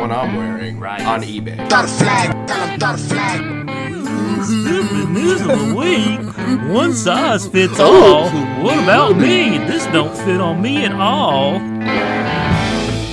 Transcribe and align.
one 0.00 0.10
I'm 0.10 0.34
wearing 0.34 0.80
Right. 0.80 1.02
on 1.02 1.22
eBay. 1.22 1.56
Throw 1.68 1.82
the 1.82 1.88
flag, 1.88 2.46
tell 2.46 2.62
'em 2.62 2.78
throw 2.80 2.92
the 2.92 2.98
flag. 2.98 3.40
Stupid 4.44 5.10
news 5.10 5.40
of 5.42 5.48
the 5.48 5.74
week. 5.74 6.20
One 6.74 6.94
size 6.94 7.46
fits 7.46 7.78
all. 7.78 8.30
What 8.62 8.78
about 8.78 9.16
me? 9.18 9.58
This 9.58 9.84
don't 9.92 10.16
fit 10.24 10.40
on 10.40 10.62
me 10.62 10.84
at 10.86 10.92
all. 10.92 11.60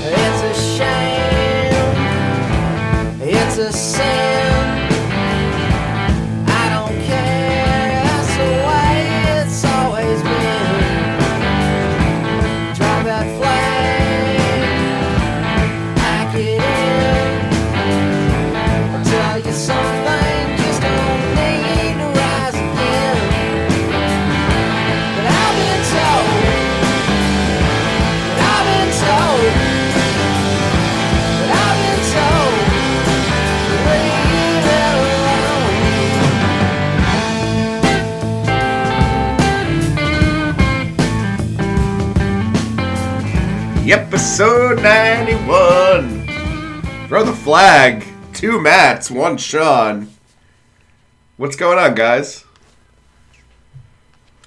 It's 0.04 0.42
a 0.52 0.54
shame. 0.78 1.76
It's 3.22 3.58
a 3.58 3.72
sin. 3.74 4.46
Episode 44.11 44.81
91. 44.81 46.25
Throw 47.09 47.23
the 47.25 47.34
flag. 47.34 48.05
Two 48.33 48.61
Matts, 48.61 49.11
one 49.11 49.35
Sean. 49.38 50.07
What's 51.36 51.58
going 51.58 51.77
on, 51.77 51.94
guys? 51.94 52.45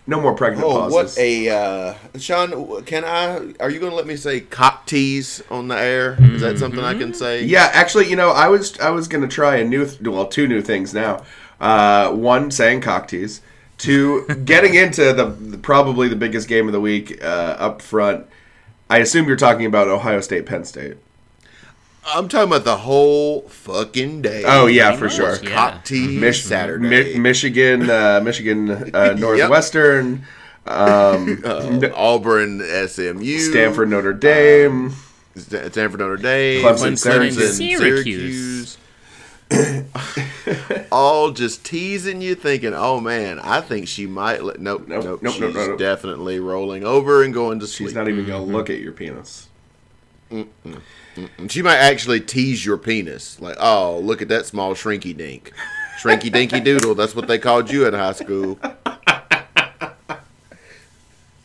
No 0.07 0.19
more 0.19 0.35
pregnant 0.35 0.65
Oh, 0.67 0.71
pauses. 0.89 0.95
what 0.95 1.19
a 1.19 1.51
uh, 1.51 1.95
Sean! 2.19 2.83
Can 2.85 3.05
I? 3.05 3.53
Are 3.61 3.69
you 3.69 3.79
going 3.79 3.91
to 3.91 3.97
let 3.97 4.07
me 4.07 4.17
say 4.17 4.41
cock 4.41 4.87
tease 4.87 5.43
on 5.51 5.69
the 5.69 5.77
air? 5.79 6.17
Is 6.19 6.41
that 6.41 6.59
something 6.59 6.81
I 6.81 6.95
can 6.95 7.13
say? 7.13 7.45
Yeah, 7.45 7.69
actually, 7.75 8.09
you 8.09 8.17
know, 8.17 8.31
I 8.31 8.49
was 8.49 8.79
I 8.81 8.89
was 8.89 9.09
gonna 9.09 9.29
try 9.29 9.57
a 9.57 9.65
new, 9.65 9.85
th- 9.85 10.01
well, 10.01 10.27
two 10.27 10.49
new 10.49 10.63
things 10.63 10.95
now. 10.95 11.23
Uh, 11.61 12.11
one, 12.13 12.51
saying 12.51 12.81
cock 12.81 13.09
tease. 13.09 13.43
Two, 13.77 14.27
getting 14.47 14.75
into 14.75 15.13
the, 15.13 15.27
the 15.27 15.59
probably 15.59 16.09
the 16.09 16.17
biggest 16.17 16.49
game 16.49 16.67
of 16.67 16.73
the 16.73 16.81
week 16.81 17.23
uh, 17.23 17.57
up 17.59 17.83
front. 17.83 18.27
I 18.91 18.99
assume 18.99 19.27
you're 19.29 19.37
talking 19.37 19.67
about 19.67 19.89
Ohio 19.89 20.21
State, 20.21 20.45
Penn 20.47 20.65
State. 20.65 20.97
I'm 22.05 22.29
talking 22.29 22.49
about 22.49 22.65
the 22.65 22.79
whole 22.79 23.43
fucking 23.43 24.23
day. 24.23 24.43
Oh 24.45 24.67
yeah, 24.67 24.97
for 24.97 25.09
sure. 25.09 25.37
yeah. 25.43 25.51
cock 25.51 25.85
tease 25.85 26.21
Mich- 26.21 26.43
Saturday. 26.45 26.89
Mi- 27.15 27.19
Michigan, 27.21 27.89
uh, 27.89 28.21
Michigan, 28.25 28.71
uh, 28.95 29.13
Northwestern, 29.19 30.27
um, 30.67 31.43
Uh, 31.45 31.89
Auburn, 31.95 32.61
SMU, 32.89 33.39
Stanford, 33.39 33.91
Notre 33.91 34.13
Dame. 34.13 34.93
Sta- 35.37 35.71
Stanford, 35.71 36.01
Notre 36.01 36.17
Dame, 36.17 36.65
Clemson, 36.65 36.93
Clemson, 36.95 37.53
Syracuse. 37.53 37.79
Syracuse. 37.79 38.79
all 40.93 41.31
just 41.31 41.65
teasing 41.65 42.21
you, 42.21 42.35
thinking, 42.35 42.75
"Oh 42.75 43.01
man, 43.01 43.39
I 43.41 43.61
think 43.61 43.89
she 43.89 44.07
might." 44.07 44.43
Let, 44.45 44.61
nope, 44.61 44.87
Nope, 44.87 45.05
nope, 45.05 45.23
nope, 45.23 45.33
She's 45.33 45.41
nope, 45.41 45.55
nope, 45.55 45.69
nope. 45.71 45.79
definitely 45.79 46.41
rolling 46.41 46.85
over 46.85 47.23
and 47.23 47.35
going 47.35 47.61
to 47.61 47.67
sleep. 47.67 47.89
She's 47.89 47.95
not 47.95 48.09
even 48.09 48.27
gonna 48.27 48.45
mm-hmm. 48.45 48.55
look 48.55 48.71
at 48.71 48.81
your 48.81 48.93
penis. 48.93 49.49
She 51.49 51.63
might 51.63 51.77
actually 51.77 52.21
tease 52.21 52.65
your 52.65 52.79
penis, 52.79 53.41
like, 53.41 53.57
"Oh, 53.59 53.99
look 53.99 54.23
at 54.23 54.29
that 54.29 54.47
small 54.47 54.75
shrinky 54.75 55.17
dink, 55.17 55.53
shrinky 56.01 56.31
dinky 56.33 56.61
doodle." 56.65 56.95
That's 56.95 57.17
what 57.17 57.27
they 57.27 57.39
called 57.39 57.71
you 57.71 57.87
in 57.87 57.95
high 57.95 58.13
school. 58.13 58.59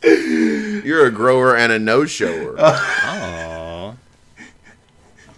You're 0.02 1.06
a 1.06 1.10
grower 1.10 1.56
and 1.56 1.72
a 1.72 1.80
no 1.80 2.04
shower. 2.06 2.54
Oh. 2.58 3.55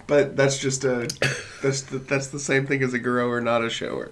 But 0.08 0.36
that's 0.36 0.58
just 0.58 0.84
a 0.84 1.06
that's 1.62 1.82
the, 1.82 1.98
that's 1.98 2.28
the 2.28 2.40
same 2.40 2.66
thing 2.66 2.82
as 2.82 2.94
a 2.94 2.98
grower, 2.98 3.40
not 3.40 3.62
a 3.62 3.70
shower. 3.70 4.10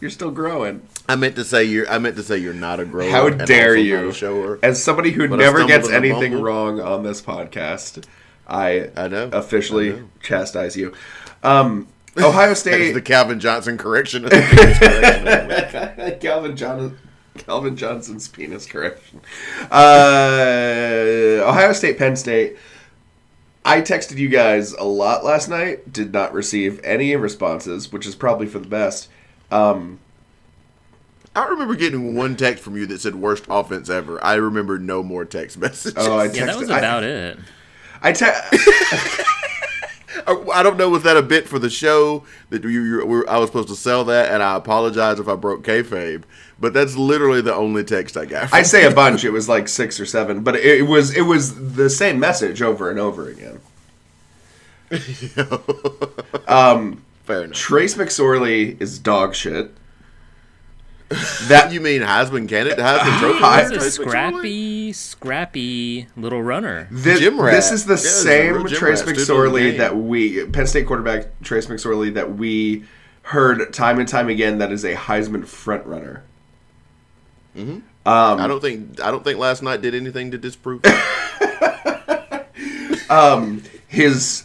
You're 0.00 0.10
still 0.10 0.30
growing. 0.32 0.82
I 1.08 1.16
meant 1.16 1.36
to 1.36 1.44
say 1.44 1.64
you're. 1.64 1.88
I 1.88 1.98
meant 1.98 2.16
to 2.16 2.22
say 2.22 2.38
you're 2.38 2.52
not 2.54 2.80
a 2.80 2.84
grower. 2.84 3.10
How 3.10 3.26
and 3.28 3.46
dare 3.46 3.76
you? 3.76 4.10
Shower. 4.12 4.58
As 4.62 4.82
somebody 4.82 5.12
who 5.12 5.28
But 5.28 5.36
never 5.36 5.64
gets 5.66 5.88
anything 5.88 6.40
wrong 6.40 6.80
on 6.80 7.04
this 7.04 7.22
podcast, 7.22 8.04
I, 8.48 8.90
I 8.96 9.08
know. 9.08 9.28
officially 9.32 9.92
I 9.92 9.96
know. 9.96 10.08
chastise 10.22 10.76
you. 10.76 10.94
Um, 11.42 11.86
Ohio 12.18 12.54
State, 12.54 12.92
the 12.92 13.00
Calvin 13.02 13.38
Johnson 13.38 13.76
correction. 13.78 14.24
of 14.24 14.30
the. 14.30 16.18
Calvin 16.22 16.56
John, 16.56 16.98
Calvin 17.38 17.76
Johnson's 17.76 18.28
penis 18.28 18.66
correction. 18.66 19.20
Uh, 19.70 21.44
Ohio 21.46 21.72
State, 21.72 21.98
Penn 21.98 22.16
State. 22.16 22.56
I 23.64 23.80
texted 23.80 24.16
you 24.18 24.28
guys 24.28 24.72
a 24.72 24.84
lot 24.84 25.24
last 25.24 25.48
night. 25.48 25.92
Did 25.92 26.12
not 26.12 26.34
receive 26.34 26.80
any 26.84 27.16
responses, 27.16 27.90
which 27.92 28.06
is 28.06 28.14
probably 28.14 28.46
for 28.46 28.58
the 28.58 28.68
best. 28.68 29.08
Um, 29.50 29.98
I 31.36 31.46
remember 31.48 31.74
getting 31.74 32.14
one 32.14 32.36
text 32.36 32.62
from 32.62 32.76
you 32.76 32.86
that 32.86 33.00
said 33.00 33.14
"worst 33.14 33.44
offense 33.48 33.88
ever." 33.88 34.22
I 34.22 34.34
remember 34.34 34.78
no 34.78 35.02
more 35.02 35.24
text 35.24 35.58
messages. 35.58 35.94
oh, 35.96 36.18
I 36.18 36.28
texted. 36.28 36.36
Yeah, 36.36 36.46
that 36.46 36.58
was 36.58 36.70
I- 36.70 36.78
about 36.78 37.04
it. 37.04 37.38
I, 38.02 38.12
te- 38.12 38.26
I, 40.26 40.62
don't 40.62 40.76
know 40.76 40.88
was 40.88 41.02
that 41.02 41.16
a 41.16 41.22
bit 41.22 41.48
for 41.48 41.58
the 41.58 41.70
show 41.70 42.24
that 42.50 42.62
you, 42.62 42.68
you 42.68 43.06
were, 43.06 43.28
I 43.28 43.38
was 43.38 43.48
supposed 43.48 43.68
to 43.68 43.76
sell 43.76 44.04
that, 44.04 44.32
and 44.32 44.42
I 44.42 44.56
apologize 44.56 45.18
if 45.18 45.28
I 45.28 45.36
broke 45.36 45.64
kayfabe. 45.64 46.24
But 46.58 46.72
that's 46.72 46.96
literally 46.96 47.40
the 47.40 47.54
only 47.54 47.84
text 47.84 48.16
I 48.16 48.26
got. 48.26 48.48
From 48.50 48.58
I 48.58 48.62
say 48.62 48.86
a 48.86 48.90
bunch. 48.90 49.24
It 49.24 49.30
was 49.30 49.48
like 49.48 49.68
six 49.68 49.98
or 49.98 50.06
seven, 50.06 50.42
but 50.42 50.56
it, 50.56 50.64
it 50.64 50.82
was 50.82 51.14
it 51.14 51.22
was 51.22 51.74
the 51.74 51.90
same 51.90 52.18
message 52.20 52.62
over 52.62 52.90
and 52.90 52.98
over 52.98 53.28
again. 53.28 53.60
Um, 56.46 57.02
Fair 57.24 57.44
enough. 57.44 57.56
Trace 57.56 57.94
McSorley 57.94 58.80
is 58.80 58.98
dog 58.98 59.34
shit. 59.34 59.72
That 61.48 61.72
You 61.72 61.80
mean 61.80 62.00
Heisman 62.02 62.48
candidate, 62.48 62.78
Heisman 62.78 63.18
Trophy? 63.20 63.38
I- 63.44 63.62
winner, 63.64 63.74
He's 63.84 63.98
a 63.98 64.04
Trace 64.04 64.06
McSorley? 64.06 64.08
scrappy, 64.08 64.92
scrappy 64.92 66.06
little 66.16 66.42
runner. 66.42 66.88
this, 66.90 67.20
Gym 67.20 67.40
rat. 67.40 67.54
this 67.54 67.70
is 67.72 67.84
the 67.86 67.94
Yeah, 67.94 67.98
same 67.98 68.54
real 68.54 68.64
Trace 68.66 69.04
rat, 69.04 69.16
student 69.16 69.18
of 69.20 69.26
the 69.26 69.32
McSorley 69.32 69.78
that 69.78 69.96
we 69.96 70.44
Penn 70.46 70.66
State 70.66 70.86
quarterback 70.86 71.26
Trace 71.42 71.66
McSorley 71.66 72.12
that 72.14 72.36
we 72.36 72.84
heard 73.22 73.72
time 73.72 73.98
and 73.98 74.08
time 74.08 74.28
again 74.28 74.58
that 74.58 74.70
is 74.72 74.84
a 74.84 74.94
Heisman 74.94 75.46
front 75.46 75.86
runner. 75.86 76.22
Hmm. 77.56 77.78
I 78.06 78.46
don't 78.46 78.60
think 78.60 79.00
I 79.00 79.10
don't 79.10 79.24
think 79.24 79.38
last 79.38 79.62
night 79.62 79.80
did 79.80 79.94
anything 79.94 80.30
to 80.32 80.38
disprove. 80.38 80.82
His 83.88 84.44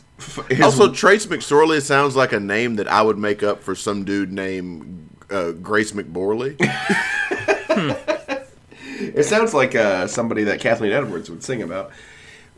his 0.50 0.62
also, 0.62 0.92
Trace 0.94 1.26
McSorley 1.26 1.82
sounds 1.82 2.16
like 2.16 2.32
a 2.34 2.40
name 2.40 2.76
that 2.76 2.88
I 2.88 3.02
would 3.02 3.18
make 3.18 3.42
up 3.42 3.64
for 3.64 3.74
some 3.74 4.04
dude 4.04 4.32
named 4.32 5.09
uh, 5.32 5.52
Grace 5.52 5.92
McBorley. 5.92 6.56
it 9.00 9.26
sounds 9.26 9.54
like 9.54 9.76
uh, 9.76 10.08
somebody 10.08 10.44
that 10.46 10.60
Kathleen 10.60 10.92
Edwards 10.92 11.30
would 11.30 11.44
sing 11.44 11.62
about. 11.62 11.92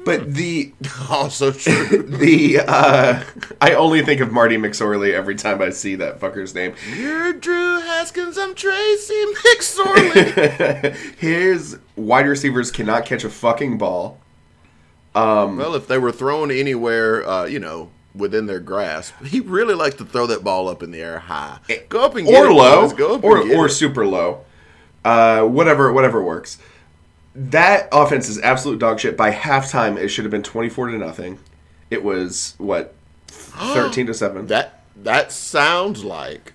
But 0.04 0.34
the 0.34 0.74
also 1.10 1.52
true. 1.52 2.04
the 2.04 2.60
uh, 2.68 3.24
I 3.60 3.74
only 3.74 4.04
think 4.04 4.22
of 4.22 4.32
Marty 4.32 4.58
McSorley 4.58 5.14
every 5.14 5.36
time 5.36 5.62
I 5.62 5.70
see 5.70 5.96
that 5.96 6.20
fucker's 6.20 6.56
name. 6.56 6.74
You're 6.96 7.34
Drew 7.34 7.82
Haskins. 7.82 8.38
I'm 8.38 8.56
Tracy 8.56 9.24
McSorley. 9.36 10.96
His 11.18 11.78
wide 11.96 12.26
receivers 12.26 12.72
cannot 12.72 13.06
catch 13.06 13.24
a 13.24 13.30
fucking 13.30 13.78
ball. 13.78 14.20
well, 15.14 15.76
if 15.76 15.88
they 15.88 16.00
were 16.00 16.12
thrown 16.12 16.50
anywhere, 16.50 17.28
uh, 17.28 17.46
you 17.46 17.60
know, 17.60 17.92
within 18.16 18.46
their 18.46 18.60
grasp, 18.60 19.14
he 19.24 19.40
really 19.40 19.74
likes 19.74 19.96
to 19.96 20.06
throw 20.06 20.28
that 20.28 20.44
ball 20.44 20.68
up 20.68 20.84
in 20.84 20.92
the 20.92 21.02
air 21.02 21.20
high. 21.20 21.60
Go 21.90 22.04
up 22.04 22.16
and 22.16 22.28
get 22.28 22.44
or 22.44 22.50
it, 22.50 22.54
low. 22.54 22.90
Go 22.92 23.16
up 23.16 23.24
or 23.24 23.40
or 23.40 23.66
it. 23.68 23.72
super 23.72 24.06
low, 24.06 24.46
uh, 25.06 25.44
whatever 25.44 25.92
whatever 25.92 26.22
works. 26.22 26.58
That 27.34 27.88
offense 27.92 28.28
is 28.28 28.40
absolute 28.42 28.80
dog 28.80 29.00
shit. 29.00 29.16
By 29.16 29.32
halftime, 29.32 29.98
it 29.98 30.10
should 30.10 30.26
have 30.26 30.32
been 30.32 30.44
twenty 30.44 30.70
four 30.70 30.88
to 30.88 30.98
nothing. 30.98 31.40
It 31.90 32.04
was 32.04 32.56
what 32.58 32.94
thirteen 33.28 34.08
to 34.08 34.14
seven. 34.14 34.48
That 34.48 34.84
that 34.98 35.32
sounds 35.32 36.04
like 36.04 36.54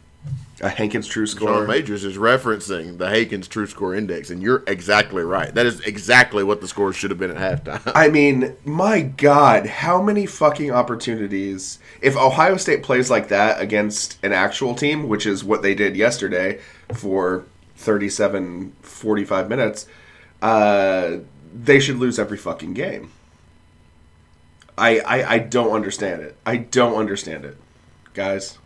A 0.63 0.71
Hankins 0.71 1.07
true 1.07 1.27
Sean 1.27 1.37
score. 1.37 1.67
Majors 1.67 2.03
is 2.03 2.17
referencing 2.17 2.97
the 2.97 3.09
Hankins' 3.09 3.47
True 3.47 3.67
Score 3.67 3.95
Index, 3.95 4.31
and 4.31 4.43
you're 4.43 4.65
exactly 4.67 5.23
right. 5.23 5.55
That 5.55 5.67
is 5.67 5.81
exactly 5.81 6.43
what 6.43 6.63
the 6.63 6.69
score 6.69 6.95
should 6.95 7.11
have 7.11 7.19
been 7.19 7.37
at 7.37 7.65
halftime. 7.65 7.93
I 7.95 8.09
mean, 8.09 8.57
my 8.65 9.03
God, 9.03 9.67
how 9.67 10.01
many 10.01 10.25
fucking 10.25 10.71
opportunities? 10.71 11.79
If 12.01 12.17
Ohio 12.17 12.57
State 12.57 12.83
plays 12.83 13.11
like 13.11 13.29
that 13.29 13.61
against 13.61 14.19
an 14.25 14.33
actual 14.33 14.75
team, 14.75 15.09
which 15.09 15.27
is 15.27 15.45
what 15.45 15.61
they 15.61 15.75
did 15.75 15.95
yesterday 15.95 16.59
for 16.95 17.45
37, 17.77 18.73
45 18.81 19.49
minutes, 19.51 19.87
uh, 20.41 21.19
they 21.55 21.81
should 21.81 21.97
lose 21.97 22.19
every 22.19 22.39
fucking 22.39 22.73
game. 22.73 23.13
I, 24.79 25.01
I 25.01 25.31
I 25.33 25.39
don't 25.39 25.73
understand 25.73 26.23
it. 26.23 26.37
I 26.45 26.57
don't 26.59 26.97
understand 26.97 27.45
it, 27.45 27.57
guys. 28.15 28.59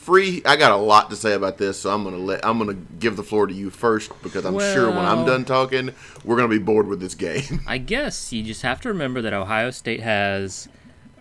Free, 0.00 0.40
I 0.46 0.56
got 0.56 0.72
a 0.72 0.76
lot 0.76 1.10
to 1.10 1.16
say 1.16 1.34
about 1.34 1.58
this, 1.58 1.80
so 1.80 1.90
I'm 1.90 2.04
gonna 2.04 2.16
let 2.16 2.42
I'm 2.44 2.58
gonna 2.58 2.72
give 2.72 3.16
the 3.16 3.22
floor 3.22 3.46
to 3.46 3.52
you 3.52 3.68
first 3.68 4.10
because 4.22 4.46
I'm 4.46 4.58
sure 4.58 4.88
when 4.88 5.04
I'm 5.04 5.26
done 5.26 5.44
talking, 5.44 5.92
we're 6.24 6.36
gonna 6.36 6.48
be 6.48 6.58
bored 6.58 6.88
with 6.88 7.00
this 7.00 7.14
game. 7.14 7.60
I 7.66 7.76
guess 7.76 8.32
you 8.32 8.42
just 8.42 8.62
have 8.62 8.80
to 8.80 8.88
remember 8.88 9.20
that 9.20 9.34
Ohio 9.34 9.70
State 9.70 10.00
has 10.00 10.70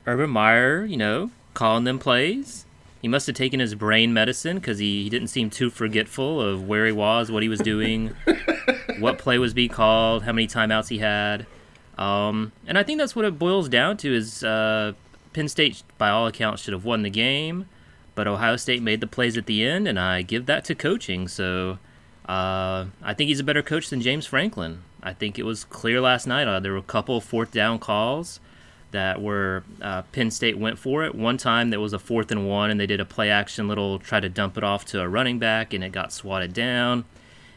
Urban 0.07 0.29
Meyer, 0.29 0.85
you 0.85 0.95
know, 0.95 1.29
calling 1.53 1.83
them 1.83 1.99
plays. 1.99 2.65
He 3.01 3.09
must 3.09 3.27
have 3.27 3.35
taken 3.35 3.59
his 3.59 3.75
brain 3.75 4.13
medicine 4.13 4.59
because 4.59 4.79
he, 4.79 5.03
he 5.03 5.09
didn't 5.09 5.27
seem 5.27 5.49
too 5.49 5.69
forgetful 5.69 6.39
of 6.41 6.65
where 6.65 6.85
he 6.85 6.93
was, 6.93 7.29
what 7.29 7.43
he 7.43 7.49
was 7.49 7.59
doing, 7.59 8.15
what 8.99 9.17
play 9.17 9.37
was 9.37 9.53
being 9.53 9.69
called, 9.69 10.23
how 10.23 10.31
many 10.31 10.47
timeouts 10.47 10.87
he 10.87 10.99
had. 10.99 11.45
Um, 11.97 12.53
and 12.65 12.77
I 12.77 12.83
think 12.83 12.97
that's 12.97 13.13
what 13.13 13.25
it 13.25 13.37
boils 13.37 13.67
down 13.67 13.97
to 13.97 14.15
is 14.15 14.41
uh, 14.41 14.93
Penn 15.33 15.49
State, 15.49 15.83
by 15.97 16.09
all 16.09 16.27
accounts, 16.27 16.61
should 16.63 16.73
have 16.73 16.85
won 16.85 17.01
the 17.03 17.09
game, 17.09 17.65
but 18.15 18.27
Ohio 18.27 18.56
State 18.56 18.81
made 18.81 19.01
the 19.01 19.07
plays 19.07 19.38
at 19.38 19.45
the 19.45 19.63
end, 19.63 19.88
and 19.88 20.00
I 20.00 20.21
give 20.21 20.45
that 20.47 20.65
to 20.65 20.75
coaching. 20.75 21.27
So 21.27 21.79
uh, 22.27 22.85
I 23.01 23.13
think 23.13 23.29
he's 23.29 23.39
a 23.39 23.44
better 23.44 23.63
coach 23.63 23.89
than 23.89 24.01
James 24.01 24.25
Franklin. 24.25 24.83
I 25.01 25.13
think 25.13 25.39
it 25.39 25.44
was 25.44 25.63
clear 25.63 26.01
last 26.01 26.27
night. 26.27 26.47
Uh, 26.47 26.59
there 26.59 26.73
were 26.73 26.77
a 26.77 26.83
couple 26.83 27.19
fourth 27.21 27.51
down 27.51 27.79
calls 27.79 28.39
that 28.91 29.21
were 29.21 29.63
uh, 29.81 30.01
Penn 30.11 30.31
State 30.31 30.57
went 30.57 30.79
for 30.79 31.03
it. 31.03 31.15
One 31.15 31.38
time 31.38 31.69
there 31.69 31.79
was 31.79 31.94
a 31.94 32.00
fourth 32.00 32.31
and 32.31 32.47
one, 32.47 32.69
and 32.69 32.79
they 32.79 32.88
did 32.88 33.00
a 33.00 33.06
play 33.06 33.29
action 33.29 33.67
little 33.67 34.00
try 34.00 34.19
to 34.19 34.29
dump 34.29 34.57
it 34.57 34.63
off 34.63 34.85
to 34.85 35.01
a 35.01 35.07
running 35.07 35.39
back, 35.39 35.73
and 35.73 35.83
it 35.83 35.91
got 35.91 36.11
swatted 36.11 36.53
down. 36.53 37.06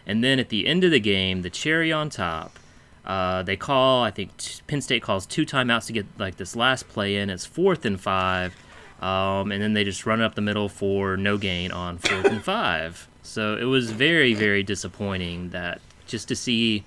And 0.06 0.22
then 0.22 0.38
at 0.38 0.48
the 0.48 0.66
end 0.66 0.84
of 0.84 0.90
the 0.90 1.00
game, 1.00 1.42
the 1.42 1.50
cherry 1.50 1.92
on 1.92 2.10
top, 2.10 2.58
uh, 3.04 3.42
they 3.42 3.56
call. 3.56 4.02
I 4.02 4.10
think 4.10 4.36
t- 4.36 4.60
Penn 4.66 4.80
State 4.80 5.02
calls 5.02 5.26
two 5.26 5.46
timeouts 5.46 5.86
to 5.86 5.92
get 5.92 6.06
like 6.18 6.36
this 6.36 6.54
last 6.54 6.88
play 6.88 7.16
in. 7.16 7.30
It's 7.30 7.46
fourth 7.46 7.84
and 7.84 8.00
five, 8.00 8.54
um, 9.02 9.52
and 9.52 9.60
then 9.62 9.72
they 9.74 9.84
just 9.84 10.06
run 10.06 10.20
it 10.20 10.24
up 10.24 10.34
the 10.36 10.40
middle 10.40 10.68
for 10.68 11.16
no 11.16 11.36
gain 11.36 11.70
on 11.72 11.98
fourth 11.98 12.24
and 12.26 12.42
five. 12.42 13.08
So 13.22 13.56
it 13.56 13.64
was 13.64 13.90
very, 13.90 14.32
very 14.34 14.62
disappointing 14.62 15.50
that 15.50 15.80
just 16.06 16.28
to 16.28 16.36
see, 16.36 16.84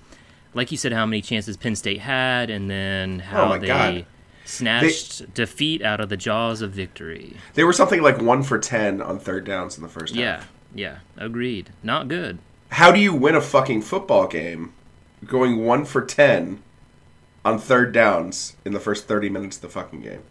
like 0.54 0.70
you 0.72 0.76
said, 0.78 0.92
how 0.92 1.06
many 1.06 1.22
chances 1.22 1.56
Penn 1.56 1.76
State 1.76 2.00
had, 2.00 2.50
and 2.50 2.68
then 2.70 3.20
how 3.20 3.52
Oh 3.54 3.58
they 3.58 3.66
God. 3.66 4.06
snatched 4.44 5.34
defeat 5.34 5.82
out 5.82 6.00
of 6.00 6.08
the 6.08 6.16
jaws 6.16 6.62
of 6.62 6.72
victory. 6.72 7.36
They 7.54 7.64
were 7.64 7.72
something 7.72 8.02
like 8.02 8.20
one 8.20 8.42
for 8.42 8.58
ten 8.58 9.00
on 9.02 9.18
third 9.18 9.44
downs 9.44 9.76
in 9.76 9.82
the 9.82 9.88
first 9.88 10.14
half. 10.14 10.20
Yeah, 10.20 10.42
yeah, 10.74 10.98
agreed. 11.16 11.70
Not 11.82 12.08
good. 12.08 12.38
How 12.70 12.90
do 12.92 12.98
you 13.00 13.14
win 13.14 13.34
a 13.34 13.40
fucking 13.40 13.82
football 13.82 14.26
game 14.26 14.72
going 15.24 15.64
one 15.64 15.84
for 15.84 16.02
ten 16.02 16.62
on 17.44 17.58
third 17.58 17.92
downs 17.92 18.56
in 18.64 18.72
the 18.72 18.80
first 18.80 19.06
thirty 19.08 19.28
minutes 19.28 19.56
of 19.56 19.62
the 19.62 19.68
fucking 19.68 20.00
game? 20.02 20.22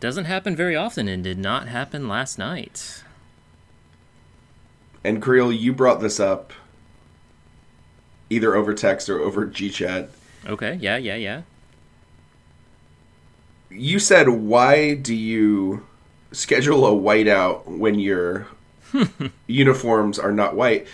Doesn't 0.00 0.26
happen 0.26 0.54
very 0.54 0.76
often, 0.76 1.08
and 1.08 1.24
did 1.24 1.38
not 1.38 1.68
happen 1.68 2.08
last 2.08 2.38
night. 2.38 3.02
And 5.02 5.20
Creel, 5.20 5.52
you 5.52 5.72
brought 5.72 6.00
this 6.00 6.20
up 6.20 6.52
either 8.30 8.54
over 8.54 8.74
text 8.74 9.08
or 9.08 9.20
over 9.20 9.46
GChat. 9.46 10.08
Okay, 10.46 10.78
yeah, 10.80 10.96
yeah, 10.96 11.16
yeah. 11.16 11.42
You 13.70 13.98
said, 13.98 14.28
"Why 14.28 14.94
do 14.94 15.14
you 15.14 15.86
schedule 16.32 16.86
a 16.86 16.90
whiteout 16.90 17.66
when 17.66 17.98
your 17.98 18.46
uniforms 19.46 20.18
are 20.18 20.32
not 20.32 20.54
white?" 20.54 20.86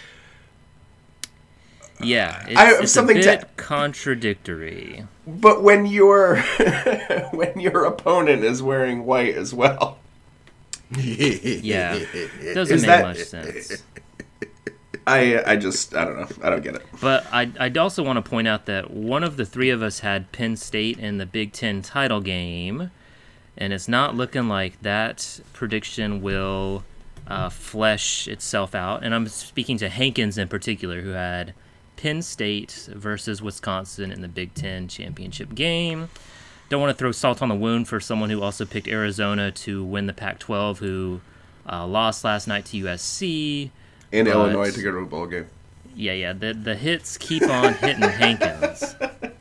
Yeah, 2.05 2.45
it's, 2.49 2.57
I 2.61 2.83
it's 2.83 2.93
something 2.93 3.17
a 3.19 3.23
to- 3.23 3.39
bit 3.39 3.57
contradictory. 3.57 5.07
But 5.27 5.63
when 5.63 5.87
your 5.87 6.37
when 7.33 7.59
your 7.61 7.85
opponent 7.85 8.45
is 8.45 8.63
wearing 8.63 9.07
white 9.07 9.35
as 9.35 9.53
well, 9.55 9.99
Yeah, 10.97 11.95
It 11.95 12.55
doesn't 12.55 12.77
Is 12.77 12.83
make 12.83 12.89
that- 12.89 13.03
much 13.05 13.19
sense. 13.19 13.83
I 15.07 15.43
I 15.53 15.57
just 15.57 15.95
I 15.95 16.05
don't 16.07 16.19
know. 16.19 16.29
I 16.43 16.49
don't 16.51 16.63
get 16.63 16.77
it. 16.77 16.83
But 17.01 17.27
I, 17.31 17.51
I'd 17.61 17.77
also 17.77 18.03
want 18.03 18.23
to 18.25 18.29
point 18.29 18.49
out 18.49 18.65
that 18.67 18.91
one 18.91 19.23
of 19.23 19.37
the 19.37 19.45
three 19.45 19.69
of 19.69 19.83
us 19.83 19.99
had 20.01 20.33
Penn 20.33 20.57
State 20.57 20.99
in 20.99 21.19
the 21.19 21.27
Big 21.27 21.53
Ten 21.53 21.83
title 21.83 22.21
game, 22.23 22.91
and 23.59 23.73
it's 23.75 23.87
not 23.87 24.15
looking 24.17 24.49
like 24.49 24.81
that 24.81 25.41
prediction 25.53 26.23
will 26.23 26.85
uh, 27.27 27.51
flesh 27.51 28.27
itself 28.29 28.75
out. 28.75 29.05
And 29.05 29.15
I'm 29.15 29.27
speaking 29.29 29.77
to 29.79 29.91
Hankins 29.91 30.39
in 30.39 30.49
particular, 30.49 31.03
who 31.03 31.11
had 31.11 31.53
Penn 31.97 32.23
State 32.23 32.89
versus 32.93 33.41
Wisconsin 33.43 34.11
in 34.13 34.21
the 34.21 34.29
Big 34.29 34.55
Ten 34.55 34.89
championship 34.89 35.55
game. 35.55 36.09
Don't 36.71 36.81
want 36.81 36.91
to 36.91 36.99
throw 36.99 37.13
salt 37.13 37.43
on 37.43 37.49
the 37.49 37.55
wound 37.55 37.89
for 37.89 38.01
someone 38.01 38.31
who 38.31 38.43
also 38.43 38.65
picked 38.65 38.89
Arizona 38.89 39.51
to 39.53 39.85
win 39.85 40.07
the 40.07 40.13
Pac 40.13 40.39
12, 40.39 40.79
who 40.79 41.21
uh, 41.71 41.87
lost 41.87 42.25
last 42.25 42.47
night 42.49 42.65
to 42.67 42.85
USC. 42.85 43.71
In 44.13 44.25
But- 44.25 44.33
Illinois 44.33 44.73
to 44.73 44.83
go 44.83 44.91
to 44.91 44.99
a 44.99 45.07
bowl 45.07 45.27
game. 45.27 45.47
Yeah, 45.97 46.13
yeah. 46.13 46.33
The 46.33 46.53
the 46.55 46.75
hits 46.75 47.17
keep 47.17 47.45
on 47.45 47.75
hitting 47.75 48.03
Hankins. 48.03 48.97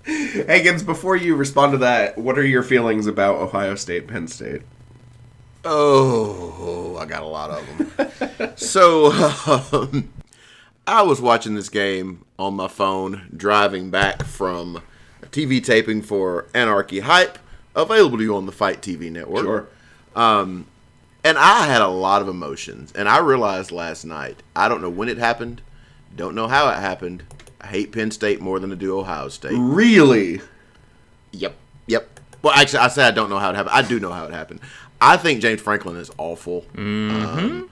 Higgins, 0.05 0.83
before 0.83 1.15
you 1.15 1.35
respond 1.35 1.71
to 1.71 1.77
that, 1.79 2.15
what 2.17 2.37
are 2.37 2.45
your 2.45 2.61
feelings 2.61 3.07
about 3.07 3.37
Ohio 3.37 3.73
State, 3.73 4.07
Penn 4.07 4.27
State? 4.27 4.61
Oh, 5.65 6.97
I 6.99 7.05
got 7.05 7.23
a 7.23 7.25
lot 7.25 7.49
of 7.49 7.97
them. 8.37 8.53
so, 8.55 9.11
um, 9.71 10.13
I 10.85 11.01
was 11.03 11.21
watching 11.21 11.55
this 11.55 11.69
game 11.69 12.25
on 12.37 12.55
my 12.55 12.67
phone 12.67 13.29
driving 13.35 13.89
back 13.89 14.23
from 14.23 14.81
a 15.21 15.27
TV 15.27 15.63
taping 15.63 16.01
for 16.01 16.47
Anarchy 16.53 16.99
Hype, 16.99 17.37
available 17.75 18.17
to 18.17 18.23
you 18.23 18.35
on 18.35 18.45
the 18.45 18.51
Fight 18.51 18.81
TV 18.81 19.11
network. 19.11 19.43
Sure. 19.43 19.67
And 21.25 21.37
I 21.37 21.67
had 21.67 21.81
a 21.81 21.87
lot 21.87 22.21
of 22.21 22.27
emotions. 22.27 22.91
And 22.93 23.07
I 23.07 23.19
realized 23.19 23.71
last 23.71 24.03
night, 24.03 24.43
I 24.55 24.67
don't 24.67 24.81
know 24.81 24.89
when 24.89 25.07
it 25.07 25.17
happened, 25.17 25.61
don't 26.15 26.35
know 26.35 26.47
how 26.47 26.67
it 26.69 26.75
happened. 26.75 27.23
I 27.61 27.67
hate 27.67 27.93
Penn 27.93 28.11
State 28.11 28.41
more 28.41 28.59
than 28.59 28.71
I 28.73 28.75
do 28.75 28.99
Ohio 28.99 29.29
State. 29.29 29.55
Really? 29.57 30.41
Yep. 31.31 31.55
Yep. 31.87 32.19
Well, 32.41 32.53
actually, 32.53 32.79
I 32.79 32.89
say 32.89 33.05
I 33.05 33.11
don't 33.11 33.29
know 33.29 33.39
how 33.39 33.51
it 33.51 33.55
happened. 33.55 33.73
I 33.73 33.83
do 33.83 34.01
know 34.01 34.11
how 34.11 34.25
it 34.25 34.33
happened. 34.33 34.59
I 34.99 35.15
think 35.15 35.41
James 35.41 35.61
Franklin 35.61 35.95
is 35.95 36.11
awful. 36.17 36.65
Um, 36.77 37.69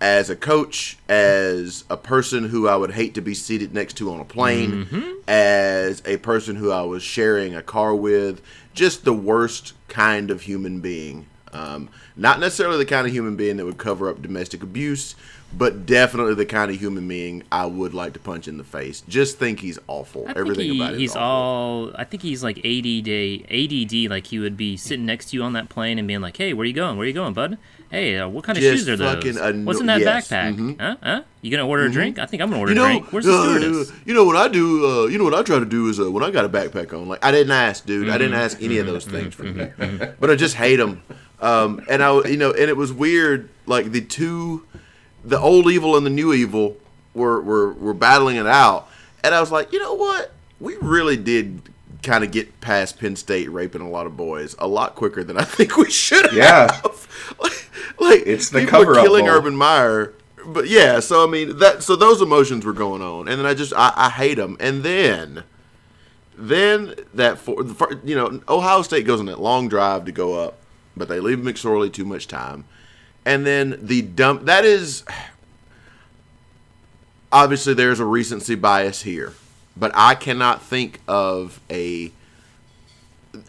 as 0.00 0.30
a 0.30 0.36
coach, 0.36 0.96
as 1.08 1.84
a 1.90 1.96
person 1.96 2.48
who 2.50 2.68
I 2.68 2.76
would 2.76 2.92
hate 2.92 3.14
to 3.14 3.20
be 3.20 3.34
seated 3.34 3.74
next 3.74 3.94
to 3.98 4.12
on 4.12 4.20
a 4.20 4.24
plane, 4.24 5.16
as 5.26 6.02
a 6.06 6.18
person 6.18 6.56
who 6.56 6.70
I 6.70 6.82
was 6.82 7.02
sharing 7.02 7.54
a 7.54 7.62
car 7.62 7.94
with, 7.94 8.40
just 8.74 9.04
the 9.04 9.12
worst 9.12 9.72
kind 9.88 10.30
of 10.30 10.42
human 10.42 10.80
being. 10.80 11.26
Um, 11.52 11.88
not 12.16 12.38
necessarily 12.40 12.76
the 12.76 12.84
kind 12.84 13.06
of 13.06 13.12
human 13.12 13.34
being 13.34 13.56
that 13.56 13.64
would 13.64 13.78
cover 13.78 14.08
up 14.08 14.20
domestic 14.22 14.62
abuse, 14.62 15.16
but 15.56 15.86
definitely 15.86 16.34
the 16.34 16.44
kind 16.44 16.70
of 16.70 16.78
human 16.78 17.08
being 17.08 17.42
I 17.50 17.64
would 17.66 17.94
like 17.94 18.12
to 18.12 18.18
punch 18.18 18.46
in 18.48 18.58
the 18.58 18.64
face. 18.64 19.00
Just 19.08 19.38
think 19.38 19.60
he's 19.60 19.78
awful. 19.88 20.26
I 20.28 20.32
Everything 20.32 20.56
think 20.56 20.72
he, 20.74 20.80
about 20.80 20.94
he's 20.98 21.16
awful. 21.16 21.22
all. 21.22 21.92
I 21.96 22.04
think 22.04 22.22
he's 22.22 22.44
like 22.44 22.58
ADD. 22.58 23.08
ADD. 23.50 24.10
Like 24.10 24.26
he 24.26 24.38
would 24.38 24.56
be 24.58 24.76
sitting 24.76 25.06
next 25.06 25.30
to 25.30 25.36
you 25.36 25.42
on 25.42 25.54
that 25.54 25.70
plane 25.70 25.98
and 25.98 26.06
being 26.06 26.20
like, 26.20 26.36
"Hey, 26.36 26.52
where 26.52 26.66
you 26.66 26.74
going? 26.74 26.98
Where 26.98 27.06
you 27.06 27.14
going, 27.14 27.32
bud? 27.32 27.56
Hey, 27.90 28.18
uh, 28.18 28.28
what 28.28 28.44
kind 28.44 28.58
of 28.58 28.62
Just 28.62 28.84
shoes 28.84 28.88
are 28.90 28.96
those? 28.96 29.36
anno- 29.38 29.64
What's 29.64 29.80
in 29.80 29.86
that 29.86 30.00
yes, 30.00 30.28
backpack? 30.28 30.56
mhm. 30.56 30.78
Huh? 30.78 30.96
Huh? 31.02 31.22
You 31.40 31.50
gonna 31.50 31.66
order 31.66 31.84
a 31.86 31.90
drink? 31.90 32.18
I 32.18 32.26
think 32.26 32.42
I'm 32.42 32.50
gonna 32.50 32.60
order 32.60 32.72
you 32.72 32.76
know, 32.78 32.84
a 32.84 32.88
drink. 32.88 33.12
Where's 33.12 33.24
the 33.24 33.32
uh, 33.32 33.42
stewardess? 33.58 33.92
you 34.04 34.12
know 34.14 34.24
what 34.24 34.36
I 34.36 34.48
do? 34.48 34.86
Uh, 34.86 35.06
you 35.06 35.16
know 35.16 35.24
what 35.24 35.34
I 35.34 35.42
try 35.42 35.58
to 35.58 35.64
do 35.64 35.88
is 35.88 35.98
uh, 35.98 36.10
when 36.10 36.22
I 36.22 36.30
got 36.30 36.44
a 36.44 36.48
backpack 36.50 36.92
on, 36.92 37.08
like 37.08 37.24
I 37.24 37.30
didn't 37.30 37.52
ask, 37.52 37.86
dude. 37.86 38.10
I 38.10 38.18
didn't 38.18 38.32
Mm-hmm. 38.34 38.42
ask 38.42 38.62
any 38.62 38.76
of 38.78 38.86
those 38.86 39.06
things 39.06 39.34
from 39.34 39.58
you, 39.58 39.72
but 40.20 40.30
I 40.30 40.34
just 40.36 40.54
hate 40.56 40.76
them. 40.76 41.02
Um, 41.40 41.80
and 41.88 42.02
I, 42.02 42.12
you 42.28 42.36
know, 42.36 42.50
and 42.50 42.68
it 42.68 42.76
was 42.76 42.92
weird. 42.92 43.48
Like 43.66 43.92
the 43.92 44.00
two, 44.02 44.66
the 45.24 45.38
old 45.38 45.70
evil 45.70 45.96
and 45.96 46.04
the 46.04 46.10
new 46.10 46.34
evil 46.34 46.76
were 47.14 47.40
were 47.40 47.72
were 47.72 47.94
battling 47.94 48.36
it 48.36 48.46
out, 48.46 48.88
and 49.24 49.34
I 49.34 49.40
was 49.40 49.50
like, 49.50 49.72
you 49.72 49.78
know 49.78 49.94
what? 49.94 50.32
We 50.60 50.76
really 50.82 51.16
did 51.16 51.62
kind 52.08 52.24
of 52.24 52.30
get 52.30 52.60
past 52.62 52.98
Penn 52.98 53.16
State 53.16 53.50
raping 53.50 53.82
a 53.82 53.88
lot 53.88 54.06
of 54.06 54.16
boys 54.16 54.56
a 54.58 54.66
lot 54.66 54.94
quicker 54.94 55.22
than 55.22 55.36
I 55.36 55.44
think 55.44 55.76
we 55.76 55.90
should 55.90 56.24
have. 56.24 56.34
Yeah. 56.34 56.80
like, 57.38 57.70
like 58.00 58.22
It's 58.26 58.48
the 58.48 58.60
people 58.60 58.80
cover-up 58.80 59.04
killing 59.04 59.26
bowl. 59.26 59.34
Urban 59.34 59.54
Meyer. 59.54 60.14
But 60.46 60.68
yeah, 60.68 61.00
so 61.00 61.22
I 61.26 61.30
mean 61.30 61.58
that. 61.58 61.82
So 61.82 61.94
those 61.96 62.22
emotions 62.22 62.64
were 62.64 62.72
going 62.72 63.02
on, 63.02 63.28
and 63.28 63.38
then 63.38 63.44
I 63.44 63.52
just 63.52 63.74
I, 63.76 63.92
I 63.94 64.08
hate 64.08 64.36
them. 64.36 64.56
And 64.58 64.82
then, 64.82 65.44
then 66.38 66.94
that 67.12 67.36
for 67.38 67.62
the 67.62 67.74
fir- 67.74 68.00
you 68.02 68.14
know 68.14 68.40
Ohio 68.48 68.80
State 68.80 69.04
goes 69.04 69.20
on 69.20 69.26
that 69.26 69.40
long 69.40 69.68
drive 69.68 70.06
to 70.06 70.12
go 70.12 70.42
up, 70.42 70.56
but 70.96 71.08
they 71.08 71.20
leave 71.20 71.38
McSorley 71.38 71.92
too 71.92 72.06
much 72.06 72.28
time, 72.28 72.64
and 73.26 73.44
then 73.44 73.78
the 73.82 74.00
dump 74.00 74.46
that 74.46 74.64
is 74.64 75.04
obviously 77.30 77.74
there's 77.74 78.00
a 78.00 78.06
recency 78.06 78.54
bias 78.54 79.02
here, 79.02 79.34
but 79.78 79.92
I 79.94 80.14
cannot 80.14 80.62
think 80.62 81.00
of 81.06 81.60
a. 81.70 82.12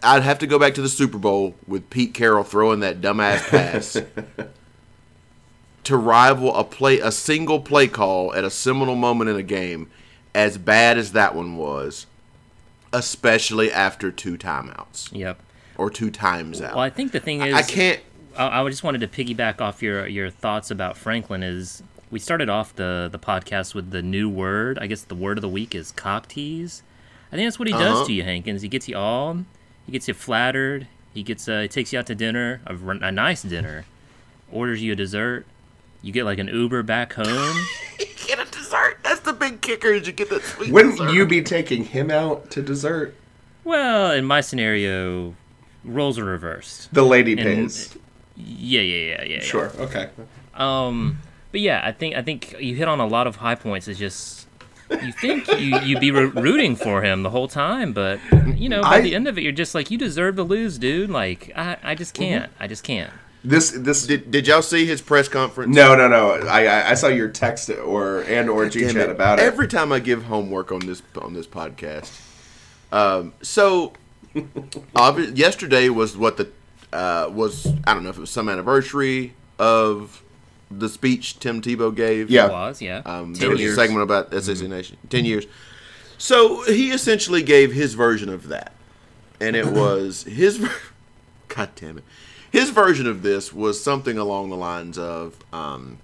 I'd 0.02 0.22
have 0.22 0.38
to 0.40 0.46
go 0.46 0.58
back 0.58 0.74
to 0.74 0.82
the 0.82 0.88
Super 0.88 1.18
Bowl 1.18 1.54
with 1.66 1.88
Pete 1.90 2.14
Carroll 2.14 2.44
throwing 2.44 2.80
that 2.80 3.00
dumbass 3.00 3.48
pass 3.48 3.96
to 5.84 5.96
rival 5.96 6.54
a 6.54 6.62
play 6.64 7.00
a 7.00 7.10
single 7.10 7.60
play 7.60 7.88
call 7.88 8.34
at 8.34 8.44
a 8.44 8.50
seminal 8.50 8.94
moment 8.94 9.30
in 9.30 9.36
a 9.36 9.42
game 9.42 9.90
as 10.34 10.58
bad 10.58 10.98
as 10.98 11.12
that 11.12 11.34
one 11.34 11.56
was 11.56 12.06
especially 12.92 13.70
after 13.72 14.10
two 14.10 14.36
timeouts 14.36 15.08
Yep. 15.12 15.38
or 15.78 15.90
two 15.90 16.10
times 16.10 16.60
out. 16.60 16.74
Well, 16.74 16.84
I 16.84 16.90
think 16.90 17.12
the 17.12 17.20
thing 17.20 17.40
is, 17.40 17.54
I 17.54 17.62
can't. 17.62 18.00
I, 18.36 18.62
I 18.62 18.68
just 18.68 18.84
wanted 18.84 19.00
to 19.00 19.08
piggyback 19.08 19.60
off 19.60 19.82
your 19.82 20.06
your 20.06 20.28
thoughts 20.30 20.70
about 20.70 20.96
Franklin. 20.96 21.42
Is 21.42 21.82
we 22.10 22.18
started 22.18 22.48
off 22.48 22.74
the 22.74 23.08
the 23.10 23.18
podcast 23.18 23.74
with 23.74 23.90
the 23.90 24.02
new 24.02 24.28
word. 24.28 24.78
I 24.80 24.86
guess 24.86 25.02
the 25.02 25.14
word 25.14 25.38
of 25.38 25.42
the 25.42 25.48
week 25.48 25.74
is 25.74 25.92
cock 25.92 26.28
tease. 26.28 26.82
I 27.32 27.36
think 27.36 27.46
that's 27.46 27.58
what 27.58 27.68
he 27.68 27.74
Uh-huh. 27.74 27.84
does 27.84 28.06
to 28.08 28.12
you, 28.12 28.24
Hankins. 28.24 28.62
He 28.62 28.68
gets 28.68 28.88
you 28.88 28.96
all. 28.96 29.44
He 29.86 29.92
gets 29.92 30.08
you 30.08 30.14
flattered. 30.14 30.88
He 31.14 31.22
gets 31.22 31.48
uh, 31.48 31.60
he 31.62 31.68
takes 31.68 31.92
you 31.92 31.98
out 31.98 32.06
to 32.06 32.14
dinner, 32.14 32.60
a 32.66 33.10
nice 33.12 33.42
dinner, 33.42 33.84
orders 34.50 34.82
you 34.82 34.92
a 34.92 34.96
dessert. 34.96 35.46
You 36.02 36.12
get 36.12 36.24
like 36.24 36.38
an 36.38 36.48
Uber 36.48 36.82
back 36.82 37.12
home. 37.12 37.26
Get 38.26 38.38
a 38.38 38.50
dessert. 38.50 38.98
That's 39.02 39.20
the 39.20 39.32
big 39.32 39.60
kicker. 39.60 39.88
Is 39.88 40.06
you 40.06 40.12
get 40.12 40.30
that 40.30 40.42
sweet. 40.44 40.72
Wouldn't 40.72 40.96
dessert. 40.98 41.12
you 41.12 41.26
be 41.26 41.42
taking 41.42 41.84
him 41.84 42.10
out 42.10 42.48
to 42.52 42.62
dessert? 42.62 43.14
well, 43.64 44.10
in 44.12 44.24
my 44.24 44.40
scenario, 44.40 45.34
roles 45.84 46.16
are 46.18 46.24
reversed. 46.24 46.94
The 46.94 47.02
lady 47.02 47.32
And- 47.32 47.42
pays. 47.42 47.96
Yeah, 48.36 48.80
yeah, 48.82 48.96
yeah, 48.96 49.22
yeah. 49.24 49.34
yeah. 49.34 49.40
Sure. 49.40 49.70
Okay. 49.80 50.08
Um, 50.54 51.18
but 51.52 51.60
yeah, 51.60 51.80
I 51.84 51.92
think 51.92 52.14
I 52.16 52.22
think 52.22 52.54
you 52.60 52.74
hit 52.74 52.88
on 52.88 53.00
a 53.00 53.06
lot 53.06 53.26
of 53.26 53.36
high 53.36 53.54
points. 53.54 53.88
It's 53.88 53.98
just 53.98 54.46
you 54.90 55.12
think 55.12 55.46
you 55.48 55.78
you'd 55.80 56.00
be 56.00 56.10
ro- 56.10 56.26
rooting 56.34 56.76
for 56.76 57.02
him 57.02 57.22
the 57.22 57.30
whole 57.30 57.48
time, 57.48 57.92
but 57.92 58.18
you 58.56 58.68
know 58.68 58.82
by 58.82 58.96
I- 58.96 59.00
the 59.00 59.14
end 59.14 59.28
of 59.28 59.38
it, 59.38 59.42
you're 59.42 59.52
just 59.52 59.74
like 59.74 59.90
you 59.90 59.98
deserve 59.98 60.36
to 60.36 60.42
lose, 60.42 60.78
dude. 60.78 61.10
Like 61.10 61.52
I, 61.56 61.76
I 61.82 61.94
just 61.94 62.14
can't. 62.14 62.50
I 62.58 62.66
just 62.66 62.82
can't. 62.84 63.12
This 63.42 63.70
this 63.70 64.06
Did, 64.06 64.30
did 64.30 64.46
y'all 64.46 64.60
see 64.60 64.84
his 64.84 65.00
press 65.00 65.26
conference? 65.26 65.74
no 65.74 65.94
no 65.96 66.08
no. 66.08 66.32
I 66.46 66.66
I, 66.66 66.90
I 66.90 66.94
saw 66.94 67.06
your 67.08 67.28
text 67.28 67.70
or 67.70 68.20
and 68.24 68.50
or 68.50 68.68
G 68.68 68.80
chat 68.92 69.08
about 69.08 69.38
it. 69.38 69.42
Every 69.42 69.66
time 69.66 69.92
I 69.92 69.98
give 69.98 70.24
homework 70.24 70.70
on 70.72 70.80
this 70.80 71.02
on 71.22 71.32
this 71.32 71.46
podcast, 71.46 72.10
um, 72.92 73.32
so 73.40 73.94
obvi- 74.94 75.36
yesterday 75.38 75.88
was 75.88 76.16
what 76.16 76.36
the 76.36 76.50
uh, 76.92 77.30
was 77.32 77.66
I 77.86 77.94
don't 77.94 78.02
know 78.04 78.10
if 78.10 78.16
it 78.18 78.20
was 78.20 78.30
some 78.30 78.48
anniversary 78.48 79.32
of 79.58 80.22
the 80.70 80.88
speech 80.88 81.38
Tim 81.40 81.60
Tebow 81.60 81.94
gave. 81.94 82.30
Yeah. 82.30 82.48
Was 82.48 82.80
yeah. 82.80 83.02
Um, 83.04 83.34
Ten 83.34 83.40
there 83.40 83.50
was 83.50 83.60
years. 83.60 83.72
a 83.76 83.80
segment 83.80 84.02
about 84.02 84.32
SEC 84.42 84.68
Nation. 84.68 84.96
Ten 85.08 85.24
years. 85.24 85.46
So 86.18 86.62
he 86.64 86.90
essentially 86.90 87.42
gave 87.42 87.72
his 87.72 87.94
version 87.94 88.28
of 88.28 88.48
that, 88.48 88.72
and 89.40 89.56
it 89.56 89.66
was 89.72 90.24
his. 90.24 90.58
ver- 90.58 90.70
God 91.48 91.70
damn 91.76 91.98
it! 91.98 92.04
His 92.50 92.70
version 92.70 93.06
of 93.06 93.22
this 93.22 93.52
was 93.52 93.82
something 93.82 94.18
along 94.18 94.50
the 94.50 94.56
lines 94.56 94.98
of, 94.98 95.36
um, 95.52 95.98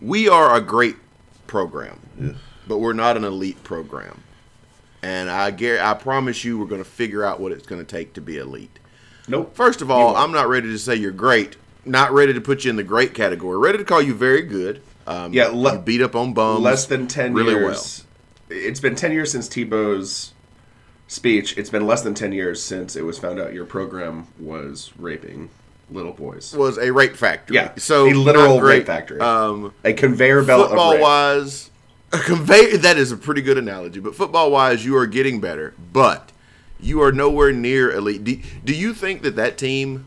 "We 0.00 0.28
are 0.28 0.54
a 0.54 0.60
great 0.60 0.96
program, 1.46 2.36
but 2.68 2.78
we're 2.78 2.92
not 2.92 3.16
an 3.16 3.24
elite 3.24 3.62
program, 3.64 4.22
and 5.02 5.28
I 5.30 5.50
gar- 5.50 5.80
I 5.80 5.94
promise 5.94 6.44
you, 6.44 6.58
we're 6.58 6.66
going 6.66 6.82
to 6.84 6.88
figure 6.88 7.24
out 7.24 7.40
what 7.40 7.52
it's 7.52 7.66
going 7.66 7.84
to 7.84 7.90
take 7.90 8.12
to 8.14 8.20
be 8.20 8.36
elite." 8.38 8.78
Nope. 9.28 9.54
First 9.54 9.80
of 9.80 9.90
all, 9.90 10.16
I'm 10.16 10.32
not 10.32 10.48
ready 10.48 10.68
to 10.68 10.78
say 10.78 10.94
you're 10.96 11.10
great. 11.12 11.56
Not 11.84 12.12
ready 12.12 12.32
to 12.34 12.40
put 12.40 12.64
you 12.64 12.70
in 12.70 12.76
the 12.76 12.82
great 12.82 13.14
category. 13.14 13.58
Ready 13.58 13.78
to 13.78 13.84
call 13.84 14.02
you 14.02 14.14
very 14.14 14.42
good. 14.42 14.82
Um, 15.06 15.32
Yeah, 15.32 15.48
le- 15.52 15.74
you 15.74 15.78
beat 15.80 16.02
up 16.02 16.14
on 16.14 16.32
bums. 16.34 16.60
less 16.62 16.86
than 16.86 17.06
10 17.06 17.34
really 17.34 17.52
years. 17.54 18.04
It's 18.48 18.80
been 18.80 18.94
10 18.94 19.12
years 19.12 19.30
since 19.32 19.48
Tebow's 19.48 20.32
speech. 21.08 21.56
It's 21.56 21.70
been 21.70 21.86
less 21.86 22.02
than 22.02 22.14
10 22.14 22.32
years 22.32 22.62
since 22.62 22.96
it 22.96 23.02
was 23.02 23.18
found 23.18 23.40
out 23.40 23.52
your 23.54 23.64
program 23.64 24.26
was 24.38 24.92
raping 24.98 25.50
little 25.90 26.12
boys. 26.12 26.54
Was 26.54 26.78
a 26.78 26.92
rape 26.92 27.16
factory. 27.16 27.56
Yeah, 27.56 27.72
so 27.76 28.06
a 28.08 28.12
literal 28.14 28.60
rape 28.60 28.86
factory. 28.86 29.20
Um, 29.20 29.72
a 29.84 29.92
conveyor 29.92 30.44
belt 30.44 30.62
of 30.62 30.68
football 30.68 30.98
wise, 31.00 31.70
a 32.12 32.18
conveyor. 32.18 32.76
That 32.78 32.96
is 32.98 33.10
a 33.10 33.16
pretty 33.16 33.42
good 33.42 33.58
analogy. 33.58 34.00
But 34.00 34.14
football 34.14 34.50
wise, 34.50 34.84
you 34.84 34.96
are 34.96 35.06
getting 35.06 35.40
better, 35.40 35.74
but 35.92 36.30
you 36.78 37.02
are 37.02 37.10
nowhere 37.12 37.52
near 37.52 37.90
elite. 37.90 38.22
Do, 38.24 38.38
do 38.64 38.74
you 38.74 38.94
think 38.94 39.22
that 39.22 39.36
that 39.36 39.58
team? 39.58 40.06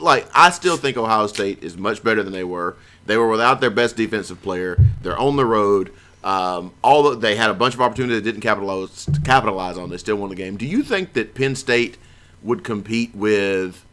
Like 0.00 0.28
I 0.34 0.50
still 0.50 0.76
think 0.76 0.96
Ohio 0.96 1.26
State 1.26 1.62
is 1.62 1.76
much 1.76 2.02
better 2.02 2.22
than 2.22 2.32
they 2.32 2.44
were. 2.44 2.76
They 3.06 3.16
were 3.16 3.28
without 3.28 3.60
their 3.60 3.70
best 3.70 3.96
defensive 3.96 4.42
player. 4.42 4.78
They're 5.02 5.18
on 5.18 5.36
the 5.36 5.46
road. 5.46 5.92
Um, 6.24 6.72
all 6.82 7.04
the, 7.04 7.16
they 7.16 7.36
had 7.36 7.50
a 7.50 7.54
bunch 7.54 7.74
of 7.74 7.80
opportunities 7.80 8.20
they 8.22 8.30
didn't 8.30 8.40
capitalize 8.40 9.08
capitalize 9.24 9.78
on. 9.78 9.90
They 9.90 9.96
still 9.96 10.16
won 10.16 10.30
the 10.30 10.34
game. 10.34 10.56
Do 10.56 10.66
you 10.66 10.82
think 10.82 11.12
that 11.12 11.34
Penn 11.34 11.54
State 11.54 11.98
would 12.42 12.64
compete 12.64 13.14
with 13.14 13.84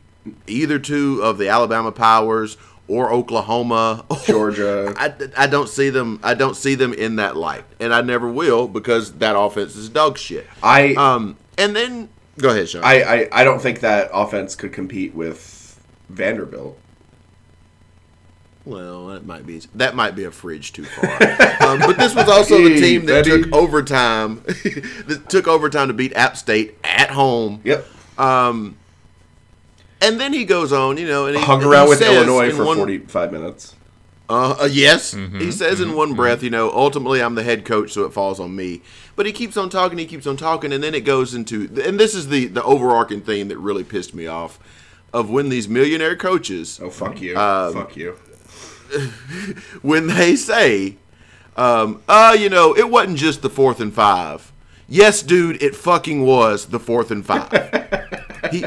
either 0.48 0.80
two 0.80 1.22
of 1.22 1.38
the 1.38 1.50
Alabama 1.50 1.92
powers 1.92 2.58
or 2.88 3.12
Oklahoma, 3.12 4.06
Georgia. 4.26 4.94
I, 4.98 5.14
I 5.38 5.48
don't 5.48 5.70
see 5.70 5.90
them. 5.90 6.20
I 6.24 6.34
don't 6.34 6.56
see 6.56 6.76
them 6.76 6.94
in 6.94 7.16
that 7.18 7.36
light, 7.38 7.64
and 7.80 7.94
I 7.94 8.02
never 8.02 8.30
will 8.30 8.68
because 8.68 9.14
that 9.14 9.38
offense 9.38 9.76
is 9.76 9.90
dog 9.90 10.18
shit. 10.18 10.48
I, 10.62 10.94
Um, 10.96 11.38
and 11.58 11.76
then 11.76 12.10
go 12.40 12.50
ahead, 12.50 12.70
Sean. 12.70 12.84
I, 12.84 13.04
I, 13.04 13.30
I 13.32 13.44
don't 13.44 13.62
think 13.62 13.80
that 13.82 14.10
offense 14.14 14.56
could 14.56 14.74
compete 14.74 15.14
with 15.16 15.40
Vanderbilt. 16.10 16.78
well, 18.66 19.08
that 19.08 19.26
might 19.26 19.46
be 19.46 19.62
that 19.76 19.96
might 19.96 20.16
be 20.16 20.24
a 20.26 20.32
fridge 20.32 20.72
too 20.74 20.86
far. 20.86 21.06
um, 21.68 21.80
but 21.80 21.98
this 21.98 22.16
was 22.16 22.30
also 22.30 22.58
the 22.64 22.80
team 22.80 23.06
that 23.08 23.26
Betty. 23.26 23.42
took 23.44 23.54
overtime. 23.54 24.42
that 24.46 25.26
took 25.30 25.48
overtime 25.48 25.88
to 25.88 25.94
beat 25.94 26.14
App 26.16 26.38
State 26.38 26.78
at 26.84 27.10
home. 27.12 27.62
Yep. 27.64 27.86
And 30.02 30.20
then 30.20 30.34
he 30.34 30.44
goes 30.44 30.74
on, 30.74 30.98
you 30.98 31.08
know, 31.08 31.28
and 31.28 31.38
he 31.38 31.42
Hung 31.44 31.62
he 31.62 31.68
around 31.68 31.88
with 31.88 32.00
says 32.00 32.10
Illinois 32.28 32.52
for 32.54 32.66
one- 32.66 32.78
45 32.78 33.32
minutes. 33.32 33.76
Uh, 34.30 34.56
uh, 34.62 34.66
yes, 34.72 35.14
Mm-hmm, 35.14 35.40
he 35.40 35.52
says 35.52 35.82
in 35.82 35.94
one 35.96 36.14
breath, 36.14 36.42
you 36.44 36.50
know, 36.50 36.72
ultimately 36.72 37.22
I'm 37.22 37.36
the 37.36 37.44
head 37.44 37.66
coach, 37.66 37.92
so 37.92 38.06
it 38.06 38.14
falls 38.14 38.40
on 38.40 38.56
me. 38.56 38.82
But 39.18 39.26
he 39.26 39.32
keeps 39.34 39.58
on 39.58 39.70
talking, 39.70 39.98
he 39.98 40.06
keeps 40.06 40.26
on 40.26 40.38
talking, 40.38 40.72
and 40.72 40.82
then 40.84 40.96
it 40.96 41.02
goes 41.02 41.34
into, 41.36 41.70
and 41.86 42.00
this 42.00 42.16
is 42.16 42.30
the 42.30 42.48
the 42.48 42.64
overarching 42.64 43.22
theme 43.22 43.50
that 43.50 43.58
really 43.58 43.84
pissed 43.84 44.16
me 44.16 44.26
off, 44.26 44.60
of 45.14 45.30
when 45.30 45.50
these 45.50 45.68
millionaire 45.70 46.16
coaches, 46.16 46.80
Oh, 46.82 46.90
fuck 46.90 47.22
you. 47.22 47.38
Um, 47.38 47.74
fuck 47.74 47.96
you. 47.96 48.18
when 49.82 50.08
they 50.08 50.36
say, 50.36 50.98
um, 51.56 52.02
uh, 52.08 52.36
you 52.38 52.50
know, 52.50 52.76
it 52.76 52.90
wasn't 52.90 53.18
just 53.18 53.42
the 53.42 53.50
fourth 53.50 53.80
and 53.80 53.94
five. 53.94 54.52
Yes, 54.88 55.22
dude, 55.24 55.62
it 55.64 55.76
fucking 55.76 56.26
was 56.26 56.68
the 56.68 56.80
fourth 56.80 57.10
and 57.10 57.26
five. 57.26 57.50
he, 58.52 58.66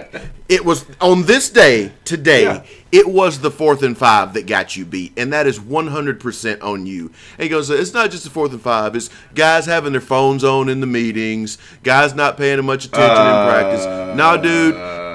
it 0.48 0.64
was 0.64 0.86
on 1.00 1.22
this 1.22 1.50
day 1.50 1.92
today. 2.04 2.44
Yeah. 2.44 2.64
It 2.90 3.08
was 3.08 3.40
the 3.40 3.50
fourth 3.50 3.82
and 3.82 3.96
five 3.98 4.32
that 4.34 4.46
got 4.46 4.76
you 4.76 4.84
beat, 4.84 5.12
and 5.18 5.32
that 5.32 5.46
is 5.46 5.60
one 5.60 5.88
hundred 5.88 6.18
percent 6.18 6.62
on 6.62 6.86
you. 6.86 7.12
And 7.34 7.42
he 7.42 7.48
goes, 7.48 7.68
"It's 7.68 7.92
not 7.92 8.10
just 8.10 8.24
the 8.24 8.30
fourth 8.30 8.52
and 8.52 8.62
five. 8.62 8.96
It's 8.96 9.10
guys 9.34 9.66
having 9.66 9.92
their 9.92 10.00
phones 10.00 10.42
on 10.44 10.68
in 10.68 10.80
the 10.80 10.86
meetings, 10.86 11.58
guys 11.82 12.14
not 12.14 12.36
paying 12.36 12.64
much 12.64 12.86
attention 12.86 13.10
in 13.10 13.48
practice. 13.48 13.84
No, 14.16 14.40
dude, 14.40 14.74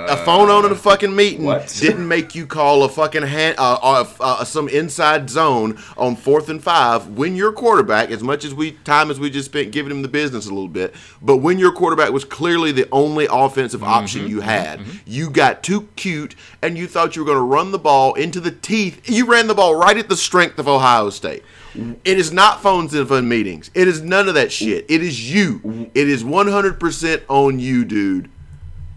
a 0.10 0.17
phone 0.25 0.50
on 0.50 0.65
in 0.65 0.72
a 0.72 0.75
fucking 0.75 1.15
meeting 1.15 1.46
What? 1.46 1.67
didn't 1.79 2.08
make 2.08 2.36
you 2.36 2.46
call 2.46 2.84
a 2.84 2.89
fucking 2.89 3.24
hand, 3.24 3.55
uh, 3.58 3.77
uh, 3.81 4.05
uh, 4.20 4.43
some 4.43 4.67
inside 4.70 5.29
zone 5.29 5.77
on 5.98 6.15
fourth 6.15 6.50
and 6.50 6.63
five 6.63 7.08
when 7.10 7.36
your 7.36 7.51
quarterback, 7.51 8.10
as 8.12 8.24
much 8.24 8.46
as 8.46 8.53
we 8.53 8.72
time 8.72 9.12
as 9.12 9.20
we 9.20 9.29
just 9.29 9.46
spent 9.46 9.72
giving 9.72 9.91
him 9.91 10.01
the 10.01 10.08
business 10.08 10.46
a 10.46 10.50
little 10.50 10.67
bit, 10.67 10.93
but 11.22 11.38
when 11.38 11.60
your 11.60 11.72
quarterback 11.72 12.12
was 12.12 12.24
clearly 12.25 12.72
the 12.72 12.88
only 12.91 13.27
offensive 13.31 13.84
option 13.84 14.27
you 14.27 14.41
had, 14.41 14.81
you 15.05 15.29
got 15.29 15.63
too 15.63 15.88
cute 15.96 16.36
and 16.62 16.77
you 16.77 16.88
thought 16.88 17.15
you 17.15 17.22
were 17.24 17.25
going 17.25 17.38
to 17.38 17.43
run 17.43 17.72
the 17.72 17.79
ball 17.79 18.13
into 18.15 18.39
the 18.39 18.51
teeth. 18.51 19.10
You 19.10 19.25
ran 19.25 19.48
the 19.48 19.55
ball 19.55 19.75
right 19.75 19.98
at 19.98 20.10
the 20.10 20.17
strength 20.17 20.60
of 20.60 20.67
Ohio 20.67 21.10
State. 21.10 21.43
It 21.74 22.17
is 22.20 22.34
not 22.34 22.62
phones 22.62 22.93
and 22.93 23.08
fun 23.08 23.29
meetings. 23.29 23.72
It 23.74 23.88
is 23.88 24.01
none 24.01 24.27
of 24.27 24.34
that 24.34 24.51
shit. 24.51 24.86
It 24.89 25.01
is 25.01 25.34
you. 25.34 25.89
It 25.96 26.10
is 26.10 26.24
100% 26.24 27.22
on 27.29 27.60
you, 27.60 27.86
dude. 27.86 28.29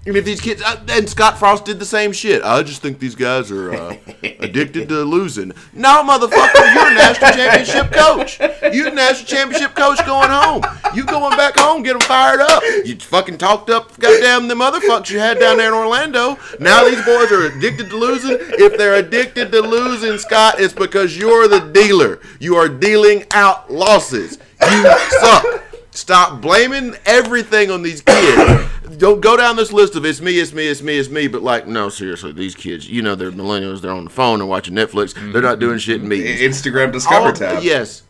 And 0.06 0.16
if 0.18 0.24
these 0.26 0.40
kids, 0.40 0.60
uh, 0.62 0.84
and 0.90 1.08
Scott 1.08 1.38
Frost 1.38 1.64
did 1.64 1.78
the 1.78 1.86
same 1.86 2.12
shit. 2.12 2.42
I 2.42 2.62
just 2.62 2.82
think 2.82 2.98
these 2.98 3.14
guys 3.14 3.50
are 3.50 3.72
uh, 3.72 3.96
addicted 4.40 4.88
to 4.90 5.02
losing. 5.02 5.52
No, 5.72 6.04
motherfucker, 6.04 6.74
you're 6.74 6.90
a 6.90 6.94
national 6.94 7.32
championship 7.32 7.90
coach. 7.90 8.38
You're 8.74 8.88
a 8.88 8.94
national 8.94 9.26
championship 9.26 9.74
coach 9.74 10.04
going 10.04 10.28
home. 10.28 10.62
You 10.94 11.06
going 11.06 11.34
back 11.38 11.58
home, 11.58 11.82
get 11.82 11.98
them 11.98 12.02
fired 12.02 12.40
up. 12.40 12.62
You 12.84 12.96
fucking 12.96 13.38
talked 13.38 13.70
up, 13.70 13.98
goddamn 13.98 14.48
the 14.48 14.54
motherfuckers 14.54 15.08
you 15.08 15.20
had 15.20 15.38
down 15.38 15.56
there 15.56 15.68
in 15.68 15.74
Orlando. 15.74 16.36
Now 16.60 16.84
these 16.84 17.02
boys 17.06 17.32
are 17.32 17.46
addicted 17.46 17.88
to 17.88 17.96
losing. 17.96 18.36
If 18.40 18.76
they're 18.76 18.96
addicted 18.96 19.52
to 19.52 19.62
losing, 19.62 20.18
Scott, 20.18 20.56
it's 20.58 20.74
because 20.74 21.16
you're 21.16 21.48
the 21.48 21.70
dealer. 21.72 22.20
You 22.40 22.56
are 22.56 22.68
dealing 22.68 23.24
out 23.32 23.72
losses. 23.72 24.38
You 24.60 24.98
suck. 25.20 25.63
Stop 25.94 26.40
blaming 26.40 26.96
everything 27.06 27.70
on 27.70 27.82
these 27.82 28.00
kids. 28.00 28.68
Don't 28.98 29.20
go 29.20 29.36
down 29.36 29.54
this 29.54 29.72
list 29.72 29.94
of 29.94 30.04
it's 30.04 30.20
me, 30.20 30.38
it's 30.40 30.52
me, 30.52 30.66
it's 30.66 30.82
me, 30.82 30.98
it's 30.98 31.08
me. 31.08 31.28
But 31.28 31.42
like, 31.42 31.68
no, 31.68 31.88
seriously, 31.88 32.32
these 32.32 32.56
kids, 32.56 32.88
you 32.88 33.00
know, 33.00 33.14
they're 33.14 33.30
millennials. 33.30 33.80
They're 33.80 33.92
on 33.92 34.04
the 34.04 34.10
phone 34.10 34.40
and 34.40 34.48
watching 34.48 34.74
Netflix. 34.74 35.14
They're 35.32 35.40
not 35.40 35.60
doing 35.60 35.78
shit 35.78 36.02
in 36.02 36.08
meetings. 36.08 36.40
Instagram 36.40 36.92
Discover 36.92 37.28
All- 37.28 37.32
tab. 37.32 37.62
Yes. 37.62 38.02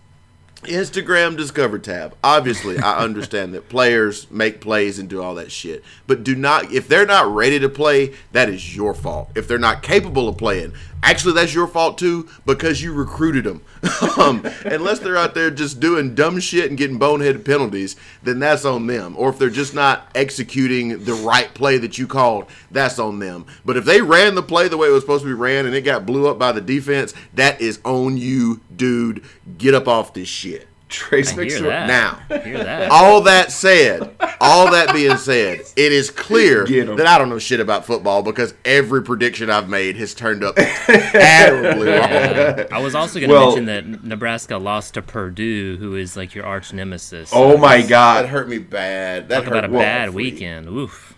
Instagram 0.62 1.37
Discover 1.37 1.79
tab. 1.79 2.17
Obviously, 2.25 2.79
I 2.79 3.00
understand 3.00 3.53
that 3.53 3.69
players 3.69 4.31
make 4.31 4.62
plays 4.62 4.99
and 4.99 5.09
do 5.09 5.23
all 5.23 5.35
that 5.35 5.53
shit. 5.53 5.85
But 6.07 6.25
do 6.25 6.35
not, 6.35 6.73
if 6.73 6.88
they're 6.88 7.05
not 7.05 7.35
ready 7.35 7.59
to 7.59 7.69
play, 7.69 8.14
that 8.33 8.49
is 8.49 8.75
your 8.75 8.95
fault. 8.95 9.31
If 9.35 9.47
they're 9.47 9.59
not 9.59 9.83
capable 9.83 10.26
of 10.26 10.38
playing, 10.38 10.73
actually, 11.04 11.34
that's 11.34 11.54
your 11.54 11.66
fault 11.66 11.99
too 11.99 12.28
because 12.46 12.82
you 12.82 12.92
recruited 12.92 13.44
them. 13.44 13.62
um, 14.18 14.44
unless 14.64 14.99
they're 14.99 15.16
out 15.16 15.34
there 15.34 15.50
just 15.50 15.78
doing 15.78 16.14
dumb 16.14 16.40
shit 16.40 16.68
and 16.68 16.78
getting 16.78 16.99
boneheaded 16.99 17.44
penalties, 17.44 17.96
then 18.23 18.38
that's 18.38 18.64
on 18.64 18.87
them. 18.87 19.14
Or 19.16 19.30
if 19.30 19.38
they're 19.38 19.50
just 19.50 19.75
not 19.75 20.08
executing 20.14 21.04
the 21.04 21.14
right 21.14 21.52
play 21.54 21.78
that 21.78 21.99
you 21.99 22.06
called, 22.06 22.46
that's 22.70 22.99
on 22.99 23.18
them. 23.18 23.46
But 23.64 23.76
if 23.76 23.84
they 23.84 24.00
ran 24.00 24.34
the 24.34 24.42
play 24.42 24.68
the 24.68 24.76
way 24.76 24.88
it 24.88 24.92
was 24.92 25.02
supposed 25.02 25.23
to 25.23 25.28
be 25.28 25.34
ran 25.34 25.66
and 25.66 25.75
it 25.75 25.82
got 25.82 26.06
blew 26.06 26.28
up 26.28 26.38
by 26.38 26.52
the 26.52 26.61
defense, 26.61 27.14
that 27.34 27.61
is 27.61 27.80
on 27.84 28.16
you, 28.16 28.61
dude. 28.75 29.25
Get 29.58 29.75
up 29.75 29.87
off 29.87 30.14
this 30.14 30.28
shit. 30.28 30.68
Trace 30.95 31.33
I 31.33 31.35
hear 31.45 31.45
McSorley. 31.45 31.63
that. 31.69 31.87
Now. 32.29 32.39
Hear 32.41 32.63
that. 32.65 32.91
All 32.91 33.21
that 33.23 33.51
said, 33.53 34.15
all 34.41 34.71
that 34.71 34.93
being 34.93 35.17
said, 35.17 35.61
it 35.77 35.93
is 35.93 36.11
clear 36.11 36.65
that 36.65 37.07
I 37.07 37.19
don't 37.19 37.29
know 37.29 37.39
shit 37.39 37.61
about 37.61 37.85
football 37.85 38.23
because 38.23 38.55
every 38.65 39.03
prediction 39.03 39.51
I've 39.51 39.69
made 39.69 39.97
has 39.97 40.15
turned 40.15 40.45
up 40.45 40.57
terribly 40.57 41.87
wrong. 41.89 41.99
Yeah. 41.99 42.67
I 42.73 42.81
was 42.81 42.95
also 42.95 43.19
going 43.19 43.29
to 43.31 43.35
Well- 43.35 43.47
mention 43.57 43.67
that 43.67 44.05
Nebraska 44.05 44.57
lost 44.57 44.95
to 44.95 45.03
Purdue, 45.03 45.77
who 45.79 45.97
is 45.97 46.17
like 46.17 46.35
your 46.35 46.47
arch 46.47 46.73
nemesis. 46.73 47.31
Oh 47.33 47.57
my 47.57 47.83
god, 47.83 48.23
That 48.25 48.29
hurt 48.29 48.49
me 48.49 48.59
bad. 48.59 49.29
That 49.29 49.41
Talk 49.41 49.47
about 49.49 49.59
a 49.65 49.69
hurt 49.69 49.73
me 49.73 49.79
bad 49.79 50.11
weekend. 50.15 50.69
Oof. 50.69 51.15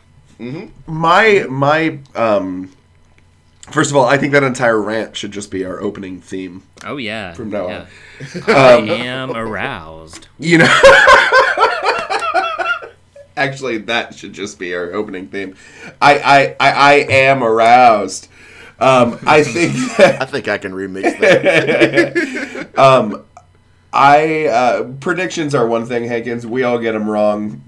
My 0.87 1.47
my 1.49 1.99
um 2.15 2.73
first 3.71 3.91
of 3.91 3.97
all, 3.97 4.05
I 4.05 4.17
think 4.19 4.33
that 4.33 4.43
entire 4.43 4.81
rant 4.81 5.17
should 5.17 5.33
just 5.33 5.51
be 5.51 5.65
our 5.65 5.81
opening 5.81 6.21
theme. 6.21 6.63
Oh 6.85 6.97
yeah. 6.97 7.33
From 7.35 7.51
now 7.51 7.69
yeah. 7.69 7.87
on. 8.21 8.43
I 8.55 8.77
am 8.79 9.33
aroused. 9.33 10.29
You 10.39 10.59
know 10.59 10.67
Actually, 13.37 13.79
that 13.79 14.15
should 14.15 14.33
just 14.33 14.59
be 14.59 14.75
our 14.75 14.93
opening 14.93 15.29
theme. 15.29 15.57
I 16.01 16.19
I 16.19 16.57
I, 16.61 16.73
I 16.73 16.93
am 17.11 17.43
aroused. 17.43 18.29
Um, 18.79 19.19
I 19.27 19.43
think 19.43 19.73
that 19.97 20.23
I 20.23 20.27
think 20.27 20.49
I 20.49 20.59
can 20.59 20.73
remix 20.73 21.19
that. 21.21 22.73
I 23.93 24.47
uh, 24.47 24.85
predictions 25.01 25.55
are 25.55 25.67
one 25.67 25.87
thing, 25.87 26.05
Hankins. 26.05 26.47
We 26.47 26.63
all 26.63 26.79
get 26.79 26.93
them 26.93 27.09
wrong 27.09 27.63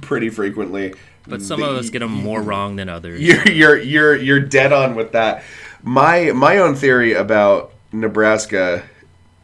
pretty 0.00 0.30
frequently. 0.30 0.94
But 1.28 1.42
some 1.42 1.62
of 1.62 1.76
us 1.76 1.90
get 1.90 2.00
them 2.00 2.12
more 2.12 2.40
wrong 2.40 2.76
than 2.76 2.88
others. 2.88 3.20
You're 3.20 3.48
you're 3.48 3.78
you're 3.78 4.16
you're 4.16 4.40
dead 4.40 4.72
on 4.72 4.94
with 4.94 5.12
that. 5.12 5.42
My 5.82 6.32
my 6.32 6.58
own 6.58 6.74
theory 6.74 7.12
about 7.12 7.72
Nebraska 7.92 8.82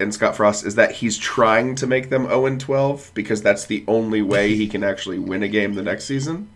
and 0.00 0.12
Scott 0.12 0.36
Frost 0.36 0.66
is 0.66 0.74
that 0.74 0.92
he's 0.92 1.16
trying 1.16 1.76
to 1.76 1.86
make 1.86 2.10
them 2.10 2.24
0 2.24 2.46
and 2.46 2.60
12 2.60 3.12
because 3.14 3.42
that's 3.42 3.66
the 3.66 3.84
only 3.86 4.22
way 4.22 4.56
he 4.56 4.66
can 4.66 4.82
actually 4.82 5.18
win 5.18 5.42
a 5.42 5.48
game 5.48 5.74
the 5.74 5.82
next 5.82 6.04
season. 6.04 6.50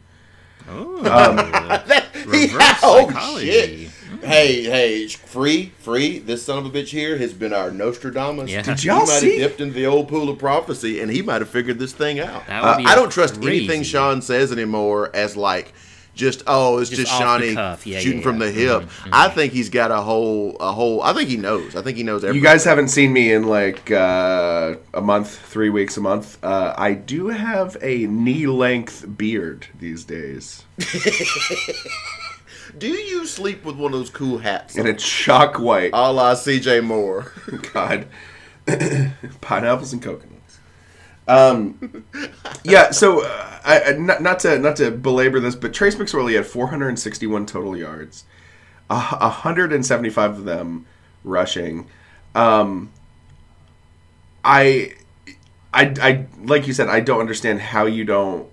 Oh, 0.69 1.03
Yeah, 1.05 1.15
um, 1.15 2.27
reverse 2.27 2.79
oh, 2.83 3.07
psychology. 3.09 3.51
shit. 3.87 3.91
Hey, 4.23 4.65
hey, 4.65 5.07
free, 5.09 5.73
free. 5.79 6.19
This 6.19 6.43
son 6.45 6.59
of 6.59 6.67
a 6.67 6.71
bitch 6.71 6.89
here 6.89 7.17
has 7.19 7.33
been 7.33 7.53
our 7.53 7.71
Nostradamus. 7.71 8.51
Yeah. 8.51 8.63
Did 8.63 8.81
He 8.81 8.89
y'all 8.89 9.07
might 9.07 9.23
have 9.23 9.23
dipped 9.23 9.61
into 9.61 9.75
the 9.75 9.87
old 9.87 10.09
pool 10.09 10.29
of 10.29 10.39
prophecy, 10.39 11.01
and 11.01 11.11
he 11.11 11.23
might 11.23 11.41
have 11.41 11.49
figured 11.49 11.79
this 11.79 11.93
thing 11.93 12.21
out. 12.21 12.47
That 12.47 12.63
would 12.63 12.87
Uh, 12.87 12.89
I 12.91 12.95
don't 12.95 13.11
trust 13.11 13.41
crazy. 13.41 13.59
anything 13.65 13.83
Sean 13.85 14.21
says 14.21 14.53
anymore 14.53 15.11
as 15.15 15.37
like 15.37 15.73
just 16.19 16.43
oh, 16.49 16.79
it's 16.79 16.91
Just 16.91 17.03
just, 17.03 17.13
Shawnee. 17.17 17.53
Yeah, 17.53 17.77
shooting 17.77 18.19
yeah, 18.19 18.23
from 18.25 18.39
the 18.41 18.51
hip. 18.51 18.91
I 19.13 19.29
think 19.29 19.53
he's 19.53 19.71
got 19.71 19.93
a 19.93 20.01
whole, 20.01 20.57
a 20.59 20.73
whole. 20.73 21.01
I 21.01 21.13
think 21.15 21.29
he 21.31 21.37
knows. 21.37 21.77
I 21.77 21.83
think 21.83 21.97
he 21.97 22.03
knows 22.03 22.25
everything. 22.25 22.43
You 22.43 22.47
guys 22.47 22.65
haven't 22.65 22.89
seen 22.89 23.13
me 23.13 23.33
in 23.33 23.45
like 23.45 23.91
uh, 23.93 24.75
a 24.93 25.01
month, 25.01 25.39
three 25.47 25.71
weeks, 25.71 25.97
a 25.97 26.01
month. 26.01 26.37
Uh, 26.43 26.75
I 26.77 26.95
do 26.95 27.29
have 27.29 27.77
a 27.81 28.07
knee 28.09 28.49
length 28.49 29.07
beard 29.17 29.69
these 29.79 30.03
days, 30.03 30.65
Do 32.77 32.89
you 32.89 33.27
sleep 33.27 33.65
with 33.65 33.77
one 33.77 33.93
of 33.93 33.99
those 33.99 34.11
cool 34.11 34.39
hats? 34.39 34.77
and 34.77 34.87
it's 34.89 35.07
chalk 35.09 35.59
white. 35.59 35.91
a 35.93 36.13
la 36.13 36.35
CJ 36.35 36.85
Moore. 36.85 37.33
God, 37.73 38.07
pineapples 39.41 39.93
and 39.93 40.03
coconuts. 40.03 40.59
Um, 41.27 42.05
yeah. 42.65 42.91
So, 42.91 43.25
uh, 43.25 43.61
I, 43.65 43.83
I- 43.83 43.93
not, 43.93 44.23
not 44.23 44.41
to 44.41 44.59
not 44.59 44.77
to 44.77 44.91
belabor 44.91 45.41
this, 45.41 45.55
but 45.55 45.73
Trace 45.73 45.95
McSorley 45.97 46.35
had 46.37 46.47
461 46.47 47.47
total 47.47 47.77
yards, 47.77 48.25
a 48.91 48.99
175 49.19 50.39
of 50.39 50.45
them 50.45 50.87
rushing. 51.25 51.87
Um, 52.35 52.91
I, 54.45 54.95
I, 55.75 55.95
I, 56.01 56.27
like 56.43 56.67
you 56.67 56.73
said, 56.73 56.89
I 56.89 57.01
don't 57.01 57.21
understand 57.21 57.61
how 57.61 57.87
you 57.87 58.05
don't 58.05 58.49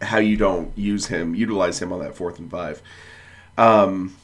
how 0.00 0.18
you 0.18 0.36
don't 0.36 0.76
use 0.76 1.06
him, 1.06 1.34
utilize 1.34 1.80
him 1.80 1.92
on 1.92 2.00
that 2.00 2.14
fourth 2.14 2.38
and 2.38 2.50
five. 2.50 2.82
Um, 3.56 4.16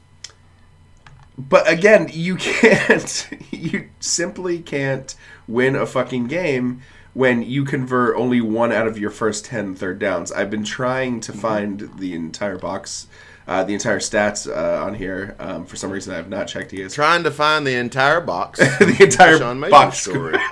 but 1.39 1.69
again, 1.71 2.09
you 2.13 2.37
can't. 2.37 3.29
You 3.51 3.89
simply 4.01 4.61
can't 4.61 5.15
win 5.47 5.75
a 5.75 5.87
fucking 5.87 6.27
game 6.27 6.83
when 7.13 7.43
you 7.43 7.65
convert 7.65 8.17
only 8.17 8.41
one 8.41 8.73
out 8.73 8.87
of 8.87 8.99
your 8.99 9.11
first 9.11 9.45
10 9.47 9.75
third 9.75 9.99
downs. 9.99 10.31
I've 10.31 10.51
been 10.51 10.65
trying 10.65 11.21
to 11.21 11.33
find 11.33 11.91
the 11.99 12.15
entire 12.15 12.57
box, 12.57 13.09
uh, 13.49 13.65
the 13.65 13.75
entire 13.75 13.99
stats 13.99 14.49
uh, 14.49 14.85
on 14.85 14.95
here. 14.95 15.35
Um, 15.41 15.67
for 15.67 15.77
some 15.77 15.91
reason, 15.91 16.13
I 16.13 16.17
have 16.17 16.29
not 16.29 16.47
checked 16.47 16.73
ES. 16.73 16.95
Trying 16.95 17.25
to 17.25 17.31
find 17.31 17.67
the 17.67 17.75
entire 17.75 18.21
box. 18.21 18.59
the 18.79 18.97
entire 19.01 19.39
Sean 19.39 19.61
box 19.61 19.99
story. 19.99 20.39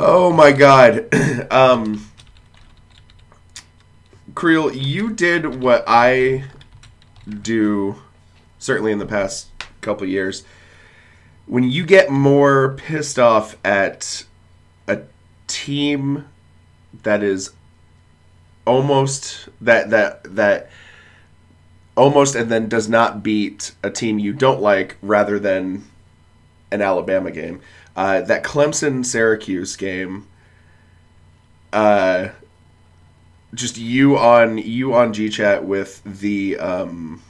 Oh 0.00 0.32
my 0.32 0.52
god. 0.52 1.12
um 1.50 2.07
Creel, 4.38 4.72
you 4.72 5.10
did 5.10 5.60
what 5.60 5.82
I 5.88 6.44
do 7.28 7.96
certainly 8.60 8.92
in 8.92 9.00
the 9.00 9.04
past 9.04 9.48
couple 9.80 10.06
years. 10.06 10.44
When 11.46 11.64
you 11.64 11.84
get 11.84 12.08
more 12.08 12.74
pissed 12.74 13.18
off 13.18 13.56
at 13.64 14.24
a 14.86 15.00
team 15.48 16.26
that 17.02 17.24
is 17.24 17.50
almost 18.64 19.48
that 19.60 19.90
that 19.90 20.22
that 20.36 20.70
almost 21.96 22.36
and 22.36 22.48
then 22.48 22.68
does 22.68 22.88
not 22.88 23.24
beat 23.24 23.72
a 23.82 23.90
team 23.90 24.20
you 24.20 24.32
don't 24.32 24.60
like 24.60 24.98
rather 25.02 25.40
than 25.40 25.84
an 26.70 26.80
Alabama 26.80 27.32
game. 27.32 27.60
Uh, 27.96 28.20
that 28.20 28.44
Clemson 28.44 29.04
Syracuse 29.04 29.74
game, 29.74 30.28
uh, 31.72 32.28
just 33.54 33.78
you 33.78 34.18
on 34.18 34.58
you 34.58 34.94
on 34.94 35.12
GChat 35.14 35.62
with 35.64 36.02
the 36.04 36.58
um, 36.58 37.22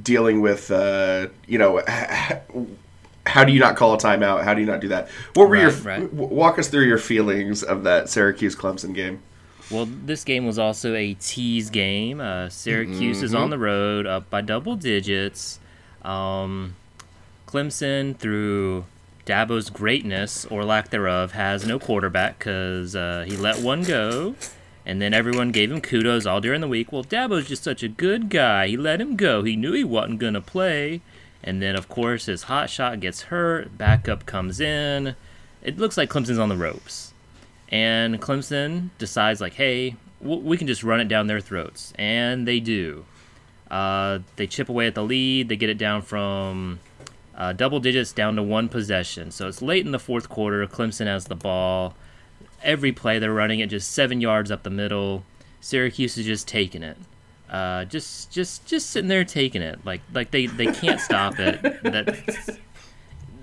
dealing 0.00 0.40
with 0.40 0.70
uh, 0.70 1.28
you 1.46 1.58
know 1.58 1.82
how 3.26 3.44
do 3.44 3.52
you 3.52 3.60
not 3.60 3.76
call 3.76 3.94
a 3.94 3.98
timeout? 3.98 4.42
How 4.44 4.54
do 4.54 4.60
you 4.60 4.66
not 4.66 4.80
do 4.80 4.88
that? 4.88 5.08
What 5.34 5.48
were 5.48 5.56
your 5.56 5.70
Right, 5.70 6.00
right. 6.02 6.12
walk 6.12 6.58
us 6.58 6.68
through 6.68 6.86
your 6.86 6.98
feelings 6.98 7.62
of 7.62 7.84
that 7.84 8.08
Syracuse 8.08 8.56
Clemson 8.56 8.94
game? 8.94 9.20
Well, 9.70 9.86
this 9.86 10.24
game 10.24 10.44
was 10.44 10.58
also 10.58 10.94
a 10.94 11.14
tease 11.14 11.70
game. 11.70 12.20
Uh, 12.20 12.48
Syracuse 12.48 13.22
is 13.22 13.32
Mm-hmm. 13.32 13.42
on 13.42 13.50
the 13.50 13.58
road, 13.58 14.06
up 14.06 14.28
by 14.28 14.40
double 14.40 14.76
digits. 14.76 15.60
Um, 16.02 16.74
Clemson, 17.46 18.16
through 18.16 18.84
Dabo's 19.24 19.70
greatness 19.70 20.44
or 20.46 20.64
lack 20.64 20.90
thereof, 20.90 21.32
has 21.32 21.64
no 21.64 21.78
quarterback 21.78 22.38
because 22.40 22.96
uh, 22.96 23.24
he 23.26 23.36
let 23.36 23.60
one 23.60 23.82
go, 23.84 24.34
and 24.84 25.00
then 25.00 25.14
everyone 25.14 25.52
gave 25.52 25.70
him 25.70 25.80
kudos 25.80 26.26
all 26.26 26.40
during 26.40 26.60
the 26.60 26.68
week. 26.68 26.92
Well, 26.92 27.04
Dabo's 27.04 27.48
just 27.48 27.64
such 27.64 27.82
a 27.82 27.88
good 27.88 28.30
guy. 28.30 28.68
He 28.68 28.76
let 28.76 29.00
him 29.00 29.16
go. 29.16 29.42
He 29.42 29.56
knew 29.56 29.72
he 29.72 29.84
wasn't 29.84 30.18
gonna 30.18 30.40
play, 30.40 31.00
and 31.42 31.62
then 31.62 31.76
of 31.76 31.88
course 31.88 32.26
his 32.26 32.44
hot 32.44 32.70
shot 32.70 33.00
gets 33.00 33.22
hurt. 33.22 33.76
Backup 33.78 34.26
comes 34.26 34.60
in. 34.60 35.16
It 35.62 35.78
looks 35.78 35.96
like 35.96 36.10
Clemson's 36.10 36.38
on 36.38 36.48
the 36.48 36.56
ropes 36.56 37.12
and 37.72 38.20
Clemson 38.20 38.90
decides 38.98 39.40
like, 39.40 39.54
hey, 39.54 39.96
we 40.20 40.56
can 40.56 40.66
just 40.66 40.84
run 40.84 41.00
it 41.00 41.08
down 41.08 41.26
their 41.26 41.40
throats, 41.40 41.92
and 41.98 42.46
they 42.46 42.60
do. 42.60 43.04
Uh, 43.68 44.20
they 44.36 44.46
chip 44.46 44.68
away 44.68 44.86
at 44.86 44.94
the 44.94 45.02
lead. 45.02 45.48
They 45.48 45.56
get 45.56 45.70
it 45.70 45.78
down 45.78 46.02
from 46.02 46.78
uh, 47.34 47.54
double 47.54 47.80
digits 47.80 48.12
down 48.12 48.36
to 48.36 48.42
one 48.42 48.68
possession. 48.68 49.30
So 49.32 49.48
it's 49.48 49.62
late 49.62 49.84
in 49.86 49.90
the 49.90 49.98
fourth 49.98 50.28
quarter. 50.28 50.64
Clemson 50.66 51.06
has 51.06 51.24
the 51.24 51.34
ball. 51.34 51.94
Every 52.62 52.92
play 52.92 53.18
they're 53.18 53.32
running 53.32 53.60
it 53.60 53.68
just 53.68 53.92
seven 53.92 54.20
yards 54.20 54.50
up 54.50 54.62
the 54.62 54.70
middle. 54.70 55.24
Syracuse 55.60 56.18
is 56.18 56.26
just 56.26 56.48
taking 56.48 56.82
it. 56.82 56.96
Uh, 57.48 57.84
just, 57.84 58.30
just, 58.30 58.64
just 58.66 58.90
sitting 58.90 59.08
there 59.08 59.24
taking 59.24 59.60
it. 59.62 59.84
Like, 59.84 60.00
like 60.12 60.30
they, 60.30 60.46
they 60.46 60.72
can't 60.72 61.00
stop 61.00 61.38
it. 61.38 61.60
That 61.82 62.58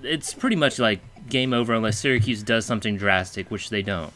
it's 0.02 0.34
pretty 0.34 0.56
much 0.56 0.78
like 0.78 1.00
game 1.28 1.52
over 1.52 1.72
unless 1.72 1.98
Syracuse 1.98 2.42
does 2.42 2.66
something 2.66 2.96
drastic, 2.96 3.50
which 3.50 3.70
they 3.70 3.82
don't. 3.82 4.12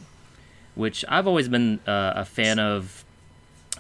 Which 0.75 1.05
I've 1.09 1.27
always 1.27 1.49
been 1.49 1.81
uh, 1.87 2.15
a 2.17 2.25
fan 2.25 2.59
of. 2.59 3.05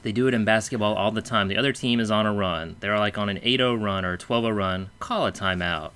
They 0.02 0.12
do 0.12 0.28
it 0.28 0.34
in 0.34 0.44
basketball 0.44 0.94
all 0.94 1.10
the 1.10 1.22
time. 1.22 1.48
The 1.48 1.56
other 1.56 1.72
team 1.72 1.98
is 1.98 2.10
on 2.10 2.26
a 2.26 2.32
run. 2.32 2.76
They're 2.80 2.98
like 2.98 3.16
on 3.16 3.30
an 3.30 3.40
8 3.42 3.58
0 3.58 3.74
run 3.76 4.04
or 4.04 4.12
a 4.12 4.18
12 4.18 4.44
0 4.44 4.54
run. 4.54 4.90
Call 5.00 5.26
a 5.26 5.32
timeout. 5.32 5.92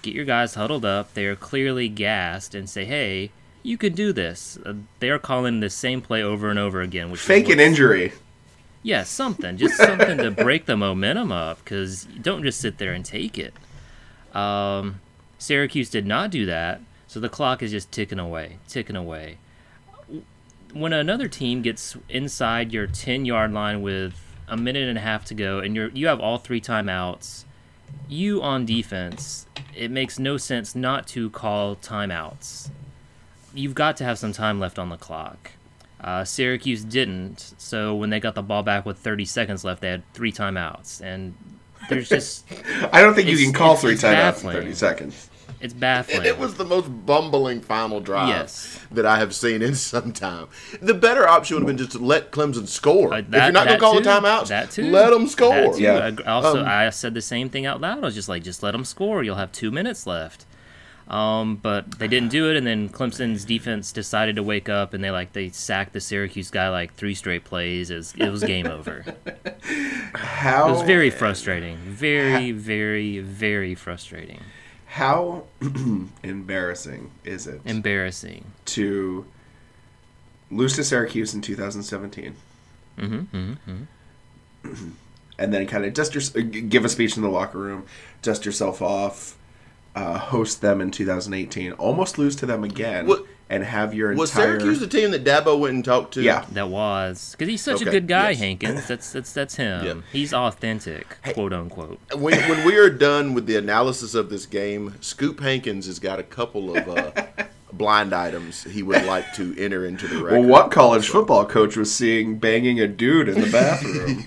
get 0.00 0.14
your 0.14 0.24
guys 0.24 0.54
huddled 0.54 0.84
up. 0.84 1.14
They 1.14 1.26
are 1.26 1.36
clearly 1.36 1.88
gassed 1.88 2.54
and 2.54 2.68
say, 2.68 2.84
"Hey, 2.86 3.30
you 3.62 3.76
can 3.78 3.94
do 3.94 4.12
this." 4.12 4.58
Uh, 4.64 4.74
they 5.00 5.10
are 5.10 5.18
calling 5.18 5.60
the 5.60 5.70
same 5.70 6.00
play 6.00 6.22
over 6.22 6.50
and 6.50 6.58
over 6.58 6.80
again, 6.80 7.10
which 7.10 7.20
is 7.20 7.26
Fake 7.26 7.48
an 7.48 7.60
injury. 7.60 8.12
Yeah, 8.82 9.04
something, 9.04 9.56
just 9.56 9.76
something 9.76 10.18
to 10.18 10.30
break 10.30 10.66
the 10.66 10.76
momentum 10.76 11.30
up, 11.30 11.58
because 11.62 12.06
you 12.12 12.18
don't 12.18 12.42
just 12.42 12.60
sit 12.60 12.78
there 12.78 12.92
and 12.92 13.04
take 13.04 13.38
it. 13.38 13.54
Um, 14.34 15.00
Syracuse 15.38 15.88
did 15.88 16.06
not 16.06 16.30
do 16.30 16.46
that, 16.46 16.80
so 17.06 17.20
the 17.20 17.28
clock 17.28 17.62
is 17.62 17.70
just 17.70 17.92
ticking 17.92 18.18
away, 18.18 18.58
ticking 18.66 18.96
away. 18.96 19.38
When 20.72 20.92
another 20.92 21.28
team 21.28 21.62
gets 21.62 21.96
inside 22.08 22.72
your 22.72 22.86
ten 22.86 23.24
yard 23.24 23.52
line 23.52 23.82
with 23.82 24.14
a 24.48 24.56
minute 24.56 24.88
and 24.88 24.98
a 24.98 25.02
half 25.02 25.24
to 25.26 25.34
go, 25.34 25.60
and 25.60 25.76
you're 25.76 25.90
you 25.90 26.08
have 26.08 26.18
all 26.18 26.38
three 26.38 26.60
timeouts, 26.60 27.44
you 28.08 28.42
on 28.42 28.64
defense, 28.66 29.46
it 29.76 29.90
makes 29.90 30.18
no 30.18 30.38
sense 30.38 30.74
not 30.74 31.06
to 31.08 31.30
call 31.30 31.76
timeouts. 31.76 32.70
You've 33.54 33.74
got 33.74 33.96
to 33.98 34.04
have 34.04 34.18
some 34.18 34.32
time 34.32 34.58
left 34.60 34.78
on 34.78 34.88
the 34.88 34.96
clock. 34.96 35.50
Uh, 36.00 36.24
Syracuse 36.24 36.82
didn't, 36.84 37.54
so 37.58 37.94
when 37.94 38.10
they 38.10 38.18
got 38.18 38.34
the 38.34 38.42
ball 38.42 38.62
back 38.64 38.84
with 38.84 38.98
30 38.98 39.24
seconds 39.24 39.62
left, 39.64 39.80
they 39.82 39.88
had 39.90 40.02
three 40.14 40.32
timeouts, 40.32 41.00
and 41.00 41.34
there's 41.88 42.08
just 42.08 42.44
I 42.92 43.00
don't 43.02 43.14
think 43.14 43.28
you 43.28 43.36
can 43.36 43.52
call 43.52 43.76
three 43.76 43.94
timeouts 43.94 44.44
in 44.44 44.50
30 44.50 44.74
seconds. 44.74 45.30
it's 45.60 45.72
baffling. 45.74 46.24
It 46.26 46.38
was 46.38 46.54
the 46.54 46.64
most 46.64 46.88
bumbling 47.06 47.60
final 47.60 48.00
drive 48.00 48.30
Yes. 48.30 48.80
that 48.90 49.06
I 49.06 49.18
have 49.20 49.32
seen 49.32 49.62
in 49.62 49.74
some 49.76 50.12
time. 50.12 50.48
The 50.80 50.94
better 50.94 51.28
option 51.28 51.54
would 51.54 51.60
have 51.62 51.68
been 51.68 51.78
just 51.78 51.92
to 51.92 51.98
let 52.04 52.32
Clemson 52.32 52.66
score. 52.66 53.14
Uh, 53.14 53.18
if 53.18 53.28
you're 53.30 53.52
not 53.52 53.66
going 53.68 53.76
to 53.76 53.78
call 53.78 53.94
too. 53.94 54.00
the 54.00 54.10
timeouts, 54.10 54.48
That 54.48 54.72
too. 54.72 54.90
let 54.90 55.10
them 55.10 55.28
score. 55.28 55.50
That. 55.54 55.78
Yeah. 55.78 56.10
I- 56.26 56.28
Also, 56.28 56.62
Um, 56.62 56.66
I 56.66 56.90
said 56.90 57.14
the 57.14 57.22
same 57.22 57.48
thing 57.48 57.64
out 57.64 57.80
loud. 57.80 57.98
I 57.98 58.00
was 58.00 58.16
just 58.16 58.28
like, 58.28 58.42
just 58.42 58.64
let 58.64 58.72
them 58.72 58.84
score. 58.84 59.22
You'll 59.22 59.36
have 59.36 59.52
two 59.52 59.70
minutes 59.70 60.04
left. 60.04 60.46
Um, 61.08 61.56
but 61.56 61.98
they 61.98 62.08
didn't 62.08 62.30
do 62.30 62.50
it, 62.50 62.56
and 62.56 62.66
then 62.66 62.88
Clemson's 62.88 63.44
defense 63.44 63.92
decided 63.92 64.36
to 64.36 64.42
wake 64.42 64.68
up, 64.68 64.94
and 64.94 65.02
they 65.04 65.10
like 65.10 65.32
they 65.32 65.50
sacked 65.50 65.92
the 65.92 66.00
Syracuse 66.00 66.50
guy 66.50 66.68
like 66.70 66.94
three 66.94 67.14
straight 67.14 67.44
plays. 67.44 67.90
It 67.90 67.96
was, 67.96 68.14
it 68.16 68.30
was 68.30 68.42
game 68.44 68.66
over. 68.66 69.04
How 70.14 70.14
It 70.14 70.14
How 70.14 70.72
was 70.72 70.82
very 70.82 71.10
frustrating. 71.10 71.76
Very, 71.78 72.52
very, 72.52 73.18
very 73.18 73.74
frustrating. 73.74 74.40
how 74.86 75.44
embarrassing 76.22 77.10
is 77.24 77.46
it 77.46 77.60
Embarrassing. 77.64 78.44
to 78.66 79.24
lose 80.50 80.76
to 80.76 80.84
Syracuse 80.84 81.34
in 81.34 81.40
2017? 81.40 82.34
Mm-hmm, 82.98 83.82
and 85.38 85.52
then 85.54 85.66
kind 85.66 85.84
of 85.84 85.94
dust 85.94 86.14
your, 86.14 86.44
give 86.44 86.84
a 86.84 86.88
speech 86.88 87.16
in 87.16 87.22
the 87.22 87.28
locker 87.30 87.58
room, 87.58 87.86
dust 88.20 88.44
yourself 88.44 88.82
off, 88.82 89.36
uh, 89.94 90.18
host 90.18 90.60
them 90.60 90.80
in 90.80 90.90
2018, 90.90 91.72
almost 91.72 92.18
lose 92.18 92.34
to 92.36 92.46
them 92.46 92.64
again, 92.64 93.06
What- 93.06 93.24
and 93.50 93.62
have 93.64 93.92
your 93.92 94.14
Was 94.14 94.30
entire 94.30 94.58
Syracuse 94.58 94.80
the 94.80 94.86
team 94.86 95.10
that 95.10 95.24
Dabo 95.24 95.58
went 95.58 95.74
and 95.74 95.84
talked 95.84 96.14
to? 96.14 96.22
yeah. 96.22 96.46
That 96.52 96.70
was 96.70 97.32
because 97.32 97.48
he's 97.50 97.62
such 97.62 97.82
a 97.82 97.84
good 97.84 98.08
guy, 98.08 98.30
yes. 98.30 98.38
Hankins. 98.38 98.86
That's 98.88 99.12
that's 99.12 99.32
that's 99.34 99.56
him. 99.56 99.84
Yeah. 99.84 99.94
He's 100.10 100.32
authentic, 100.32 101.18
quote 101.34 101.52
unquote. 101.52 102.00
When, 102.16 102.34
when 102.48 102.64
we 102.66 102.76
are 102.78 102.88
done 102.88 103.34
with 103.34 103.46
the 103.46 103.56
analysis 103.56 104.14
of 104.14 104.30
this 104.30 104.46
game, 104.46 104.94
Scoop 105.02 105.40
Hankins 105.40 105.86
has 105.86 105.98
got 105.98 106.18
a 106.18 106.22
couple 106.22 106.74
of 106.74 106.88
uh, 106.88 107.10
blind 107.72 108.14
items 108.14 108.64
he 108.64 108.82
would 108.82 109.04
like 109.06 109.32
to 109.34 109.54
enter 109.58 109.86
into 109.86 110.06
the 110.06 110.22
record. 110.22 110.40
Well, 110.40 110.48
what 110.48 110.70
college 110.70 111.08
football 111.08 111.44
coach 111.46 111.76
was 111.76 111.92
seeing 111.94 112.38
banging 112.38 112.78
a 112.80 112.86
dude 112.86 113.28
in 113.28 113.40
the 113.40 113.50
bathroom? 113.50 114.18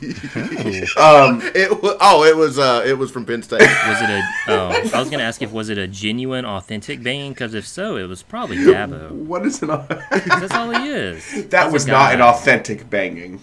um, 0.97 1.41
It 1.55 1.81
was, 1.81 1.95
oh, 2.01 2.23
it 2.23 2.35
was 2.35 2.57
uh, 2.59 2.83
it 2.85 2.97
was 2.97 3.11
from 3.11 3.25
Penn 3.25 3.43
State. 3.43 3.61
Was 3.87 4.01
it 4.01 4.09
a? 4.09 4.21
Oh, 4.47 4.67
I 4.95 4.99
was 4.99 5.09
gonna 5.09 5.23
ask 5.23 5.41
if 5.41 5.51
was 5.51 5.69
it 5.69 5.77
a 5.77 5.87
genuine, 5.87 6.45
authentic 6.45 7.01
banging? 7.03 7.31
Because 7.33 7.53
if 7.53 7.67
so, 7.67 7.97
it 7.97 8.07
was 8.07 8.23
probably 8.23 8.57
Dabo. 8.57 9.11
what 9.11 9.45
is 9.45 9.61
an? 9.61 9.69
'Cause 9.69 9.87
That's 10.25 10.53
all 10.53 10.71
he 10.71 10.89
is. 10.89 11.49
that 11.49 11.63
He's 11.65 11.71
a 11.71 11.73
was 11.73 11.87
not 11.87 12.13
an 12.13 12.21
authentic 12.21 12.89
banging. 12.89 13.41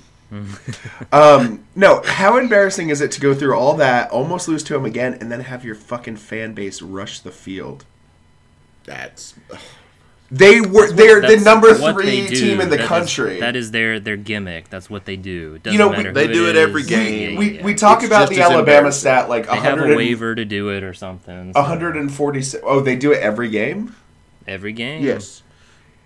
um, 1.13 1.65
no, 1.77 2.03
how 2.05 2.39
embarrassing 2.39 2.89
is 2.89 3.01
it 3.01 3.11
to 3.13 3.21
go 3.21 3.35
through 3.35 3.55
all 3.55 3.75
that, 3.75 4.11
almost 4.11 4.49
lose 4.49 4.63
to 4.65 4.75
him 4.75 4.85
again, 4.85 5.15
and 5.21 5.31
then 5.31 5.41
have 5.41 5.65
your 5.65 5.75
fucking 5.75 6.17
fan 6.17 6.55
base 6.55 6.81
rush 6.83 7.21
the 7.21 7.31
field? 7.31 7.85
That's 8.85 9.35
They 10.35 10.63
were 10.63 10.91
they're 10.91 11.21
the 11.21 11.37
number 11.45 11.75
three 11.75 12.27
team 12.27 12.59
in 12.63 12.71
the 12.71 12.77
That 12.77 12.83
is- 12.85 12.89
country. 12.89 13.41
that 13.41 13.55
is 13.55 13.71
their 13.71 14.01
their 14.01 14.17
gimmick. 14.17 14.71
That's 14.71 14.89
what 14.89 15.05
they 15.05 15.17
do. 15.17 15.59
Doesn't 15.59 15.73
You 15.75 15.79
know, 15.79 15.89
we- 15.91 16.09
they 16.11 16.27
who 16.27 16.33
do 16.33 16.49
it 16.49 16.57
every 16.57 16.85
game. 16.85 17.33
Yeah, 17.33 17.39
we 17.39 17.51
yeah. 17.59 17.63
we 17.63 17.75
talk 17.75 17.99
It's 17.99 18.07
about 18.07 18.31
the 18.31 18.41
Alabama 18.41 18.91
stat 18.93 19.29
like 19.29 19.47
They 19.47 19.57
have 19.59 19.79
a 19.79 19.95
waiver 19.95 20.35
to 20.35 20.47
do 20.47 20.71
it 20.71 20.83
or 20.85 20.95
something. 20.95 21.53
so 21.53 21.61
146. 21.61 22.65
Oh, 22.67 22.81
they 22.81 22.97
do 22.97 23.13
it 23.13 23.21
every 23.21 23.51
game. 23.51 23.95
every 24.49 24.73
game. 24.73 25.05
yes. 25.05 25.43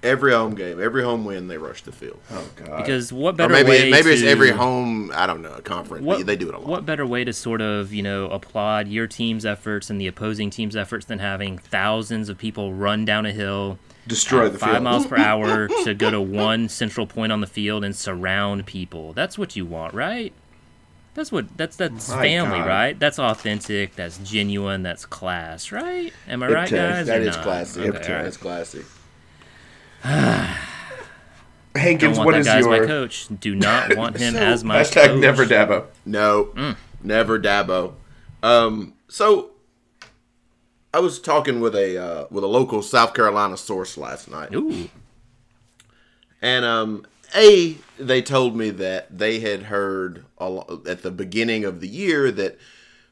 Every 0.03 0.33
home 0.33 0.55
game, 0.55 0.81
every 0.81 1.03
home 1.03 1.25
win, 1.25 1.49
they 1.49 1.57
rush 1.59 1.83
the 1.83 1.91
field. 1.93 2.19
Oh 2.33 2.45
god. 2.57 2.79
Because 2.79 3.13
what 3.13 3.35
Or 3.35 3.37
better 3.39 3.53
maybe 3.55 3.69
way 3.71 3.91
maybe 3.91 4.11
it's 4.11 4.23
to- 4.23 4.29
every 4.29 4.51
home. 4.51 5.11
I 5.15 5.27
don't 5.27 5.41
know 5.41 5.59
conference. 5.65 6.05
what, 6.05 6.27
they 6.27 6.37
do 6.37 6.49
it 6.49 6.55
a 6.55 6.59
lot. 6.59 6.67
What 6.69 6.85
better 6.87 7.07
way 7.07 7.23
to 7.25 7.33
sort 7.33 7.61
of, 7.61 7.93
you 7.93 8.03
know, 8.03 8.27
applaud 8.29 8.89
your 8.89 9.07
team's 9.07 9.47
efforts 9.47 9.89
and 9.89 10.01
the 10.01 10.07
opposing 10.09 10.51
team's 10.51 10.77
efforts 10.77 11.07
than 11.07 11.19
having 11.21 11.59
thousands 11.59 12.29
of 12.29 12.39
people 12.39 12.73
run 12.75 13.05
down 13.05 13.25
a 13.27 13.33
hill 13.33 13.79
destroy 14.07 14.47
at 14.47 14.53
the 14.53 14.59
five 14.59 14.73
field. 14.73 14.85
miles 14.85 15.07
per 15.07 15.17
hour 15.19 15.69
to 15.85 15.95
go 15.95 16.11
to 16.11 16.21
one 16.21 16.69
central 16.69 17.07
point 17.07 17.33
on 17.33 17.41
the 17.41 17.47
field 17.47 17.85
and 17.85 17.95
surround 17.97 18.67
people? 18.67 19.13
That's 19.13 19.37
what 19.39 19.57
you 19.57 19.65
want, 19.67 19.95
right? 19.95 20.33
That's 21.15 21.33
what 21.33 21.57
that's 21.57 21.77
that's 21.77 22.11
My 22.11 22.23
family, 22.23 22.59
God. 22.59 22.67
right? 22.67 22.99
That's 22.99 23.19
authentic. 23.19 23.97
That's 23.97 24.19
genuine. 24.19 24.83
That's 24.83 25.07
class, 25.07 25.73
right? 25.73 26.13
Am 26.29 26.43
I 26.43 26.49
It 26.49 26.53
right, 26.53 26.71
does. 26.71 26.79
guys? 26.95 27.07
That 27.07 27.23
or 27.23 27.25
not? 27.25 27.43
classy. 27.43 27.81
Okay, 27.81 27.91
That's 27.91 28.09
all 28.09 28.15
right. 28.17 28.35
classy. 28.41 28.85
Don't 31.75 31.83
Hankins, 31.83 32.17
want 32.17 32.27
what 32.27 32.33
that 32.33 32.41
is 32.41 32.47
guy 32.47 32.59
as 32.59 32.67
my 32.67 32.77
your 32.77 32.87
coach. 32.87 33.29
Do 33.41 33.55
not 33.55 33.97
want 33.97 34.17
him 34.17 34.35
So, 34.35 34.41
as 34.41 34.65
my 34.65 34.81
hashtag 34.81 35.07
coach. 35.09 35.21
never 35.21 35.45
Dabo? 35.45 35.85
No, 36.07 36.51
Mm. 36.55 36.77
never 37.03 37.39
Dabo. 37.39 37.93
Um, 38.43 38.95
so 39.09 39.51
I 40.93 41.01
was 41.01 41.19
talking 41.19 41.61
with 41.61 41.75
a 41.75 41.99
uh, 41.99 42.27
with 42.31 42.45
a 42.45 42.49
local 42.49 42.83
South 42.83 43.15
Carolina 43.15 43.57
source 43.57 43.99
last 43.99 44.31
night, 44.31 44.55
Ooh, 44.55 44.89
and 46.41 46.65
um, 46.65 47.07
a 47.35 47.77
they 47.99 48.23
told 48.23 48.57
me 48.57 48.71
that 48.71 49.17
they 49.17 49.41
had 49.41 49.65
heard 49.65 50.25
lo- 50.41 50.83
at 50.87 51.03
the 51.03 51.11
beginning 51.11 51.65
of 51.65 51.81
the 51.81 51.89
year 51.89 52.31
that 52.33 52.59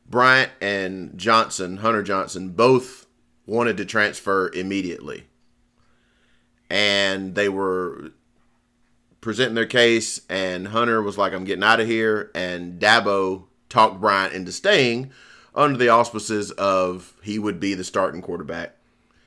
Bryant 0.09 0.51
and 0.61 1.19
Johnson, 1.19 1.79
Hunter 1.79 2.03
Johnson, 2.03 2.51
both 2.51 3.07
wanted 3.47 3.77
to 3.77 3.85
transfer 3.85 4.51
immediately, 4.55 5.27
and 6.71 7.35
they 7.35 7.49
were 7.49 8.13
presenting 9.21 9.55
their 9.55 9.67
case, 9.67 10.21
and 10.29 10.69
Hunter 10.69 11.03
was 11.03 11.19
like, 11.19 11.33
"I'm 11.33 11.45
getting 11.45 11.65
out 11.65 11.81
of 11.81 11.87
here," 11.87 12.31
and 12.35 12.81
Dabo 12.81 13.45
talked 13.69 14.01
Bryant 14.01 14.33
into 14.33 14.53
staying 14.53 15.11
under 15.55 15.79
the 15.79 15.88
auspices 15.88 16.51
of 16.53 17.14
he 17.23 17.38
would 17.38 17.61
be 17.61 17.75
the 17.75 17.85
starting 17.85 18.23
quarterback. 18.23 18.77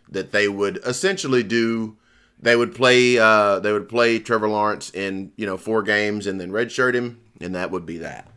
That 0.09 0.31
they 0.31 0.47
would 0.47 0.77
essentially 0.85 1.43
do, 1.43 1.97
they 2.39 2.55
would 2.55 2.73
play, 2.73 3.17
uh, 3.17 3.59
they 3.59 3.73
would 3.73 3.89
play 3.89 4.19
Trevor 4.19 4.47
Lawrence 4.47 4.89
in 4.93 5.31
you 5.35 5.45
know 5.45 5.57
four 5.57 5.83
games 5.83 6.27
and 6.27 6.39
then 6.39 6.51
redshirt 6.51 6.93
him, 6.93 7.19
and 7.41 7.53
that 7.55 7.71
would 7.71 7.85
be 7.85 7.97
that. 7.97 8.29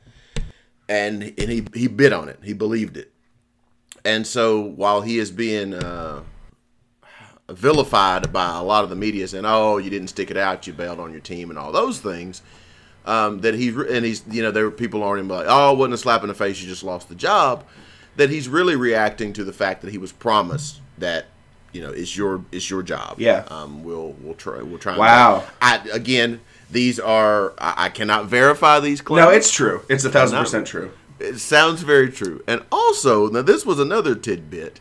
And 0.88 1.22
and 1.22 1.50
he 1.50 1.66
he 1.74 1.86
bid 1.86 2.12
on 2.12 2.28
it, 2.28 2.40
he 2.42 2.52
believed 2.52 2.96
it, 2.96 3.12
and 4.04 4.26
so 4.26 4.60
while 4.60 5.02
he 5.02 5.18
is 5.18 5.30
being 5.30 5.74
uh, 5.74 6.22
vilified 7.48 8.32
by 8.32 8.56
a 8.56 8.62
lot 8.62 8.82
of 8.82 8.90
the 8.90 8.96
media 8.96 9.28
saying, 9.28 9.44
"Oh, 9.46 9.78
you 9.78 9.90
didn't 9.90 10.08
stick 10.08 10.30
it 10.30 10.36
out, 10.36 10.66
you 10.66 10.72
bailed 10.72 10.98
on 10.98 11.12
your 11.12 11.20
team," 11.20 11.50
and 11.50 11.58
all 11.58 11.70
those 11.70 12.00
things. 12.00 12.42
Um, 13.06 13.40
that 13.40 13.54
he's 13.54 13.74
and 13.76 14.04
he's 14.04 14.22
you 14.30 14.42
know 14.42 14.50
there 14.50 14.64
were 14.64 14.70
people 14.70 15.02
on 15.02 15.18
him 15.18 15.28
like, 15.28 15.46
"Oh, 15.48 15.72
it 15.72 15.78
wasn't 15.78 15.94
a 15.94 15.98
slap 15.98 16.22
in 16.22 16.28
the 16.28 16.34
face, 16.34 16.60
you 16.60 16.68
just 16.68 16.84
lost 16.84 17.08
the 17.08 17.14
job." 17.14 17.64
That 18.16 18.28
he's 18.30 18.48
really 18.48 18.76
reacting 18.76 19.32
to 19.34 19.44
the 19.44 19.52
fact 19.52 19.82
that 19.82 19.90
he 19.90 19.98
was 19.98 20.12
promised 20.12 20.80
that 20.98 21.26
you 21.72 21.80
know 21.80 21.90
it's 21.90 22.16
your 22.16 22.44
it's 22.52 22.68
your 22.68 22.82
job. 22.82 23.14
Yeah. 23.18 23.44
Um, 23.48 23.82
we'll 23.84 24.14
we'll 24.20 24.34
try 24.34 24.60
we'll 24.62 24.78
try. 24.78 24.92
and- 24.92 25.00
Wow. 25.00 25.44
I 25.62 25.80
again, 25.92 26.40
these 26.70 27.00
are 27.00 27.54
I, 27.58 27.86
I 27.86 27.88
cannot 27.88 28.26
verify 28.26 28.80
these 28.80 29.00
claims. 29.00 29.24
No, 29.24 29.30
it's 29.30 29.50
true. 29.50 29.82
It's 29.88 30.04
a 30.04 30.10
thousand 30.10 30.38
percent 30.38 30.66
true. 30.66 30.90
It 31.18 31.38
sounds 31.38 31.82
very 31.82 32.10
true. 32.10 32.42
And 32.46 32.62
also, 32.72 33.28
now 33.28 33.42
this 33.42 33.64
was 33.66 33.78
another 33.78 34.14
tidbit 34.14 34.80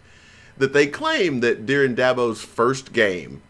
that 0.58 0.73
they 0.73 0.88
claim 0.88 1.39
that 1.39 1.65
during 1.65 1.95
Dabo's 1.95 2.41
first 2.41 2.91
game 2.91 3.41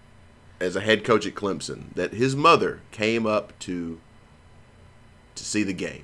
as 0.59 0.75
a 0.75 0.81
head 0.81 1.03
coach 1.03 1.25
at 1.25 1.33
Clemson, 1.35 1.93
that 1.95 2.13
his 2.13 2.35
mother 2.35 2.81
came 2.91 3.25
up 3.25 3.57
to 3.59 3.99
to 5.39 5.45
see 5.45 5.63
the 5.63 5.73
game. 5.73 6.03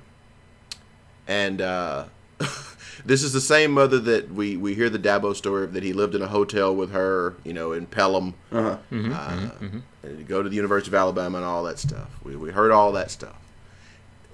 And 1.28 1.60
uh, 1.60 2.04
this 3.04 3.22
is 3.22 3.32
the 3.32 3.40
same 3.40 3.72
mother 3.72 3.98
that 4.00 4.32
we, 4.32 4.56
we 4.56 4.74
hear 4.74 4.90
the 4.90 4.98
Dabo 4.98 5.34
story 5.34 5.64
of 5.64 5.72
that 5.72 5.82
he 5.82 5.92
lived 5.92 6.14
in 6.14 6.22
a 6.22 6.28
hotel 6.28 6.74
with 6.74 6.92
her, 6.92 7.34
you 7.44 7.52
know, 7.52 7.72
in 7.72 7.86
Pelham. 7.86 8.34
Uh-huh. 8.52 8.78
Uh, 8.92 9.50
and 9.60 9.82
to 10.18 10.24
go 10.24 10.42
to 10.42 10.48
the 10.48 10.56
University 10.56 10.90
of 10.90 10.94
Alabama 10.94 11.38
and 11.38 11.46
all 11.46 11.62
that 11.64 11.78
stuff. 11.78 12.08
We, 12.22 12.36
we 12.36 12.50
heard 12.50 12.70
all 12.70 12.92
that 12.92 13.10
stuff. 13.10 13.36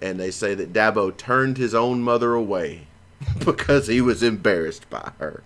And 0.00 0.18
they 0.18 0.30
say 0.30 0.54
that 0.54 0.72
Dabo 0.72 1.16
turned 1.16 1.58
his 1.58 1.74
own 1.74 2.02
mother 2.02 2.34
away 2.34 2.86
because 3.44 3.86
he 3.86 4.00
was 4.00 4.22
embarrassed 4.22 4.90
by 4.90 5.12
her. 5.18 5.42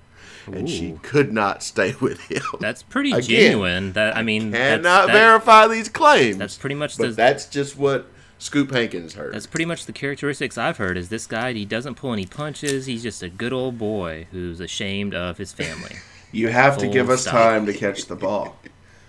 and 0.46 0.68
she 0.68 0.92
could 1.02 1.32
not 1.32 1.62
stay 1.62 1.94
with 2.00 2.20
him. 2.22 2.42
That's 2.58 2.82
pretty 2.82 3.10
Again, 3.12 3.22
genuine. 3.22 3.92
That 3.92 4.16
I 4.16 4.22
mean, 4.22 4.50
that's, 4.50 4.82
Cannot 4.82 5.06
that- 5.08 5.12
verify 5.12 5.68
these 5.68 5.88
claims. 5.88 6.38
That's 6.38 6.56
pretty 6.56 6.74
much 6.76 6.96
but 6.96 7.08
the 7.08 7.12
that's 7.12 7.46
just 7.46 7.76
what 7.76 8.06
Scoop 8.38 8.70
Hankins 8.70 9.14
heard. 9.14 9.34
That's 9.34 9.46
pretty 9.46 9.64
much 9.64 9.86
the 9.86 9.92
characteristics 9.92 10.58
I've 10.58 10.76
heard. 10.76 10.96
Is 10.98 11.08
this 11.08 11.26
guy? 11.26 11.52
He 11.54 11.64
doesn't 11.64 11.94
pull 11.94 12.12
any 12.12 12.26
punches. 12.26 12.86
He's 12.86 13.02
just 13.02 13.22
a 13.22 13.28
good 13.28 13.52
old 13.52 13.78
boy 13.78 14.26
who's 14.30 14.60
ashamed 14.60 15.14
of 15.14 15.38
his 15.38 15.52
family. 15.52 15.96
You 16.32 16.48
have 16.48 16.76
to 16.78 16.88
give 16.88 17.08
us 17.08 17.22
stop. 17.22 17.32
time 17.34 17.66
to 17.66 17.72
catch 17.72 18.06
the 18.06 18.16
ball. 18.16 18.56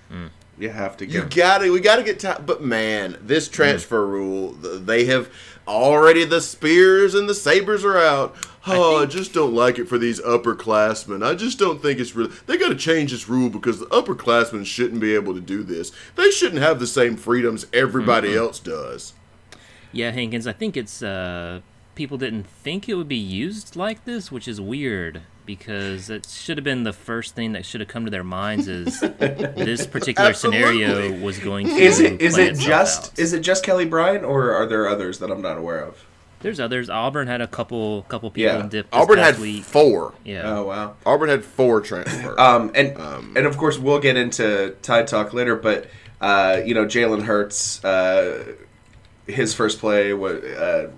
Mm. 0.10 0.30
You 0.58 0.70
have 0.70 0.96
to 0.98 1.06
You 1.06 1.24
give. 1.24 1.30
gotta, 1.32 1.70
we 1.70 1.82
gotta 1.82 2.02
get 2.04 2.22
time. 2.22 2.44
But 2.46 2.64
man, 2.64 3.18
this 3.22 3.50
transfer 3.50 4.08
rule. 4.08 4.54
They 4.54 5.04
have 5.06 5.30
already 5.68 6.24
the 6.24 6.40
spears 6.40 7.14
and 7.14 7.28
the 7.28 7.36
sabers 7.36 7.84
are 7.84 7.98
out. 7.98 8.34
Oh, 8.66 9.02
I, 9.04 9.06
just 9.06 9.34
don't 9.34 9.54
like 9.54 9.78
it 9.80 9.90
for 9.90 9.98
these 9.98 10.22
upperclassmen. 10.22 11.26
I 11.26 11.36
just 11.36 11.60
don't 11.60 11.82
think 11.82 12.00
it's 12.00 12.16
really. 12.16 12.32
They 12.46 12.56
got 12.58 12.70
to 12.70 12.76
change 12.76 13.12
this 13.12 13.28
rule 13.28 13.50
because 13.50 13.80
the 13.80 13.86
upperclassmen 13.88 14.66
shouldn't 14.66 15.02
be 15.02 15.14
able 15.14 15.34
to 15.34 15.42
do 15.42 15.62
this. 15.64 15.92
They 16.16 16.32
shouldn't 16.32 16.62
have 16.62 16.80
the 16.80 16.88
same 16.88 17.18
freedoms 17.18 17.66
everybody 17.74 18.34
else 18.34 18.60
does. 18.60 19.12
Yeah, 19.98 20.12
Hankins. 20.12 20.46
I 20.48 20.54
think 20.54 20.78
it's 20.78 21.02
uh, 21.02 21.62
people 21.96 22.18
didn't 22.18 22.44
think 22.46 22.88
it 22.88 22.94
would 22.96 23.08
be 23.08 23.16
used 23.16 23.76
like 23.76 24.06
this, 24.06 24.32
which 24.32 24.48
is 24.48 24.62
weird 24.62 25.22
because 25.46 26.10
it 26.10 26.28
should 26.28 26.58
have 26.58 26.64
been 26.66 26.84
the 26.84 26.92
first 26.94 27.34
thing 27.36 27.54
that 27.54 27.66
should 27.66 27.80
have 27.82 27.88
come 27.88 28.06
to 28.06 28.12
their 28.12 28.24
minds. 28.24 28.68
Is 28.68 29.00
this 29.20 29.88
particular 29.88 30.34
scenario 30.34 31.12
was 31.24 31.40
going 31.40 31.68
to 31.68 31.74
Is 31.74 32.00
it 32.00 32.22
is 32.22 32.36
play 32.36 32.48
it 32.50 32.58
just 32.60 33.14
out. 33.14 33.20
is 33.20 33.34
it 33.34 33.40
just 33.40 33.64
Kelly 33.64 33.86
Bryant 33.86 34.24
or 34.24 34.52
are 34.54 34.66
there 34.68 34.88
others 34.88 35.20
that 35.20 35.32
I'm 35.32 35.42
not 35.42 35.58
aware 35.58 35.80
of? 35.84 36.06
There's 36.42 36.60
others. 36.60 36.88
Auburn 36.90 37.28
had 37.28 37.42
a 37.42 37.48
couple 37.48 38.04
couple 38.04 38.30
people 38.30 38.54
Yeah. 38.54 38.62
dip 38.68 38.92
this 38.92 39.00
Auburn 39.00 39.18
past 39.18 39.36
had 39.38 39.42
week. 39.42 39.64
four. 39.64 40.14
Yeah. 40.24 40.42
Oh 40.58 40.66
wow. 40.66 40.96
Auburn 41.06 41.30
had 41.30 41.44
four 41.44 41.82
transfers. 41.82 42.36
Um, 42.38 42.72
and 42.76 42.96
um, 43.02 43.34
and 43.36 43.48
of 43.48 43.58
course 43.58 43.80
we'll 43.80 44.00
get 44.00 44.16
into 44.18 44.76
Tide 44.84 45.08
Talk 45.08 45.34
later, 45.34 45.56
but 45.56 45.88
uh, 46.22 46.62
you 46.64 46.76
know 46.76 46.86
Jalen 46.86 47.24
Hurts, 47.24 47.84
uh, 47.84 48.54
his 49.28 49.54
first 49.54 49.80
play 49.80 50.14
was 50.14 50.44
uh, 50.44 50.90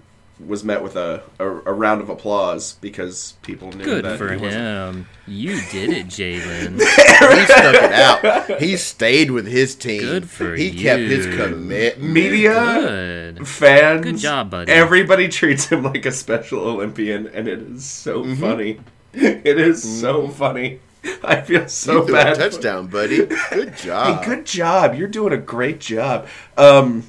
was 0.46 0.64
met 0.64 0.82
with 0.82 0.96
a, 0.96 1.22
a, 1.38 1.46
a 1.46 1.74
round 1.74 2.00
of 2.00 2.08
applause 2.10 2.74
because 2.80 3.34
people 3.42 3.72
knew 3.74 3.84
Good 3.84 4.06
that 4.06 4.18
for 4.18 4.32
he 4.32 4.38
wasn't- 4.42 4.64
him. 4.64 5.08
You 5.28 5.60
did 5.70 5.90
it, 5.90 6.08
Jalen. 6.08 6.80
he 6.80 7.46
stuck 7.46 7.76
it 7.76 7.92
out. 7.92 8.60
He 8.62 8.78
stayed 8.78 9.32
with 9.32 9.46
his 9.48 9.76
team. 9.76 10.02
Good 10.02 10.30
for 10.30 10.56
he 10.56 10.72
kept 10.72 11.02
his 11.02 11.26
commitment. 11.28 12.02
Media 12.02 12.54
Good. 12.54 13.48
fans. 13.48 14.02
Good 14.04 14.18
job, 14.18 14.50
buddy. 14.50 14.72
Everybody 14.72 15.28
treats 15.28 15.66
him 15.68 15.84
like 15.84 16.06
a 16.06 16.12
special 16.12 16.62
Olympian, 16.62 17.28
and 17.28 17.48
it 17.48 17.60
is 17.60 17.86
so 17.86 18.24
Mm-hmm. 18.24 18.42
funny. 18.42 18.80
It 19.14 19.60
is 19.60 20.02
so 20.02 20.28
funny. 20.30 20.80
I 21.24 21.42
feel 21.42 21.68
so 21.68 22.06
You 22.08 22.10
a 22.10 22.12
bad. 22.12 22.36
touchdown, 22.38 22.88
buddy. 22.88 23.26
Good 23.52 23.76
job. 23.78 24.20
Hey, 24.22 24.26
good 24.26 24.46
job. 24.46 24.96
You're 24.96 25.08
doing 25.08 25.34
a 25.34 25.38
great 25.38 25.80
job. 25.80 26.28
Um, 26.58 27.04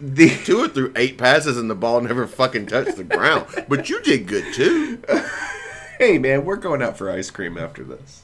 the 0.00 0.28
Tua 0.44 0.68
threw 0.68 0.92
eight 0.96 1.18
passes 1.18 1.56
and 1.56 1.70
the 1.70 1.74
ball 1.74 2.00
never 2.00 2.26
fucking 2.26 2.66
touched 2.66 2.96
the 2.96 3.04
ground. 3.04 3.46
But 3.68 3.88
you 3.88 4.00
did 4.02 4.26
good 4.26 4.52
too. 4.54 5.02
hey 5.98 6.18
man, 6.18 6.44
we're 6.44 6.56
going 6.56 6.82
out 6.82 6.96
for 6.96 7.10
ice 7.10 7.30
cream 7.30 7.56
after 7.58 7.84
this. 7.84 8.22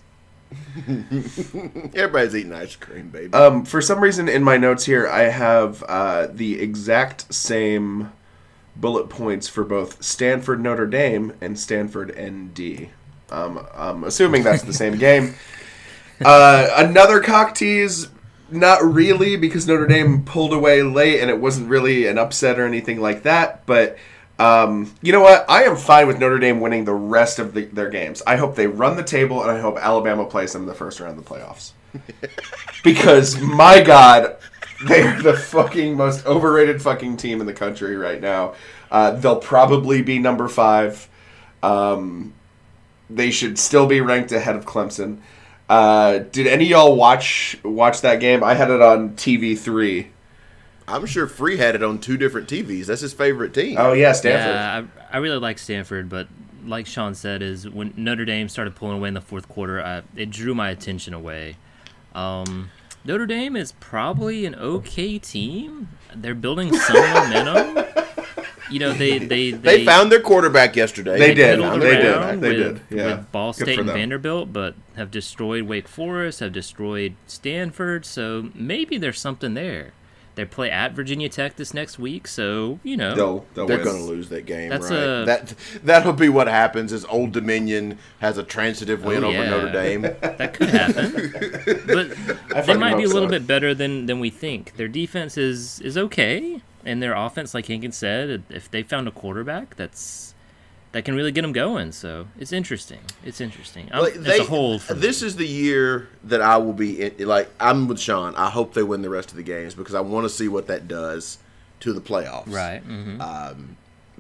Everybody's 1.94 2.34
eating 2.34 2.52
ice 2.52 2.76
cream, 2.76 3.10
baby. 3.10 3.32
Um, 3.34 3.64
for 3.64 3.82
some 3.82 4.00
reason, 4.00 4.28
in 4.28 4.42
my 4.42 4.56
notes 4.56 4.86
here, 4.86 5.06
I 5.06 5.24
have 5.24 5.82
uh, 5.84 6.28
the 6.30 6.60
exact 6.60 7.32
same 7.34 8.12
bullet 8.74 9.08
points 9.08 9.48
for 9.48 9.64
both 9.64 10.02
Stanford 10.02 10.60
Notre 10.60 10.86
Dame 10.86 11.34
and 11.40 11.58
Stanford 11.58 12.16
ND. 12.18 12.88
Um, 13.30 13.66
I'm 13.74 14.04
assuming 14.04 14.42
that's 14.42 14.62
the 14.62 14.72
same 14.72 14.96
game. 14.96 15.34
Uh, 16.24 16.68
another 16.76 17.20
cock 17.20 17.54
tease, 17.54 18.08
not 18.50 18.82
really, 18.82 19.36
because 19.36 19.66
Notre 19.66 19.86
Dame 19.86 20.24
pulled 20.24 20.52
away 20.52 20.82
late 20.82 21.20
and 21.20 21.30
it 21.30 21.40
wasn't 21.40 21.68
really 21.68 22.06
an 22.06 22.18
upset 22.18 22.58
or 22.58 22.66
anything 22.66 23.00
like 23.00 23.22
that. 23.24 23.66
But 23.66 23.98
um, 24.38 24.94
you 25.02 25.12
know 25.12 25.20
what? 25.20 25.44
I 25.48 25.64
am 25.64 25.76
fine 25.76 26.06
with 26.06 26.18
Notre 26.18 26.38
Dame 26.38 26.60
winning 26.60 26.84
the 26.84 26.94
rest 26.94 27.38
of 27.38 27.54
the, 27.54 27.64
their 27.64 27.90
games. 27.90 28.22
I 28.26 28.36
hope 28.36 28.54
they 28.54 28.66
run 28.66 28.96
the 28.96 29.02
table 29.02 29.42
and 29.42 29.50
I 29.50 29.60
hope 29.60 29.76
Alabama 29.78 30.24
plays 30.24 30.52
them 30.52 30.62
in 30.62 30.68
the 30.68 30.74
first 30.74 31.00
round 31.00 31.18
of 31.18 31.24
the 31.24 31.30
playoffs 31.30 31.72
because 32.84 33.40
my 33.40 33.80
god 33.80 34.36
they're 34.86 35.20
the 35.22 35.34
fucking 35.34 35.96
most 35.96 36.24
overrated 36.26 36.80
fucking 36.80 37.16
team 37.16 37.40
in 37.40 37.46
the 37.46 37.52
country 37.52 37.96
right 37.96 38.20
now 38.20 38.54
uh, 38.90 39.10
they'll 39.12 39.36
probably 39.36 40.02
be 40.02 40.18
number 40.18 40.48
five 40.48 41.08
um, 41.62 42.32
they 43.10 43.30
should 43.30 43.58
still 43.58 43.86
be 43.86 44.00
ranked 44.00 44.32
ahead 44.32 44.54
of 44.54 44.64
clemson 44.64 45.18
uh, 45.68 46.18
did 46.18 46.46
any 46.46 46.64
of 46.64 46.70
y'all 46.70 46.96
watch 46.96 47.58
watch 47.64 48.00
that 48.00 48.20
game 48.20 48.42
i 48.42 48.54
had 48.54 48.70
it 48.70 48.80
on 48.82 49.10
tv3 49.10 50.06
I'm 50.90 51.04
sure 51.04 51.26
Free 51.26 51.58
had 51.58 51.74
it 51.74 51.82
on 51.82 51.98
two 51.98 52.16
different 52.16 52.48
TVs. 52.48 52.86
That's 52.86 53.02
his 53.02 53.12
favorite 53.12 53.52
team. 53.52 53.76
oh 53.78 53.92
yeah 53.92 54.12
stanford 54.12 54.54
Yeah, 54.54 54.84
I, 55.12 55.16
I 55.16 55.20
really 55.20 55.36
like 55.38 55.58
Stanford, 55.58 56.08
but 56.08 56.28
like 56.64 56.86
Sean 56.86 57.14
said, 57.14 57.42
is 57.42 57.68
when 57.68 57.92
Notre 57.96 58.24
Dame 58.24 58.48
started 58.48 58.74
pulling 58.74 58.96
away 58.96 59.08
in 59.08 59.14
the 59.14 59.20
fourth 59.20 59.48
quarter, 59.48 59.82
I, 59.82 60.02
it 60.16 60.30
drew 60.30 60.54
my 60.54 60.70
attention 60.70 61.12
away. 61.12 61.56
Um, 62.14 62.70
Notre 63.04 63.26
Dame 63.26 63.54
is 63.54 63.72
probably 63.72 64.46
an 64.46 64.54
okay 64.54 65.18
team. 65.18 65.88
They're 66.14 66.34
building 66.34 66.74
some 66.74 66.96
momentum. 67.14 67.84
You 68.70 68.80
know, 68.80 68.92
they 68.92 69.18
they 69.34 69.50
they, 69.50 69.84
found 69.84 70.12
their 70.12 70.20
quarterback 70.20 70.76
yesterday. 70.76 71.18
They 71.18 71.34
did. 71.34 71.58
They 71.60 71.96
did. 71.96 72.04
around 72.14 72.40
They 72.40 72.56
with, 72.56 72.88
did. 72.88 72.96
Yeah. 72.98 73.16
with 73.16 73.32
Ball 73.32 73.52
Good 73.52 73.62
State 73.64 73.78
and. 73.78 73.88
Vanderbilt, 73.88 74.52
but 74.52 74.74
have 74.96 75.10
destroyed 75.10 75.62
Wake 75.64 75.88
Forest, 75.88 76.40
have 76.40 76.52
destroyed 76.52 77.14
Stanford. 77.26 78.04
So 78.04 78.50
maybe 78.54 78.98
there's 78.98 79.20
something 79.20 79.54
there. 79.54 79.92
They 80.34 80.44
play 80.44 80.70
at 80.70 80.92
Virginia 80.92 81.28
Tech 81.28 81.56
this 81.56 81.74
next 81.74 81.98
week, 81.98 82.28
so 82.28 82.78
you 82.84 82.96
know 82.96 83.12
they'll, 83.16 83.46
they'll 83.54 83.66
They're 83.66 83.82
going 83.82 83.96
to 83.96 84.04
lose 84.04 84.28
that 84.28 84.46
game, 84.46 84.68
That's 84.70 84.88
right? 84.88 84.96
a- 84.96 85.24
that 85.26 85.54
that'll 85.82 86.12
be 86.12 86.28
what 86.28 86.46
happens. 86.46 86.92
Is 86.92 87.04
Old 87.06 87.32
Dominion 87.32 87.98
has 88.20 88.38
a 88.38 88.44
transitive 88.44 89.02
win 89.04 89.24
Oh, 89.24 89.30
over. 89.30 89.50
Notre 89.50 89.72
Dame? 89.72 90.02
that 90.20 90.54
could 90.54 90.68
happen. 90.68 91.32
but 92.54 92.66
they 92.66 92.74
might 92.76 92.96
be 92.96 93.02
a 93.02 93.08
little 93.08 93.26
so. 93.26 93.30
bit 93.32 93.48
better 93.48 93.74
than 93.74 94.06
than 94.06 94.20
we 94.20 94.30
think. 94.30 94.76
Their 94.76 94.86
defense 94.86 95.36
is 95.36 95.80
is 95.80 95.98
okay, 95.98 96.62
and 96.84 97.02
their 97.02 97.14
offense, 97.14 97.54
like 97.54 97.66
Hankins 97.66 97.96
said, 97.96 98.42
if 98.50 98.70
they 98.70 98.82
found 98.82 99.08
a 99.08 99.10
quarterback 99.10 99.76
that's 99.76 100.34
that 100.92 101.04
can 101.04 101.14
really 101.14 101.30
get 101.32 101.42
them 101.42 101.52
going, 101.52 101.92
so 101.92 102.28
it's 102.38 102.50
interesting. 102.52 103.00
It's 103.22 103.40
interesting. 103.42 103.90
I'm, 103.92 104.02
Like, 104.04 104.14
it's 104.16 104.40
a 104.40 104.44
hold. 104.44 104.80
For 104.82 104.94
this 104.94 105.22
is 105.22 105.36
the 105.36 105.46
year 105.46 106.08
that 106.24 106.40
I 106.40 106.56
will 106.56 106.72
be 106.72 107.02
in, 107.02 107.26
like 107.28 107.50
I'm 107.60 107.88
with 107.88 108.00
Sean. 108.00 108.34
I 108.36 108.48
hope 108.50 108.72
they 108.74 108.82
win 108.82 109.02
the 109.02 109.10
rest 109.10 109.30
of 109.30 109.36
the 109.36 109.42
games 109.42 109.74
because 109.74 109.94
I 109.94 110.00
want 110.00 110.24
to 110.24 110.30
see 110.30 110.48
what 110.48 110.66
that 110.68 110.88
does 110.88 111.38
to 111.80 111.92
the 111.92 112.00
playoffs. 112.00 112.50
right. 112.52 112.80
hmm 112.82 113.20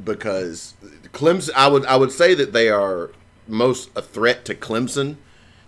Because 0.02 0.74
Clemson, 1.12 1.50
I 1.56 1.68
would 1.68 1.84
I 1.86 1.96
would 1.96 2.12
say 2.12 2.34
that 2.34 2.52
they 2.52 2.68
are 2.68 3.10
most 3.46 3.90
a 3.96 4.02
threat 4.02 4.44
to 4.46 4.54
Clemson. 4.54 5.16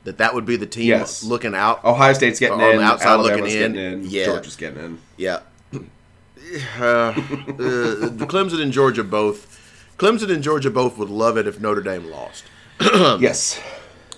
That 0.05 0.16
that 0.18 0.35
would 0.35 0.46
be 0.46 0.57
the 0.57 0.66
team 0.66 0.87
Yes. 0.88 1.22
looking 1.24 1.55
out. 1.55 1.85
ohio 1.85 2.12
state's 2.14 2.38
getting 2.40 2.59
On 2.61 2.70
in 2.70 2.76
the 2.79 2.83
outside 2.83 3.09
Alabama's 3.09 3.40
looking 3.53 3.62
in. 3.62 3.72
getting 3.72 3.92
in 4.05 4.05
Yeah. 4.11 4.24
georgia's 4.26 4.57
getting 4.57 4.83
in 4.83 4.98
Yeah. 5.18 5.40
Uh, 6.81 7.13
uh, 7.13 7.13
Clemson 8.27 8.61
and 8.61 8.73
Georgia 8.73 9.05
both. 9.05 9.95
Clemson 9.99 10.33
and 10.33 10.43
Georgia 10.43 10.71
both 10.71 10.99
would 10.99 11.11
love 11.11 11.37
it 11.37 11.47
if 11.47 11.61
Notre 11.61 11.83
Dame 11.83 12.11
lost. 12.11 12.45
yes 13.21 13.61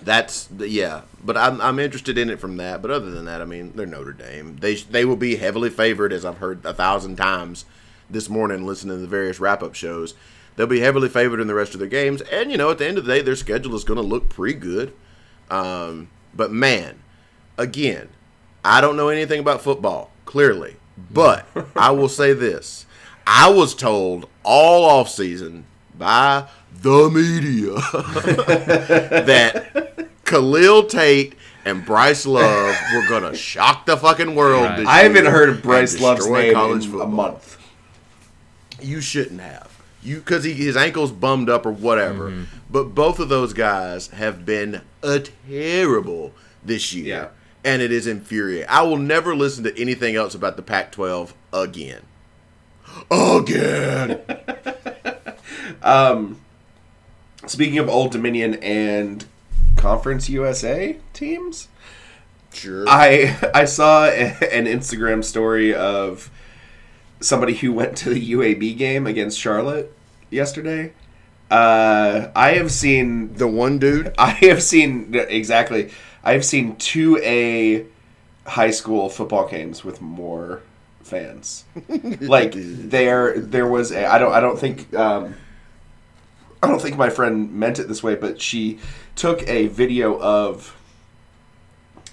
That's 0.02 0.48
yeah, 0.58 1.02
but 1.22 1.36
I'm 1.36 1.60
I'm 1.60 1.78
interested 1.78 2.16
in 2.16 2.30
it 2.30 2.40
from 2.40 2.56
that. 2.56 2.80
But 2.80 2.90
other 2.90 3.10
than 3.10 3.24
that, 3.26 3.42
I 3.42 3.44
mean, 3.44 3.72
they're 3.74 3.86
Notre 3.86 4.12
Dame. 4.12 4.56
They 4.56 4.76
they 4.76 5.04
will 5.04 5.16
be 5.16 5.36
heavily 5.36 5.70
favored, 5.70 6.12
as 6.12 6.24
I've 6.24 6.38
heard 6.38 6.64
a 6.64 6.72
thousand 6.72 7.16
times 7.16 7.64
this 8.08 8.28
morning, 8.28 8.64
listening 8.64 8.96
to 8.96 9.02
the 9.02 9.06
various 9.06 9.38
wrap 9.40 9.62
up 9.62 9.74
shows. 9.74 10.14
They'll 10.56 10.66
be 10.66 10.80
heavily 10.80 11.08
favored 11.08 11.40
in 11.40 11.46
the 11.46 11.54
rest 11.54 11.74
of 11.74 11.80
their 11.80 11.88
games, 11.88 12.20
and 12.22 12.50
you 12.50 12.56
know, 12.56 12.70
at 12.70 12.78
the 12.78 12.86
end 12.86 12.98
of 12.98 13.04
the 13.04 13.12
day, 13.12 13.22
their 13.22 13.36
schedule 13.36 13.74
is 13.74 13.84
going 13.84 13.98
to 13.98 14.06
look 14.06 14.28
pretty 14.28 14.58
good. 14.58 14.92
Um, 15.50 16.08
but 16.34 16.50
man, 16.50 17.00
again, 17.58 18.08
I 18.64 18.80
don't 18.80 18.96
know 18.96 19.08
anything 19.08 19.40
about 19.40 19.62
football, 19.62 20.10
clearly, 20.24 20.76
but 20.96 21.46
I 21.76 21.90
will 21.90 22.08
say 22.08 22.32
this: 22.32 22.86
I 23.26 23.50
was 23.50 23.74
told 23.74 24.28
all 24.44 24.84
off 24.84 25.08
season 25.08 25.64
by 25.96 26.46
the 26.80 27.10
media 27.10 27.74
that 29.24 30.08
Khalil 30.24 30.84
Tate 30.84 31.34
and 31.64 31.84
Bryce 31.84 32.26
Love 32.26 32.74
were 32.94 33.06
gonna 33.08 33.34
shock 33.36 33.86
the 33.86 33.96
fucking 33.96 34.34
world. 34.34 34.64
Right. 34.64 34.78
This 34.78 34.88
i 34.88 34.98
haven't 35.00 35.26
heard 35.26 35.48
of 35.48 35.62
bryce 35.62 36.00
love's 36.00 36.20
destroy 36.20 36.42
name 36.42 36.54
college 36.54 36.84
in 36.84 36.90
football. 36.90 37.08
a 37.08 37.10
month 37.10 37.58
You 38.80 39.00
shouldn't 39.00 39.40
have. 39.40 39.70
You 40.02 40.16
because 40.16 40.42
he 40.44 40.54
his 40.54 40.76
ankle's 40.76 41.12
bummed 41.12 41.48
up 41.48 41.64
or 41.64 41.72
whatever. 41.72 42.30
Mm-hmm. 42.30 42.44
But 42.70 42.94
both 42.94 43.18
of 43.20 43.28
those 43.28 43.52
guys 43.52 44.08
have 44.08 44.44
been 44.44 44.80
a 45.02 45.20
terrible 45.20 46.32
this 46.64 46.92
year. 46.92 47.06
Yeah. 47.06 47.28
And 47.64 47.80
it 47.80 47.92
is 47.92 48.06
infuriating. 48.06 48.68
I 48.68 48.82
will 48.82 48.96
never 48.96 49.36
listen 49.36 49.64
to 49.64 49.80
anything 49.80 50.16
else 50.16 50.34
about 50.34 50.56
the 50.56 50.62
Pac-12 50.62 51.32
again. 51.52 52.02
Again. 53.10 54.20
um, 55.82 56.40
Speaking 57.46 57.78
of 57.78 57.88
Old 57.88 58.12
Dominion 58.12 58.54
and 58.62 59.24
Conference 59.76 60.28
USA 60.28 60.96
teams. 61.12 61.68
Sure. 62.52 62.84
I 62.88 63.36
I 63.52 63.64
saw 63.64 64.06
an 64.06 64.66
Instagram 64.66 65.24
story 65.24 65.74
of 65.74 66.30
somebody 67.20 67.54
who 67.54 67.72
went 67.72 67.96
to 67.98 68.10
the 68.10 68.32
UAB 68.32 68.76
game 68.76 69.06
against 69.06 69.38
Charlotte 69.38 69.92
yesterday. 70.30 70.92
Uh, 71.50 72.30
I 72.36 72.52
have 72.52 72.70
seen 72.70 73.34
the 73.34 73.48
one 73.48 73.78
dude. 73.78 74.14
I 74.18 74.30
have 74.30 74.62
seen 74.62 75.14
exactly. 75.14 75.90
I 76.24 76.32
have 76.32 76.44
seen 76.44 76.76
two 76.76 77.18
A 77.22 77.86
high 78.46 78.70
school 78.70 79.08
football 79.08 79.48
games 79.48 79.84
with 79.84 80.00
more 80.00 80.62
fans. 81.02 81.64
like 82.20 82.52
there, 82.54 83.38
there 83.38 83.66
was. 83.66 83.92
A, 83.92 84.06
I 84.06 84.18
don't. 84.18 84.32
I 84.32 84.40
don't 84.40 84.58
think. 84.58 84.92
Um, 84.94 85.34
I 86.62 86.68
don't 86.68 86.80
think 86.80 86.96
my 86.96 87.10
friend 87.10 87.52
meant 87.52 87.80
it 87.80 87.88
this 87.88 88.02
way, 88.02 88.14
but 88.14 88.40
she 88.40 88.78
took 89.16 89.46
a 89.48 89.66
video 89.66 90.20
of 90.20 90.76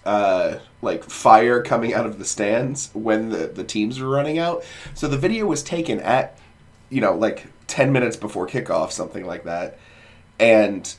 uh, 0.05 0.57
like 0.81 1.03
fire 1.03 1.61
coming 1.61 1.93
out 1.93 2.05
of 2.05 2.17
the 2.17 2.25
stands 2.25 2.89
when 2.93 3.29
the, 3.29 3.47
the 3.47 3.63
teams 3.63 3.99
were 3.99 4.09
running 4.09 4.39
out. 4.39 4.63
So 4.95 5.07
the 5.07 5.17
video 5.17 5.45
was 5.45 5.61
taken 5.61 5.99
at, 5.99 6.37
you 6.89 6.99
know, 6.99 7.13
like 7.13 7.45
10 7.67 7.91
minutes 7.91 8.17
before 8.17 8.47
kickoff, 8.47 8.91
something 8.91 9.25
like 9.25 9.43
that. 9.43 9.77
And 10.39 10.91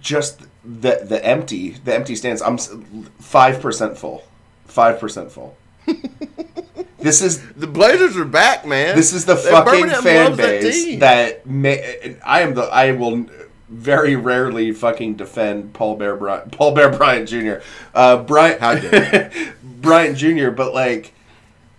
just 0.00 0.40
the 0.64 1.00
the 1.04 1.24
empty 1.24 1.70
the 1.70 1.94
empty 1.94 2.14
stands 2.14 2.42
I'm 2.42 2.56
5% 2.56 3.96
full. 3.96 4.24
5% 4.68 5.30
full. 5.30 5.56
this 6.98 7.22
is 7.22 7.52
The 7.52 7.66
Blazers 7.66 8.16
are 8.16 8.24
back, 8.24 8.66
man. 8.66 8.96
this 8.96 9.12
is 9.12 9.24
the 9.24 9.36
fucking 9.36 9.88
fan 9.88 10.24
loves 10.24 10.36
that 10.36 10.60
base 10.62 11.00
that, 11.00 11.46
may, 11.46 12.16
I 12.24 12.42
am 12.42 12.54
the 12.54 12.62
I 12.62 12.92
will 12.92 13.26
very 13.68 14.16
rarely 14.16 14.72
fucking 14.72 15.14
defend 15.14 15.72
Paul 15.72 15.96
Bear 15.96 16.16
Bryant, 16.16 16.52
Paul 16.52 16.74
Bear 16.74 16.90
Bryant 16.90 17.28
Jr. 17.28 17.54
Uh, 17.94 18.18
Bryant 18.18 18.60
How 18.60 18.74
dare 18.74 19.30
Bryant 19.62 20.16
Jr. 20.16 20.50
But 20.50 20.74
like, 20.74 21.14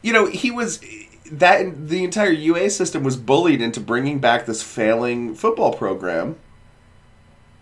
you 0.02 0.14
know, 0.14 0.26
he 0.26 0.52
was 0.52 0.80
that 1.32 1.88
the 1.90 2.04
entire 2.04 2.32
UA 2.32 2.70
system 2.72 3.04
was 3.04 3.18
bullied 3.18 3.62
into 3.62 3.80
bringing 3.80 4.20
back 4.20 4.46
this 4.46 4.64
failing 4.64 5.36
football 5.36 5.74
program. 5.74 6.38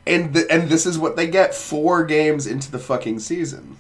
And 0.10 0.34
the, 0.34 0.52
and 0.52 0.70
this 0.70 0.86
is 0.86 0.98
what 0.98 1.16
they 1.16 1.28
get 1.28 1.54
four 1.56 2.04
games 2.04 2.48
into 2.48 2.72
the 2.72 2.80
fucking 2.80 3.20
season. 3.20 3.78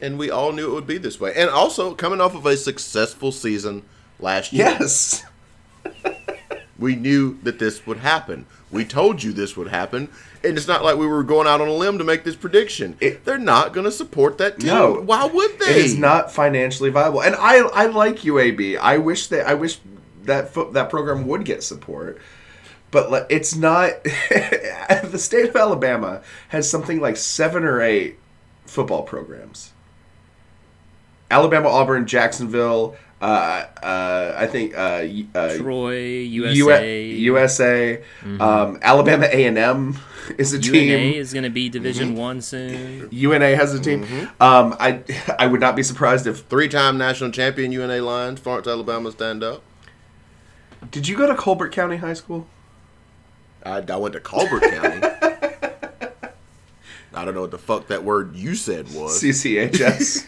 and 0.00 0.18
we 0.18 0.30
all 0.30 0.52
knew 0.52 0.70
it 0.70 0.74
would 0.74 0.86
be 0.86 0.98
this 0.98 1.18
way. 1.18 1.32
And 1.34 1.50
also 1.50 1.94
coming 1.94 2.20
off 2.20 2.34
of 2.34 2.46
a 2.46 2.56
successful 2.56 3.32
season 3.32 3.82
last 4.20 4.52
year. 4.52 4.66
Yes. 4.66 5.24
We 6.78 6.94
knew 6.94 7.38
that 7.42 7.58
this 7.58 7.84
would 7.88 7.96
happen. 7.98 8.46
We 8.70 8.84
told 8.84 9.20
you 9.24 9.32
this 9.32 9.56
would 9.56 9.66
happen. 9.66 10.08
And 10.44 10.56
it's 10.56 10.68
not 10.68 10.84
like 10.84 10.96
we 10.96 11.08
were 11.08 11.24
going 11.24 11.48
out 11.48 11.60
on 11.60 11.66
a 11.66 11.72
limb 11.72 11.98
to 11.98 12.04
make 12.04 12.22
this 12.22 12.36
prediction. 12.36 12.96
It- 13.00 13.24
They're 13.24 13.36
not 13.36 13.72
going 13.72 13.82
to 13.84 13.90
support 13.90 14.38
that 14.38 14.60
team. 14.60 14.68
No. 14.68 14.92
Why 15.00 15.24
would 15.26 15.58
they? 15.58 15.70
It 15.70 15.76
is 15.78 15.98
not 15.98 16.30
financially 16.30 16.90
viable, 16.90 17.20
and 17.20 17.34
I 17.34 17.58
I 17.58 17.86
like 17.86 18.18
UAB. 18.18 18.78
I 18.78 18.98
wish 18.98 19.26
that 19.26 19.48
I 19.48 19.54
wish 19.54 19.80
that 20.22 20.54
fo- 20.54 20.70
that 20.70 20.88
program 20.88 21.26
would 21.26 21.44
get 21.44 21.64
support, 21.64 22.18
but 22.90 23.10
like, 23.10 23.26
it's 23.28 23.54
not. 23.54 23.90
the 24.30 25.18
state 25.18 25.48
of 25.48 25.56
Alabama 25.56 26.22
has 26.48 26.68
something 26.70 27.00
like 27.00 27.16
seven 27.16 27.64
or 27.64 27.80
eight 27.82 28.18
football 28.66 29.02
programs. 29.02 29.72
Alabama, 31.30 31.68
Auburn, 31.68 32.06
Jacksonville. 32.06 32.96
Uh, 33.20 33.66
uh, 33.82 34.34
I 34.38 34.46
think 34.46 34.74
uh, 34.76 35.00
y- 35.02 35.26
uh, 35.34 35.56
Troy, 35.56 35.96
U- 36.20 36.46
USA, 36.46 37.04
USA, 37.04 38.02
um, 38.38 38.78
Alabama 38.80 39.26
A 39.30 39.44
and 39.44 39.58
M 39.58 39.98
is 40.38 40.54
a 40.54 40.58
UNA 40.58 40.70
team. 40.70 41.14
is 41.14 41.32
going 41.32 41.42
to 41.42 41.50
be 41.50 41.68
Division 41.68 42.14
One 42.14 42.40
soon. 42.40 43.08
UNA 43.10 43.56
has 43.56 43.74
a 43.74 43.80
team. 43.80 44.04
Um, 44.40 44.76
I 44.78 45.02
I 45.36 45.48
would 45.48 45.60
not 45.60 45.74
be 45.74 45.82
surprised 45.82 46.28
if 46.28 46.44
Three-time 46.46 46.96
national 46.96 47.32
champion 47.32 47.72
UNA 47.72 48.00
Lions, 48.02 48.38
Florence, 48.38 48.68
Alabama, 48.68 49.10
stand 49.10 49.42
up. 49.42 49.62
Did 50.92 51.08
you 51.08 51.16
go 51.16 51.26
to 51.26 51.34
Colbert 51.34 51.72
County 51.72 51.96
High 51.96 52.14
School? 52.14 52.46
I, 53.64 53.82
I 53.88 53.96
went 53.96 54.12
to 54.14 54.20
Colbert 54.20 54.60
County. 54.70 55.06
I 57.14 57.24
don't 57.24 57.34
know 57.34 57.40
what 57.40 57.50
the 57.50 57.58
fuck 57.58 57.88
that 57.88 58.04
word 58.04 58.36
you 58.36 58.54
said 58.54 58.86
was. 58.94 59.20
CCHS. 59.22 60.24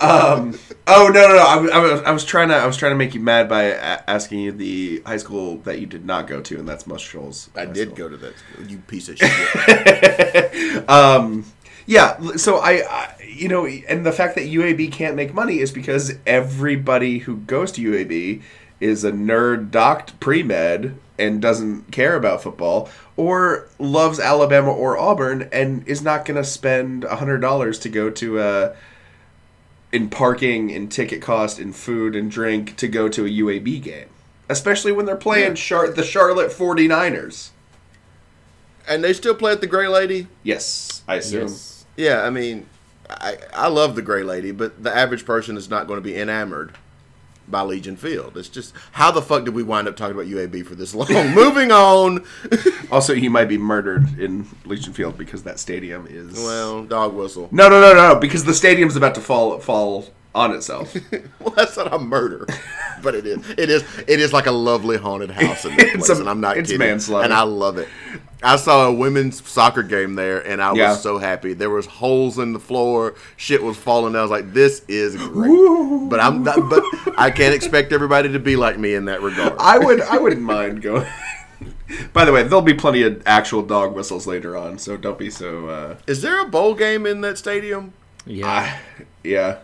um, 0.00 0.56
oh 0.86 1.10
no 1.12 1.26
no 1.28 1.34
no! 1.34 1.44
I, 1.44 1.56
was- 1.56 1.70
I 1.72 1.78
was 1.78 2.02
I 2.02 2.10
was 2.12 2.24
trying 2.24 2.48
to 2.50 2.54
I 2.54 2.66
was 2.66 2.76
trying 2.76 2.92
to 2.92 2.96
make 2.96 3.14
you 3.14 3.20
mad 3.20 3.48
by 3.48 3.64
a- 3.64 4.02
asking 4.06 4.38
you 4.40 4.52
the 4.52 5.02
high 5.04 5.16
school 5.16 5.56
that 5.58 5.80
you 5.80 5.86
did 5.86 6.04
not 6.04 6.28
go 6.28 6.40
to, 6.40 6.58
and 6.58 6.68
that's 6.68 6.86
Muscle 6.86 7.20
Shoals. 7.20 7.50
I 7.56 7.64
did 7.64 7.88
School. 7.88 7.96
go 7.96 8.08
to 8.10 8.16
that 8.18 8.34
school. 8.38 8.66
You 8.66 8.78
piece 8.78 9.08
of 9.08 9.18
shit. 9.18 11.44
Yeah, 11.84 12.16
so 12.36 12.58
I, 12.58 12.84
I 12.88 13.16
you 13.26 13.48
know, 13.48 13.66
and 13.66 14.06
the 14.06 14.12
fact 14.12 14.36
that 14.36 14.44
UAB 14.44 14.92
can't 14.92 15.16
make 15.16 15.34
money 15.34 15.58
is 15.58 15.72
because 15.72 16.12
everybody 16.28 17.18
who 17.18 17.38
goes 17.38 17.72
to 17.72 17.82
UAB 17.82 18.40
is 18.82 19.04
a 19.04 19.12
nerd 19.12 19.70
docked 19.70 20.18
pre 20.20 20.42
med 20.42 20.96
and 21.18 21.40
doesn't 21.40 21.92
care 21.92 22.16
about 22.16 22.42
football, 22.42 22.88
or 23.16 23.68
loves 23.78 24.18
Alabama 24.18 24.72
or 24.72 24.98
Auburn 24.98 25.48
and 25.52 25.86
is 25.86 26.02
not 26.02 26.24
going 26.24 26.36
to 26.36 26.44
spend 26.44 27.04
hundred 27.04 27.38
dollars 27.38 27.78
to 27.80 27.88
go 27.88 28.10
to 28.10 28.40
a 28.40 28.74
in 29.92 30.08
parking, 30.08 30.70
in 30.70 30.88
ticket 30.88 31.20
cost, 31.22 31.60
in 31.60 31.72
food 31.72 32.16
and 32.16 32.30
drink 32.30 32.76
to 32.76 32.88
go 32.88 33.08
to 33.08 33.26
a 33.26 33.28
UAB 33.28 33.82
game, 33.82 34.08
especially 34.48 34.90
when 34.90 35.04
they're 35.06 35.16
playing 35.16 35.54
Char- 35.54 35.90
the 35.92 36.02
Charlotte 36.02 36.50
49ers. 36.50 37.50
and 38.88 39.04
they 39.04 39.12
still 39.12 39.34
play 39.34 39.52
at 39.52 39.60
the 39.60 39.66
Gray 39.66 39.86
Lady. 39.86 40.26
Yes, 40.42 41.02
I 41.06 41.16
assume. 41.16 41.42
Yes. 41.42 41.84
Yeah, 41.96 42.22
I 42.22 42.30
mean, 42.30 42.66
I 43.08 43.36
I 43.54 43.68
love 43.68 43.94
the 43.94 44.02
Gray 44.02 44.22
Lady, 44.22 44.50
but 44.50 44.82
the 44.82 44.94
average 44.96 45.24
person 45.26 45.56
is 45.56 45.68
not 45.70 45.86
going 45.86 45.98
to 45.98 46.02
be 46.02 46.16
enamored 46.16 46.72
by 47.48 47.62
Legion 47.62 47.96
Field. 47.96 48.36
It's 48.36 48.48
just 48.48 48.74
how 48.92 49.10
the 49.10 49.20
fuck 49.22 49.44
did 49.44 49.54
we 49.54 49.62
wind 49.62 49.88
up 49.88 49.96
talking 49.96 50.14
about 50.14 50.26
UAB 50.26 50.64
for 50.66 50.74
this 50.74 50.94
long? 50.96 51.08
Moving 51.34 51.70
on. 51.72 52.24
Also, 52.90 53.14
he 53.14 53.26
might 53.26 53.46
be 53.46 53.56
murdered 53.56 54.18
in 54.18 54.46
Legion 54.66 54.92
Field 54.92 55.16
because 55.16 55.44
that 55.44 55.58
stadium 55.58 56.06
is. 56.10 56.34
well, 56.34 56.84
dog 56.84 57.14
whistle. 57.14 57.48
no, 57.50 57.70
no, 57.70 57.80
no, 57.80 57.94
no, 57.94 58.20
because 58.20 58.44
the 58.44 58.52
stadium's 58.52 58.96
about 58.96 59.14
to 59.14 59.20
fall 59.22 59.58
fall 59.60 60.08
on 60.34 60.50
itself. 60.54 60.94
Well, 61.40 61.54
that's 61.56 61.76
not 61.78 61.92
a 61.92 61.98
murder, 61.98 62.46
but 63.02 63.14
it 63.14 63.26
is. 63.26 63.48
It 63.56 63.70
is. 63.70 63.82
It 64.06 64.20
is 64.20 64.32
like 64.32 64.46
a 64.46 64.50
lovely 64.52 64.96
haunted 64.98 65.30
house 65.30 65.64
in 65.64 65.74
that 65.76 65.88
place, 65.94 66.08
a- 66.10 66.16
and 66.20 66.28
I'm 66.28 66.40
not 66.42 66.56
it's 66.58 66.70
kidding. 66.70 66.86
manslaughter. 66.86 67.24
and 67.24 67.32
I 67.32 67.42
love 67.42 67.78
it. 67.78 67.88
I 68.42 68.56
saw 68.56 68.86
a 68.88 68.92
women's 68.92 69.46
soccer 69.48 69.82
game 69.82 70.14
there, 70.14 70.40
and 70.46 70.60
I 70.62 70.74
Yeah. 70.74 70.90
was 70.90 71.02
so 71.02 71.18
happy. 71.18 71.52
There 71.52 71.70
was 71.70 71.86
holes 71.86 72.38
in 72.38 72.52
the 72.52 72.58
floor, 72.58 73.14
shit 73.36 73.62
was 73.62 73.76
falling. 73.76 74.12
down. 74.14 74.20
I 74.20 74.22
was 74.22 74.30
like, 74.30 74.52
"This 74.52 74.82
is 74.88 75.16
great," 75.16 76.08
but 76.10 76.18
I'm 76.20 76.42
not, 76.42 76.68
but 76.68 76.82
I 77.16 77.30
can't 77.30 77.54
expect 77.54 77.92
everybody 77.92 78.30
to 78.32 78.38
be 78.38 78.56
like 78.56 78.78
me 78.78 78.94
in 78.94 79.04
that 79.06 79.22
regard. 79.22 79.54
I 79.58 79.78
would, 79.78 80.00
I 80.00 80.18
wouldn't 80.18 80.42
mind 80.42 80.82
going. 80.82 81.06
By 82.12 82.24
the 82.24 82.32
way, 82.32 82.42
there'll 82.42 82.62
be 82.62 82.74
plenty 82.74 83.02
of 83.02 83.22
actual 83.26 83.62
dog 83.62 83.94
whistles 83.94 84.26
later 84.26 84.56
on, 84.56 84.78
so 84.78 84.96
don't 84.96 85.18
be 85.18 85.28
so. 85.30 85.66
Uh, 85.68 85.94
Is 86.06 86.22
there 86.22 86.40
a 86.40 86.46
bowl 86.46 86.74
game 86.74 87.06
in 87.06 87.20
that 87.20 87.36
stadium? 87.38 87.92
Yeah. 88.24 88.46
ah, 88.46 88.78
yeah. 89.22 89.56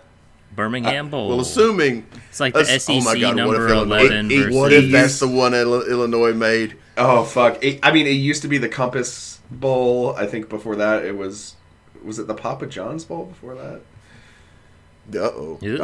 Birmingham 0.55 1.09
Bowl. 1.09 1.29
Well, 1.29 1.41
assuming 1.41 2.07
it's 2.29 2.41
like 2.41 2.53
the 2.53 2.61
Let's- 2.61 2.85
SEC 2.85 2.97
oh 2.97 3.01
my 3.05 3.19
God, 3.19 3.29
what 3.29 3.37
number 3.37 3.65
if 3.67 3.71
Illinois- 3.73 4.01
11 4.01 4.31
it- 4.31 4.37
versus. 4.39 4.55
what 4.57 4.73
if 4.73 4.91
that's 4.93 5.19
the 5.21 5.29
one 5.29 5.55
Illinois 5.55 6.33
made? 6.35 6.75
Oh 6.99 7.25
fuck! 7.25 7.63
It, 7.63 7.79
I 7.83 7.93
mean, 7.93 8.07
it 8.07 8.11
used 8.11 8.43
to 8.43 8.49
be 8.49 8.59
the 8.59 8.69
Compass 8.69 9.41
Bowl. 9.51 10.15
I 10.17 10.27
think 10.27 10.49
before 10.49 10.77
that, 10.77 11.05
it 11.05 11.17
was. 11.17 11.55
Was 12.05 12.19
it 12.19 12.27
the 12.27 12.35
Papa 12.35 12.67
John's 12.67 13.05
Bowl 13.05 13.25
before 13.27 13.55
that? 13.55 13.81
Uh 15.15 15.31
oh. 15.35 15.59
Ew. 15.63 15.79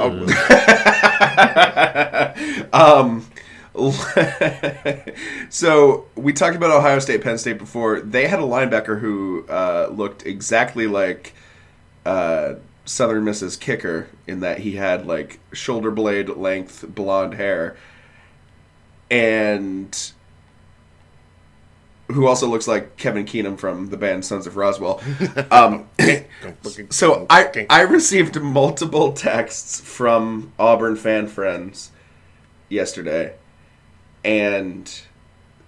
um, 2.72 3.26
so 5.48 6.06
we 6.14 6.32
talked 6.32 6.54
about 6.54 6.70
Ohio 6.70 7.00
State, 7.00 7.22
Penn 7.22 7.38
State 7.38 7.58
before. 7.58 8.00
They 8.00 8.28
had 8.28 8.38
a 8.38 8.42
linebacker 8.42 9.00
who 9.00 9.44
uh, 9.48 9.88
looked 9.90 10.24
exactly 10.24 10.86
like 10.86 11.34
uh, 12.06 12.54
Southern 12.84 13.24
Miss's 13.24 13.56
kicker 13.56 14.08
in 14.28 14.40
that 14.40 14.58
he 14.60 14.76
had 14.76 15.06
like 15.06 15.40
shoulder 15.52 15.90
blade 15.90 16.28
length 16.28 16.84
blonde 16.88 17.34
hair, 17.34 17.76
and 19.10 20.12
who 22.12 22.26
also 22.26 22.46
looks 22.46 22.68
like 22.68 22.96
Kevin 22.96 23.24
Keenum 23.24 23.58
from 23.58 23.90
the 23.90 23.96
band 23.96 24.24
Sons 24.24 24.46
of 24.46 24.56
Roswell. 24.56 25.00
Um, 25.50 25.88
so 26.90 27.26
I 27.30 27.66
I 27.70 27.82
received 27.82 28.40
multiple 28.40 29.12
texts 29.12 29.80
from 29.80 30.52
Auburn 30.58 30.96
fan 30.96 31.28
friends 31.28 31.92
yesterday, 32.68 33.34
and 34.24 34.90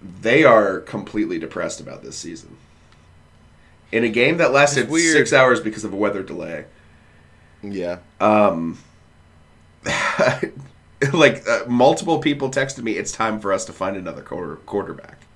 they 0.01 0.43
are 0.43 0.79
completely 0.81 1.39
depressed 1.39 1.79
about 1.79 2.03
this 2.03 2.17
season. 2.17 2.57
In 3.91 4.03
a 4.03 4.09
game 4.09 4.37
that 4.37 4.51
lasted 4.51 4.91
six 4.91 5.31
hours 5.31 5.61
because 5.61 5.85
of 5.85 5.93
a 5.93 5.95
weather 5.95 6.23
delay, 6.23 6.65
Yeah. 7.63 7.99
Um. 8.19 8.79
like 11.13 11.47
uh, 11.47 11.63
multiple 11.67 12.19
people 12.19 12.49
texted 12.49 12.83
me, 12.83 12.93
"It's 12.93 13.11
time 13.11 13.39
for 13.39 13.53
us 13.53 13.63
to 13.65 13.73
find 13.73 13.95
another 13.95 14.21
quarter 14.21 14.57
quarterback." 14.57 15.26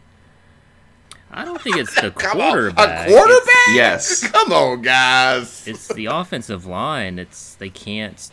I 1.33 1.45
don't 1.45 1.61
think 1.61 1.77
it's 1.77 1.93
the 1.99 2.11
Come 2.17 2.41
on, 2.41 2.51
quarterback. 2.51 3.07
a 3.07 3.11
quarterback? 3.11 3.67
Yes. 3.73 4.27
Come 4.29 4.51
on, 4.51 4.81
guys. 4.81 5.43
It's, 5.43 5.67
it's 5.67 5.87
the 5.93 6.07
offensive 6.07 6.65
line. 6.65 7.19
It's 7.19 7.55
they 7.55 7.69
can't. 7.69 8.29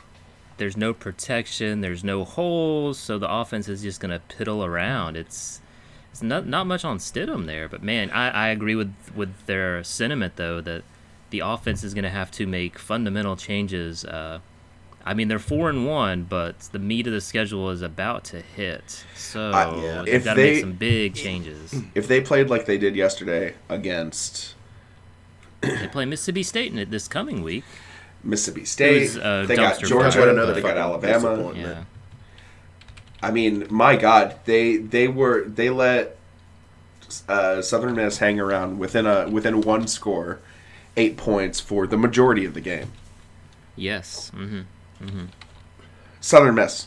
There's 0.56 0.76
no 0.76 0.92
protection. 0.92 1.80
There's 1.80 2.02
no 2.02 2.24
holes, 2.24 2.98
so 2.98 3.18
the 3.18 3.32
offense 3.32 3.68
is 3.68 3.82
just 3.82 4.00
gonna 4.00 4.20
piddle 4.28 4.66
around. 4.66 5.16
It's 5.16 5.60
it's 6.10 6.22
not 6.22 6.46
not 6.46 6.66
much 6.66 6.84
on 6.84 6.98
Stidham 6.98 7.46
there, 7.46 7.68
but 7.68 7.82
man, 7.82 8.10
I, 8.10 8.30
I 8.30 8.48
agree 8.48 8.74
with 8.74 8.92
with 9.14 9.46
their 9.46 9.84
sentiment 9.84 10.34
though 10.36 10.60
that 10.62 10.82
the 11.30 11.40
offense 11.40 11.84
is 11.84 11.94
gonna 11.94 12.10
have 12.10 12.30
to 12.32 12.46
make 12.46 12.78
fundamental 12.78 13.36
changes. 13.36 14.04
Uh, 14.04 14.40
I 15.08 15.14
mean, 15.14 15.28
they're 15.28 15.38
four 15.38 15.70
and 15.70 15.86
one, 15.86 16.24
but 16.24 16.58
the 16.72 16.78
meat 16.78 17.06
of 17.06 17.14
the 17.14 17.22
schedule 17.22 17.70
is 17.70 17.80
about 17.80 18.24
to 18.24 18.42
hit, 18.42 19.04
so 19.16 19.50
I- 19.52 19.82
yeah. 19.82 20.02
they've 20.04 20.14
If 20.16 20.24
got 20.24 20.34
to 20.34 20.40
they- 20.42 20.52
make 20.52 20.60
some 20.60 20.72
big 20.74 21.14
changes. 21.14 21.74
If 21.94 22.08
they 22.08 22.20
played 22.20 22.50
like 22.50 22.66
they 22.66 22.76
did 22.76 22.94
yesterday 22.94 23.54
against 23.70 24.54
they 25.62 25.88
play 25.88 26.04
Mississippi 26.04 26.42
State 26.42 26.70
in 26.72 26.78
it 26.78 26.90
this 26.90 27.08
coming 27.08 27.42
week. 27.42 27.64
Mississippi 28.22 28.64
State, 28.66 29.00
was, 29.02 29.16
uh, 29.18 29.44
they 29.48 29.56
got 29.56 29.78
Georgia, 29.80 30.12
fire, 30.12 30.28
another 30.28 30.52
they 30.52 30.60
got 30.60 30.76
Alabama. 30.76 31.52
Yeah. 31.56 31.84
I 33.22 33.30
mean, 33.30 33.66
my 33.70 33.96
God, 33.96 34.36
they 34.44 34.76
they 34.76 35.08
were 35.08 35.44
they 35.48 35.70
let 35.70 36.16
uh, 37.28 37.62
Southern 37.62 37.94
Miss 37.96 38.18
hang 38.18 38.38
around 38.38 38.78
within 38.78 39.06
a 39.06 39.28
within 39.28 39.62
one 39.62 39.86
score, 39.88 40.38
eight 40.98 41.16
points 41.16 41.60
for 41.60 41.86
the 41.86 41.96
majority 41.96 42.44
of 42.44 42.52
the 42.54 42.60
game. 42.60 42.92
Yes. 43.74 44.30
Hmm 45.00 45.24
Southern 46.20 46.54
Miss, 46.56 46.86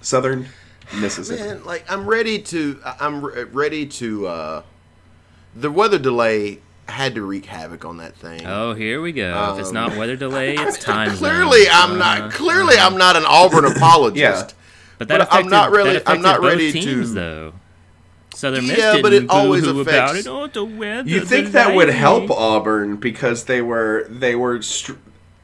Southern 0.00 0.46
Mississippi. 1.00 1.42
Man, 1.42 1.64
like 1.64 1.84
I'm 1.90 2.06
ready 2.06 2.38
to. 2.42 2.80
I- 2.84 2.96
I'm 3.00 3.24
re- 3.24 3.44
ready 3.44 3.86
to. 3.86 4.26
uh 4.26 4.62
The 5.56 5.70
weather 5.70 5.98
delay 5.98 6.60
had 6.86 7.14
to 7.14 7.22
wreak 7.22 7.46
havoc 7.46 7.84
on 7.84 7.96
that 7.96 8.14
thing. 8.14 8.46
Oh, 8.46 8.74
here 8.74 9.00
we 9.00 9.12
go. 9.12 9.54
if 9.54 9.60
it's 9.60 9.72
not 9.72 9.96
weather 9.96 10.16
delay, 10.16 10.54
it's 10.58 10.78
time 10.78 11.08
zone. 11.10 11.18
clearly, 11.18 11.64
I'm 11.70 11.98
not. 11.98 12.20
Uh, 12.22 12.30
Clearly, 12.30 12.76
I'm 12.76 12.96
not 12.96 13.16
an 13.16 13.24
Auburn 13.26 13.64
apologist. 13.76 14.20
Yeah. 14.50 14.54
But 14.98 15.08
that 15.08 15.18
but 15.18 15.20
I'm 15.32 15.38
affected, 15.46 15.50
not 15.50 15.70
really- 15.72 15.92
That 15.94 16.08
I'm 16.08 16.22
not 16.22 16.38
affected 16.38 16.46
ready 16.56 16.72
both 16.72 16.82
to- 16.84 16.94
teams, 16.94 17.14
though. 17.14 17.52
Southern 18.34 18.66
Miss 18.66 18.78
Yeah, 18.78 18.92
didn't 18.92 19.02
but 19.02 19.12
it 19.12 19.30
always 19.30 19.62
boo-hoo 19.64 19.80
about 19.80 20.10
affects- 20.10 20.26
it. 20.26 20.30
Oh, 20.30 20.46
the 20.46 20.64
weather. 20.64 21.08
You 21.08 21.20
think 21.24 21.52
that 21.52 21.74
would 21.74 21.88
help 21.88 22.30
Auburn 22.30 22.96
because 22.96 23.44
they 23.44 23.62
were 23.62 24.06
they 24.10 24.34
were 24.36 24.60
str- 24.62 24.92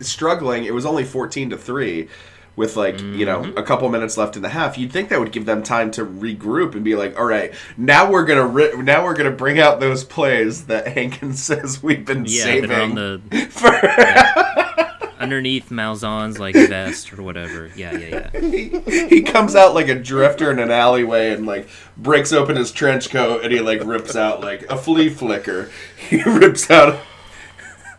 struggling. 0.00 0.64
It 0.64 0.74
was 0.74 0.84
only 0.86 1.04
fourteen 1.04 1.50
to 1.50 1.56
three, 1.56 2.08
with 2.56 2.76
like 2.76 3.00
you 3.00 3.24
know 3.26 3.40
Mm-hmm. 3.42 3.58
a 3.58 3.62
couple 3.62 3.88
minutes 3.88 4.16
left 4.16 4.36
in 4.36 4.42
the 4.42 4.48
half. 4.50 4.76
You'd 4.76 4.92
think 4.92 5.08
that 5.10 5.20
would 5.20 5.32
give 5.32 5.46
them 5.46 5.62
time 5.62 5.90
to 5.92 6.04
regroup 6.04 6.74
and 6.74 6.82
be 6.84 6.94
like, 6.96 7.18
all 7.18 7.24
right, 7.26 7.54
now 7.76 8.10
we're 8.10 8.24
gonna 8.24 8.46
ri- 8.46 8.76
now 8.82 9.04
we're 9.04 9.14
gonna 9.14 9.30
bring 9.30 9.58
out 9.58 9.80
those 9.80 10.04
plays 10.04 10.66
that 10.66 10.88
Hankins 10.88 11.42
says 11.42 11.82
we've 11.82 12.04
been 12.04 12.24
Yeah, 12.26 12.42
saving. 12.42 12.94
the 12.94 13.20
for- 13.50 14.90
underneath 15.20 15.68
Malzahn's 15.68 16.38
like 16.38 16.54
vest 16.68 17.12
or 17.12 17.22
whatever. 17.22 17.70
Yeah, 17.76 17.92
yeah, 17.96 18.30
yeah. 18.32 18.40
he, 18.40 18.68
he 19.08 19.22
comes 19.22 19.54
out 19.54 19.74
like 19.74 19.88
a 19.88 19.94
drifter 19.94 20.50
in 20.50 20.58
an 20.58 20.70
alleyway 20.70 21.32
and 21.32 21.46
like 21.46 21.68
breaks 21.98 22.32
open 22.32 22.56
his 22.56 22.72
trench 22.72 23.10
coat 23.10 23.44
and 23.44 23.52
he 23.52 23.60
like 23.60 23.84
rips 23.84 24.16
out 24.16 24.40
like 24.40 24.62
a 24.70 24.76
flea 24.78 25.10
flicker. 25.10 25.70
He 25.96 26.22
rips 26.22 26.70
out 26.70 27.00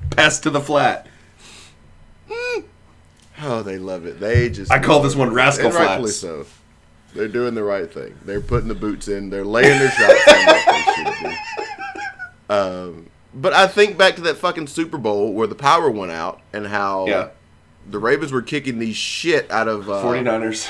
pass 0.09 0.39
to 0.41 0.49
the 0.49 0.59
flat. 0.61 1.07
Oh, 3.41 3.63
they 3.63 3.77
love 3.77 4.05
it. 4.05 4.19
They 4.19 4.49
just. 4.49 4.71
I 4.71 4.79
call 4.79 5.01
this 5.01 5.15
one 5.15 5.33
rascal 5.33 5.67
and 5.67 5.75
rightfully 5.75 6.11
so. 6.11 6.45
They're 7.13 7.27
doing 7.27 7.55
the 7.55 7.63
right 7.63 7.91
thing. 7.91 8.17
They're 8.23 8.39
putting 8.41 8.67
the 8.69 8.75
boots 8.75 9.07
in. 9.07 9.29
They're 9.29 9.43
laying 9.43 9.79
their 9.79 9.91
shots 9.91 10.27
in 10.27 10.45
like 10.45 10.65
they 10.65 10.93
should 10.93 11.29
be. 11.29 12.53
Um, 12.53 13.09
but 13.33 13.53
I 13.53 13.67
think 13.67 13.97
back 13.97 14.15
to 14.15 14.21
that 14.21 14.37
fucking 14.37 14.67
Super 14.67 14.97
Bowl 14.97 15.33
where 15.33 15.47
the 15.47 15.55
power 15.55 15.89
went 15.89 16.11
out 16.11 16.41
and 16.53 16.67
how 16.67 17.07
Yeah. 17.07 17.29
the 17.89 17.97
Ravens 17.99 18.31
were 18.31 18.41
kicking 18.41 18.79
the 18.79 18.93
shit 18.93 19.49
out 19.51 19.67
of 19.67 19.89
uh, 19.89 20.03
49ers. 20.03 20.69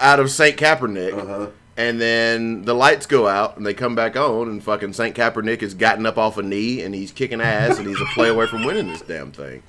out 0.00 0.20
of 0.20 0.30
St. 0.30 0.56
Kaepernick. 0.58 1.12
Uh-huh. 1.16 1.46
And 1.78 2.00
then 2.00 2.62
the 2.62 2.74
lights 2.74 3.04
go 3.04 3.28
out 3.28 3.58
and 3.58 3.66
they 3.66 3.74
come 3.74 3.94
back 3.94 4.16
on, 4.16 4.48
and 4.48 4.62
fucking 4.64 4.94
St. 4.94 5.14
Kaepernick 5.14 5.60
has 5.60 5.74
gotten 5.74 6.06
up 6.06 6.16
off 6.16 6.38
a 6.38 6.42
knee 6.42 6.80
and 6.82 6.94
he's 6.94 7.12
kicking 7.12 7.40
ass 7.42 7.78
and 7.78 7.86
he's 7.86 8.00
a 8.00 8.06
play 8.14 8.28
away 8.30 8.46
from 8.46 8.64
winning 8.64 8.88
this 8.88 9.02
damn 9.02 9.30
thing. 9.30 9.62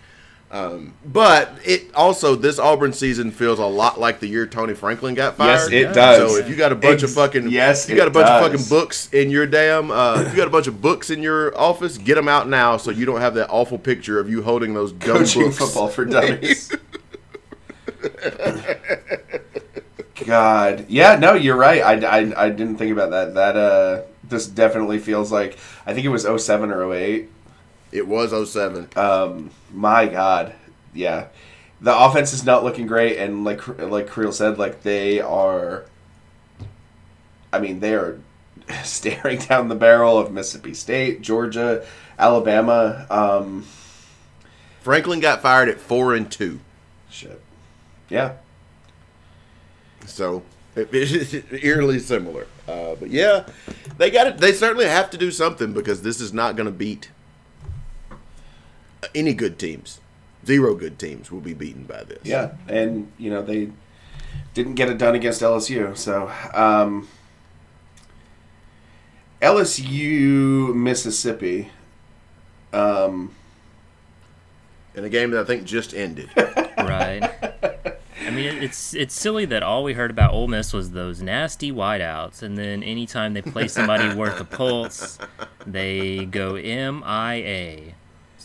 Um, 0.50 0.94
but 1.06 1.52
it 1.66 1.94
also 1.94 2.36
this 2.36 2.58
Auburn 2.58 2.94
season 2.94 3.32
feels 3.32 3.60
a 3.60 3.66
lot 3.66 4.00
like 4.00 4.22
the 4.22 4.28
year 4.28 4.48
Tony 4.48 4.74
Franklin 4.74 5.14
got 5.14 5.36
fired. 5.36 5.72
Yes, 5.74 5.92
it 5.92 5.94
does. 5.94 6.32
So 6.32 6.38
if 6.38 6.48
you 6.50 6.56
got 6.56 6.72
a 6.72 6.76
bunch 6.76 7.04
of 7.04 7.12
fucking 7.12 7.50
yes, 7.50 7.90
you 7.90 7.98
got 7.98 8.08
a 8.08 8.12
it 8.12 8.14
bunch 8.14 8.30
of 8.30 8.42
fucking 8.50 8.66
books 8.70 9.10
in 9.14 9.30
your 9.30 9.46
damn 9.46 9.92
uh, 9.92 10.22
if 10.22 10.30
you 10.30 10.38
got 10.38 10.48
a 10.48 10.52
bunch 10.52 10.68
of 10.68 10.82
books 10.82 11.10
in 11.10 11.22
your 11.22 11.58
office, 11.58 11.98
get 11.98 12.16
them 12.16 12.30
out 12.30 12.48
now 12.48 12.78
so 12.78 12.92
you 12.92 13.06
don't 13.06 13.20
have 13.20 13.34
that 13.34 13.50
awful 13.50 13.78
picture 13.78 14.20
of 14.22 14.30
you 14.30 14.42
holding 14.42 14.74
those 14.74 14.94
dumb 14.94 15.18
Coaching 15.18 15.44
books. 15.44 15.58
football 15.58 15.90
for 15.90 16.06
dummies. 16.06 16.72
God, 20.26 20.86
yeah, 20.88 21.18
no, 21.18 21.34
you're 21.34 21.58
right. 21.58 21.82
I, 21.82 22.20
I, 22.20 22.46
I 22.46 22.50
didn't 22.50 22.78
think 22.78 22.92
about 22.92 23.12
that. 23.12 23.34
That 23.34 23.58
uh, 23.58 24.02
this 24.24 24.48
definitely 24.48 25.00
feels 25.00 25.32
like 25.32 25.58
I 25.86 25.94
think 25.94 26.06
it 26.06 26.10
was 26.10 26.24
07 26.24 26.72
or 26.72 26.94
08. 26.94 27.30
It 27.92 28.08
was 28.08 28.52
07. 28.52 28.90
Um, 28.96 29.52
my 29.74 30.08
God, 30.08 30.54
yeah, 30.94 31.28
the 31.82 31.98
offense 31.98 32.34
is 32.34 32.44
not 32.44 32.64
looking 32.64 32.88
great, 32.88 33.18
and 33.18 33.44
like 33.44 33.68
like 33.80 34.08
Creel 34.08 34.32
said, 34.32 34.58
like 34.58 34.84
they 34.84 35.20
are. 35.22 35.86
I 37.54 37.60
mean, 37.60 37.80
they 37.80 37.94
are 37.94 38.20
staring 38.84 39.40
down 39.40 39.70
the 39.70 39.76
barrel 39.76 40.18
of 40.18 40.32
Mississippi 40.32 40.74
State, 40.74 41.22
Georgia, 41.22 41.86
Alabama. 42.20 43.06
Um, 43.10 43.66
Franklin 44.82 45.20
got 45.20 45.42
fired 45.42 45.70
at 45.70 45.80
four 45.80 46.16
and 46.16 46.32
two. 46.32 46.60
shit, 47.10 47.42
yeah. 48.10 48.34
So 50.06 50.44
it, 50.76 50.90
it's 50.92 51.34
eerily 51.64 52.00
similar. 52.00 52.48
Uh, 52.68 52.96
but 52.96 53.10
yeah, 53.10 53.46
they 53.98 54.10
got 54.10 54.28
it. 54.28 54.38
They 54.40 54.52
certainly 54.52 54.86
have 54.86 55.10
to 55.12 55.18
do 55.18 55.32
something 55.32 55.74
because 55.74 56.02
this 56.02 56.20
is 56.20 56.34
not 56.34 56.56
going 56.56 56.66
to 56.66 56.72
beat 56.72 57.10
any 59.14 59.34
good 59.34 59.60
teams. 59.60 60.00
Zero 60.46 60.76
good 60.76 60.98
teams 60.98 61.32
will 61.32 61.42
be 61.42 61.54
beaten 61.54 61.84
by 61.84 62.04
this. 62.04 62.20
Yeah, 62.24 62.52
and 62.68 63.12
you 63.18 63.30
know 63.30 63.42
they 63.42 63.72
didn't 64.54 64.76
get 64.76 64.90
it 64.90 64.98
done 64.98 65.16
against 65.16 65.42
LSU. 65.42 65.96
So 65.98 66.32
um, 66.54 67.08
LSU 69.42 70.74
Mississippi. 70.74 71.70
Um, 72.74 73.34
in 74.98 75.06
a 75.06 75.10
game 75.10 75.32
that 75.32 75.42
I 75.42 75.44
think 75.46 75.64
just 75.64 75.94
ended. 75.94 76.30
right. 76.78 77.22
I 78.26 78.30
mean, 78.32 78.62
it's 78.62 78.94
it's 78.94 79.14
silly 79.14 79.46
that 79.46 79.64
all 79.64 79.84
we 79.84 79.94
heard 79.94 80.12
about 80.12 80.34
Ole 80.34 80.48
Miss 80.48 80.74
was 80.74 80.92
those 80.92 81.22
nasty 81.22 81.72
wideouts, 81.72 82.42
and 82.42 82.58
then 82.58 82.84
anytime 82.84 83.34
they 83.34 83.42
play 83.42 83.68
somebody 83.68 84.14
worth 84.16 84.40
a 84.42 84.44
pulse, 84.44 85.18
they 85.66 86.26
go 86.26 86.56
MIA. 86.56 87.94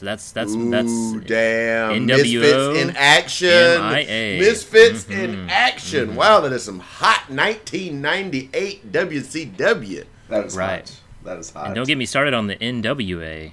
So 0.03 0.07
that's 0.07 0.33
that's 0.33 0.53
Ooh, 0.55 0.69
that's 0.69 1.13
damn! 1.29 2.09
NWO, 2.09 2.41
Misfits 2.41 2.79
in 2.81 2.97
action. 2.97 3.49
MIA. 3.49 4.41
Misfits 4.41 5.05
Mm-hmm. 5.05 5.13
in 5.13 5.49
action. 5.49 6.17
Wow, 6.17 6.41
that 6.41 6.53
is 6.53 6.65
some 6.65 6.81
hot 6.81 7.31
1998 7.31 8.91
WCW. 8.91 10.05
that 10.29 10.47
is 10.47 10.57
Right. 10.57 10.81
hot. 10.81 11.01
That 11.23 11.39
is 11.39 11.51
hot. 11.51 11.67
and 11.67 11.77
don't 11.77 11.87
get 11.87 11.99
me 11.99 12.07
started 12.07 12.35
on 12.35 12.49
the 12.49 12.57
NWA. 12.57 13.53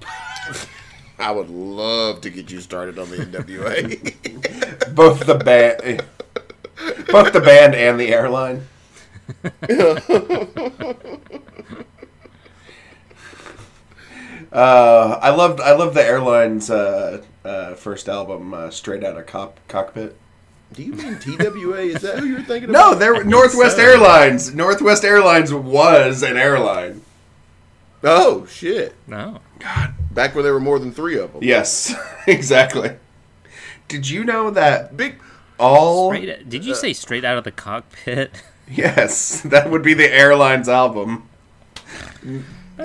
I 1.18 1.30
would 1.30 1.50
love 1.50 2.22
to 2.22 2.30
get 2.30 2.50
you 2.50 2.62
started 2.62 2.98
on 2.98 3.10
the 3.10 3.18
NWA. 3.18 4.94
both 4.94 5.26
the 5.26 5.34
band, 5.34 6.02
both 7.08 7.34
the 7.34 7.40
band 7.42 7.74
and 7.74 8.00
the 8.00 8.08
airline. 8.08 8.66
uh, 14.52 15.18
I 15.22 15.30
loved 15.30 15.60
I 15.60 15.72
loved 15.72 15.94
the 15.94 16.04
airline's 16.04 16.70
uh, 16.70 17.22
uh, 17.44 17.74
first 17.74 18.08
album, 18.08 18.52
uh, 18.54 18.70
Straight 18.70 19.02
Out 19.04 19.16
of 19.16 19.26
Cop- 19.26 19.58
Cockpit. 19.68 20.16
Do 20.72 20.82
you 20.82 20.92
mean 20.92 21.18
TWA? 21.18 21.78
Is 21.80 22.02
that 22.02 22.18
who 22.18 22.26
you're 22.26 22.42
thinking 22.42 22.70
of? 22.70 22.70
No, 22.72 22.90
about? 22.90 22.98
there 23.00 23.24
Northwest 23.24 23.76
so. 23.76 23.82
Airlines. 23.82 24.54
Northwest 24.54 25.04
Airlines 25.04 25.52
was 25.52 26.22
an 26.22 26.36
airline. 26.36 27.02
Oh 28.04 28.46
shit! 28.46 28.94
No. 29.06 29.40
God, 29.60 29.94
back 30.10 30.34
when 30.34 30.42
there 30.44 30.52
were 30.54 30.60
more 30.60 30.78
than 30.78 30.92
three 30.92 31.16
of 31.18 31.32
them. 31.32 31.42
Yes, 31.44 31.94
exactly. 32.26 32.96
Did 33.88 34.08
you 34.08 34.24
know 34.24 34.50
that 34.50 34.96
Big. 34.96 35.20
all? 35.58 36.10
Straight, 36.12 36.48
did 36.48 36.64
you 36.64 36.74
say 36.74 36.92
straight 36.94 37.24
out 37.24 37.38
of 37.38 37.44
the 37.44 37.52
cockpit? 37.52 38.42
Yes, 38.70 39.42
that 39.42 39.70
would 39.70 39.82
be 39.82 39.92
the 39.92 40.10
airline's 40.10 40.68
album. 40.68 41.28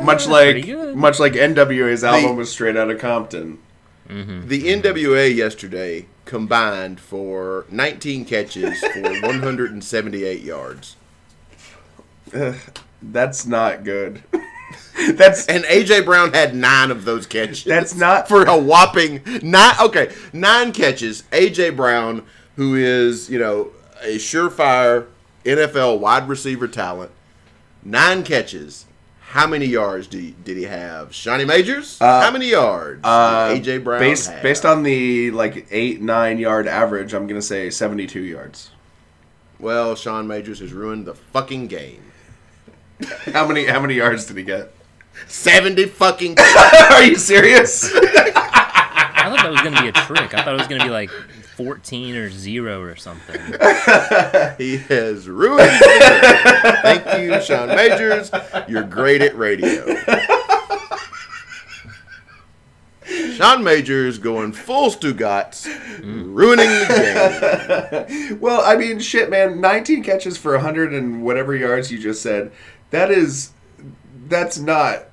Much 0.04 0.28
like 0.28 0.68
much 0.96 1.20
like 1.20 1.34
NWA's 1.34 2.04
album 2.04 2.32
The- 2.32 2.36
was 2.36 2.52
straight 2.52 2.78
out 2.78 2.90
of 2.90 3.00
Compton. 3.00 3.60
Mm-hmm. 4.10 4.48
The 4.48 4.64
NWA 4.64 5.36
yesterday 5.36 6.06
combined 6.26 7.00
for 7.00 7.66
19 7.70 8.24
catches 8.26 8.80
for 8.80 9.02
178 9.22 10.42
yards. 10.42 10.96
That's 13.02 13.46
not 13.46 13.84
good. 13.84 14.24
that's 15.14 15.46
And 15.48 15.64
AJ 15.66 16.06
Brown 16.06 16.34
had 16.34 16.56
nine 16.56 16.90
of 16.92 17.06
those 17.06 17.28
catches. 17.28 17.64
That's 17.64 17.96
not- 17.96 18.28
for 18.28 18.44
a 18.44 18.58
whopping 18.58 19.22
nine. 19.44 19.76
Okay, 19.82 20.14
nine 20.34 20.72
catches. 20.74 21.24
AJ 21.32 21.76
Brown, 21.76 22.24
who 22.56 22.76
is 22.76 23.30
you 23.30 23.38
know 23.40 23.72
a 24.02 24.16
surefire 24.18 25.08
NFL 25.46 26.00
wide 26.00 26.28
receiver 26.28 26.68
talent, 26.68 27.12
nine 27.84 28.24
catches. 28.24 28.86
How 29.30 29.46
many 29.46 29.66
yards 29.66 30.08
did 30.08 30.22
he, 30.22 30.36
did 30.44 30.56
he 30.58 30.64
have? 30.64 31.14
Shawnee 31.14 31.44
Majors. 31.46 32.00
How 32.00 32.32
many 32.32 32.50
yards? 32.50 33.02
uh, 33.04 33.50
AJ 33.54 33.84
Brown. 33.84 34.00
based 34.00 34.30
have? 34.32 34.42
based 34.42 34.66
on 34.66 34.84
the 34.84 35.32
like 35.32 35.68
eight 35.70 36.02
nine 36.02 36.38
yard 36.40 36.66
average. 36.68 37.14
I'm 37.14 37.28
gonna 37.28 37.42
say 37.42 37.70
72 37.70 38.22
yards. 38.22 38.72
well, 39.60 39.96
Sean 39.96 40.28
Majors 40.28 40.60
has 40.60 40.72
ruined 40.72 41.06
the 41.06 41.14
fucking 41.14 41.68
game. 41.68 42.04
How 43.34 43.46
many 43.48 43.66
how 43.66 43.80
many 43.80 43.94
yards 43.96 44.26
did 44.26 44.38
he 44.38 44.44
get? 44.44 44.74
Seventy 45.28 45.86
fucking. 45.86 46.36
Are 46.92 47.04
you 47.04 47.16
serious? 47.16 47.92
I 47.96 49.30
thought 49.30 49.44
that 49.44 49.52
was 49.52 49.62
gonna 49.62 49.82
be 49.82 49.90
a 49.90 49.92
trick. 49.92 50.34
I 50.34 50.44
thought 50.44 50.54
it 50.56 50.58
was 50.58 50.68
gonna 50.68 50.84
be 50.84 50.90
like 50.90 51.12
14 51.58 52.16
or 52.16 52.30
zero 52.30 52.82
or 52.82 52.96
something. 52.96 53.42
He 54.58 54.78
has 54.78 55.28
ruined 55.28 55.70
the 55.70 56.62
game. 56.64 56.82
Thank 56.82 57.22
you, 57.22 57.42
Sean 57.42 57.68
Majors. 57.68 58.32
You're 58.68 58.84
great 58.84 59.22
at 59.22 59.36
radio. 59.36 59.86
Sean 63.34 63.64
Majors 63.64 64.18
going 64.20 64.52
full 64.54 64.90
Stugotz, 64.90 65.66
ruining 66.04 66.70
the 66.70 68.08
game. 68.08 68.40
well, 68.40 68.62
I 68.62 68.76
mean, 68.76 69.00
shit, 69.00 69.30
man. 69.30 69.62
19 69.62 70.04
catches 70.04 70.38
for 70.38 70.54
100 70.54 70.94
and 70.94 71.24
whatever 71.24 71.56
yards 71.56 71.92
you 71.92 72.00
just 72.00 72.22
said. 72.22 72.52
That 72.92 73.12
is 73.12 73.52
that's 74.28 74.58
not 74.58 75.07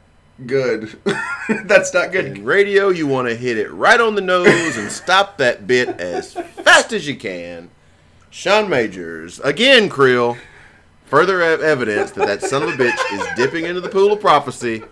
good. 0.46 0.98
that's 1.64 1.92
not 1.94 2.12
good. 2.12 2.24
In 2.24 2.44
radio, 2.44 2.88
you 2.88 3.06
want 3.06 3.28
to 3.28 3.34
hit 3.34 3.58
it 3.58 3.70
right 3.70 4.00
on 4.00 4.14
the 4.14 4.20
nose 4.20 4.76
and 4.76 4.90
stop 4.90 5.38
that 5.38 5.66
bit 5.66 5.88
as 6.00 6.34
fast 6.34 6.92
as 6.92 7.06
you 7.06 7.16
can. 7.16 7.70
Sean 8.30 8.68
Majors, 8.68 9.38
again, 9.40 9.88
Creel, 9.88 10.36
further 11.06 11.40
evidence 11.40 12.10
that 12.12 12.26
that 12.26 12.42
son 12.42 12.62
of 12.62 12.70
a 12.70 12.72
bitch 12.72 13.12
is 13.12 13.26
dipping 13.36 13.64
into 13.64 13.80
the 13.80 13.88
pool 13.88 14.12
of 14.12 14.20
prophecy 14.20 14.82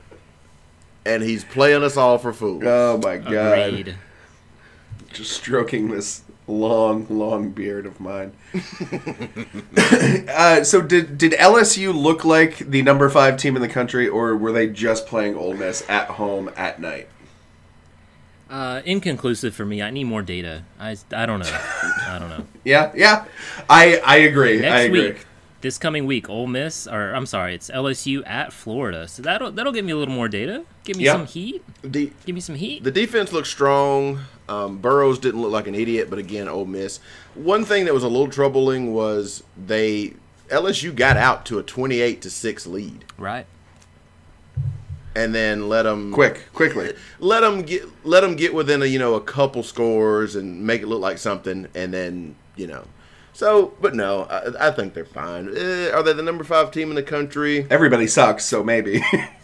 and 1.05 1.23
he's 1.23 1.45
playing 1.45 1.83
us 1.83 1.97
all 1.97 2.19
for 2.19 2.33
fools. 2.33 2.63
Oh 2.65 2.99
my 3.03 3.19
god. 3.19 3.59
Agreed. 3.59 3.97
just 5.13 5.33
stroking 5.33 5.89
this 5.89 6.23
long, 6.53 7.07
long 7.09 7.51
beard 7.51 7.87
of 7.87 7.99
mine. 8.01 8.33
uh, 10.29 10.65
so 10.65 10.81
did 10.83 11.19
did 11.19 11.33
LSU 11.33 11.95
look 11.95 12.25
like 12.25 12.59
the 12.59 12.83
number 12.83 13.09
five 13.09 13.37
team 13.37 13.57
in 13.57 13.63
the 13.63 13.69
country, 13.69 14.09
or 14.09 14.37
were 14.37 14.53
they 14.53 14.67
just 14.69 15.07
playing 15.07 15.35
Ole 15.37 15.55
Miss 15.55 15.89
at 15.89 16.09
home 16.09 16.51
at 16.57 16.81
night? 16.81 17.09
Uh, 18.51 18.83
inconclusive 18.85 19.55
for 19.55 19.65
me. 19.65 19.81
I 19.81 19.91
need 19.91 20.05
more 20.05 20.21
data. 20.21 20.65
I, 20.79 20.95
I 21.15 21.25
don't 21.25 21.41
know. 21.41 21.47
I 22.07 22.19
don't 22.19 22.29
know. 22.29 22.47
Yeah, 22.65 22.93
yeah, 22.95 23.25
I 23.69 24.01
I 24.05 24.17
agree. 24.19 24.61
Next 24.61 24.73
I 24.73 24.79
agree. 24.83 25.01
week, 25.09 25.27
this 25.63 25.79
coming 25.79 26.07
week, 26.07 26.29
Ole 26.31 26.47
Miss, 26.47 26.87
or 26.87 27.13
I'm 27.13 27.27
sorry, 27.27 27.57
it's 27.57 27.69
LSU 27.71 28.25
at 28.25 28.53
Florida. 28.53 29.09
So 29.09 29.21
that'll 29.23 29.51
that'll 29.51 29.73
give 29.73 29.85
me 29.85 29.91
a 29.91 29.97
little 29.97 30.15
more 30.15 30.29
data. 30.29 30.65
Give 30.85 30.97
me 30.97 31.05
Yeah. 31.05 31.13
some 31.15 31.27
heat. 31.27 31.65
The, 31.83 32.13
Give 32.25 32.35
me 32.37 32.41
some 32.41 32.55
heat. 32.55 32.85
the 32.85 32.93
defense 32.93 33.33
looks 33.33 33.49
strong. 33.49 34.21
Um, 34.53 34.79
Burrows 34.79 35.19
didn't 35.19 35.41
look 35.41 35.53
like 35.53 35.67
an 35.67 35.75
idiot, 35.75 36.11
but 36.11 36.19
again, 36.19 36.49
Ole 36.49 36.67
Miss. 36.67 37.01
One 37.35 37.65
thing 37.65 37.85
that 37.87 37.95
was 37.95 38.03
a 38.05 38.09
little 38.09 38.29
troubling 38.29 38.93
was 38.93 39.43
they 39.57 40.15
LSU 40.49 40.95
got 40.95 41.17
out 41.17 41.47
to 41.47 41.59
a 41.59 41.63
twenty-eight 41.63 42.21
to 42.23 42.31
six 42.31 42.67
lead, 42.67 43.05
right. 43.17 43.47
and 45.15 45.35
then 45.35 45.69
let 45.69 45.83
them 45.85 46.13
Quick, 46.13 46.53
quickly. 46.53 46.93
let 47.21 47.41
them 47.41 47.63
get 47.63 47.85
let 48.05 48.21
them 48.21 48.37
get 48.37 48.53
within 48.53 48.83
a 48.83 48.87
you 48.87 48.99
know 48.99 49.15
a 49.15 49.21
couple 49.21 49.63
scores 49.63 50.37
and 50.37 50.67
make 50.67 50.83
it 50.83 50.87
look 50.89 51.01
like 51.01 51.19
something, 51.19 51.67
and 51.75 51.93
then 51.95 52.35
you 52.57 52.67
know. 52.67 52.85
So, 53.35 53.73
but 53.81 53.95
no, 53.95 54.25
I, 54.25 54.69
I 54.69 54.71
think 54.73 54.93
they're 54.93 55.07
fine. 55.07 55.49
Eh, 55.57 55.91
are 55.91 56.03
they 56.03 56.13
the 56.13 56.23
number 56.23 56.45
five 56.45 56.71
team 56.71 56.91
in 56.91 56.97
the 56.97 57.03
country? 57.03 57.67
Everybody 57.71 58.07
sucks, 58.07 58.45
so 58.45 58.63
maybe. 58.63 59.03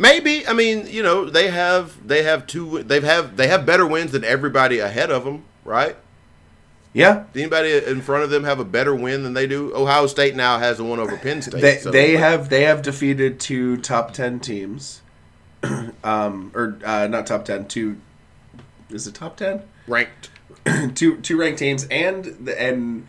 Maybe. 0.00 0.46
I 0.46 0.54
mean, 0.54 0.86
you 0.86 1.02
know, 1.02 1.28
they 1.28 1.50
have 1.50 2.06
they 2.06 2.22
have 2.22 2.46
two. 2.46 2.82
They 2.82 3.00
have 3.00 3.36
they 3.36 3.48
have 3.48 3.66
better 3.66 3.86
wins 3.86 4.12
than 4.12 4.24
everybody 4.24 4.78
ahead 4.78 5.10
of 5.10 5.24
them, 5.24 5.44
right? 5.64 5.94
yeah, 6.92 7.24
Does 7.32 7.42
anybody 7.42 7.72
in 7.86 8.00
front 8.00 8.24
of 8.24 8.30
them 8.30 8.42
have 8.42 8.58
a 8.58 8.64
better 8.64 8.92
win 8.94 9.22
than 9.22 9.32
they 9.34 9.46
do? 9.46 9.72
Ohio 9.76 10.08
State 10.08 10.34
now 10.34 10.58
has 10.58 10.78
the 10.78 10.84
one 10.84 10.98
over 10.98 11.16
Penn 11.16 11.40
State. 11.42 11.60
they 11.60 11.76
so- 11.76 11.90
they 11.92 12.16
have 12.16 12.48
they 12.48 12.62
have 12.64 12.82
defeated 12.82 13.38
two 13.38 13.76
top 13.76 14.12
ten 14.12 14.40
teams, 14.40 15.02
um, 16.02 16.50
or 16.54 16.78
uh, 16.84 17.06
not 17.06 17.26
top 17.26 17.44
ten, 17.44 17.68
two. 17.68 17.98
Is 18.88 19.06
it 19.06 19.14
top 19.14 19.36
ten? 19.36 19.62
ranked. 19.86 20.30
two 20.94 21.18
two 21.18 21.36
ranked 21.38 21.58
teams, 21.58 21.86
and 21.90 22.48
and 22.48 23.06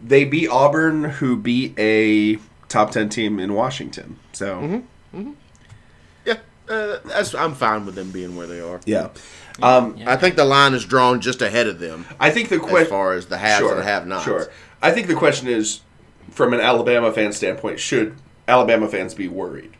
they 0.00 0.24
beat 0.24 0.48
Auburn, 0.48 1.04
who 1.04 1.36
beat 1.36 1.74
a 1.78 2.38
top 2.68 2.90
ten 2.90 3.08
team 3.08 3.38
in 3.38 3.54
Washington. 3.54 4.18
So 4.32 4.82
Yeah, 5.14 5.22
uh, 6.72 6.98
that's 7.04 7.34
I'm 7.34 7.54
fine 7.54 7.86
with 7.86 7.94
them 7.94 8.10
being 8.10 8.36
where 8.36 8.46
they 8.46 8.60
are. 8.60 8.80
yeah, 8.86 9.08
um, 9.62 9.98
I 10.06 10.16
think 10.16 10.36
the 10.36 10.44
line 10.44 10.74
is 10.74 10.84
drawn 10.84 11.20
just 11.20 11.42
ahead 11.42 11.66
of 11.66 11.78
them 11.78 12.06
I 12.18 12.30
think 12.30 12.48
the 12.48 12.56
as 12.56 12.62
question 12.62 12.86
far 12.90 13.12
as 13.12 13.26
the 13.26 13.38
haves 13.38 13.70
and 13.70 13.82
have-nots. 13.82 14.24
Sure, 14.24 14.50
I 14.80 14.90
think 14.92 15.06
the 15.06 15.14
question 15.14 15.48
is, 15.48 15.80
from 16.30 16.52
an 16.52 16.60
Alabama 16.60 17.12
fan 17.12 17.32
standpoint, 17.32 17.78
should 17.80 18.16
Alabama 18.48 18.88
fans 18.88 19.14
be 19.14 19.28
worried? 19.28 19.72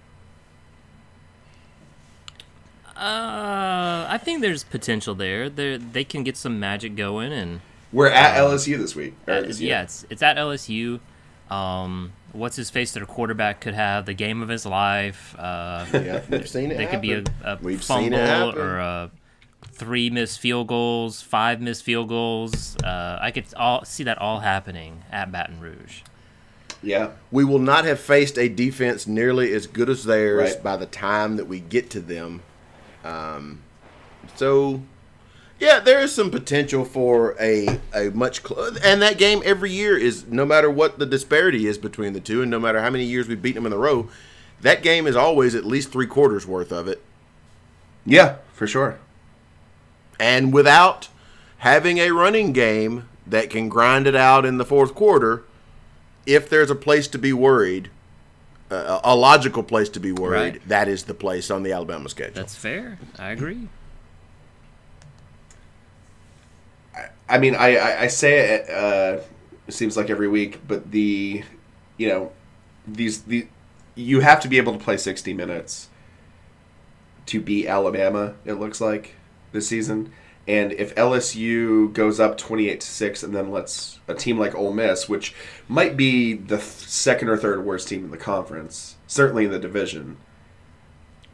Uh, 2.96 4.06
I 4.08 4.18
think 4.22 4.42
there's 4.42 4.62
potential 4.64 5.14
there. 5.14 5.48
They 5.48 5.76
they 5.76 6.04
can 6.04 6.22
get 6.22 6.36
some 6.36 6.60
magic 6.60 6.94
going, 6.94 7.32
and 7.32 7.60
We're 7.92 8.08
at 8.08 8.36
LSU 8.36 8.78
this 8.78 8.94
week. 8.94 9.14
or 9.26 9.34
uh, 9.34 9.40
this 9.40 9.60
yeah, 9.60 9.82
it's 9.82 10.06
it's 10.10 10.22
at 10.22 10.36
LSU. 10.36 11.00
Um, 11.50 12.12
what's 12.32 12.56
his 12.56 12.70
face? 12.70 12.92
Their 12.92 13.06
quarterback 13.06 13.60
could 13.60 13.74
have 13.74 14.06
the 14.06 14.14
game 14.14 14.42
of 14.42 14.48
his 14.48 14.64
life. 14.66 15.34
Uh, 15.38 15.86
Yeah, 15.92 16.22
we've 16.28 16.48
seen 16.48 16.70
it. 16.70 16.78
There 16.78 16.88
could 16.88 17.00
be 17.02 17.12
a, 17.12 17.24
a 17.44 17.58
We've 17.62 17.82
seen 17.82 18.12
it 18.12 18.26
fumble 18.26 18.58
or 18.58 18.78
a 18.78 19.10
three 19.72 20.10
missed 20.10 20.40
field 20.40 20.66
goals, 20.68 21.22
five 21.22 21.60
missed 21.60 21.82
field 21.84 22.08
goals. 22.08 22.76
Uh, 22.82 23.18
I 23.20 23.30
could 23.30 23.44
all 23.56 23.84
see 23.84 24.04
that 24.04 24.18
all 24.18 24.40
happening 24.40 25.02
at 25.10 25.30
Baton 25.32 25.60
Rouge. 25.60 26.00
yeah. 26.82 27.10
we 27.30 27.44
will 27.44 27.58
not 27.60 27.84
have 27.84 28.00
faced 28.00 28.38
a 28.38 28.48
defense 28.48 29.06
nearly 29.06 29.52
as 29.54 29.66
good 29.66 29.88
as 29.88 30.04
theirs 30.04 30.54
Right. 30.54 30.62
by 30.62 30.76
the 30.76 30.86
time 30.86 31.36
that 31.36 31.46
we 31.46 31.60
get 31.60 31.90
to 31.90 32.00
them. 32.00 32.42
Um, 33.04 33.62
so, 34.36 34.82
yeah, 35.62 35.78
there 35.78 36.00
is 36.00 36.12
some 36.12 36.30
potential 36.30 36.84
for 36.84 37.36
a 37.40 37.78
a 37.94 38.10
much 38.10 38.44
cl- 38.46 38.76
and 38.84 39.00
that 39.00 39.16
game 39.16 39.40
every 39.44 39.70
year 39.70 39.96
is 39.96 40.26
no 40.26 40.44
matter 40.44 40.68
what 40.70 40.98
the 40.98 41.06
disparity 41.06 41.66
is 41.68 41.78
between 41.78 42.12
the 42.12 42.20
two, 42.20 42.42
and 42.42 42.50
no 42.50 42.58
matter 42.58 42.82
how 42.82 42.90
many 42.90 43.04
years 43.04 43.28
we've 43.28 43.40
beaten 43.40 43.62
them 43.62 43.72
in 43.72 43.76
a 43.78 43.80
row, 43.80 44.08
that 44.60 44.82
game 44.82 45.06
is 45.06 45.14
always 45.16 45.54
at 45.54 45.64
least 45.64 45.92
three 45.92 46.06
quarters 46.06 46.46
worth 46.46 46.72
of 46.72 46.88
it. 46.88 47.00
Yeah, 48.04 48.36
for 48.52 48.66
sure. 48.66 48.98
And 50.18 50.52
without 50.52 51.08
having 51.58 51.98
a 51.98 52.10
running 52.10 52.52
game 52.52 53.08
that 53.26 53.48
can 53.48 53.68
grind 53.68 54.06
it 54.08 54.16
out 54.16 54.44
in 54.44 54.58
the 54.58 54.64
fourth 54.64 54.94
quarter, 54.94 55.44
if 56.26 56.48
there's 56.48 56.70
a 56.70 56.74
place 56.74 57.06
to 57.08 57.18
be 57.18 57.32
worried, 57.32 57.88
uh, 58.70 59.00
a 59.04 59.14
logical 59.14 59.62
place 59.62 59.88
to 59.90 60.00
be 60.00 60.10
worried, 60.12 60.54
Right. 60.54 60.68
that 60.68 60.88
is 60.88 61.04
the 61.04 61.14
place 61.14 61.50
on 61.50 61.62
the 61.62 61.72
Alabama 61.72 62.08
schedule. 62.08 62.34
That's 62.34 62.56
fair. 62.56 62.98
I 63.18 63.30
agree. 63.30 63.68
I 67.28 67.38
mean, 67.38 67.54
I, 67.54 67.76
I, 67.76 68.00
I 68.02 68.06
say 68.08 68.56
it, 68.56 68.70
uh, 68.70 69.22
it 69.66 69.72
seems 69.72 69.96
like 69.96 70.10
every 70.10 70.28
week, 70.28 70.60
but 70.66 70.90
the, 70.90 71.42
you 71.96 72.08
know, 72.08 72.32
these 72.86 73.22
the 73.22 73.46
you 73.94 74.20
have 74.20 74.40
to 74.40 74.48
be 74.48 74.56
able 74.56 74.72
to 74.72 74.78
play 74.82 74.96
sixty 74.96 75.32
minutes 75.32 75.88
to 77.26 77.40
beat 77.40 77.66
Alabama. 77.66 78.34
It 78.44 78.54
looks 78.54 78.80
like 78.80 79.14
this 79.52 79.68
season, 79.68 80.12
and 80.48 80.72
if 80.72 80.94
LSU 80.94 81.92
goes 81.92 82.18
up 82.18 82.36
twenty 82.36 82.68
eight 82.68 82.80
to 82.80 82.86
six, 82.86 83.22
and 83.22 83.34
then 83.34 83.50
lets 83.50 84.00
a 84.08 84.14
team 84.14 84.38
like 84.38 84.54
Ole 84.54 84.72
Miss, 84.72 85.08
which 85.08 85.34
might 85.68 85.96
be 85.96 86.34
the 86.34 86.56
th- 86.56 86.62
second 86.62 87.28
or 87.28 87.36
third 87.36 87.64
worst 87.64 87.88
team 87.88 88.04
in 88.04 88.10
the 88.10 88.16
conference, 88.16 88.96
certainly 89.06 89.44
in 89.44 89.50
the 89.50 89.58
division. 89.58 90.16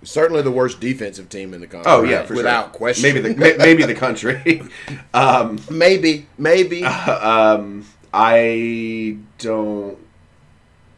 Certainly 0.03 0.43
the 0.43 0.51
worst 0.51 0.81
defensive 0.81 1.29
team 1.29 1.53
in 1.55 1.61
the 1.61 1.67
country. 1.67 1.91
Oh 1.91 2.03
yeah, 2.03 2.23
for 2.23 2.35
without 2.35 2.67
sure. 2.67 2.75
question. 2.75 3.15
Maybe 3.15 3.33
the 3.33 3.57
maybe 3.59 3.85
the 3.85 3.95
country. 3.95 4.63
um, 5.15 5.61
maybe, 5.71 6.27
maybe. 6.37 6.85
um, 6.85 7.85
I 8.13 9.19
don't. 9.39 9.99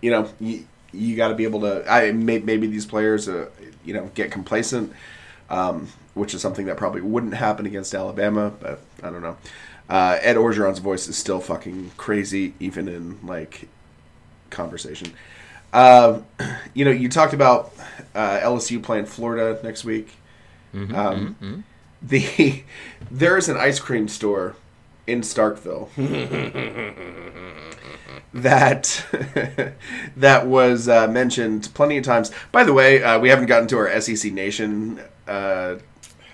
You 0.02 0.10
know, 0.10 0.30
you, 0.38 0.66
you 0.92 1.16
got 1.16 1.28
to 1.28 1.34
be 1.34 1.44
able 1.44 1.60
to. 1.60 1.90
I 1.90 2.12
may, 2.12 2.38
maybe 2.38 2.66
these 2.66 2.86
players, 2.86 3.28
uh, 3.28 3.48
you 3.84 3.94
know, 3.94 4.10
get 4.14 4.30
complacent, 4.30 4.92
um, 5.48 5.88
which 6.14 6.34
is 6.34 6.42
something 6.42 6.66
that 6.66 6.76
probably 6.76 7.00
wouldn't 7.00 7.34
happen 7.34 7.66
against 7.66 7.94
Alabama. 7.94 8.50
But 8.50 8.80
I 9.02 9.10
don't 9.10 9.22
know. 9.22 9.36
Uh, 9.88 10.18
Ed 10.20 10.36
Orgeron's 10.36 10.78
voice 10.78 11.08
is 11.08 11.16
still 11.16 11.40
fucking 11.40 11.92
crazy, 11.96 12.54
even 12.60 12.86
in 12.86 13.18
like 13.26 13.68
conversation. 14.50 15.12
Um, 15.72 16.26
you 16.74 16.84
know, 16.84 16.90
you 16.90 17.08
talked 17.08 17.34
about 17.34 17.72
uh, 18.14 18.40
LSU 18.40 18.82
playing 18.82 19.06
Florida 19.06 19.60
next 19.62 19.84
week. 19.84 20.12
um, 20.74 21.64
The 22.02 22.62
there 23.10 23.36
is 23.36 23.48
an 23.48 23.56
ice 23.56 23.78
cream 23.78 24.08
store 24.08 24.56
in 25.06 25.22
Starkville 25.22 25.88
that 28.32 29.04
that 30.16 30.46
was 30.46 30.88
uh, 30.88 31.08
mentioned 31.08 31.68
plenty 31.74 31.98
of 31.98 32.04
times. 32.04 32.30
By 32.52 32.64
the 32.64 32.72
way, 32.72 33.02
uh, 33.02 33.18
we 33.18 33.28
haven't 33.28 33.46
gotten 33.46 33.68
to 33.68 33.78
our 33.78 34.00
SEC 34.00 34.32
Nation 34.32 35.00
uh, 35.26 35.76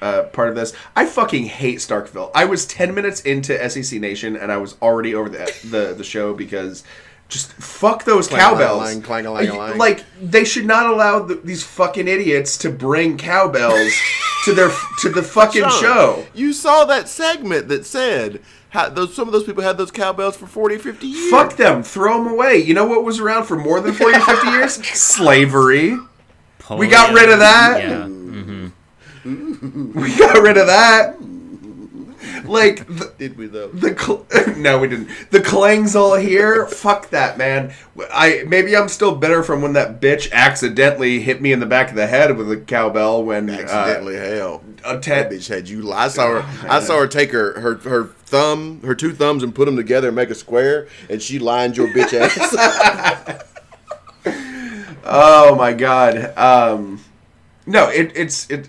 uh, 0.02 0.24
part 0.24 0.50
of 0.50 0.54
this. 0.54 0.74
I 0.94 1.06
fucking 1.06 1.46
hate 1.46 1.78
Starkville. 1.78 2.30
I 2.34 2.44
was 2.44 2.66
ten 2.66 2.94
minutes 2.94 3.20
into 3.22 3.70
SEC 3.70 3.98
Nation 4.00 4.36
and 4.36 4.52
I 4.52 4.58
was 4.58 4.76
already 4.82 5.14
over 5.14 5.28
the 5.28 5.52
the, 5.64 5.94
the 5.94 6.04
show 6.04 6.34
because. 6.34 6.84
Just 7.28 7.52
fuck 7.54 8.04
those 8.04 8.28
cowbells. 8.28 8.82
Clang-a-lang, 8.82 9.02
clang-a-lang-a-lang. 9.02 9.78
Like 9.78 10.04
they 10.20 10.44
should 10.44 10.64
not 10.64 10.86
allow 10.86 11.20
the, 11.20 11.34
these 11.34 11.64
fucking 11.64 12.06
idiots 12.06 12.56
to 12.58 12.70
bring 12.70 13.18
cowbells 13.18 13.92
to 14.44 14.52
their 14.52 14.70
to 15.00 15.08
the 15.08 15.22
fucking 15.22 15.62
Sean, 15.62 15.80
show. 15.80 16.26
You 16.34 16.52
saw 16.52 16.84
that 16.84 17.08
segment 17.08 17.66
that 17.68 17.84
said 17.84 18.40
how 18.70 18.88
those 18.90 19.14
some 19.14 19.26
of 19.26 19.32
those 19.32 19.42
people 19.42 19.64
had 19.64 19.76
those 19.76 19.90
cowbells 19.90 20.36
for 20.36 20.46
40, 20.46 20.78
50 20.78 21.06
years. 21.06 21.30
Fuck 21.30 21.56
them. 21.56 21.82
Throw 21.82 22.22
them 22.22 22.32
away. 22.32 22.58
You 22.58 22.74
know 22.74 22.86
what 22.86 23.02
was 23.02 23.18
around 23.18 23.46
for 23.46 23.56
more 23.56 23.80
than 23.80 23.92
40 23.92 24.18
or 24.18 24.20
50 24.20 24.48
years? 24.50 24.72
Slavery. 24.96 25.90
Mm-hmm. 25.90 26.76
We 26.76 26.86
got 26.86 27.12
rid 27.12 27.28
of 27.28 27.40
that. 27.40 27.82
Yeah. 27.82 28.06
We 29.24 30.16
got 30.16 30.40
rid 30.42 30.56
of 30.58 30.68
that. 30.68 31.16
Like, 32.44 32.86
the, 32.86 33.12
Did 33.18 33.36
we 33.38 33.46
though? 33.46 33.68
the 33.68 33.96
cl- 33.98 34.26
no, 34.56 34.78
we 34.78 34.88
didn't. 34.88 35.08
The 35.30 35.40
clang's 35.40 35.94
all 35.96 36.14
here. 36.16 36.66
Fuck 36.66 37.10
that, 37.10 37.36
man. 37.38 37.72
I 38.12 38.44
maybe 38.46 38.76
I'm 38.76 38.88
still 38.88 39.14
bitter 39.14 39.42
from 39.42 39.62
when 39.62 39.72
that 39.74 40.00
bitch 40.00 40.30
accidentally 40.32 41.20
hit 41.20 41.40
me 41.40 41.52
in 41.52 41.60
the 41.60 41.66
back 41.66 41.90
of 41.90 41.96
the 41.96 42.06
head 42.06 42.36
with 42.36 42.50
a 42.50 42.56
cowbell 42.56 43.24
when 43.24 43.48
Accidentally, 43.50 44.16
Uh, 44.18 44.20
hell. 44.36 44.64
a 44.84 44.94
That 44.94 45.02
ten- 45.02 45.30
bitch 45.30 45.48
had 45.48 45.68
you. 45.68 45.92
I 45.92 46.08
saw 46.08 46.40
her. 46.40 46.68
I 46.70 46.80
saw 46.80 46.98
her 47.00 47.06
take 47.06 47.32
her 47.32 47.60
her 47.60 47.74
her 47.76 48.04
thumb, 48.26 48.80
her 48.82 48.94
two 48.94 49.12
thumbs, 49.14 49.42
and 49.42 49.54
put 49.54 49.64
them 49.66 49.76
together 49.76 50.08
and 50.08 50.16
make 50.16 50.30
a 50.30 50.34
square, 50.34 50.88
and 51.08 51.22
she 51.22 51.38
lined 51.38 51.76
your 51.76 51.88
bitch 51.88 52.12
ass. 52.12 53.42
oh 55.04 55.54
my 55.56 55.72
god. 55.72 56.36
Um, 56.36 57.00
no, 57.66 57.88
it, 57.88 58.12
it's 58.14 58.48
it. 58.50 58.68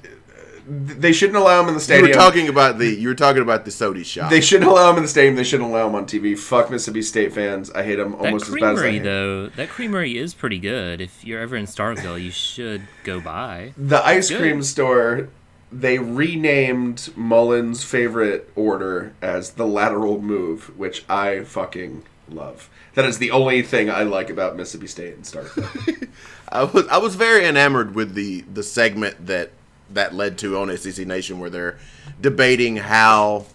They 0.69 1.13
shouldn't 1.13 1.37
allow 1.37 1.61
him 1.61 1.69
in 1.69 1.75
the 1.75 1.79
stadium. 1.79 2.07
you 2.07 2.13
stadium. 2.13 2.25
were 2.25 2.31
talking 2.31 2.49
about 2.49 2.77
the. 2.77 2.87
You 2.87 3.07
were 3.07 3.15
talking 3.15 3.41
about 3.41 3.63
the 3.63 3.71
Sodi 3.71 4.03
shot. 4.03 4.29
They 4.29 4.41
shouldn't 4.41 4.69
allow 4.69 4.89
him 4.91 4.97
in 4.97 5.03
the 5.03 5.07
stadium. 5.09 5.35
They 5.35 5.45
shouldn't 5.45 5.69
allow 5.69 5.87
him 5.87 5.95
on 5.95 6.05
TV. 6.05 6.37
Fuck 6.37 6.69
Mississippi 6.69 7.01
State 7.03 7.33
fans. 7.33 7.71
I 7.71 7.83
hate 7.83 7.95
them 7.95 8.11
That 8.11 8.17
almost 8.25 8.49
as 8.49 8.53
bad 8.55 8.63
as 8.73 8.79
I 8.79 8.81
creamery 8.81 8.91
hate. 8.97 9.03
though, 9.03 9.47
that 9.49 9.69
creamery 9.69 10.17
is 10.17 10.33
pretty 10.33 10.59
good. 10.59 10.99
If 10.99 11.23
you're 11.23 11.39
ever 11.39 11.55
in 11.55 11.65
Starkville, 11.65 12.21
you 12.21 12.31
should 12.31 12.81
go 13.05 13.19
by. 13.21 13.73
The 13.77 14.05
ice 14.05 14.29
Good. 14.29 14.39
cream 14.39 14.61
store. 14.61 15.29
They 15.71 15.99
renamed 15.99 17.09
Mullen's 17.17 17.83
favorite 17.83 18.49
order 18.55 19.13
as 19.21 19.51
the 19.51 19.67
lateral 19.67 20.21
move, 20.21 20.77
which 20.77 21.03
I 21.09 21.43
fucking 21.43 22.03
love. 22.29 22.69
That 22.95 23.05
is 23.05 23.17
the 23.19 23.31
only 23.31 23.61
thing 23.61 23.89
I 23.89 24.03
like 24.03 24.29
about 24.29 24.55
Mississippi 24.55 24.87
State 24.87 25.15
and 25.15 25.23
Starkville. 25.23 26.09
I 26.49 26.63
was 26.63 26.87
I 26.87 26.97
was 26.97 27.15
very 27.15 27.45
enamored 27.45 27.95
with 27.95 28.13
the 28.15 28.41
the 28.53 28.63
segment 28.63 29.27
that 29.27 29.51
that 29.91 30.13
led 30.13 30.37
to 30.39 30.57
on 30.57 30.75
SEC 30.77 31.05
Nation 31.07 31.39
where 31.39 31.49
they're 31.49 31.77
debating 32.19 32.77
how 32.77 33.45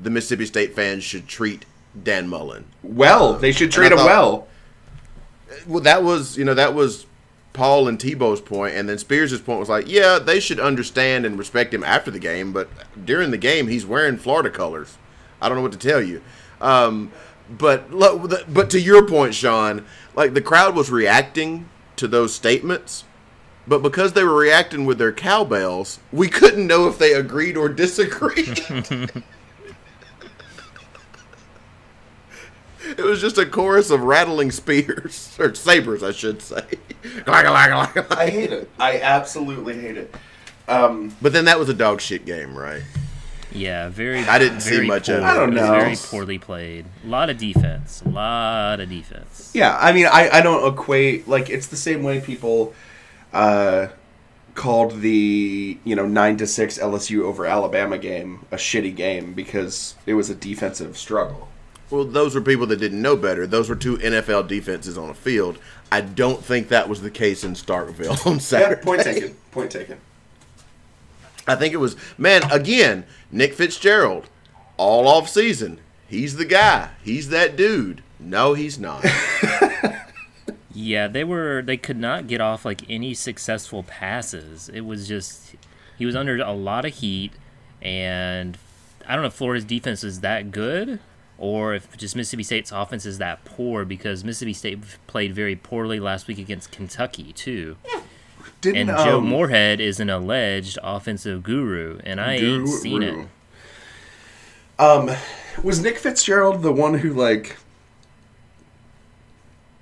the 0.00 0.10
Mississippi 0.10 0.46
State 0.46 0.74
fans 0.74 1.04
should 1.04 1.26
treat 1.28 1.64
Dan 2.00 2.28
Mullen. 2.28 2.64
well, 2.82 3.34
they 3.34 3.52
should 3.52 3.70
treat 3.72 3.90
him 3.92 3.98
thought- 3.98 4.06
well. 4.06 4.48
Well, 5.66 5.82
that 5.82 6.02
was 6.04 6.36
you 6.36 6.44
know 6.44 6.54
that 6.54 6.74
was 6.74 7.06
Paul 7.54 7.88
and 7.88 7.98
Tebow's 7.98 8.40
point, 8.40 8.74
and 8.76 8.88
then 8.88 8.98
Spears' 8.98 9.40
point 9.40 9.58
was 9.58 9.68
like, 9.68 9.88
yeah, 9.88 10.18
they 10.18 10.38
should 10.40 10.60
understand 10.60 11.24
and 11.26 11.38
respect 11.38 11.72
him 11.74 11.82
after 11.82 12.10
the 12.10 12.18
game, 12.18 12.52
but 12.52 12.68
during 13.04 13.30
the 13.30 13.38
game 13.38 13.66
he's 13.66 13.84
wearing 13.86 14.16
Florida 14.18 14.50
colors. 14.50 14.96
I 15.40 15.48
don't 15.48 15.56
know 15.56 15.62
what 15.62 15.72
to 15.72 15.78
tell 15.78 16.02
you. 16.02 16.22
Um, 16.60 17.10
but 17.48 17.90
but 18.52 18.70
to 18.70 18.78
your 18.80 19.06
point, 19.06 19.34
Sean, 19.34 19.84
like 20.14 20.34
the 20.34 20.42
crowd 20.42 20.76
was 20.76 20.90
reacting 20.90 21.68
to 21.96 22.06
those 22.06 22.34
statements, 22.34 23.04
but 23.68 23.82
because 23.82 24.14
they 24.14 24.24
were 24.24 24.34
reacting 24.36 24.84
with 24.86 24.98
their 24.98 25.12
cowbells, 25.12 25.98
we 26.12 26.28
couldn't 26.28 26.66
know 26.66 26.88
if 26.88 26.98
they 26.98 27.12
agreed 27.12 27.56
or 27.56 27.68
disagreed. 27.68 28.60
It 32.96 33.04
was 33.04 33.20
just 33.20 33.36
a 33.36 33.44
chorus 33.44 33.90
of 33.90 34.02
rattling 34.02 34.50
spears 34.50 35.36
or 35.38 35.54
sabers, 35.54 36.02
I 36.02 36.12
should 36.12 36.40
say. 36.40 36.64
I 38.10 38.30
hate 38.30 38.50
it. 38.50 38.70
I 38.78 39.00
absolutely 39.00 39.78
hate 39.78 39.98
it. 39.98 40.14
Um, 40.68 41.14
But 41.20 41.32
then 41.34 41.44
that 41.46 41.58
was 41.58 41.68
a 41.68 41.74
dog 41.74 42.00
shit 42.00 42.24
game, 42.24 42.56
right? 42.56 42.82
Yeah, 43.52 43.88
very. 43.88 44.20
I 44.20 44.38
didn't 44.38 44.60
see 44.60 44.76
very 44.76 44.86
much 44.86 45.08
of 45.08 45.18
it. 45.18 45.22
I 45.22 45.34
don't 45.34 45.52
was 45.52 45.60
know. 45.62 45.80
Very 45.80 45.96
poorly 45.96 46.38
played. 46.38 46.86
A 47.04 47.06
lot 47.08 47.30
of 47.30 47.38
defense. 47.38 48.02
A 48.04 48.08
lot 48.08 48.80
of 48.80 48.88
defense. 48.88 49.50
Yeah, 49.54 49.76
I 49.78 49.92
mean, 49.92 50.06
I, 50.06 50.28
I 50.30 50.40
don't 50.40 50.72
equate 50.72 51.26
like 51.28 51.48
it's 51.50 51.66
the 51.66 51.76
same 51.76 52.02
way 52.02 52.20
people 52.20 52.74
uh, 53.32 53.88
called 54.54 55.00
the 55.00 55.78
you 55.84 55.94
know 55.96 56.06
nine 56.06 56.36
to 56.38 56.46
six 56.46 56.78
LSU 56.78 57.22
over 57.22 57.46
Alabama 57.46 57.96
game 57.98 58.44
a 58.50 58.56
shitty 58.56 58.94
game 58.94 59.32
because 59.34 59.94
it 60.06 60.14
was 60.14 60.30
a 60.30 60.34
defensive 60.34 60.96
struggle. 60.96 61.48
Well, 61.90 62.04
those 62.04 62.34
were 62.34 62.40
people 62.42 62.66
that 62.66 62.76
didn't 62.76 63.00
know 63.00 63.16
better. 63.16 63.46
Those 63.46 63.68
were 63.70 63.76
two 63.76 63.96
NFL 63.98 64.46
defenses 64.48 64.98
on 64.98 65.08
a 65.08 65.14
field. 65.14 65.58
I 65.90 66.02
don't 66.02 66.44
think 66.44 66.68
that 66.68 66.86
was 66.88 67.00
the 67.00 67.10
case 67.10 67.44
in 67.44 67.54
Starkville 67.54 68.26
on 68.26 68.34
Yeah, 68.34 68.38
Saturday. 68.40 68.82
point 68.82 69.02
taken. 69.02 69.34
Point 69.52 69.70
taken. 69.70 69.98
I 71.46 71.54
think 71.54 71.72
it 71.72 71.78
was 71.78 71.96
man 72.18 72.42
again. 72.50 73.04
Nick 73.32 73.54
Fitzgerald, 73.54 74.28
all 74.76 75.08
off 75.08 75.28
season. 75.30 75.80
He's 76.08 76.36
the 76.36 76.44
guy. 76.44 76.90
He's 77.02 77.28
that 77.30 77.56
dude. 77.56 78.02
No, 78.20 78.54
he's 78.54 78.78
not. 78.78 79.02
Yeah, 80.80 81.08
they 81.08 81.24
were. 81.24 81.60
They 81.60 81.76
could 81.76 81.96
not 81.96 82.28
get 82.28 82.40
off 82.40 82.64
like 82.64 82.88
any 82.88 83.12
successful 83.12 83.82
passes. 83.82 84.68
It 84.68 84.82
was 84.82 85.08
just 85.08 85.56
he 85.98 86.06
was 86.06 86.14
under 86.14 86.36
a 86.38 86.52
lot 86.52 86.84
of 86.84 86.94
heat, 86.94 87.32
and 87.82 88.56
I 89.04 89.14
don't 89.14 89.22
know 89.22 89.26
if 89.26 89.34
Florida's 89.34 89.64
defense 89.64 90.04
is 90.04 90.20
that 90.20 90.52
good 90.52 91.00
or 91.36 91.74
if 91.74 91.96
just 91.96 92.14
Mississippi 92.14 92.44
State's 92.44 92.70
offense 92.70 93.04
is 93.04 93.18
that 93.18 93.44
poor 93.44 93.84
because 93.84 94.22
Mississippi 94.22 94.52
State 94.52 94.78
played 95.08 95.34
very 95.34 95.56
poorly 95.56 95.98
last 95.98 96.28
week 96.28 96.38
against 96.38 96.70
Kentucky 96.70 97.32
too. 97.32 97.76
Didn't 98.60 98.88
And 98.88 98.98
Joe 98.98 99.18
um, 99.18 99.26
Moorhead 99.26 99.80
is 99.80 99.98
an 99.98 100.10
alleged 100.10 100.78
offensive 100.80 101.42
guru, 101.42 101.98
and 102.04 102.20
I 102.20 102.34
ain't 102.34 102.68
seen 102.68 103.02
it. 103.02 103.26
Um, 104.78 105.10
was 105.64 105.80
Nick 105.80 105.98
Fitzgerald 105.98 106.62
the 106.62 106.72
one 106.72 106.98
who 106.98 107.12
like 107.12 107.56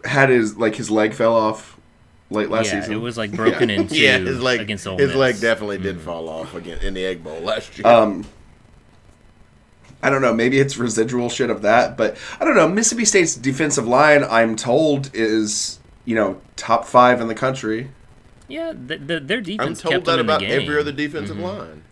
had 0.07 0.29
his 0.29 0.57
like 0.57 0.75
his 0.77 0.91
leg 0.91 1.15
fell 1.15 1.35
off 1.35 1.79
late 2.31 2.51
last 2.51 2.67
yeah, 2.73 2.81
season? 2.81 2.95
it 2.95 3.01
was 3.01 3.17
like 3.17 3.33
broken 3.37 3.71
in 3.71 3.89
two 3.89 3.97
yeah, 3.99 4.19
his 4.19 4.41
leg. 4.41 4.61
against 4.61 4.87
Ole 4.87 4.99
his 4.99 5.09
Miss. 5.09 5.17
leg 5.17 5.41
definitely 5.41 5.79
did 5.79 6.01
fall 6.01 6.29
off 6.29 6.55
again 6.55 6.79
in 6.79 6.95
the 6.95 7.05
Egg 7.05 7.23
Bowl 7.23 7.41
last 7.41 7.79
year. 7.79 7.87
Um, 7.87 8.25
I 10.03 10.11
don't 10.11 10.23
know. 10.23 10.35
Maybe 10.35 10.59
it's 10.59 10.77
residual 10.77 11.29
shit 11.29 11.51
of 11.51 11.63
that, 11.63 11.97
but 11.97 12.17
I 12.39 12.45
don't 12.45 12.55
know. 12.55 12.69
Mississippi 12.69 13.05
State's 13.05 13.35
defensive 13.35 13.89
line, 13.89 14.25
I'm 14.25 14.55
told, 14.55 15.11
is 15.15 15.79
you 16.05 16.15
know 16.15 16.41
top 16.57 16.85
five 16.85 17.21
in 17.21 17.29
the 17.29 17.35
country. 17.35 17.91
Yeah, 18.49 18.73
th 18.73 19.07
th 19.09 19.23
their 19.25 19.39
I'm 19.39 19.45
defense 19.45 19.81
told 19.81 19.93
kept 19.93 20.05
that 20.07 20.17
them 20.17 20.27
about 20.27 20.43
every 20.43 20.79
other 20.79 20.93
defensive 20.93 21.39
line. 21.39 21.83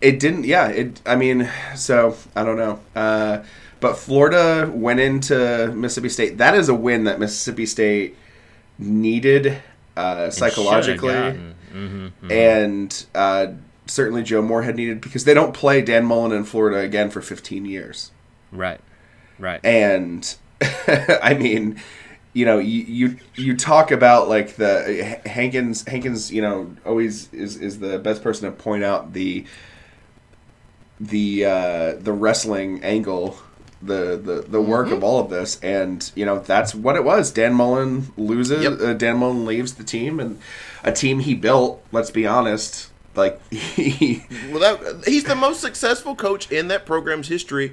It 0.00 0.20
didn't. 0.20 0.44
Yeah. 0.44 0.68
It. 0.68 1.00
I 1.04 1.16
mean, 1.16 1.50
so 1.74 2.16
I 2.36 2.44
don't 2.44 2.56
know. 2.56 2.80
Uh, 2.94 3.42
but 3.80 3.96
Florida 3.96 4.70
went 4.72 5.00
into 5.00 5.72
Mississippi 5.74 6.08
State. 6.08 6.38
That 6.38 6.54
is 6.54 6.68
a 6.68 6.74
win 6.74 7.04
that 7.04 7.18
Mississippi 7.18 7.66
State 7.66 8.16
needed 8.78 9.62
uh, 9.96 10.30
psychologically, 10.30 11.12
gotten. 11.12 11.54
Mhm. 11.72 12.12
and 12.30 13.06
uh, 13.14 13.46
certainly 13.86 14.22
Joe 14.22 14.42
Moorhead 14.42 14.76
needed 14.76 15.00
because 15.00 15.24
they 15.24 15.34
don't 15.34 15.52
play 15.54 15.82
Dan 15.82 16.04
Mullen 16.04 16.32
in 16.32 16.44
Florida 16.44 16.78
again 16.78 17.10
for 17.10 17.20
15 17.20 17.64
years. 17.64 18.10
Right, 18.52 18.80
right. 19.38 19.60
and 19.64 20.34
I 21.22 21.34
mean, 21.38 21.80
you 22.32 22.44
know, 22.44 22.58
you, 22.58 22.82
you 22.82 23.16
you 23.34 23.56
talk 23.56 23.90
about 23.90 24.28
like 24.28 24.56
the 24.56 25.20
Hankins. 25.26 25.86
Hankins, 25.86 26.32
you 26.32 26.42
know, 26.42 26.74
always 26.84 27.32
is 27.32 27.56
is 27.56 27.78
the 27.80 27.98
best 27.98 28.22
person 28.22 28.50
to 28.50 28.56
point 28.56 28.82
out 28.84 29.12
the 29.12 29.44
the 30.98 31.44
uh, 31.44 31.92
the 31.98 32.12
wrestling 32.12 32.82
angle, 32.84 33.38
the 33.82 34.20
the 34.22 34.44
the 34.48 34.60
work 34.60 34.90
of 34.90 35.02
all 35.02 35.20
of 35.20 35.30
this, 35.30 35.58
and 35.60 36.10
you 36.14 36.24
know 36.24 36.38
that's 36.38 36.74
what 36.74 36.96
it 36.96 37.04
was. 37.04 37.30
Dan 37.30 37.54
Mullen 37.54 38.12
loses. 38.16 38.62
Yep. 38.62 38.80
Uh, 38.80 38.92
Dan 38.94 39.18
Mullen 39.18 39.46
leaves 39.46 39.74
the 39.74 39.84
team, 39.84 40.20
and 40.20 40.38
a 40.84 40.92
team 40.92 41.20
he 41.20 41.34
built. 41.34 41.82
Let's 41.92 42.10
be 42.10 42.26
honest, 42.26 42.90
like 43.14 43.40
he. 43.50 44.24
Well, 44.50 44.60
that, 44.60 45.04
he's 45.06 45.24
the 45.24 45.36
most 45.36 45.60
successful 45.60 46.14
coach 46.14 46.50
in 46.50 46.68
that 46.68 46.86
program's 46.86 47.28
history 47.28 47.72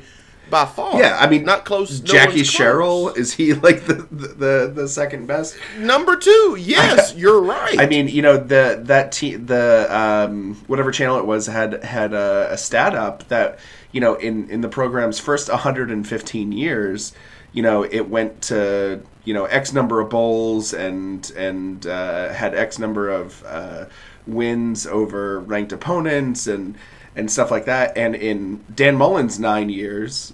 by 0.49 0.65
far. 0.65 0.99
Yeah, 0.99 1.17
I 1.19 1.27
mean, 1.29 1.43
not 1.43 1.65
close. 1.65 1.99
no 2.01 2.05
Jackie 2.05 2.37
one's 2.37 2.47
Sherrill 2.51 3.03
close. 3.07 3.17
is 3.17 3.33
he 3.33 3.53
like 3.67 3.85
the, 3.85 3.93
the 4.11 4.27
the 4.27 4.71
the 4.73 4.87
second 4.87 5.27
best? 5.27 5.57
number 5.77 6.15
two. 6.15 6.55
Yes, 6.59 7.13
you're 7.17 7.41
right. 7.41 7.79
I 7.79 7.85
mean, 7.85 8.07
you 8.07 8.21
know, 8.21 8.37
the 8.37 8.81
that 8.85 9.11
te- 9.11 9.35
the 9.35 9.87
um, 9.89 10.55
whatever 10.67 10.91
channel 10.91 11.17
it 11.17 11.25
was 11.25 11.47
had 11.47 11.83
had 11.83 12.13
a, 12.13 12.49
a 12.51 12.57
stat 12.57 12.95
up 12.95 13.27
that 13.29 13.59
you 13.91 14.01
know 14.01 14.15
in 14.15 14.49
in 14.49 14.61
the 14.61 14.69
program's 14.69 15.19
first 15.19 15.49
115 15.49 16.51
years, 16.51 17.13
you 17.53 17.61
know, 17.61 17.83
it 17.83 18.09
went 18.09 18.41
to 18.43 19.01
you 19.25 19.33
know 19.33 19.45
X 19.45 19.73
number 19.73 19.99
of 19.99 20.09
bowls 20.09 20.73
and 20.73 21.29
and 21.35 21.85
uh, 21.87 22.29
had 22.33 22.55
X 22.55 22.79
number 22.79 23.09
of 23.09 23.43
uh, 23.45 23.85
wins 24.25 24.85
over 24.87 25.39
ranked 25.39 25.71
opponents 25.71 26.47
and 26.47 26.75
and 27.18 27.32
stuff 27.32 27.51
like 27.51 27.65
that. 27.65 27.97
And 27.97 28.15
in 28.15 28.63
Dan 28.74 28.95
Mullen's 28.95 29.39
nine 29.39 29.70
years, 29.70 30.34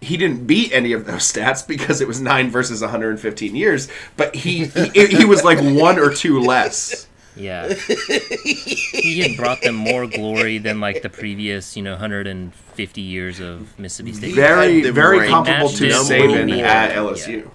he 0.00 0.16
didn't 0.16 0.46
beat 0.46 0.72
any 0.72 0.92
of 0.92 1.04
those 1.06 1.22
stats 1.32 1.66
because 1.66 2.00
it 2.00 2.08
was 2.08 2.20
nine 2.20 2.50
versus 2.50 2.80
115 2.80 3.54
years, 3.54 3.88
but 4.16 4.34
he 4.34 4.64
he, 4.66 5.06
he 5.06 5.24
was 5.24 5.44
like 5.44 5.58
one 5.60 5.98
or 5.98 6.12
two 6.12 6.40
less. 6.40 7.06
Yeah. 7.34 7.72
he 7.72 9.20
had 9.20 9.38
brought 9.38 9.62
them 9.62 9.74
more 9.74 10.06
glory 10.06 10.58
than 10.58 10.80
like 10.80 11.00
the 11.00 11.08
previous, 11.08 11.76
you 11.78 11.82
know, 11.82 11.92
150 11.92 13.00
years 13.00 13.40
of 13.40 13.78
Mississippi 13.78 14.12
State. 14.12 14.34
Very 14.34 14.82
very 14.90 15.28
comparable 15.28 15.70
to 15.70 15.88
Saban 15.88 16.30
one. 16.30 16.50
at 16.50 16.90
Yeah. 16.90 16.94
LSU. 16.96 17.50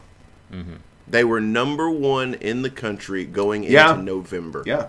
Mm-hmm. 0.51 0.75
they 1.07 1.23
were 1.25 1.41
number 1.41 1.91
one 1.91 2.33
in 2.35 2.61
the 2.63 2.69
country 2.69 3.25
going 3.25 3.65
into 3.65 3.97
November. 4.01 4.63
Yeah, 4.65 4.87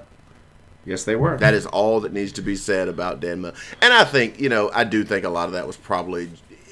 yes 0.85 1.05
they 1.05 1.16
were. 1.16 1.37
That 1.39 1.55
is 1.55 1.66
all 1.66 2.01
that 2.01 2.12
needs 2.12 2.33
to 2.33 2.43
be 2.43 2.57
said 2.57 2.89
about 2.89 3.22
Mullen. 3.22 3.55
And 3.83 3.93
I 3.93 4.05
think, 4.05 4.41
you 4.41 4.49
know, 4.49 4.70
I 4.74 4.85
do 4.85 5.05
think 5.05 5.24
a 5.24 5.29
lot 5.29 5.47
of 5.47 5.53
that 5.53 5.66
was 5.66 5.76
probably 5.76 6.31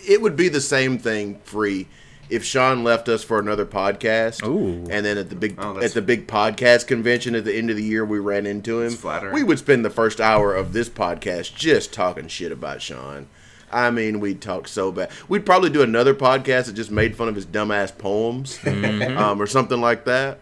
it 0.09 0.23
would 0.23 0.37
be 0.37 0.49
the 0.49 0.61
same 0.61 0.99
thing 0.99 1.41
free 1.45 1.89
if 2.29 2.45
Sean 2.45 2.83
left 2.83 3.09
us 3.09 3.23
for 3.23 3.39
another 3.39 3.65
podcast. 3.67 4.45
Ooh. 4.45 4.89
And 4.91 5.05
then 5.07 5.17
at 5.19 5.31
the 5.31 5.37
big 5.37 5.57
Oh, 5.59 5.79
at 5.79 5.93
the 5.93 6.03
big 6.03 6.27
podcast 6.27 6.87
convention 6.87 7.35
at 7.35 7.45
the 7.45 7.55
end 7.57 7.71
of 7.71 7.77
the 7.77 7.85
year 7.85 8.05
we 8.05 8.19
ran 8.19 8.47
into 8.47 8.81
him. 8.81 8.97
We 9.33 9.43
would 9.45 9.59
spend 9.59 9.85
the 9.85 9.91
first 9.91 10.21
hour 10.21 10.55
of 10.55 10.73
this 10.73 10.89
podcast 10.89 11.55
just 11.55 11.93
talking 11.93 12.29
shit 12.29 12.53
about 12.53 12.83
Sean. 12.83 13.29
I 13.71 13.91
mean, 13.91 14.21
we'd 14.21 14.41
talk 14.41 14.69
so 14.69 14.93
bad. 14.93 15.11
We'd 15.29 15.45
probably 15.45 15.71
do 15.71 15.83
another 15.83 16.15
podcast 16.15 16.67
that 16.67 16.75
just 16.75 16.93
made 16.93 17.17
fun 17.17 17.29
of 17.29 17.35
his 17.35 17.47
dumbass 17.47 17.97
poems 17.97 18.59
Mm-hmm. 18.59 19.19
um, 19.19 19.43
or 19.43 19.47
something 19.49 19.81
like 19.81 20.05
that. 20.05 20.39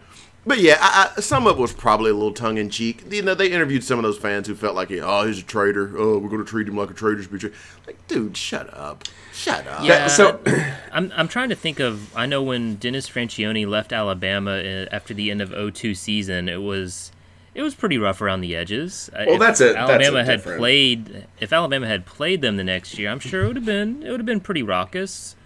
But 0.46 0.58
yeah, 0.60 0.76
I, 0.80 1.10
I, 1.16 1.20
some 1.20 1.46
of 1.46 1.56
it 1.56 1.60
was 1.60 1.72
probably 1.72 2.10
a 2.10 2.14
little 2.14 2.32
tongue 2.32 2.58
in 2.58 2.68
cheek. 2.68 3.02
You 3.10 3.22
know, 3.22 3.34
they 3.34 3.50
interviewed 3.50 3.82
some 3.82 3.98
of 3.98 4.02
those 4.02 4.18
fans 4.18 4.46
who 4.46 4.54
felt 4.54 4.74
like, 4.74 4.90
oh, 4.92 5.26
he's 5.26 5.38
a 5.38 5.42
traitor. 5.42 5.92
Oh, 5.96 6.18
we're 6.18 6.28
going 6.28 6.44
to 6.44 6.48
treat 6.48 6.68
him 6.68 6.76
like 6.76 6.90
a 6.90 6.94
traitor. 6.94 7.22
should. 7.22 7.54
Like, 7.86 8.06
dude, 8.08 8.36
shut 8.36 8.72
up. 8.76 9.04
Shut 9.32 9.66
up. 9.66 9.84
Yeah, 9.84 10.06
so- 10.06 10.40
I'm 10.92 11.10
I'm 11.16 11.28
trying 11.28 11.48
to 11.48 11.54
think 11.56 11.80
of. 11.80 12.14
I 12.16 12.26
know 12.26 12.42
when 12.42 12.74
Dennis 12.76 13.08
Franchione 13.08 13.66
left 13.66 13.92
Alabama 13.92 14.52
uh, 14.58 14.86
after 14.92 15.14
the 15.14 15.30
end 15.30 15.40
of 15.40 15.50
02 15.74 15.94
season, 15.94 16.48
it 16.48 16.60
was 16.62 17.10
it 17.54 17.62
was 17.62 17.74
pretty 17.74 17.96
rough 17.98 18.20
around 18.20 18.40
the 18.42 18.54
edges. 18.54 19.08
Uh, 19.14 19.24
Well, 19.26 19.34
if 19.36 19.40
that's 19.40 19.60
a- 19.60 19.64
that's 19.72 19.76
a 19.76 19.78
Alabama 19.80 20.24
had 20.24 20.36
different- 20.38 20.58
played. 20.58 21.26
If 21.40 21.52
Alabama 21.54 21.86
had 21.86 22.04
played 22.04 22.42
them 22.42 22.56
the 22.58 22.64
next 22.64 22.98
year, 22.98 23.10
I'm 23.10 23.20
sure 23.20 23.44
it 23.44 23.46
would 23.46 23.56
have 23.56 23.64
been 23.64 24.02
it 24.02 24.10
would 24.10 24.20
have 24.20 24.26
been 24.26 24.40
pretty 24.40 24.62
raucous. 24.62 25.36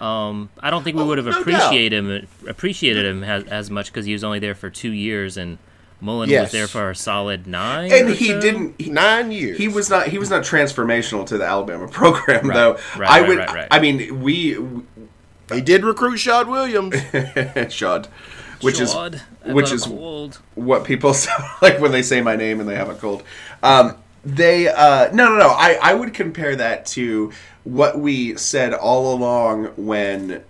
Um, 0.00 0.48
I 0.60 0.70
don't 0.70 0.82
think 0.82 0.96
we 0.96 1.04
would 1.04 1.18
have 1.18 1.26
no 1.26 1.32
doubt. 1.32 1.40
appreciated 1.42 1.92
him 2.04 2.26
appreciated 2.48 3.04
him 3.04 3.22
as, 3.22 3.44
as 3.44 3.70
much 3.70 3.86
because 3.92 4.06
he 4.06 4.12
was 4.14 4.24
only 4.24 4.38
there 4.38 4.54
for 4.54 4.70
two 4.70 4.92
years 4.92 5.36
and 5.36 5.58
Mullen 6.00 6.30
Yes. 6.30 6.44
was 6.44 6.52
there 6.52 6.66
for 6.66 6.88
a 6.90 6.96
solid 6.96 7.46
nine. 7.46 7.92
and 7.92 8.08
or 8.08 8.12
he 8.14 8.28
so. 8.28 8.40
didn't. 8.40 8.80
He, 8.80 8.88
Nine 8.90 9.30
years. 9.30 9.58
he 9.58 9.68
was 9.68 9.90
not. 9.90 10.08
He 10.08 10.18
was 10.18 10.30
not 10.30 10.42
transformational 10.42 11.26
to 11.26 11.36
the 11.36 11.44
Alabama 11.44 11.86
program, 11.92 12.48
Right, 12.48 12.54
though. 12.54 12.72
right, 12.98 13.10
I 13.10 13.20
right, 13.20 13.28
would. 13.28 13.38
right, 13.38 13.50
right. 13.54 13.68
I 13.70 13.78
mean, 13.80 14.22
we 14.22 14.56
He 15.52 15.60
did 15.60 15.84
recruit 15.84 16.16
Shad 16.16 16.48
Williams. 16.48 16.94
Shad. 17.70 18.08
which 18.62 18.80
is 18.80 18.92
Shawd, 18.94 19.20
I've 19.44 19.52
which 19.52 19.70
is 19.72 19.84
cold. 19.84 20.40
what 20.54 20.84
people 20.84 21.12
sound 21.24 21.44
like 21.60 21.78
when 21.80 21.92
they 21.92 22.02
say 22.02 22.22
my 22.22 22.36
name 22.36 22.60
and 22.60 22.68
they 22.68 22.76
have 22.76 22.88
a 22.88 22.94
cold. 22.94 23.22
Um, 23.62 23.96
they 24.24 24.68
uh, 24.68 25.10
no 25.12 25.28
no 25.30 25.38
no. 25.38 25.48
I 25.48 25.78
I 25.82 25.94
would 25.94 26.12
compare 26.14 26.56
that 26.56 26.86
to 26.86 27.32
what 27.64 27.98
we 27.98 28.36
said 28.36 28.72
all 28.74 29.14
along 29.14 29.66
when 29.76 30.42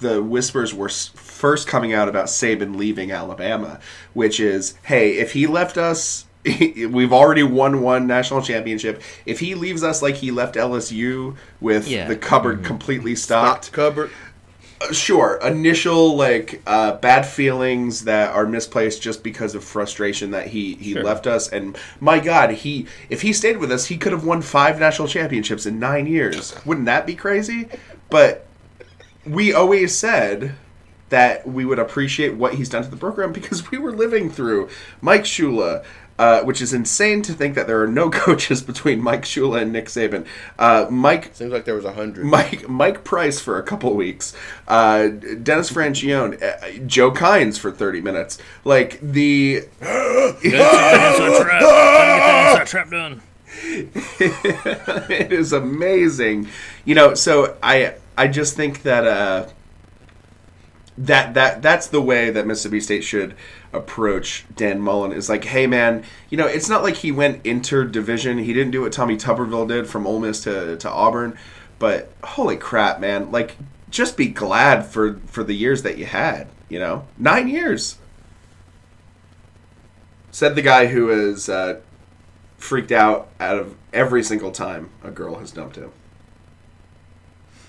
the 0.00 0.22
whispers 0.22 0.72
were 0.72 0.88
first 0.88 1.66
coming 1.66 1.92
out 1.92 2.08
about 2.08 2.26
Saban 2.26 2.76
leaving 2.76 3.10
Alabama, 3.10 3.80
which 4.14 4.38
is, 4.38 4.74
hey, 4.84 5.18
if 5.18 5.32
he 5.32 5.46
left 5.48 5.76
us, 5.76 6.24
we've 6.44 7.12
already 7.12 7.42
won 7.42 7.80
one 7.82 8.06
national 8.06 8.42
championship. 8.42 9.02
If 9.26 9.40
he 9.40 9.54
leaves 9.56 9.82
us 9.82 10.00
like 10.00 10.16
he 10.16 10.30
left 10.30 10.54
LSU 10.54 11.36
with 11.60 11.88
Yeah. 11.88 12.06
the 12.06 12.14
cupboard 12.16 12.62
completely 12.64 13.16
stocked, 13.16 13.64
Stocked 13.66 13.74
cupboard. 13.74 14.10
Sure 14.90 15.38
initial 15.42 16.16
like 16.16 16.60
uh, 16.66 16.96
bad 16.96 17.24
feelings 17.26 18.04
that 18.04 18.32
are 18.32 18.46
misplaced 18.46 19.00
just 19.02 19.22
because 19.22 19.54
of 19.54 19.62
frustration 19.62 20.30
that 20.32 20.48
he 20.48 20.74
he 20.76 20.92
Sure. 20.94 21.04
left 21.04 21.26
us. 21.26 21.48
And 21.48 21.76
my 22.00 22.18
god 22.18 22.50
he 22.52 22.86
if 23.08 23.22
he 23.22 23.32
stayed 23.32 23.58
with 23.58 23.70
us 23.70 23.86
he 23.86 23.96
could 23.96 24.12
have 24.12 24.24
won 24.24 24.42
five 24.42 24.80
national 24.80 25.08
championships 25.08 25.66
in 25.66 25.78
nine 25.78 26.06
years. 26.06 26.54
Wouldn't 26.66 26.86
that 26.86 27.06
be 27.06 27.14
crazy? 27.14 27.68
But 28.10 28.46
we 29.24 29.52
always 29.52 29.96
said 29.96 30.54
that 31.10 31.46
we 31.46 31.64
would 31.66 31.78
appreciate 31.78 32.34
what 32.34 32.54
he's 32.54 32.70
done 32.70 32.82
to 32.82 32.88
the 32.88 32.96
program 32.96 33.32
because 33.32 33.70
we 33.70 33.76
were 33.78 33.92
living 33.92 34.30
through 34.30 34.68
Mike 35.02 35.24
Shula, 35.24 35.84
uh, 36.22 36.44
which 36.44 36.62
is 36.62 36.72
insane 36.72 37.20
to 37.20 37.32
think 37.32 37.56
that 37.56 37.66
there 37.66 37.82
are 37.82 37.88
no 37.88 38.08
coaches 38.24 38.62
between 38.62 39.02
Mike 39.02 39.22
Shula 39.22 39.62
and 39.62 39.72
Nick 39.72 39.86
Saban. 39.86 40.24
Uh, 40.56 40.86
Mike 40.88 41.34
Seems 41.34 41.52
like 41.52 41.64
there 41.64 41.74
was 41.74 41.84
a 41.84 41.94
hundred. 41.94 42.26
Mike 42.26 42.68
Mike 42.68 43.02
Price 43.02 43.40
for 43.40 43.58
a 43.58 43.62
couple 43.64 43.92
weeks, 43.96 44.32
uh, 44.68 45.08
Dennis 45.08 45.72
Franchione, 45.72 46.40
uh, 46.40 46.86
Joe 46.86 47.10
Kines 47.10 47.58
for 47.58 47.72
thirty 47.72 48.00
minutes. 48.00 48.38
Like 48.62 49.00
the 49.00 49.62
trap. 49.80 49.90
Trying 49.90 50.42
to 50.42 50.48
get 50.48 50.52
that 50.52 52.50
inside 52.52 52.66
trap 52.68 52.90
done. 52.90 53.20
it 55.10 55.32
is 55.32 55.52
amazing, 55.52 56.48
you 56.84 56.94
know. 56.94 57.14
So 57.14 57.56
I 57.64 57.94
I 58.16 58.28
just 58.28 58.54
think 58.54 58.82
that 58.82 59.04
uh, 59.04 59.48
that 60.98 61.34
that 61.34 61.62
that's 61.62 61.88
the 61.88 62.00
way 62.00 62.30
that 62.30 62.46
Mississippi 62.46 62.78
State 62.78 63.02
should 63.02 63.34
approach 63.72 64.44
Dan 64.54 64.80
Mullen. 64.80 65.12
Is 65.12 65.28
like, 65.28 65.44
hey 65.44 65.66
man, 65.66 66.04
you 66.30 66.36
know, 66.36 66.46
it's 66.46 66.68
not 66.68 66.82
like 66.82 66.96
he 66.96 67.12
went 67.12 67.42
interdivision. 67.44 68.44
He 68.44 68.52
didn't 68.52 68.72
do 68.72 68.82
what 68.82 68.92
Tommy 68.92 69.16
Tuberville 69.16 69.68
did 69.68 69.86
from 69.86 70.06
Ole 70.06 70.20
Miss 70.20 70.42
to 70.44 70.76
to 70.76 70.90
Auburn, 70.90 71.36
but 71.78 72.12
holy 72.22 72.56
crap, 72.56 73.00
man! 73.00 73.30
Like, 73.30 73.56
just 73.90 74.16
be 74.16 74.28
glad 74.28 74.86
for 74.86 75.20
for 75.26 75.44
the 75.44 75.54
years 75.54 75.82
that 75.82 75.98
you 75.98 76.06
had. 76.06 76.48
You 76.68 76.78
know, 76.78 77.06
nine 77.18 77.48
years. 77.48 77.98
Said 80.30 80.54
the 80.54 80.62
guy 80.62 80.86
who 80.86 81.10
is 81.10 81.50
uh, 81.50 81.80
freaked 82.56 82.92
out 82.92 83.28
out 83.38 83.58
of 83.58 83.76
every 83.92 84.22
single 84.22 84.50
time 84.50 84.88
a 85.02 85.10
girl 85.10 85.36
has 85.36 85.50
dumped 85.50 85.76
him. 85.76 85.92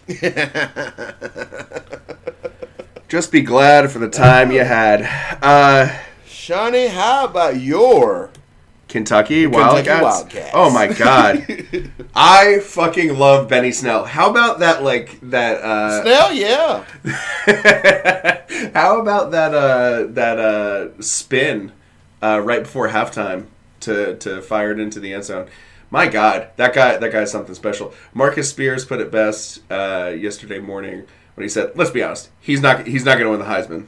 Just 3.07 3.31
be 3.31 3.41
glad 3.41 3.91
for 3.91 3.99
the 3.99 4.09
time 4.09 4.51
you 4.51 4.63
had. 4.63 5.01
Uh, 5.41 5.99
Shawnee, 6.25 6.87
how 6.87 7.25
about 7.25 7.59
your? 7.59 8.31
Kentucky, 8.93 9.43
Kentucky 9.45 9.47
Wildcats. 9.47 10.01
Wildcats. 10.03 10.51
Oh 10.53 10.69
my 10.69 10.85
god. 10.85 11.91
I 12.15 12.59
fucking 12.59 13.17
love 13.17 13.47
Benny 13.49 13.71
Snell. 13.71 14.05
How 14.05 14.29
about 14.29 14.59
that 14.59 14.83
like 14.83 15.19
that 15.31 15.61
uh 15.63 16.03
Snell, 16.03 16.31
yeah. 16.33 16.83
how 18.75 19.01
about 19.01 19.31
that 19.31 19.55
uh 19.55 20.05
that 20.11 20.37
uh 20.37 21.01
spin 21.01 21.71
uh 22.21 22.39
right 22.43 22.61
before 22.61 22.89
halftime 22.89 23.47
to 23.79 24.15
to 24.17 24.43
fire 24.43 24.71
it 24.71 24.79
into 24.79 24.99
the 24.99 25.11
end 25.11 25.23
zone. 25.23 25.47
My 25.89 26.07
god, 26.07 26.49
that 26.57 26.75
guy 26.75 26.97
that 26.97 27.11
guy's 27.11 27.31
something 27.31 27.55
special. 27.55 27.95
Marcus 28.13 28.47
Spears 28.51 28.85
put 28.85 29.01
it 29.01 29.11
best 29.11 29.61
uh 29.71 30.13
yesterday 30.15 30.59
morning 30.59 31.07
when 31.35 31.43
he 31.43 31.49
said, 31.49 31.71
"Let's 31.75 31.91
be 31.91 32.03
honest, 32.03 32.29
he's 32.39 32.61
not 32.61 32.87
he's 32.87 33.05
not 33.05 33.17
going 33.17 33.25
to 33.25 33.37
win 33.37 33.39
the 33.39 33.45
Heisman." 33.45 33.87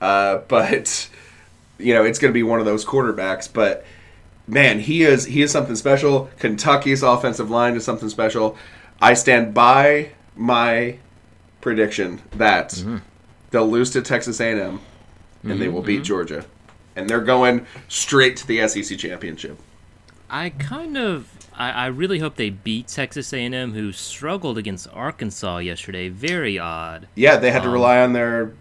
Uh 0.00 0.38
but 0.48 1.08
you 1.78 1.94
know, 1.94 2.04
it's 2.04 2.18
going 2.18 2.32
to 2.32 2.34
be 2.34 2.42
one 2.42 2.60
of 2.60 2.66
those 2.66 2.84
quarterbacks, 2.84 3.52
but 3.52 3.84
man, 4.46 4.80
he 4.80 5.02
is 5.02 5.24
he 5.24 5.42
is 5.42 5.50
something 5.50 5.76
special. 5.76 6.30
Kentucky's 6.38 7.02
offensive 7.02 7.50
line 7.50 7.74
is 7.74 7.84
something 7.84 8.08
special. 8.08 8.56
I 9.00 9.14
stand 9.14 9.54
by 9.54 10.10
my 10.36 10.98
prediction 11.60 12.22
that 12.32 12.70
mm-hmm. 12.70 12.98
they'll 13.50 13.68
lose 13.68 13.90
to 13.90 14.02
Texas 14.02 14.40
A&M 14.40 14.80
and 15.42 15.60
they 15.60 15.66
mm-hmm, 15.66 15.74
will 15.74 15.82
beat 15.82 15.96
mm-hmm. 15.96 16.04
Georgia, 16.04 16.44
and 16.96 17.08
they're 17.08 17.20
going 17.20 17.66
straight 17.88 18.36
to 18.38 18.46
the 18.46 18.66
SEC 18.66 18.96
championship. 18.98 19.58
I 20.34 20.50
kind 20.50 20.96
of, 20.96 21.30
I, 21.54 21.70
I 21.70 21.86
really 21.86 22.18
hope 22.18 22.34
they 22.34 22.50
beat 22.50 22.88
Texas 22.88 23.32
A&M, 23.32 23.72
who 23.72 23.92
struggled 23.92 24.58
against 24.58 24.88
Arkansas 24.92 25.58
yesterday. 25.58 26.08
Very 26.08 26.58
odd. 26.58 27.06
Yeah, 27.14 27.36
they 27.36 27.52
had 27.52 27.62
to 27.62 27.68
Um, 27.68 27.74
rely 27.74 28.00
on 28.00 28.14
their, 28.14 28.52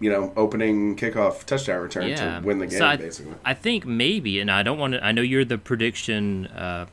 you 0.00 0.10
know, 0.10 0.32
opening 0.36 0.96
kickoff 0.96 1.44
touchdown 1.44 1.80
return 1.80 2.08
Yeah, 2.08 2.40
to 2.40 2.44
win 2.44 2.58
the 2.58 2.66
game. 2.66 2.78
So 2.80 2.86
I, 2.86 2.96
basically, 2.96 3.34
I 3.44 3.54
think 3.54 3.86
maybe, 3.86 4.40
and 4.40 4.50
I 4.50 4.64
don't 4.64 4.78
want 4.78 4.94
to. 4.94 5.04
I 5.04 5.12
know 5.12 5.22
you're 5.22 5.44
the 5.44 5.58
prediction 5.58 6.48
uh, 6.48 6.86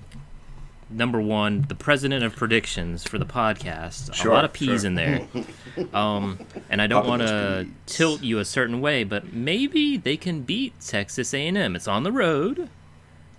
number 0.92 1.20
one, 1.20 1.66
the 1.68 1.74
president 1.74 2.24
of 2.24 2.36
predictions 2.36 3.04
for 3.04 3.18
the 3.18 3.26
podcast. 3.26 4.14
Sure, 4.14 4.32
a 4.32 4.36
lot 4.36 4.46
of 4.46 4.54
peas 4.54 4.82
sure. 4.82 4.88
in 4.90 4.94
there. 4.94 5.28
um, 5.94 6.38
and 6.70 6.84
I 6.84 6.86
don't 6.86 7.08
want 7.08 7.24
to 7.24 7.66
tilt 7.88 8.22
you 8.22 8.38
a 8.38 8.46
certain 8.46 8.80
way, 8.80 9.04
but 9.04 9.34
maybe 9.34 9.98
they 9.98 10.18
can 10.18 10.44
beat 10.44 10.80
Texas 10.80 11.34
A&M. 11.34 11.76
It's 11.76 11.88
on 11.88 12.04
the 12.04 12.12
road, 12.12 12.70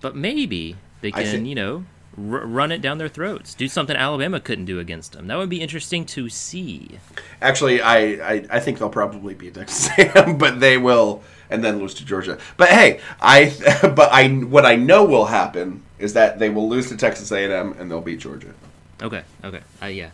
but 0.05 0.15
maybe 0.15 0.75
they 1.01 1.09
can, 1.11 1.25
think- 1.25 1.47
you 1.47 1.55
know, 1.55 1.83
r- 2.15 2.45
run 2.45 2.71
it 2.71 2.79
down 2.79 2.99
their 2.99 3.07
throats. 3.07 3.55
Do 3.55 3.67
something 3.67 3.95
Alabama 3.95 4.39
couldn't 4.39 4.65
do 4.65 4.77
against 4.79 5.13
them. 5.13 5.25
That 5.25 5.39
would 5.39 5.49
be 5.49 5.61
interesting 5.61 6.05
to 6.05 6.29
see. 6.29 6.99
Actually, 7.41 7.81
I, 7.81 7.97
I, 8.33 8.45
I 8.51 8.59
think 8.59 8.77
they'll 8.77 8.87
probably 8.87 9.33
beat 9.33 9.55
Texas 9.55 9.89
A&M, 9.97 10.37
but 10.37 10.59
they 10.59 10.77
will, 10.77 11.23
and 11.49 11.63
then 11.63 11.79
lose 11.79 11.95
to 11.95 12.05
Georgia. 12.05 12.37
But 12.55 12.69
hey, 12.69 12.99
I 13.19 13.51
but 13.95 14.11
I 14.11 14.27
what 14.29 14.63
I 14.63 14.75
know 14.75 15.05
will 15.05 15.25
happen 15.25 15.81
is 15.97 16.13
that 16.13 16.37
they 16.37 16.51
will 16.51 16.69
lose 16.69 16.87
to 16.89 16.97
Texas 16.97 17.31
A&M 17.31 17.73
and 17.79 17.89
they'll 17.89 17.99
beat 18.01 18.19
Georgia. 18.19 18.53
Okay, 19.01 19.23
okay, 19.43 19.61
uh, 19.81 19.87
yeah. 19.87 20.11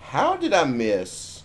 How 0.00 0.36
did 0.38 0.54
I 0.54 0.64
miss 0.64 1.42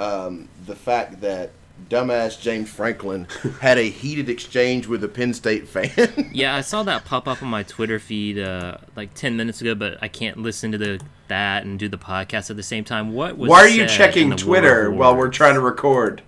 um, 0.00 0.48
the 0.66 0.74
fact 0.74 1.20
that 1.20 1.52
dumbass 1.88 2.40
James 2.40 2.68
Franklin 2.70 3.26
had 3.60 3.78
a 3.78 3.88
heated 3.88 4.28
exchange 4.28 4.86
with 4.86 5.04
a 5.04 5.08
Penn 5.08 5.34
State 5.34 5.68
fan? 5.68 6.30
Yeah, 6.32 6.56
I 6.56 6.60
saw 6.60 6.82
that 6.82 7.04
pop 7.04 7.28
up 7.28 7.42
on 7.42 7.48
my 7.48 7.62
Twitter 7.62 7.98
feed 7.98 8.38
uh, 8.38 8.78
like 8.96 9.14
ten 9.14 9.36
minutes 9.36 9.60
ago, 9.60 9.74
but 9.74 9.98
I 10.02 10.08
can't 10.08 10.38
listen 10.38 10.72
to 10.72 10.78
the 10.78 11.00
that 11.28 11.64
and 11.64 11.78
do 11.78 11.88
the 11.88 11.98
podcast 11.98 12.50
at 12.50 12.56
the 12.56 12.62
same 12.62 12.84
time. 12.84 13.12
What 13.12 13.38
was? 13.38 13.48
Why 13.48 13.60
are 13.60 13.68
you 13.68 13.86
checking 13.86 14.36
Twitter 14.36 14.90
while 14.90 15.16
we're 15.16 15.30
trying 15.30 15.54
to 15.54 15.60
record? 15.60 16.22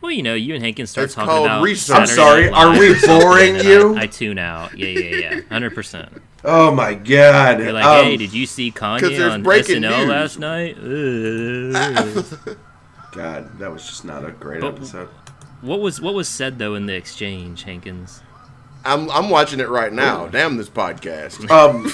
Well, 0.00 0.12
you 0.12 0.22
know, 0.22 0.32
you 0.34 0.54
and 0.54 0.64
Hankins 0.64 0.88
start 0.88 1.06
It's 1.06 1.14
talking 1.14 1.44
about. 1.44 1.62
research. 1.62 1.98
I'm 1.98 2.06
sorry, 2.06 2.48
are 2.48 2.70
we 2.70 2.98
boring 3.06 3.56
you? 3.64 3.96
I, 3.96 4.02
I 4.02 4.06
tune 4.06 4.38
out. 4.38 4.76
Yeah, 4.78 4.86
yeah, 4.88 5.16
yeah, 5.16 5.40
hundred 5.50 5.74
percent. 5.74 6.22
Oh 6.42 6.74
my 6.74 6.94
god! 6.94 7.60
You're 7.60 7.74
like, 7.74 7.84
Um, 7.84 8.04
hey, 8.06 8.16
did 8.16 8.32
you 8.32 8.46
see 8.46 8.72
Kanye 8.72 9.30
on 9.30 9.44
SNL 9.44 9.80
news. 9.80 10.08
last 10.08 10.38
night? 10.38 10.78
God, 13.12 13.58
that 13.58 13.72
was 13.72 13.86
just 13.86 14.04
not 14.04 14.24
a 14.24 14.30
great 14.32 14.60
But- 14.60 14.74
episode. 14.76 15.08
what 15.60 15.80
was 15.80 16.00
what 16.00 16.14
was 16.14 16.28
said 16.28 16.58
though 16.58 16.74
in 16.74 16.86
the 16.86 16.94
exchange, 16.94 17.64
Hankins? 17.64 18.22
I'm, 18.82 19.10
I'm 19.10 19.28
watching 19.28 19.60
it 19.60 19.68
right 19.68 19.92
now. 19.92 20.26
Damn 20.28 20.56
this 20.56 20.70
podcast. 20.70 21.50
Um, 21.50 21.90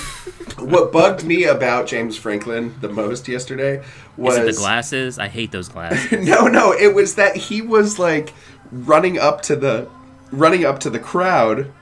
what 0.71 0.93
bugged 0.93 1.25
me 1.25 1.45
about 1.45 1.87
James 1.89 2.17
Franklin 2.17 2.75
the 2.81 2.89
most 2.89 3.27
yesterday 3.29 3.83
was 4.17 4.39
Is 4.39 4.41
it 4.41 4.47
the 4.55 4.59
glasses? 4.61 5.19
I 5.19 5.29
hate 5.29 5.51
those 5.53 5.69
glasses. 5.69 6.13
No, 6.27 6.47
no, 6.47 6.73
it 6.73 6.95
was 6.95 7.17
that 7.17 7.37
he 7.37 7.61
was 7.61 7.99
like 7.99 8.33
running 8.71 9.19
up 9.19 9.43
to 9.43 9.57
the 9.57 9.89
running 10.33 10.65
up 10.65 10.79
to 10.81 10.91
the 10.91 10.99
crowd 11.01 11.73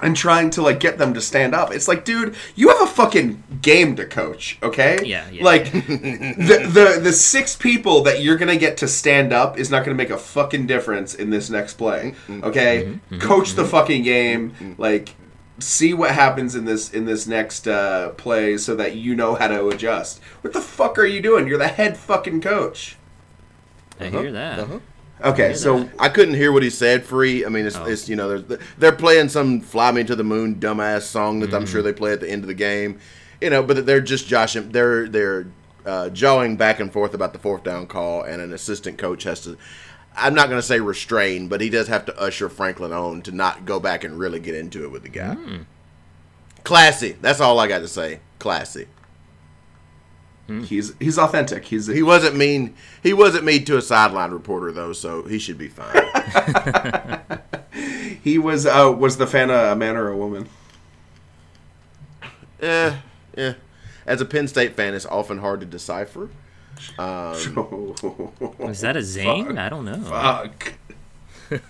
and 0.00 0.16
trying 0.16 0.50
to 0.50 0.62
like 0.62 0.78
get 0.80 0.98
them 0.98 1.12
to 1.14 1.20
stand 1.20 1.54
up. 1.54 1.72
It's 1.72 1.88
like, 1.88 2.04
dude, 2.04 2.34
you 2.54 2.68
have 2.68 2.80
a 2.80 2.86
fucking 2.86 3.42
game 3.62 3.96
to 3.96 4.06
coach, 4.06 4.58
okay? 4.62 4.98
Yeah, 5.04 5.28
yeah, 5.30 5.44
Like 5.44 5.72
the 5.72 6.68
the 6.70 7.00
the 7.02 7.12
six 7.12 7.56
people 7.56 8.02
that 8.02 8.22
you're 8.22 8.36
gonna 8.36 8.56
get 8.56 8.76
to 8.78 8.88
stand 8.88 9.32
up 9.32 9.58
is 9.58 9.70
not 9.70 9.84
gonna 9.84 9.96
make 9.96 10.10
a 10.10 10.18
fucking 10.18 10.66
difference 10.66 11.14
in 11.14 11.30
this 11.30 11.50
next 11.50 11.74
play. 11.74 12.14
Mm-hmm. 12.28 12.44
Okay? 12.44 12.84
Mm-hmm. 12.84 13.14
Mm-hmm. 13.14 13.26
Coach 13.26 13.54
the 13.54 13.64
fucking 13.64 14.02
game. 14.02 14.74
Like 14.78 15.14
see 15.60 15.92
what 15.92 16.12
happens 16.12 16.54
in 16.54 16.64
this 16.64 16.92
in 16.92 17.04
this 17.04 17.26
next 17.26 17.66
uh, 17.66 18.10
play 18.10 18.56
so 18.56 18.76
that 18.76 18.94
you 18.94 19.16
know 19.16 19.34
how 19.34 19.48
to 19.48 19.68
adjust. 19.68 20.20
What 20.42 20.52
the 20.52 20.60
fuck 20.60 20.98
are 20.98 21.04
you 21.06 21.20
doing? 21.20 21.48
You're 21.48 21.58
the 21.58 21.66
head 21.68 21.96
fucking 21.96 22.40
coach. 22.40 22.96
I 24.00 24.06
Uh-huh, 24.06 24.20
hear 24.20 24.32
that. 24.32 24.58
Uh-huh. 24.60 24.78
Okay, 25.24 25.54
so 25.54 25.88
I 25.98 26.08
couldn't 26.08 26.34
hear 26.34 26.52
what 26.52 26.62
he 26.62 26.70
said. 26.70 27.04
Free. 27.04 27.44
I 27.44 27.48
mean, 27.48 27.66
it's, 27.66 27.76
Oh. 27.76 27.84
it's 27.86 28.08
you 28.08 28.14
know 28.16 28.38
they're 28.38 28.58
they're 28.78 28.92
playing 28.92 29.28
some 29.28 29.60
"Fly 29.60 29.90
Me 29.92 30.04
to 30.04 30.14
the 30.14 30.22
Moon" 30.24 30.56
dumbass 30.56 31.02
song 31.02 31.40
that 31.40 31.52
I'm 31.52 31.64
Mm-hmm. 31.64 31.72
sure 31.72 31.82
they 31.82 31.92
play 31.92 32.12
at 32.12 32.20
the 32.20 32.30
end 32.30 32.44
of 32.44 32.48
the 32.48 32.54
game. 32.54 32.98
You 33.40 33.50
know, 33.50 33.62
but 33.62 33.84
they're 33.86 34.00
just 34.00 34.26
joshing. 34.28 34.70
They're 34.70 35.08
they're 35.08 35.46
uh, 35.84 36.08
jawing 36.10 36.56
back 36.56 36.78
and 36.80 36.92
forth 36.92 37.14
about 37.14 37.32
the 37.32 37.38
fourth 37.38 37.64
down 37.64 37.86
call, 37.86 38.22
and 38.22 38.40
an 38.40 38.52
assistant 38.52 38.98
coach 38.98 39.24
has 39.24 39.40
to. 39.42 39.56
I'm 40.16 40.34
not 40.34 40.48
going 40.48 40.58
to 40.60 40.66
say 40.66 40.80
restrain, 40.80 41.46
but 41.48 41.60
he 41.60 41.70
does 41.70 41.86
have 41.88 42.04
to 42.06 42.18
usher 42.20 42.48
Franklin 42.48 42.92
on 42.92 43.22
to 43.22 43.32
not 43.32 43.64
go 43.64 43.78
back 43.80 44.02
and 44.04 44.18
really 44.18 44.40
get 44.40 44.54
into 44.56 44.82
it 44.84 44.90
with 44.90 45.02
the 45.04 45.08
guy. 45.08 45.34
Hmm. 45.34 45.56
Classy. 46.64 47.12
That's 47.20 47.40
all 47.40 47.58
I 47.60 47.68
got 47.68 47.78
to 47.80 47.88
say. 47.88 48.20
Classy. 48.38 48.86
He's 50.48 50.94
he's 50.98 51.18
authentic. 51.18 51.66
He's 51.66 51.86
He 51.86 52.02
wasn't 52.02 52.36
mean. 52.36 52.74
He 53.02 53.12
wasn't 53.12 53.44
mean 53.44 53.64
to 53.66 53.76
a 53.76 53.82
sideline 53.82 54.30
reporter 54.30 54.72
though, 54.72 54.92
so 54.92 55.22
he 55.24 55.38
should 55.38 55.58
be 55.58 55.68
fine. 55.68 57.20
he 58.22 58.38
was 58.38 58.66
uh, 58.66 58.94
was 58.96 59.18
the 59.18 59.26
fan 59.26 59.50
a, 59.50 59.72
a 59.72 59.76
man 59.76 59.96
or 59.96 60.08
a 60.08 60.16
woman? 60.16 60.48
Eh, 62.60 62.96
yeah. 63.36 63.54
As 64.06 64.20
a 64.20 64.24
Penn 64.24 64.48
State 64.48 64.74
fan, 64.74 64.94
it's 64.94 65.06
often 65.06 65.38
hard 65.38 65.60
to 65.60 65.66
decipher. 65.66 66.30
Is 66.98 68.80
that 68.80 68.96
a 68.96 69.02
Zane? 69.02 69.58
I 69.58 69.68
don't 69.68 69.84
know. 69.84 70.00
Fuck. 70.00 70.74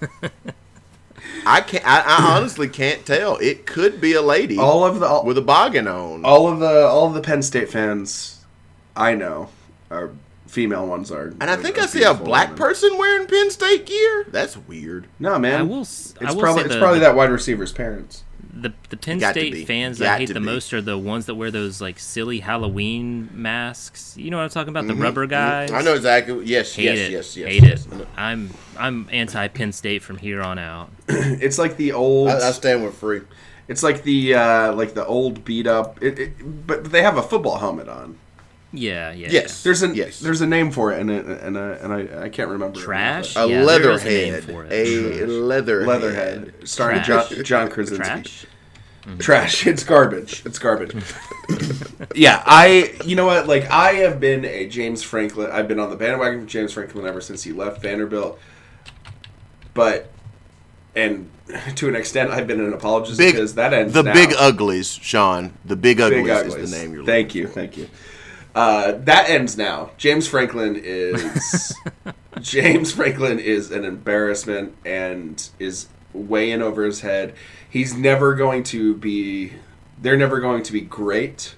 I 1.46 1.60
can't. 1.62 1.84
I, 1.86 2.00
I 2.00 2.36
honestly 2.36 2.68
can't 2.68 3.04
tell. 3.06 3.36
It 3.38 3.66
could 3.66 4.00
be 4.00 4.12
a 4.12 4.22
lady 4.22 4.58
All 4.58 4.84
of 4.84 5.00
the 5.00 5.06
all, 5.06 5.24
with 5.24 5.38
a 5.38 5.42
boggin 5.42 5.88
on. 5.88 6.24
all 6.24 6.48
of 6.48 6.60
the 6.60 6.86
all 6.86 7.06
of 7.08 7.14
the 7.14 7.20
Penn 7.20 7.42
State 7.42 7.70
fans 7.70 8.37
I 8.98 9.14
know 9.14 9.48
are 9.90 10.10
female 10.46 10.86
ones 10.86 11.10
are. 11.10 11.28
and 11.40 11.44
I 11.50 11.56
think 11.56 11.78
I 11.78 11.86
see 11.86 12.02
a 12.02 12.14
black 12.14 12.48
women. 12.48 12.58
person 12.58 12.98
wearing 12.98 13.26
Penn 13.26 13.50
State 13.50 13.86
gear. 13.86 14.26
That's 14.28 14.56
weird. 14.56 15.06
No 15.18 15.38
man, 15.38 15.60
I 15.60 15.62
will 15.62 15.80
s- 15.82 16.14
I 16.20 16.24
It's 16.24 16.34
will 16.34 16.42
probably 16.42 16.62
say 16.62 16.66
it's 16.66 16.74
the- 16.74 16.80
probably 16.80 17.00
that 17.00 17.14
wide 17.14 17.30
receiver's 17.30 17.72
parents. 17.72 18.24
The 18.50 18.72
the 18.88 18.96
Penn 18.96 19.20
State 19.20 19.66
fans 19.68 19.98
that 19.98 20.14
I 20.16 20.18
hate 20.18 20.28
the 20.28 20.34
be. 20.34 20.40
most 20.40 20.72
are 20.72 20.80
the 20.80 20.98
ones 20.98 21.26
that 21.26 21.36
wear 21.36 21.50
those 21.52 21.80
like 21.80 21.98
silly 22.00 22.40
Halloween 22.40 23.28
masks. 23.32 24.16
You 24.16 24.30
know 24.32 24.38
what 24.38 24.44
I'm 24.44 24.48
talking 24.50 24.70
about? 24.70 24.86
The 24.88 24.96
rubber 24.96 25.26
guys. 25.26 25.68
Mm-hmm. 25.70 25.78
I 25.78 25.82
know 25.82 25.94
exactly. 25.94 26.44
Yes, 26.44 26.74
Hate 26.74 26.84
yes, 26.86 26.98
it. 26.98 27.12
yes, 27.12 27.36
yes. 27.36 27.48
Hate 27.48 27.62
yes. 27.62 27.86
it. 27.86 28.08
I'm 28.16 28.50
I'm 28.76 29.08
anti 29.12 29.46
Penn 29.48 29.70
State 29.72 30.02
from 30.02 30.16
here 30.18 30.42
on 30.42 30.58
out. 30.58 30.90
It's 31.08 31.58
like 31.58 31.76
the 31.76 31.92
old. 31.92 32.30
I, 32.30 32.48
I 32.48 32.50
stand 32.52 32.82
with 32.84 32.94
free. 32.94 33.20
it's 33.68 33.82
like 33.84 34.02
the 34.02 34.34
uh, 34.34 34.72
like 34.72 34.94
the 34.94 35.06
old 35.06 35.44
beat 35.44 35.66
up. 35.68 36.02
It, 36.02 36.18
it, 36.18 36.66
but 36.66 36.90
they 36.90 37.02
have 37.02 37.16
a 37.16 37.22
football 37.22 37.58
helmet 37.58 37.88
on. 37.88 38.18
Yeah, 38.72 39.12
yeah. 39.12 39.28
Yes. 39.30 39.62
There's 39.62 39.82
a 39.82 39.88
Yes. 39.94 40.20
there's 40.20 40.40
a 40.42 40.46
name 40.46 40.70
for 40.70 40.92
it, 40.92 41.00
and 41.00 41.10
it, 41.10 41.24
and 41.26 41.56
a, 41.56 41.78
and 41.82 41.92
I, 41.92 42.24
I 42.24 42.28
can't 42.28 42.50
remember. 42.50 42.78
it. 42.78 42.82
Trash? 42.82 43.34
A 43.36 43.40
Yeah, 43.48 43.64
there 43.64 43.90
is 43.92 44.04
a 44.04 44.34
leatherhead. 44.34 44.44
for 44.44 44.64
it. 44.64 44.72
A 44.72 45.26
leatherhead. 45.26 45.86
Leatherhead, 45.88 46.54
starring 46.68 47.02
Trash. 47.02 47.30
John, 47.30 47.44
John 47.44 47.68
Krasinski. 47.70 48.04
Trash. 48.04 48.46
Mm-hmm. 49.04 49.18
Trash. 49.20 49.66
It's 49.72 49.84
garbage. 49.84 50.42
It's 50.44 50.58
garbage. 50.58 50.94
yeah, 52.14 52.42
I. 52.44 52.94
You 53.06 53.16
know 53.16 53.24
what? 53.24 53.46
Like 53.48 53.70
I 53.70 53.92
have 53.94 54.20
been 54.20 54.44
a 54.44 54.68
James 54.68 55.02
Franklin. 55.02 55.50
I've 55.50 55.66
been 55.66 55.80
on 55.80 55.88
the 55.88 55.96
bandwagon 55.96 56.40
for 56.42 56.46
James 56.46 56.74
Franklin 56.74 57.06
ever 57.06 57.22
since 57.22 57.42
he 57.42 57.52
left 57.52 57.80
Vanderbilt. 57.80 58.38
But, 59.72 60.10
and 60.94 61.30
to 61.76 61.88
an 61.88 61.96
extent, 61.96 62.30
I've 62.32 62.46
been 62.46 62.60
an 62.60 62.72
apologist 62.74 63.16
Big. 63.16 63.32
because 63.32 63.54
that 63.54 63.72
ends 63.72 63.94
the 63.94 64.02
now. 64.02 64.12
big 64.12 64.34
uglies, 64.38 64.92
Sean. 64.92 65.54
The 65.64 65.76
big 65.76 66.00
uglies, 66.02 66.24
Big 66.24 66.30
Uglies. 66.30 66.54
is 66.56 66.70
the 66.70 66.76
name 66.76 66.90
you're. 66.92 67.00
looking 67.02 67.06
Thank 67.14 67.34
you, 67.34 67.46
thank 67.46 67.76
you. 67.78 67.88
Uh, 68.58 68.98
that 69.04 69.30
ends 69.30 69.56
now. 69.56 69.92
James 69.98 70.26
Franklin 70.26 70.74
is 70.74 71.72
James 72.40 72.90
Franklin 72.90 73.38
is 73.38 73.70
an 73.70 73.84
embarrassment 73.84 74.74
and 74.84 75.48
is 75.60 75.86
way 76.12 76.50
in 76.50 76.60
over 76.60 76.84
his 76.84 77.02
head. 77.02 77.36
He's 77.70 77.94
never 77.94 78.34
going 78.34 78.64
to 78.64 78.96
be. 78.96 79.52
They're 79.96 80.16
never 80.16 80.40
going 80.40 80.64
to 80.64 80.72
be 80.72 80.80
great. 80.80 81.54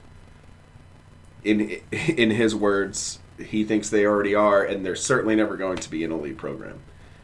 In 1.43 1.81
in 1.91 2.33
his 2.33 2.55
words, 2.55 3.21
he 3.39 3.65
thinks 3.65 3.89
they 3.89 4.05
already 4.05 4.35
are, 4.35 4.63
and 4.63 4.85
they're 4.85 4.95
certainly 4.95 5.35
never 5.35 5.57
going 5.57 5.79
to 5.79 5.91
be 5.91 6.05
an 6.05 6.13
elite 6.13 6.37
program. 6.37 6.81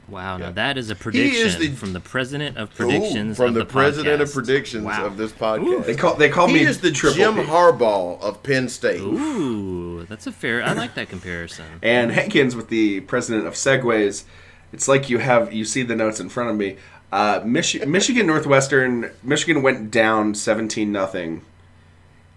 Wow, 0.09 0.36
Yeah. 0.38 0.46
now 0.46 0.50
that 0.52 0.78
is 0.78 0.88
a 0.90 0.94
prediction 0.94 1.46
is 1.46 1.57
the- 1.59 1.68
from 1.70 1.92
the 1.92 2.00
president 2.00 2.57
of 2.57 2.68
Ooh, 2.70 2.76
predictions 2.76 3.36
from 3.36 3.48
of 3.48 3.54
the, 3.54 3.61
the, 3.61 3.66
president 3.66 4.22
of 4.22 4.32
predictions 4.32 4.84
Wow. 4.84 5.04
of 5.07 5.16
this 5.16 5.32
podcast. 5.32 5.84
They 5.86 5.94
call 5.96 6.14
they 6.14 6.28
call 6.28 6.46
he 6.46 6.54
me 6.54 6.61
is 6.61 6.78
the 6.80 6.92
Triple 6.92 7.16
Jim 7.16 7.34
P. 7.34 7.42
Harbaugh 7.42 8.20
of 8.20 8.42
Penn 8.44 8.68
State. 8.68 9.00
Ooh, 9.00 10.04
that's 10.09 10.26
a 10.28 10.32
fair. 10.32 10.62
I 10.62 10.74
like 10.74 10.94
that 10.94 11.09
comparison. 11.09 11.64
And 11.82 12.12
Hankins 12.12 12.54
with 12.54 12.68
the 12.68 13.00
president 13.00 13.46
of 13.46 13.54
segues. 13.54 14.24
It's 14.72 14.86
like 14.88 15.11
you 15.11 15.18
have 15.18 15.52
you 15.52 15.64
see 15.64 15.82
the 15.82 15.96
notes 15.96 16.20
in 16.20 16.28
front 16.28 16.50
of 16.50 16.57
me. 16.57 16.76
Uh, 17.12 17.40
Michi- 17.40 17.86
Michigan 17.88 18.26
Northwestern 18.26 19.11
Michigan 19.22 19.62
went 19.62 19.90
down 19.90 20.34
seventeen 20.34 20.92
nothing, 20.92 21.42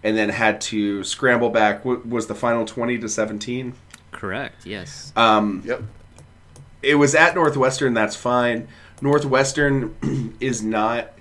and 0.02 0.16
then 0.16 0.30
had 0.30 0.60
to 0.62 1.04
scramble 1.04 1.50
back. 1.50 1.84
W- 1.84 2.02
was 2.04 2.26
the 2.26 2.34
final 2.34 2.64
twenty 2.64 2.98
to 2.98 3.08
seventeen? 3.08 3.74
Correct. 4.12 4.66
Yes. 4.66 5.12
Yep. 5.16 5.82
It 6.82 6.94
was 6.96 7.14
at 7.14 7.34
Northwestern. 7.34 7.94
That's 7.94 8.16
fine. 8.16 8.68
Northwestern 9.02 10.36
is 10.40 10.62
not. 10.62 11.12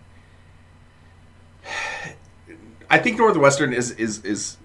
I 2.90 2.98
think 2.98 3.18
Northwestern 3.18 3.74
is 3.74 3.92
is 3.92 4.24
is 4.26 4.58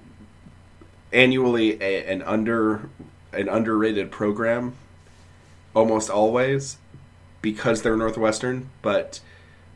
annually 1.12 1.80
a, 1.82 2.06
an 2.10 2.22
under 2.22 2.88
an 3.32 3.48
underrated 3.48 4.10
program, 4.10 4.74
almost 5.74 6.10
always, 6.10 6.78
because 7.42 7.82
they're 7.82 7.96
Northwestern. 7.96 8.70
But 8.82 9.20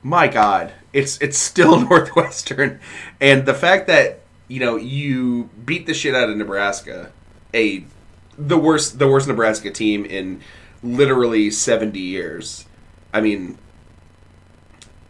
my 0.03 0.29
God, 0.29 0.73
it's 0.93 1.19
it's 1.19 1.39
still 1.39 1.81
Northwestern, 1.89 2.81
and 3.21 3.47
the 3.47 3.55
fact 3.55 3.87
that 3.89 4.21
you 4.49 4.61
know 4.61 4.77
you 4.77 5.51
beat 5.65 5.87
the 5.87 5.95
shit 5.95 6.15
out 6.15 6.31
of 6.31 6.37
Nebraska, 6.37 7.13
a 7.55 7.85
the 8.37 8.59
worst 8.59 8.99
the 8.99 9.09
worst 9.09 9.29
Nebraska 9.29 9.71
team 9.71 10.05
in 10.05 10.41
literally 10.83 11.51
seventy 11.51 12.01
years. 12.01 12.67
I 13.13 13.21
mean, 13.21 13.59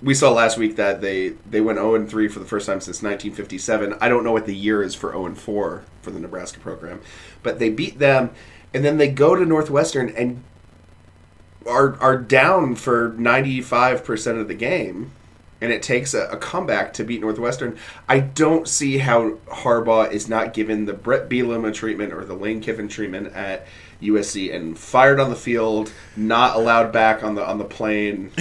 we 0.02 0.14
saw 0.14 0.30
last 0.32 0.56
week 0.58 0.76
that 0.76 1.00
they 1.00 1.30
they 1.48 1.60
went 1.60 1.78
zero 1.78 1.94
and 1.94 2.08
three 2.08 2.28
for 2.28 2.38
the 2.38 2.44
first 2.44 2.66
time 2.66 2.80
since 2.80 3.02
1957. 3.02 3.94
I 4.00 4.08
don't 4.08 4.24
know 4.24 4.32
what 4.32 4.46
the 4.46 4.54
year 4.54 4.82
is 4.82 4.94
for 4.94 5.10
zero 5.10 5.26
and 5.26 5.38
four 5.38 5.84
for 6.02 6.10
the 6.10 6.20
Nebraska 6.20 6.60
program, 6.60 7.00
but 7.42 7.58
they 7.58 7.70
beat 7.70 7.98
them, 7.98 8.30
and 8.72 8.84
then 8.84 8.98
they 8.98 9.08
go 9.08 9.34
to 9.34 9.44
Northwestern 9.44 10.10
and 10.10 10.42
are 11.66 12.00
are 12.00 12.16
down 12.16 12.74
for 12.74 13.10
95% 13.12 14.40
of 14.40 14.48
the 14.48 14.54
game 14.54 15.10
and 15.60 15.72
it 15.72 15.82
takes 15.82 16.14
a, 16.14 16.26
a 16.28 16.36
comeback 16.36 16.92
to 16.94 17.04
beat 17.04 17.20
Northwestern. 17.20 17.76
I 18.08 18.20
don't 18.20 18.68
see 18.68 18.98
how 18.98 19.32
Harbaugh 19.48 20.10
is 20.10 20.28
not 20.28 20.54
given 20.54 20.86
the 20.86 20.92
Bret 20.92 21.28
Bielema 21.28 21.74
treatment 21.74 22.12
or 22.12 22.24
the 22.24 22.34
Lane 22.34 22.60
Kiffin 22.60 22.88
treatment 22.88 23.34
at 23.34 23.66
USC 24.00 24.54
and 24.54 24.78
fired 24.78 25.18
on 25.18 25.30
the 25.30 25.36
field, 25.36 25.92
not 26.16 26.56
allowed 26.56 26.92
back 26.92 27.24
on 27.24 27.34
the 27.34 27.44
on 27.44 27.58
the 27.58 27.64
plane. 27.64 28.30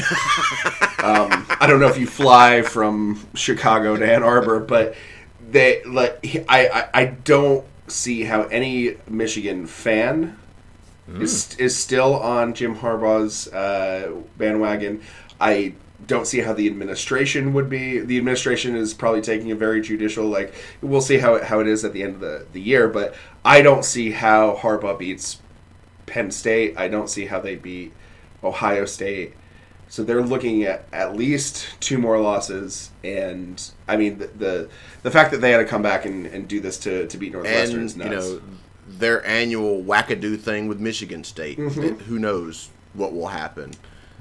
um, 0.99 1.45
I 1.59 1.65
don't 1.67 1.79
know 1.79 1.87
if 1.87 1.97
you 1.97 2.05
fly 2.05 2.61
from 2.61 3.25
Chicago 3.33 3.97
to 3.97 4.13
Ann 4.13 4.21
Arbor, 4.21 4.59
but 4.59 4.95
they 5.49 5.83
like 5.83 6.19
I, 6.47 6.67
I 6.67 6.89
I 6.93 7.05
don't 7.05 7.65
see 7.87 8.23
how 8.23 8.43
any 8.43 8.97
Michigan 9.09 9.65
fan 9.65 10.37
is 11.19 11.55
is 11.55 11.75
still 11.75 12.15
on 12.15 12.53
Jim 12.53 12.75
Harbaugh's 12.75 13.47
uh, 13.47 14.11
bandwagon. 14.37 15.01
I 15.39 15.73
don't 16.07 16.25
see 16.25 16.39
how 16.39 16.53
the 16.53 16.67
administration 16.67 17.53
would 17.53 17.69
be. 17.69 17.99
The 17.99 18.17
administration 18.17 18.75
is 18.75 18.93
probably 18.93 19.21
taking 19.21 19.51
a 19.51 19.55
very 19.55 19.81
judicial 19.81 20.25
like. 20.25 20.53
We'll 20.81 21.01
see 21.01 21.17
how 21.17 21.35
it, 21.35 21.43
how 21.43 21.59
it 21.59 21.67
is 21.67 21.83
at 21.85 21.93
the 21.93 22.03
end 22.03 22.15
of 22.15 22.21
the, 22.21 22.45
the 22.53 22.61
year, 22.61 22.87
but 22.87 23.13
I 23.45 23.61
don't 23.61 23.83
see 23.85 24.11
how 24.11 24.55
Harbaugh 24.55 24.97
beats 24.97 25.41
Penn 26.05 26.31
State. 26.31 26.77
I 26.77 26.87
don't 26.87 27.09
see 27.09 27.25
how 27.25 27.39
they 27.39 27.55
beat 27.55 27.93
Ohio 28.43 28.85
State. 28.85 29.33
So 29.89 30.03
they're 30.03 30.21
looking 30.23 30.63
at 30.63 30.85
at 30.91 31.15
least 31.15 31.67
two 31.79 31.97
more 31.97 32.19
losses, 32.19 32.91
and 33.03 33.61
I 33.87 33.95
mean 33.97 34.17
the 34.17 34.27
the, 34.27 34.69
the 35.03 35.11
fact 35.11 35.31
that 35.31 35.37
they 35.41 35.51
had 35.51 35.57
to 35.59 35.65
come 35.65 35.81
back 35.81 36.05
and, 36.05 36.25
and 36.25 36.47
do 36.47 36.59
this 36.59 36.77
to, 36.79 37.07
to 37.07 37.17
beat 37.17 37.31
Northwestern 37.33 37.79
and 37.81 37.85
is 37.85 37.95
you 37.97 38.03
nuts. 38.03 38.27
know 38.29 38.41
their 38.89 39.25
annual 39.25 39.83
wackadoo 39.83 40.39
thing 40.39 40.67
with 40.67 40.79
Michigan 40.79 41.23
State. 41.23 41.57
Mm-hmm. 41.57 41.83
It- 41.83 42.01
who 42.01 42.19
knows 42.19 42.69
what 42.93 43.13
will 43.13 43.27
happen? 43.27 43.71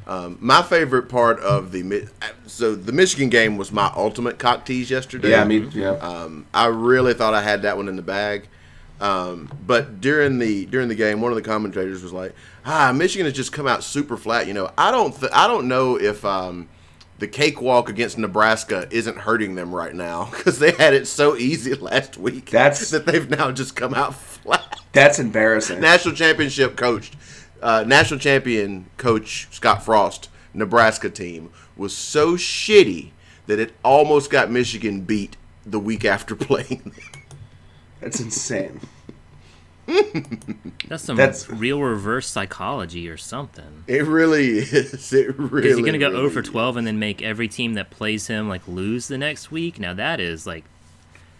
Um, 0.07 0.39
my 0.41 0.63
favorite 0.63 1.09
part 1.09 1.41
of 1.41 1.73
the 1.73 2.07
so 2.47 2.75
the 2.77 2.93
Michigan 2.93 3.29
game 3.29 3.57
was 3.57 3.73
my 3.73 3.91
ultimate 3.97 4.39
cock 4.39 4.65
tease 4.65 4.89
yesterday. 4.91 5.31
yeah, 5.31 5.41
I 5.43 5.45
mean, 5.45 5.71
yeah. 5.75 5.91
Um, 5.93 6.47
I 6.55 6.67
really 6.67 7.13
thought 7.15 7.35
I 7.35 7.43
had 7.43 7.63
that 7.63 7.77
one 7.77 7.89
in 7.89 7.97
the 7.97 8.03
bag. 8.03 8.49
Um, 9.01 9.51
but 9.67 10.01
during 10.01 10.39
the 10.39 10.65
during 10.67 10.89
the 10.89 10.95
game, 10.95 11.21
one 11.21 11.33
of 11.33 11.37
the 11.37 11.43
commentators 11.43 12.03
was 12.03 12.13
like, 12.13 12.35
"Ah, 12.65 12.93
Michigan 12.95 13.27
has 13.27 13.35
just 13.35 13.53
come 13.53 13.67
out 13.67 13.85
super 13.85 14.17
flat." 14.17 14.47
You 14.47 14.55
know, 14.55 14.71
I 14.79 14.91
don't 14.91 15.15
th- 15.19 15.33
I 15.35 15.47
don't 15.49 15.69
know 15.69 15.97
if 15.97 16.25
um, 16.25 16.69
the 17.19 17.27
cakewalk 17.29 17.89
against 17.91 18.17
Nebraska 18.17 18.87
isn't 18.91 19.19
hurting 19.19 19.55
them 19.55 19.75
right 19.75 19.95
now 19.95 20.27
because 20.31 20.59
they 20.61 20.71
had 20.71 20.95
it 20.95 21.07
so 21.07 21.37
easy 21.37 21.75
last 21.81 22.17
week. 22.17 22.49
That's- 22.51 22.89
that 22.91 23.05
they've 23.07 23.29
now 23.29 23.51
just 23.53 23.77
come 23.77 23.93
out 23.93 24.15
flat. 24.19 24.81
That's 24.93 25.19
embarrassing. 25.19 25.81
National 25.81 26.15
championship 26.15 26.77
coached, 26.77 27.17
uh, 27.63 27.85
national 27.87 28.21
champion 28.21 28.87
coach 28.97 29.49
Scott 29.51 29.85
Frost, 29.85 30.29
Nebraska 30.55 31.11
team 31.11 31.51
was 31.77 31.95
so 31.97 32.35
shitty 32.37 33.11
that 33.47 33.59
it 33.59 33.75
almost 33.85 34.31
got 34.31 34.51
Michigan 34.51 35.03
beat 35.03 35.37
the 35.65 35.79
week 35.79 36.05
after 36.05 36.35
playing. 36.37 36.81
them. 36.85 36.93
That's 38.01 38.21
insane. 38.21 38.81
That's 40.89 41.05
some 41.05 41.17
That's- 41.17 41.49
real 41.49 41.81
reverse 41.81 42.27
psychology 42.29 43.09
or 43.09 43.17
something. 43.17 43.85
It 43.87 44.05
really 44.05 44.59
is. 44.59 45.13
It 45.13 45.39
really. 45.39 45.69
Is 45.69 45.77
he 45.77 45.83
gonna 45.85 45.99
go 45.99 46.09
really 46.09 46.29
0 46.29 46.31
for 46.31 46.41
is. 46.41 46.49
12 46.49 46.77
and 46.79 46.87
then 46.87 46.99
make 46.99 47.23
every 47.23 47.47
team 47.49 47.75
that 47.75 47.91
plays 47.91 48.27
him 48.27 48.49
like 48.49 48.67
lose 48.67 49.07
the 49.09 49.17
next 49.19 49.51
week? 49.53 49.79
Now 49.79 49.95
that 49.95 50.19
is 50.19 50.47
like 50.47 50.65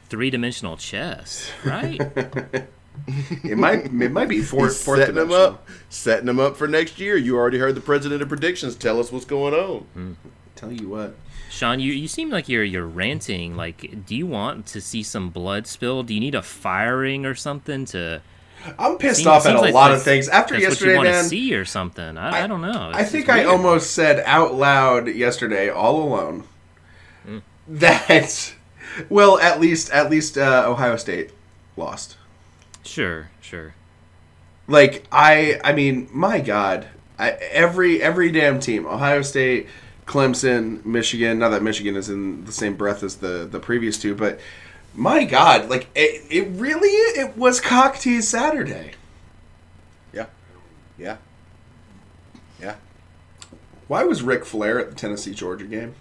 three 0.09 0.31
dimensional 0.31 0.77
chess, 0.77 1.51
right? 1.65 2.01
It 3.45 3.57
might 3.59 3.87
it 3.87 4.11
might 4.13 4.29
be 4.29 4.41
fourth 4.43 4.73
He's 4.73 4.83
fourth 4.85 4.99
setting 5.01 5.15
them 5.15 5.33
up, 5.33 5.67
setting 5.89 6.27
them 6.27 6.41
up 6.41 6.57
for 6.57 6.67
next 6.67 6.99
year. 6.99 7.17
You 7.17 7.37
already 7.37 7.59
heard 7.59 7.75
the 7.75 7.81
president 7.81 8.23
of 8.23 8.29
predictions 8.29 8.75
tell 8.75 8.99
us 9.01 9.13
what's 9.13 9.25
going 9.25 9.55
on. 9.55 10.17
Tell 10.55 10.73
you 10.73 10.89
what. 10.89 11.15
Sean, 11.51 11.81
you, 11.81 11.93
you 11.93 12.09
seem 12.09 12.31
like 12.31 12.49
you're 12.49 12.65
you're 12.65 12.87
ranting. 12.87 13.57
Like, 13.57 14.05
do 14.07 14.17
you 14.17 14.27
want 14.27 14.67
to 14.67 14.81
see 14.81 15.03
some 15.03 15.31
blood 15.31 15.67
spill? 15.67 16.03
Do 16.03 16.13
you 16.15 16.21
need 16.21 16.35
a 16.35 16.43
firing 16.43 17.25
or 17.25 17.35
something 17.35 17.85
to? 17.87 18.21
I'm 18.79 18.99
pissed 18.99 19.19
Seems- 19.19 19.27
off 19.29 19.47
at 19.47 19.55
a 19.55 19.61
like 19.61 19.75
lot 19.75 19.93
of 19.93 20.03
things. 20.03 20.29
After 20.29 20.55
that's 20.55 20.63
yesterday, 20.65 20.97
what 20.97 21.05
you 21.05 21.07
want 21.07 21.09
man, 21.11 21.23
to 21.25 21.29
see 21.31 21.55
or 21.55 21.65
something. 21.65 22.19
I, 22.19 22.45
I, 22.45 22.47
don't 22.49 22.63
know. 22.63 22.91
I 22.93 23.05
think 23.05 23.29
I 23.29 23.45
almost 23.45 23.93
said 23.93 24.23
out 24.27 24.55
loud 24.55 25.07
yesterday, 25.09 25.69
all 25.71 26.03
alone, 26.03 26.45
Hmm. 27.25 27.39
that 27.69 28.55
well, 29.09 29.39
at 29.39 29.61
least 29.61 29.91
at 29.93 30.11
least 30.11 30.37
uh, 30.37 30.65
Ohio 30.67 30.97
State 30.97 31.31
lost. 31.77 32.17
Sure, 32.87 33.31
sure. 33.41 33.75
Like 34.69 35.07
I, 35.13 35.61
I 35.63 35.73
mean, 35.73 36.09
my 36.13 36.41
God, 36.41 36.89
I, 37.19 37.31
every 37.31 38.03
every 38.03 38.31
damn 38.31 38.61
team, 38.61 38.87
Ohio 38.87 39.23
State, 39.23 39.69
Clemson, 40.07 40.85
Michigan. 40.85 41.39
Not 41.39 41.51
that 41.51 41.63
Michigan 41.63 41.97
is 41.97 42.09
in 42.09 42.45
the 42.45 42.53
same 42.53 42.77
breath 42.77 43.03
as 43.03 43.17
the 43.17 43.49
the 43.51 43.61
previous 43.61 43.99
two, 43.99 44.15
but 44.15 44.41
my 44.95 45.25
God, 45.25 45.69
like 45.69 45.89
it, 45.95 46.25
it 46.31 46.49
really 46.59 46.89
it 46.89 47.37
was 47.37 47.61
cock 47.61 47.99
tease 47.99 48.29
Saturday. 48.29 48.93
Yeah, 50.13 50.27
yeah, 50.99 51.19
yeah. 52.61 52.77
Why 53.89 54.05
was 54.05 54.23
Ric 54.23 54.45
Flair 54.45 54.81
at 54.81 54.91
the 54.91 54.97
Tennessee 54.97 55.35
Georgia 55.35 55.67
game? 55.67 55.95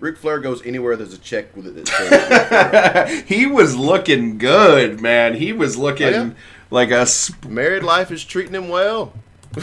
Ric 0.00 0.16
Flair 0.16 0.38
goes 0.38 0.64
anywhere 0.64 0.94
there's 0.96 1.12
a 1.12 1.18
check 1.18 1.56
with 1.56 1.66
it. 1.76 1.86
That 1.86 3.24
he 3.26 3.46
was 3.46 3.76
looking 3.76 4.38
good, 4.38 5.00
man. 5.00 5.34
He 5.34 5.52
was 5.52 5.76
looking 5.76 6.06
Oh, 6.06 6.10
yeah? 6.10 6.30
like 6.70 6.90
a 6.90 7.04
sp- 7.04 7.46
Married 7.48 7.82
life 7.82 8.10
is 8.12 8.24
treating 8.24 8.54
him 8.54 8.68
well. 8.68 9.12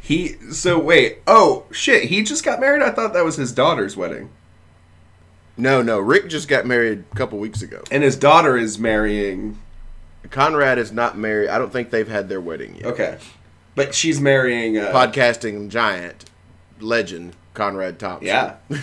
he. 0.00 0.34
So 0.52 0.78
wait, 0.78 1.18
oh 1.26 1.64
shit, 1.70 2.04
he 2.04 2.22
just 2.22 2.44
got 2.44 2.60
married. 2.60 2.82
I 2.82 2.90
thought 2.90 3.12
that 3.14 3.24
was 3.24 3.36
his 3.36 3.52
daughter's 3.52 3.96
wedding, 3.96 4.30
No, 5.56 5.82
no. 5.82 5.98
Rick 5.98 6.28
just 6.28 6.48
got 6.48 6.66
married 6.66 7.04
a 7.12 7.16
couple 7.16 7.38
weeks 7.38 7.62
ago. 7.62 7.82
and 7.90 8.02
his 8.02 8.16
daughter 8.16 8.56
is 8.56 8.78
marrying. 8.78 9.58
Conrad 10.30 10.78
is 10.78 10.90
not 10.92 11.16
married. 11.16 11.48
I 11.48 11.58
don't 11.58 11.72
think 11.72 11.90
they've 11.90 12.08
had 12.08 12.28
their 12.28 12.40
wedding 12.40 12.76
yet. 12.76 12.86
Okay, 12.86 13.18
but 13.74 13.94
she's 13.94 14.20
marrying. 14.20 14.76
Uh, 14.76 14.90
Podcasting 14.92 15.68
giant, 15.70 16.24
legend, 16.80 17.34
Conrad 17.56 17.98
Thompson. 17.98 18.26
yeah. 18.26 18.56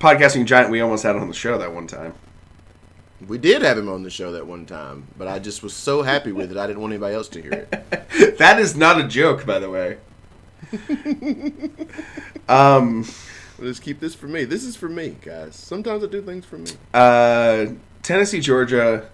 Podcasting 0.00 0.44
giant, 0.44 0.70
we 0.70 0.80
almost 0.80 1.02
had 1.04 1.16
on 1.16 1.28
the 1.28 1.34
show 1.34 1.56
that 1.58 1.72
one 1.72 1.86
time. 1.86 2.12
We 3.26 3.38
did 3.38 3.62
have 3.62 3.78
him 3.78 3.88
on 3.88 4.02
the 4.02 4.10
show 4.10 4.32
that 4.32 4.46
one 4.46 4.66
time, 4.66 5.06
but 5.16 5.28
I 5.28 5.38
just 5.38 5.62
was 5.62 5.74
so 5.74 6.02
happy 6.02 6.32
with 6.32 6.50
it, 6.50 6.56
I 6.56 6.66
didn't 6.66 6.80
want 6.80 6.92
anybody 6.92 7.14
else 7.14 7.28
to 7.30 7.40
hear 7.42 7.52
it. 7.52 8.36
That 8.38 8.58
is 8.58 8.74
not 8.74 8.98
a 8.98 9.06
joke, 9.06 9.46
by 9.46 9.58
the 9.58 9.70
way. 9.70 9.98
Um, 12.48 13.06
let's 13.60 13.78
keep 13.78 14.00
this 14.00 14.16
for 14.16 14.26
me. 14.26 14.44
This 14.44 14.64
is 14.64 14.74
for 14.74 14.88
me, 14.88 15.16
guys. 15.22 15.54
Sometimes 15.54 16.02
I 16.02 16.08
do 16.08 16.20
things 16.20 16.44
for 16.44 16.58
me. 16.58 16.72
Uh, 16.92 17.66
Tennessee, 18.02 18.40
Georgia. 18.40 19.08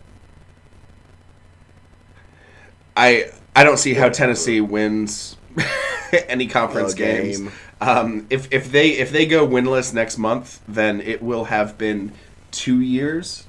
I 2.97 3.31
I 3.55 3.63
don't 3.63 3.77
see 3.77 3.93
how 3.93 4.09
Tennessee 4.09 4.63
wins 4.63 5.37
any 6.29 6.47
conference 6.47 6.93
A 6.93 6.97
games. 6.97 7.39
game. 7.39 7.53
Um, 7.81 8.27
if 8.31 8.53
if 8.53 8.71
they 8.73 8.91
if 8.91 9.11
they 9.13 9.27
go 9.27 9.47
winless 9.47 9.93
next 9.93 10.19
month, 10.19 10.61
then 10.67 11.01
it 11.01 11.23
will 11.23 11.45
have 11.45 11.77
been 11.77 12.13
two 12.51 12.81
years 12.81 13.45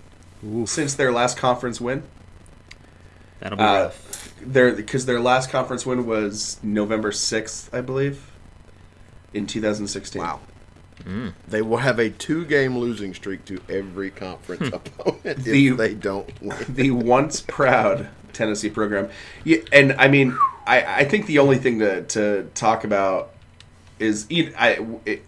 since 0.66 0.94
their 0.96 1.12
last 1.12 1.38
conference 1.38 1.80
win. 1.82 2.04
That'll 3.40 3.58
be 3.58 3.64
Uh, 3.64 3.84
rough. 3.84 4.34
their 4.42 4.72
because 4.74 5.06
their 5.06 5.20
last 5.20 5.50
conference 5.50 5.86
win 5.86 6.06
was 6.06 6.60
November 6.62 7.12
sixth, 7.12 7.74
I 7.74 7.82
believe, 7.82 8.32
in 9.34 9.46
2016. 9.48 10.22
Wow. 10.22 10.40
They 11.48 11.62
will 11.62 11.78
have 11.78 12.00
a 12.00 12.10
two-game 12.10 12.78
losing 12.78 13.14
streak 13.14 13.46
to 13.46 13.62
every 13.70 14.10
conference 14.12 14.68
opponent 14.74 15.48
if 15.48 15.78
they 15.78 15.94
don't 15.94 16.30
win. 16.42 16.58
the 16.68 16.92
once 16.92 17.40
proud 17.40 18.10
Tennessee 18.34 18.70
program. 18.70 19.08
Yeah, 19.46 19.60
and 19.72 19.94
I 19.94 20.10
mean, 20.10 20.38
I, 20.68 21.00
I 21.00 21.04
think 21.06 21.26
the 21.26 21.40
only 21.40 21.58
thing 21.58 21.80
to, 21.80 22.04
to 22.04 22.50
talk 22.54 22.84
about 22.84 23.32
is 24.00 24.28
I, 24.32 24.86
it, 25.06 25.24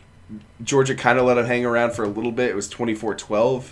Georgia 0.64 0.94
kind 0.96 1.18
of 1.18 1.26
let 1.26 1.36
them 1.36 1.46
hang 1.46 1.66
around 1.66 1.94
for 1.94 2.04
a 2.04 2.08
little 2.08 2.32
bit. 2.32 2.50
It 2.50 2.56
was 2.56 2.70
24-12 2.70 3.72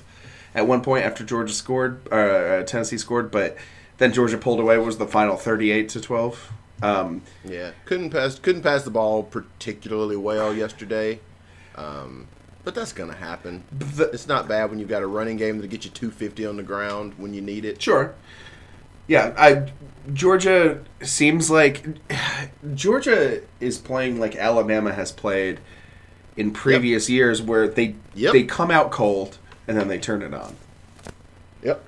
at 0.55 0.65
one 0.67 0.81
point 0.81 1.05
after 1.05 1.23
Georgia 1.23 1.53
scored, 1.53 2.01
uh, 2.11 2.63
Tennessee 2.63 2.97
scored, 2.97 3.29
but 3.29 3.57
then 3.97 4.13
Georgia 4.13 4.37
pulled 4.37 4.59
away. 4.59 4.77
What 4.77 4.87
was 4.87 4.97
the 4.97 5.07
final 5.07 5.35
38 5.35 5.89
to 5.89 6.01
12? 6.01 6.51
Um, 6.81 7.21
Yeah, 7.43 7.71
couldn't 7.85 8.11
pass 8.11 8.37
couldn't 8.37 8.61
pass 8.61 8.83
the 8.83 8.91
ball 8.91 9.23
particularly 9.23 10.15
well 10.15 10.53
yesterday, 10.53 11.19
um, 11.75 12.27
but 12.63 12.75
that's 12.75 12.93
gonna 12.93 13.15
happen. 13.15 13.63
the- 13.71 14.11
it's 14.11 14.27
not 14.27 14.47
bad 14.47 14.69
when 14.69 14.77
you've 14.77 14.87
got 14.89 15.01
a 15.01 15.07
running 15.07 15.37
game 15.37 15.57
that 15.59 15.67
get 15.69 15.85
you 15.85 15.91
250 15.91 16.45
on 16.45 16.57
the 16.57 16.61
ground 16.63 17.13
when 17.17 17.33
you 17.33 17.41
need 17.41 17.65
it. 17.65 17.81
Sure. 17.81 18.13
Yeah, 19.07 19.33
I 19.37 19.71
Georgia 20.13 20.79
seems 21.01 21.49
like 21.49 21.85
Georgia 22.75 23.41
is 23.59 23.77
playing 23.77 24.19
like 24.19 24.35
Alabama 24.35 24.93
has 24.93 25.11
played 25.11 25.59
in 26.35 26.51
previous 26.51 27.09
years 27.09 27.41
where 27.41 27.67
they 27.67 27.95
Yep. 28.15 28.33
they 28.33 28.43
come 28.43 28.71
out 28.71 28.91
cold 28.91 29.37
and 29.67 29.77
then 29.77 29.87
they 29.87 29.97
turn 29.99 30.21
it 30.21 30.33
on. 30.33 30.55
Yep. 31.63 31.83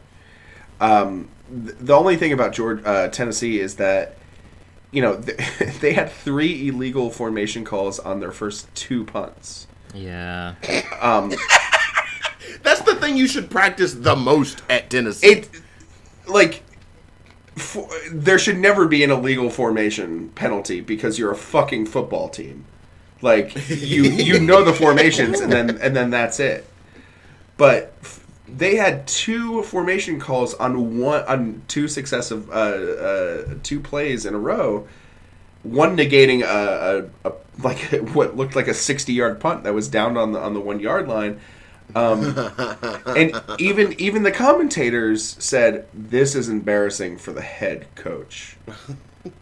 Th- 0.80 1.76
The 1.80 1.94
only 1.96 2.16
thing 2.18 2.32
about 2.34 2.54
Georgia, 2.54 2.86
uh, 2.88 3.08
Tennessee 3.10 3.60
is 3.60 3.76
that 3.76 4.18
you 4.92 5.02
know 5.02 5.20
th- 5.22 5.38
they 5.82 5.94
had 5.94 6.12
three 6.12 6.68
illegal 6.68 7.10
formation 7.10 7.64
calls 7.66 8.00
on 8.00 8.20
their 8.20 8.32
first 8.32 8.74
two 8.76 9.04
punts. 9.06 9.68
Yeah. 9.94 10.56
That's 12.64 12.82
the 12.82 12.96
thing 12.96 13.18
you 13.18 13.28
should 13.28 13.50
practice 13.50 13.94
the 13.94 14.16
most 14.16 14.62
at 14.70 14.90
Tennessee. 14.90 15.28
It 15.28 15.50
like 16.28 16.64
for, 17.60 17.90
there 18.12 18.40
should 18.40 18.58
never 18.58 18.88
be 18.88 19.04
an 19.04 19.12
illegal 19.12 19.50
formation 19.50 20.30
penalty 20.30 20.82
because 20.82 21.20
you're 21.20 21.32
a 21.32 21.38
fucking 21.38 21.86
football 21.86 22.30
team. 22.30 22.66
Like 23.22 23.54
you 23.70 24.04
you 24.04 24.40
know 24.40 24.64
the 24.64 24.74
formations 24.74 25.42
and 25.42 25.52
then 25.52 25.78
and 25.82 25.96
then 25.96 26.10
that's 26.10 26.40
it. 26.40 26.66
But 27.58 27.94
f- 28.02 28.26
they 28.48 28.78
had 28.78 29.06
two 29.08 29.62
formation 29.64 30.20
calls 30.20 30.54
on 30.54 31.00
one 31.00 31.24
on 31.26 31.62
two 31.68 31.88
successive 31.88 32.50
uh, 32.50 32.54
uh, 32.54 33.54
two 33.62 33.82
plays 33.82 34.26
in 34.26 34.34
a 34.34 34.40
row. 34.40 34.88
One 35.64 35.98
negating 35.98 36.44
a, 36.44 37.10
a, 37.26 37.30
a 37.30 37.34
like 37.62 37.80
what 38.14 38.38
looked 38.38 38.56
like 38.56 38.70
a 38.70 38.74
sixty 38.74 39.14
yard 39.14 39.42
punt 39.42 39.64
that 39.64 39.74
was 39.74 39.90
down 39.90 40.16
on 40.16 40.32
the 40.32 40.40
on 40.40 40.54
the 40.54 40.62
one 40.62 40.80
yard 40.80 41.10
line. 41.10 41.40
Um, 41.96 42.36
and 43.08 43.42
even 43.58 44.00
even 44.00 44.24
the 44.24 44.32
commentators 44.32 45.36
said 45.40 45.88
this 45.94 46.36
is 46.36 46.48
embarrassing 46.50 47.18
for 47.18 47.32
the 47.34 47.42
head 47.42 47.88
coach. 47.96 48.58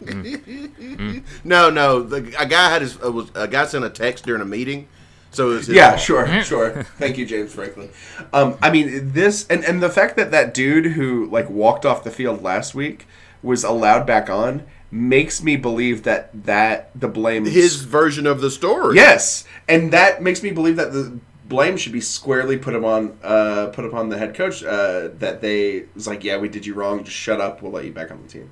no, 1.44 1.70
no, 1.70 2.02
the, 2.02 2.34
a 2.38 2.46
guy 2.46 2.70
had 2.70 2.82
his 2.82 2.98
uh, 3.02 3.12
was 3.12 3.30
a 3.34 3.48
guy 3.48 3.66
sent 3.66 3.84
a 3.84 3.90
text 3.90 4.24
during 4.24 4.42
a 4.42 4.46
meeting, 4.46 4.88
so 5.30 5.50
it 5.50 5.54
was 5.54 5.66
his 5.66 5.76
Yeah, 5.76 5.90
fault. 5.90 6.00
sure, 6.00 6.42
sure. 6.44 6.82
Thank 6.98 7.18
you, 7.18 7.26
James 7.26 7.52
Franklin. 7.54 7.90
Um, 8.32 8.56
I 8.62 8.70
mean, 8.70 9.12
this 9.12 9.46
and 9.48 9.64
and 9.64 9.82
the 9.82 9.90
fact 9.90 10.16
that 10.16 10.30
that 10.30 10.54
dude 10.54 10.86
who 10.92 11.26
like 11.26 11.48
walked 11.50 11.84
off 11.86 12.04
the 12.04 12.10
field 12.10 12.42
last 12.42 12.74
week 12.74 13.06
was 13.42 13.64
allowed 13.64 14.06
back 14.06 14.28
on 14.30 14.64
makes 14.90 15.42
me 15.42 15.54
believe 15.56 16.02
that 16.04 16.30
that 16.44 16.90
the 16.98 17.08
blame 17.08 17.44
His 17.44 17.82
version 17.82 18.26
of 18.26 18.40
the 18.40 18.50
story. 18.50 18.96
yes, 18.96 19.44
and 19.68 19.92
that 19.92 20.22
makes 20.22 20.42
me 20.42 20.50
believe 20.50 20.76
that 20.76 20.92
the 20.92 21.18
blame 21.48 21.76
should 21.76 21.92
be 21.92 22.00
squarely 22.00 22.56
put 22.56 22.74
upon 22.74 23.18
uh, 23.22 23.66
put 23.72 23.84
upon 23.84 24.08
the 24.08 24.18
head 24.18 24.34
coach. 24.34 24.62
Uh, 24.62 25.08
that 25.18 25.40
they 25.40 25.84
was 25.94 26.06
like, 26.06 26.24
yeah, 26.24 26.36
we 26.36 26.48
did 26.48 26.66
you 26.66 26.74
wrong. 26.74 27.04
Just 27.04 27.16
shut 27.16 27.40
up. 27.40 27.62
We'll 27.62 27.72
let 27.72 27.84
you 27.84 27.92
back 27.92 28.10
on 28.10 28.22
the 28.22 28.28
team. 28.28 28.50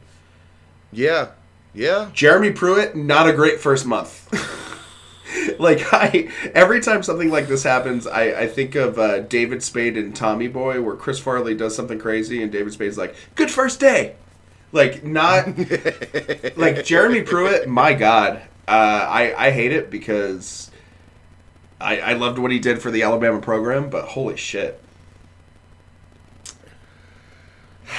yeah, 0.93 1.29
yeah. 1.75 2.11
Jeremy 2.13 2.53
Pruitt, 2.53 2.97
not 2.97 3.29
a 3.29 3.33
great 3.33 3.61
first 3.61 3.87
month. 3.87 4.31
like 5.59 5.93
I, 5.93 6.31
every 6.55 6.81
time 6.81 7.03
something 7.03 7.31
like 7.31 7.49
this 7.49 7.63
happens, 7.63 8.07
I, 8.07 8.43
I 8.43 8.47
think 8.47 8.75
of 8.75 8.99
uh, 8.99 9.21
David 9.21 9.63
Spade 9.63 9.97
and 9.97 10.15
Tommy 10.15 10.49
Boy, 10.49 10.81
where 10.81 10.97
Chris 10.97 11.19
Farley 11.19 11.55
does 11.55 11.75
something 11.75 11.99
crazy, 11.99 12.43
and 12.43 12.51
David 12.51 12.73
Spade's 12.73 12.99
like, 12.99 13.15
"Good 13.35 13.51
first 13.51 13.81
day." 13.81 14.17
Like 14.73 15.05
not 15.05 15.47
like 16.57 16.85
Jeremy 16.85 17.23
Pruitt. 17.23 17.69
My 17.69 17.95
God, 17.95 18.43
uh, 18.67 18.71
I 19.09 19.47
I 19.47 19.51
hate 19.51 19.73
it 19.73 19.91
because 19.91 20.71
I 21.81 21.99
I 22.01 22.13
loved 22.15 22.39
what 22.39 22.51
he 22.51 22.59
did 22.59 22.81
for 22.81 22.91
the 22.91 23.03
Alabama 23.03 23.41
program, 23.41 23.91
but 23.91 24.07
holy 24.07 24.37
shit. 24.37 24.81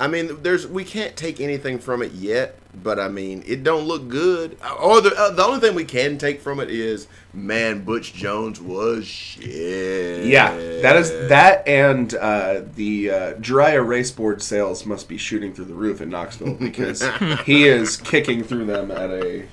I 0.00 0.08
mean, 0.08 0.42
there's 0.42 0.66
we 0.66 0.84
can't 0.84 1.14
take 1.14 1.40
anything 1.40 1.78
from 1.78 2.00
it 2.02 2.12
yet, 2.12 2.58
but 2.82 2.98
I 2.98 3.08
mean, 3.08 3.44
it 3.46 3.62
don't 3.62 3.84
look 3.84 4.08
good. 4.08 4.56
Or 4.80 5.02
the 5.02 5.14
uh, 5.14 5.30
the 5.32 5.44
only 5.44 5.60
thing 5.60 5.74
we 5.74 5.84
can 5.84 6.16
take 6.16 6.40
from 6.40 6.58
it 6.58 6.70
is, 6.70 7.06
man, 7.34 7.84
Butch 7.84 8.14
Jones 8.14 8.60
was 8.60 9.06
shit. 9.06 10.24
Yeah, 10.24 10.54
that 10.80 10.96
is 10.96 11.10
that, 11.28 11.68
and 11.68 12.14
uh, 12.14 12.62
the 12.76 13.10
uh, 13.10 13.32
dry 13.40 13.72
erase 13.72 14.10
board 14.10 14.40
sales 14.40 14.86
must 14.86 15.06
be 15.08 15.18
shooting 15.18 15.52
through 15.52 15.66
the 15.66 15.74
roof 15.74 16.00
in 16.00 16.08
Knoxville 16.08 16.54
because 16.60 17.02
he 17.44 17.66
is 17.66 17.98
kicking 17.98 18.42
through 18.42 18.64
them 18.66 18.90
at 18.90 19.10
a 19.10 19.46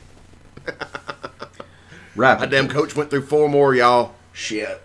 rapid. 2.17 2.49
My 2.49 2.57
damn 2.57 2.67
coach 2.67 2.95
went 2.95 3.09
through 3.09 3.25
four 3.25 3.47
more, 3.49 3.73
y'all. 3.75 4.13
shit. 4.33 4.81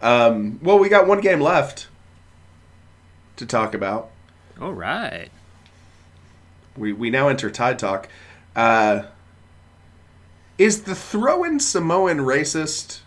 Um, 0.00 0.60
well, 0.62 0.78
we 0.78 0.88
got 0.88 1.06
one 1.08 1.20
game 1.20 1.40
left 1.40 1.88
to 3.36 3.46
talk 3.46 3.74
about. 3.74 4.10
All 4.60 4.72
right. 4.72 5.28
We 6.76 6.92
we 6.92 7.10
now 7.10 7.28
enter 7.28 7.50
Tide 7.50 7.78
Talk. 7.78 8.08
Uh, 8.54 9.02
is 10.56 10.82
the 10.82 10.94
throw-in 10.94 11.58
Samoan 11.60 12.18
racist? 12.18 13.00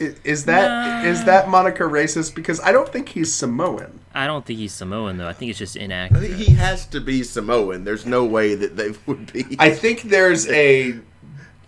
I- 0.00 0.14
Is 0.24 0.44
that 0.46 1.04
is 1.06 1.24
that 1.24 1.48
moniker 1.48 1.88
racist? 1.88 2.34
Because 2.34 2.58
I 2.60 2.72
don't 2.72 2.88
think 2.88 3.10
he's 3.10 3.32
Samoan. 3.32 4.00
I 4.14 4.26
don't 4.26 4.44
think 4.44 4.58
he's 4.58 4.72
Samoan 4.72 5.16
though. 5.18 5.28
I 5.28 5.32
think 5.32 5.50
it's 5.50 5.58
just 5.60 5.76
I 5.76 5.80
think 5.80 5.84
inaccurate. 5.92 6.32
he 6.32 6.52
has 6.54 6.86
to 6.86 7.00
be 7.00 7.22
Samoan. 7.22 7.84
There's 7.84 8.04
no 8.04 8.24
way 8.24 8.56
that 8.56 8.76
they 8.76 8.92
would 9.06 9.32
be. 9.32 9.56
I 9.60 9.70
think 9.70 10.02
there's 10.02 10.48
a 10.48 10.98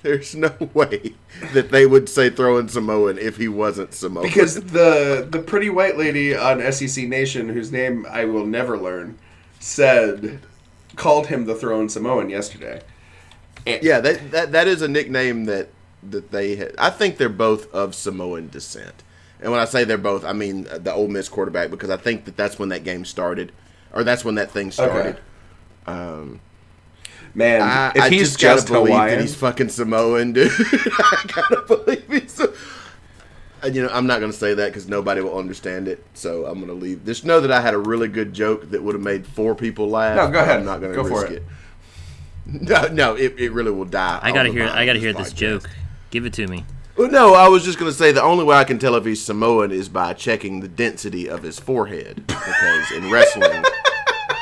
There's 0.04 0.34
no 0.34 0.52
way 0.74 1.14
that 1.54 1.70
they 1.70 1.86
would 1.86 2.10
say 2.10 2.28
throwing 2.28 2.68
Samoan 2.68 3.16
if 3.16 3.38
he 3.38 3.48
wasn't 3.48 3.94
Samoan. 3.94 4.24
because 4.24 4.56
the 4.56 5.26
the 5.28 5.38
pretty 5.38 5.70
white 5.70 5.96
lady 5.96 6.36
on 6.36 6.60
SEC 6.70 7.08
Nation, 7.08 7.48
whose 7.48 7.72
name 7.72 8.06
I 8.10 8.26
will 8.26 8.44
never 8.44 8.76
learn, 8.76 9.18
said 9.60 10.40
called 10.94 11.28
him 11.28 11.46
the 11.46 11.54
throne 11.54 11.88
Samoan 11.88 12.28
yesterday. 12.28 12.82
yeah, 13.64 14.00
that, 14.00 14.30
that 14.30 14.52
that 14.52 14.68
is 14.68 14.82
a 14.82 14.88
nickname 14.88 15.46
that 15.46 15.70
that 16.02 16.30
they. 16.30 16.56
Had. 16.56 16.74
I 16.76 16.90
think 16.90 17.16
they're 17.16 17.30
both 17.30 17.72
of 17.72 17.94
Samoan 17.94 18.50
descent. 18.50 19.02
And 19.40 19.50
when 19.52 19.60
I 19.60 19.64
say 19.64 19.84
they're 19.84 19.96
both, 19.96 20.22
I 20.22 20.34
mean 20.34 20.64
the 20.64 20.92
Ole 20.92 21.08
Miss 21.08 21.30
quarterback 21.30 21.70
because 21.70 21.88
I 21.88 21.96
think 21.96 22.26
that 22.26 22.36
that's 22.36 22.58
when 22.58 22.68
that 22.68 22.84
game 22.84 23.06
started, 23.06 23.52
or 23.94 24.04
that's 24.04 24.22
when 24.22 24.34
that 24.34 24.50
thing 24.50 24.70
started. 24.70 25.18
Um, 25.86 26.40
Man, 27.34 27.62
I, 27.62 27.90
if 27.90 28.02
I 28.02 28.08
he's 28.10 28.20
just 28.28 28.40
gotta 28.40 28.56
just 28.56 28.68
believe 28.68 28.86
Hawaiian, 28.92 29.16
that 29.18 29.20
he's 29.22 29.34
fucking 29.34 29.68
Samoan, 29.68 30.32
dude. 30.32 30.52
I 30.58 31.24
gotta 31.34 31.62
believe 31.66 32.04
he's. 32.08 32.38
A, 32.38 32.44
and, 32.44 32.54
uh, 33.64 33.68
you 33.68 33.82
know, 33.82 33.88
I'm 33.92 34.06
not 34.06 34.20
gonna 34.20 34.32
say 34.32 34.54
that 34.54 34.66
because 34.68 34.88
nobody 34.88 35.20
will 35.20 35.36
understand 35.36 35.88
it. 35.88 36.04
So 36.14 36.46
I'm 36.46 36.60
gonna 36.60 36.74
leave. 36.74 37.04
Just 37.04 37.24
know 37.24 37.40
that 37.40 37.50
I 37.50 37.60
had 37.60 37.74
a 37.74 37.78
really 37.78 38.06
good 38.08 38.32
joke 38.32 38.70
that 38.70 38.82
would 38.82 38.94
have 38.94 39.02
made 39.02 39.26
four 39.26 39.54
people 39.56 39.88
laugh. 39.88 40.16
No, 40.16 40.30
go 40.30 40.38
ahead. 40.40 40.58
I'm 40.60 40.64
not 40.64 40.80
gonna 40.80 40.94
Go 40.94 41.04
for 41.04 41.22
risk 41.22 41.32
it. 41.32 41.36
it. 41.36 41.42
No, 42.46 42.86
no, 42.88 43.14
it, 43.14 43.40
it 43.40 43.52
really 43.52 43.70
will 43.70 43.86
die. 43.86 44.18
I 44.22 44.30
gotta 44.30 44.52
hear. 44.52 44.66
I 44.68 44.84
gotta 44.84 44.98
hear 44.98 45.14
this 45.14 45.32
podcast. 45.32 45.36
joke. 45.36 45.70
Give 46.10 46.26
it 46.26 46.34
to 46.34 46.46
me. 46.46 46.66
Well, 46.96 47.10
no, 47.10 47.34
I 47.34 47.48
was 47.48 47.64
just 47.64 47.78
gonna 47.78 47.90
say 47.90 48.12
the 48.12 48.22
only 48.22 48.44
way 48.44 48.54
I 48.54 48.64
can 48.64 48.78
tell 48.78 48.94
if 48.96 49.04
he's 49.06 49.20
Samoan 49.24 49.72
is 49.72 49.88
by 49.88 50.12
checking 50.12 50.60
the 50.60 50.68
density 50.68 51.26
of 51.28 51.42
his 51.42 51.58
forehead 51.58 52.26
because 52.26 52.92
in 52.92 53.10
wrestling, 53.10 53.64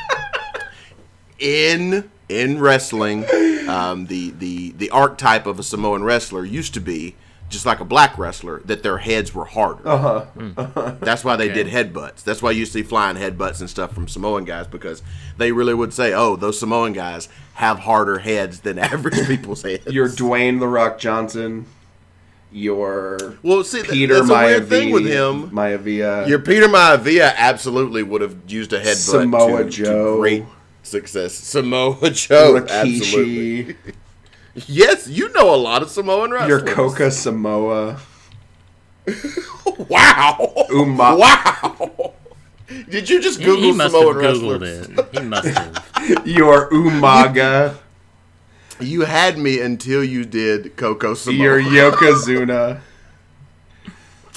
in 1.39 2.11
in 2.41 2.61
wrestling, 2.61 3.25
um, 3.69 4.07
the 4.07 4.31
the 4.39 4.71
the 4.73 4.91
archetype 4.91 5.47
of 5.47 5.59
a 5.59 5.63
Samoan 5.63 6.03
wrestler 6.05 6.45
used 6.45 6.75
to 6.75 6.81
be 6.81 7.15
just 7.49 7.67
like 7.67 7.81
a 7.81 7.85
black 7.85 8.17
wrestler 8.17 8.61
that 8.65 8.83
their 8.83 8.97
heads 8.99 9.35
were 9.35 9.45
harder. 9.45 9.87
Uh-huh. 9.87 10.95
That's 11.03 11.23
why 11.23 11.37
they 11.37 11.51
Okay. 11.51 11.65
did 11.65 11.67
headbutts. 11.67 12.25
That's 12.25 12.41
why 12.41 12.53
you 12.53 12.65
see 12.65 12.83
flying 12.83 13.17
headbutts 13.19 13.61
and 13.61 13.69
stuff 13.69 13.93
from 13.93 14.09
Samoan 14.09 14.45
guys 14.45 14.67
because 14.67 15.03
they 15.37 15.53
really 15.53 15.75
would 15.75 15.93
say, 15.93 16.15
"Oh, 16.15 16.35
those 16.37 16.59
Samoan 16.59 16.95
guys 16.95 17.29
have 17.55 17.81
harder 17.81 18.21
heads 18.21 18.61
than 18.61 18.79
average 18.93 19.27
people's 19.27 19.63
heads." 19.63 19.87
you're 19.93 20.09
Dwayne 20.09 20.61
the 20.61 20.69
Rock 20.69 20.99
Johnson. 20.99 21.67
You're 22.55 23.39
well, 23.43 23.65
see, 23.65 23.83
Peter 23.83 24.15
that's 24.15 24.29
a 24.29 24.33
weird 24.35 24.63
Maivia. 24.65 24.69
thing 24.69 24.91
with 24.93 25.07
him. 25.07 25.51
Maivia. 25.51 26.29
Your 26.29 26.39
Peter 26.39 26.69
Maivia 26.69 27.35
absolutely 27.37 28.03
would 28.03 28.21
have 28.21 28.37
used 28.47 28.75
a 28.75 28.81
headbutt 28.81 28.95
Samoa 28.97 29.65
to, 29.65 29.71
Joe. 29.71 30.17
to 30.17 30.21
great 30.21 30.45
success. 30.83 31.35
Samoa 31.35 32.11
Joe, 32.11 32.65
absolutely. 32.69 33.77
Yes, 34.67 35.09
you 35.09 35.33
know 35.33 35.55
a 35.55 35.57
lot 35.57 35.83
of 35.83 35.91
Samoan 35.91 36.31
wrestlers. 36.31 36.49
Your 36.49 36.59
wrestlers. 36.61 36.75
Coca 36.95 37.11
Samoa. 37.11 38.01
Wow. 39.89 40.67
Uma- 40.71 41.17
Wow. 41.17 42.13
Did 42.91 43.09
you 43.09 43.21
just 43.21 43.39
He, 43.39 43.45
Google 43.45 43.63
he 43.65 43.73
must 43.73 43.95
have 43.95 44.05
googled 44.05 44.61
wrestlers? 44.61 44.89
it. 44.89 45.09
He 45.13 45.21
must 45.27 45.49
have. 45.49 46.27
Your 46.27 46.71
Umaga. 46.71 47.77
You 48.81 49.03
had 49.03 49.39
me 49.39 49.61
until 49.61 50.03
you 50.05 50.25
did 50.25 50.77
Coco 50.77 51.15
Samoa. 51.15 51.39
your 51.43 51.61
Yokozuna. 51.63 52.81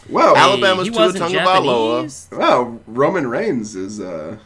Whoa. 0.09 0.35
Alabama's 0.35 0.87
he 0.87 0.93
Tua 0.93 1.01
wasn't 1.05 1.23
Tagovailoa. 1.25 2.29
Japanese. 2.31 2.81
Roman 2.87 3.27
Reigns 3.27 3.75
is 3.75 3.99
uh 3.99 4.37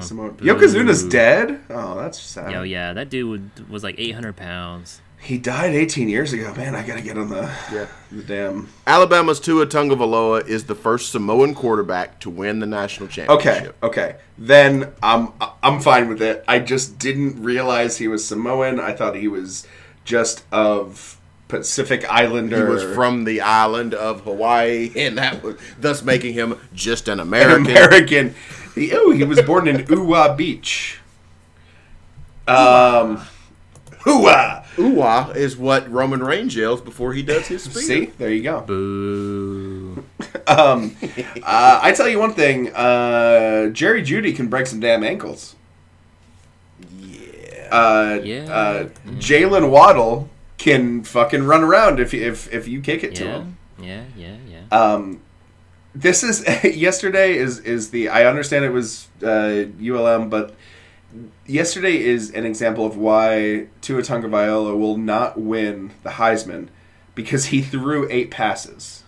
Samoan- 0.00 0.30
uh, 0.30 0.42
Yokozuna's 0.42 1.04
dead. 1.04 1.60
Oh, 1.68 1.96
that's 1.96 2.20
sad. 2.20 2.50
Yo, 2.52 2.62
yeah, 2.62 2.92
that 2.94 3.10
dude 3.10 3.28
would, 3.28 3.68
was 3.70 3.82
like 3.82 3.96
800 3.98 4.36
pounds. 4.36 5.00
He 5.22 5.36
died 5.36 5.74
18 5.74 6.08
years 6.08 6.32
ago. 6.32 6.54
Man, 6.54 6.74
I 6.74 6.82
gotta 6.86 7.02
get 7.02 7.18
on 7.18 7.28
the 7.28 7.42
Yeah. 7.70 7.86
the 8.10 8.22
damn. 8.22 8.68
Alabama's 8.86 9.38
Tua 9.38 9.66
Tagovailoa 9.66 10.48
is 10.48 10.64
the 10.64 10.74
first 10.74 11.12
Samoan 11.12 11.54
quarterback 11.54 12.20
to 12.20 12.30
win 12.30 12.60
the 12.60 12.66
national 12.66 13.08
championship. 13.10 13.76
Okay, 13.82 13.86
okay. 13.86 14.16
Then 14.38 14.92
I'm 15.02 15.28
I'm 15.62 15.80
fine 15.80 16.08
with 16.08 16.22
it. 16.22 16.42
I 16.48 16.58
just 16.58 16.98
didn't 16.98 17.42
realize 17.42 17.98
he 17.98 18.08
was 18.08 18.24
Samoan. 18.26 18.80
I 18.80 18.92
thought 18.94 19.14
he 19.14 19.28
was 19.28 19.66
just 20.06 20.42
of 20.50 21.18
Pacific 21.48 22.10
Islander. 22.10 22.66
He 22.66 22.72
was 22.72 22.82
from 22.94 23.24
the 23.24 23.42
island 23.42 23.92
of 23.92 24.22
Hawaii, 24.22 24.90
and 24.96 25.18
that 25.18 25.42
was 25.42 25.56
thus 25.78 26.02
making 26.02 26.32
him 26.32 26.58
just 26.72 27.08
an 27.08 27.20
an 27.20 27.26
American. 27.66 28.34
American. 28.80 28.98
He, 28.98 29.04
oh, 29.06 29.10
he 29.10 29.24
was 29.24 29.42
born 29.42 29.68
in 29.68 29.78
Uwa 29.86 30.36
Beach. 30.36 30.98
Um, 32.48 33.20
Uwa. 34.04 34.64
Uwa 34.76 35.36
is 35.36 35.56
what 35.56 35.90
Roman 35.90 36.22
Reigns 36.22 36.56
yells 36.56 36.80
before 36.80 37.12
he 37.12 37.22
does 37.22 37.46
his 37.46 37.64
speech. 37.64 37.84
See, 37.84 38.06
there 38.18 38.30
you 38.32 38.42
go. 38.42 38.60
Boo. 38.62 40.04
Uh, 40.46 41.80
I 41.82 41.92
tell 41.92 42.08
you 42.08 42.18
one 42.18 42.32
thing. 42.34 42.72
Uh, 42.74 43.68
Jerry 43.68 44.02
Jeudy 44.02 44.34
can 44.34 44.48
break 44.48 44.66
some 44.66 44.80
damn 44.80 45.04
ankles. 45.04 45.54
Yeah. 46.98 47.68
Uh, 47.70 48.20
Yeah. 48.24 48.44
uh, 48.52 48.84
Jaylen 49.18 49.70
Waddle 49.70 50.28
can 50.58 51.04
fucking 51.04 51.44
run 51.44 51.62
around 51.62 52.00
if 52.00 52.12
if 52.12 52.52
if 52.52 52.66
you 52.68 52.80
kick 52.80 53.04
it 53.04 53.14
to 53.16 53.24
him. 53.24 53.56
yeah, 53.80 54.04
yeah, 54.16 54.36
yeah. 54.48 54.76
Um, 54.76 55.20
this 55.94 56.22
is 56.22 56.44
yesterday 56.76 57.36
is 57.36 57.58
is 57.60 57.90
the 57.90 58.08
I 58.08 58.24
understand 58.24 58.64
it 58.64 58.70
was 58.72 59.08
uh, 59.22 59.64
ULM, 59.80 60.28
but 60.30 60.54
yesterday 61.46 62.00
is 62.02 62.30
an 62.30 62.44
example 62.46 62.86
of 62.86 62.96
why 62.96 63.66
Tua 63.80 64.02
Tagovailoa 64.02 64.78
will 64.78 64.96
not 64.96 65.40
win 65.40 65.90
the 66.02 66.10
Heisman 66.10 66.68
because 67.14 67.46
he 67.46 67.60
threw 67.62 68.06
eight 68.10 68.30
passes. 68.30 69.02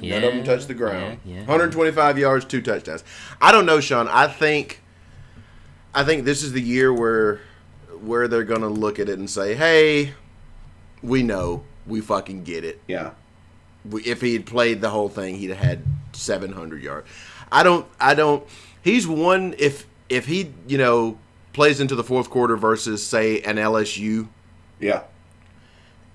yeah, 0.00 0.20
None 0.20 0.28
of 0.28 0.34
them 0.36 0.44
touched 0.44 0.68
the 0.68 0.74
ground. 0.74 1.18
Yeah, 1.24 1.34
yeah. 1.34 1.40
125 1.40 2.18
yards, 2.18 2.44
two 2.44 2.62
touchdowns. 2.62 3.02
I 3.40 3.50
don't 3.52 3.66
know, 3.66 3.80
Sean. 3.80 4.06
I 4.08 4.28
think, 4.28 4.80
I 5.94 6.04
think 6.04 6.24
this 6.24 6.42
is 6.42 6.52
the 6.52 6.62
year 6.62 6.92
where, 6.92 7.40
where 8.00 8.28
they're 8.28 8.44
gonna 8.44 8.68
look 8.68 8.98
at 9.00 9.08
it 9.08 9.18
and 9.18 9.28
say, 9.28 9.54
"Hey, 9.54 10.14
we 11.02 11.22
know, 11.22 11.64
we 11.86 12.00
fucking 12.00 12.44
get 12.44 12.64
it. 12.64 12.80
Yeah, 12.86 13.10
We- 13.10 13.10
If 13.92 14.20
he 14.20 14.32
had 14.32 14.46
played 14.46 14.80
the 14.80 14.90
whole 14.90 15.08
thing, 15.08 15.36
he'd 15.36 15.50
have 15.50 15.58
had 15.58 15.82
700 16.12 16.82
yards. 16.82 17.08
I 17.50 17.62
don't, 17.62 17.86
I 18.00 18.14
don't. 18.14 18.44
He's 18.82 19.06
one. 19.06 19.54
If 19.58 19.86
if 20.08 20.26
he, 20.26 20.52
you 20.66 20.78
know, 20.78 21.18
plays 21.52 21.80
into 21.80 21.94
the 21.94 22.04
fourth 22.04 22.30
quarter 22.30 22.56
versus 22.56 23.04
say 23.06 23.40
an 23.42 23.56
LSU 23.56 24.28
yeah. 24.80 25.02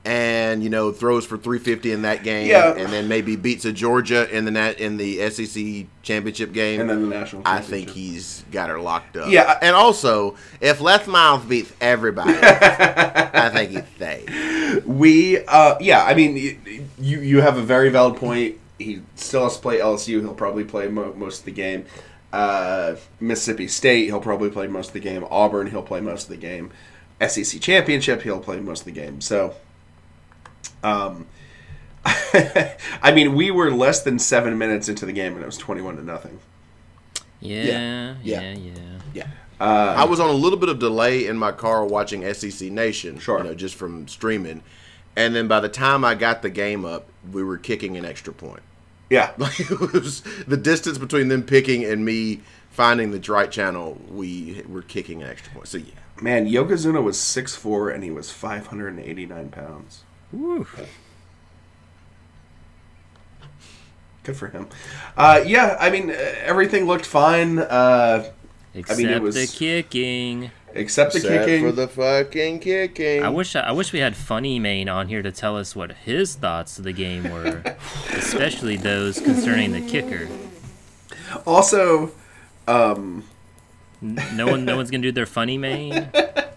And 0.03 0.64
you 0.64 0.69
know 0.69 0.91
throws 0.91 1.26
for 1.26 1.38
350 1.38 1.91
in 1.91 2.02
that 2.02 2.23
game 2.23 2.48
Yeah. 2.48 2.73
and 2.76 2.91
then 2.91 3.07
maybe 3.07 3.36
beats 3.36 3.65
a 3.65 3.72
Georgia 3.72 4.28
in 4.36 4.45
the 4.45 4.52
nat 4.52 4.80
in 4.80 4.98
the 4.98 5.30
SEC 5.30 5.86
championship 6.02 6.53
game 6.53 6.82
And 6.82 6.90
then 6.90 7.03
the 7.03 7.07
national. 7.07 7.44
I 7.45 7.61
think 7.61 7.90
he's 7.91 8.44
got 8.52 8.69
her 8.69 8.80
locked 8.80 9.15
up. 9.18 9.30
Yeah. 9.30 9.60
and 9.61 9.76
also 9.76 10.36
if 10.60 10.82
Les 10.82 11.06
Miles 11.06 11.45
beats 11.45 11.72
everybody, 11.80 12.34
I 12.41 13.49
think 13.53 13.72
he's 13.72 13.84
safe. 13.99 14.86
We, 14.86 15.44
uh, 15.45 15.76
yeah, 15.82 16.03
I 16.03 16.14
mean, 16.15 16.38
you 16.98 17.19
you 17.19 17.41
have 17.41 17.57
a 17.57 17.61
very 17.61 17.90
valid 17.90 18.15
point. 18.15 18.57
He 18.80 19.02
still 19.15 19.44
has 19.44 19.57
to 19.57 19.61
play 19.61 19.80
LSU. 19.80 20.22
He'll 20.22 20.34
probably 20.34 20.64
play 20.64 20.88
mo- 20.88 21.14
most 21.15 21.40
of 21.40 21.45
the 21.45 21.52
game. 21.52 21.86
Uh, 22.34 22.95
Mississippi 23.19 23.68
State, 23.68 24.06
he'll 24.06 24.22
probably 24.22 24.49
play 24.49 24.68
most 24.68 24.88
of 24.88 24.94
the 24.94 24.99
game. 25.02 25.26
Auburn, 25.30 25.68
he'll 25.68 25.82
play 25.84 25.99
most 26.02 26.23
of 26.23 26.30
the 26.30 26.38
game. 26.38 26.72
SEC 27.28 27.60
championship, 27.61 28.22
he'll 28.23 28.40
play 28.40 28.60
most 28.61 28.80
of 28.80 28.86
the 28.86 28.91
game. 28.94 29.19
So, 29.22 29.53
um, 30.83 31.27
I 32.05 33.11
mean, 33.13 33.35
we 33.35 33.51
were 33.51 33.71
less 33.71 34.01
than 34.01 34.19
seven 34.19 34.57
minutes 34.57 34.89
into 34.89 35.05
the 35.05 35.13
game, 35.13 35.33
and 35.33 35.43
it 35.43 35.45
was 35.45 35.57
twenty-one 35.57 35.97
to 35.97 36.03
nothing. 36.03 36.39
Yeah, 37.39 37.63
Yeah, 37.63 38.15
yeah, 38.23 38.41
yeah. 38.53 38.53
yeah. 38.53 38.81
Yeah. 39.13 39.27
I 39.59 40.05
was 40.05 40.19
on 40.19 40.29
a 40.29 40.33
little 40.33 40.57
bit 40.57 40.69
of 40.69 40.79
delay 40.79 41.27
in 41.27 41.38
my 41.38 41.51
car 41.51 41.85
watching 41.85 42.31
SEC 42.33 42.71
Nation, 42.71 43.19
Sure. 43.19 43.38
you 43.39 43.43
know, 43.43 43.53
just 43.53 43.75
from 43.75 44.07
streaming. 44.07 44.63
And 45.15 45.35
then 45.35 45.47
by 45.47 45.59
the 45.59 45.69
time 45.69 46.03
I 46.05 46.15
got 46.15 46.41
the 46.41 46.49
game 46.49 46.85
up, 46.85 47.07
we 47.31 47.43
were 47.43 47.57
kicking 47.57 47.97
an 47.97 48.05
extra 48.05 48.33
point. 48.33 48.61
Yeah, 49.09 49.31
Like 49.38 49.59
it 49.59 49.93
was 49.93 50.21
the 50.47 50.57
distance 50.57 50.97
between 50.97 51.27
them 51.27 51.43
picking 51.43 51.83
and 51.83 52.05
me 52.05 52.41
finding 52.71 53.11
the 53.11 53.19
right 53.31 53.51
channel. 53.51 53.99
We 54.09 54.63
were 54.67 54.81
kicking 54.81 55.21
an 55.21 55.29
extra 55.29 55.53
point. 55.53 55.67
So 55.67 55.77
yeah, 55.79 55.93
man, 56.21 56.47
Yokozuna 56.47 57.03
was 57.03 57.19
six 57.19 57.55
four, 57.55 57.89
and 57.89 58.03
he 58.03 58.09
was 58.11 58.31
five 58.31 58.67
hundred 58.67 58.93
and 58.95 58.99
eighty-nine 58.99 59.49
pounds. 59.49 60.03
Woo. 60.32 60.68
Good 64.24 64.38
for 64.38 64.48
him. 64.49 64.68
Uh, 65.18 65.41
yeah, 65.45 65.78
I 65.80 65.90
mean, 65.90 66.12
uh, 66.12 66.14
everything 66.14 66.86
looked 66.86 67.06
fine. 67.06 67.58
Uh, 67.60 68.30
Except 68.74 68.99
mean, 68.99 69.10
it 69.10 69.22
was- 69.22 69.36
the 69.36 69.48
kicking. 69.48 70.52
except 70.74 71.14
the 71.14 71.18
Except 71.20 71.45
kicking. 71.45 71.66
for 71.66 71.72
the 71.72 71.88
fucking 71.88 72.60
kicking. 72.60 73.24
I 73.24 73.30
wish 73.30 73.56
I 73.56 73.72
wish 73.72 73.91
we 73.91 73.99
had 73.99 74.16
Funny 74.16 74.60
Maine 74.60 74.88
on 74.88 75.08
here 75.10 75.22
to 75.22 75.32
tell 75.32 75.58
us 75.58 75.76
what 75.76 75.91
his 75.91 76.36
thoughts 76.36 76.78
of 76.78 76.86
the 76.86 76.94
game 76.94 77.30
were, 77.32 77.64
especially 78.14 78.78
those 78.78 79.20
concerning 79.20 79.72
the 79.72 79.82
kicker. 79.82 80.30
also, 81.45 82.12
um, 82.68 83.26
No 84.02 84.45
one, 84.48 84.64
no 84.66 84.78
one's 84.78 84.91
gonna 84.91 85.02
do 85.03 85.12
their 85.12 85.26
Funny 85.26 85.58
Maine. 85.58 86.10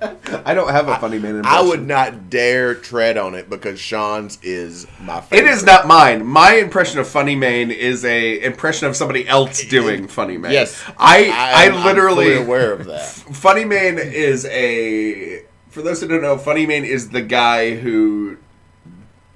I 0.44 0.54
don't 0.54 0.70
have 0.70 0.88
a 0.88 0.96
funny 0.98 1.18
man. 1.18 1.42
I 1.44 1.62
would 1.62 1.86
not 1.86 2.28
dare 2.30 2.74
tread 2.74 3.16
on 3.16 3.34
it 3.34 3.48
because 3.48 3.80
Sean's 3.80 4.38
is 4.42 4.86
my 5.00 5.18
It 5.18 5.22
favorite. 5.24 5.50
is 5.50 5.64
not 5.64 5.86
mine. 5.86 6.26
My 6.26 6.54
impression 6.54 6.98
of 7.00 7.08
Funny 7.08 7.34
Maine 7.34 7.70
is 7.70 8.04
a 8.04 8.42
impression 8.44 8.86
of 8.88 8.94
somebody 8.96 9.26
else 9.26 9.64
doing 9.64 10.06
Funny 10.08 10.36
man. 10.38 10.52
Yes, 10.52 10.82
I 10.98 11.30
I, 11.32 11.64
I'm- 11.64 11.74
I'm 11.76 11.84
literally 11.84 12.34
fully 12.34 12.44
aware 12.44 12.72
of 12.72 12.84
that. 12.86 13.06
Funny 13.06 13.64
Maine 13.64 13.98
is 13.98 14.44
a. 14.46 15.42
For 15.70 15.82
those 15.82 16.00
who 16.00 16.06
don't 16.08 16.22
know, 16.22 16.38
Funny 16.38 16.66
Maine 16.66 16.84
is 16.84 17.08
the 17.10 17.22
guy 17.22 17.74
who 17.74 18.36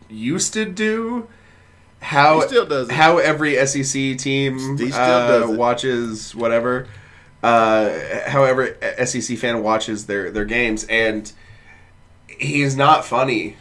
used 0.08 0.52
to 0.54 0.64
do 0.64 1.28
how 2.00 2.40
He 2.42 2.46
still 2.46 2.64
does 2.66 2.88
it. 2.88 2.94
how 2.94 3.18
every 3.18 3.54
SEC 3.66 4.16
team 4.18 4.76
uh, 4.94 5.46
it. 5.50 5.56
watches 5.58 6.34
whatever. 6.34 6.86
Uh, 7.42 7.90
however, 8.26 8.76
SEC 9.04 9.36
fan 9.38 9.62
watches 9.62 10.06
their 10.06 10.30
their 10.30 10.44
games, 10.44 10.84
and 10.90 11.32
he's 12.28 12.76
not 12.76 13.04
funny. 13.04 13.56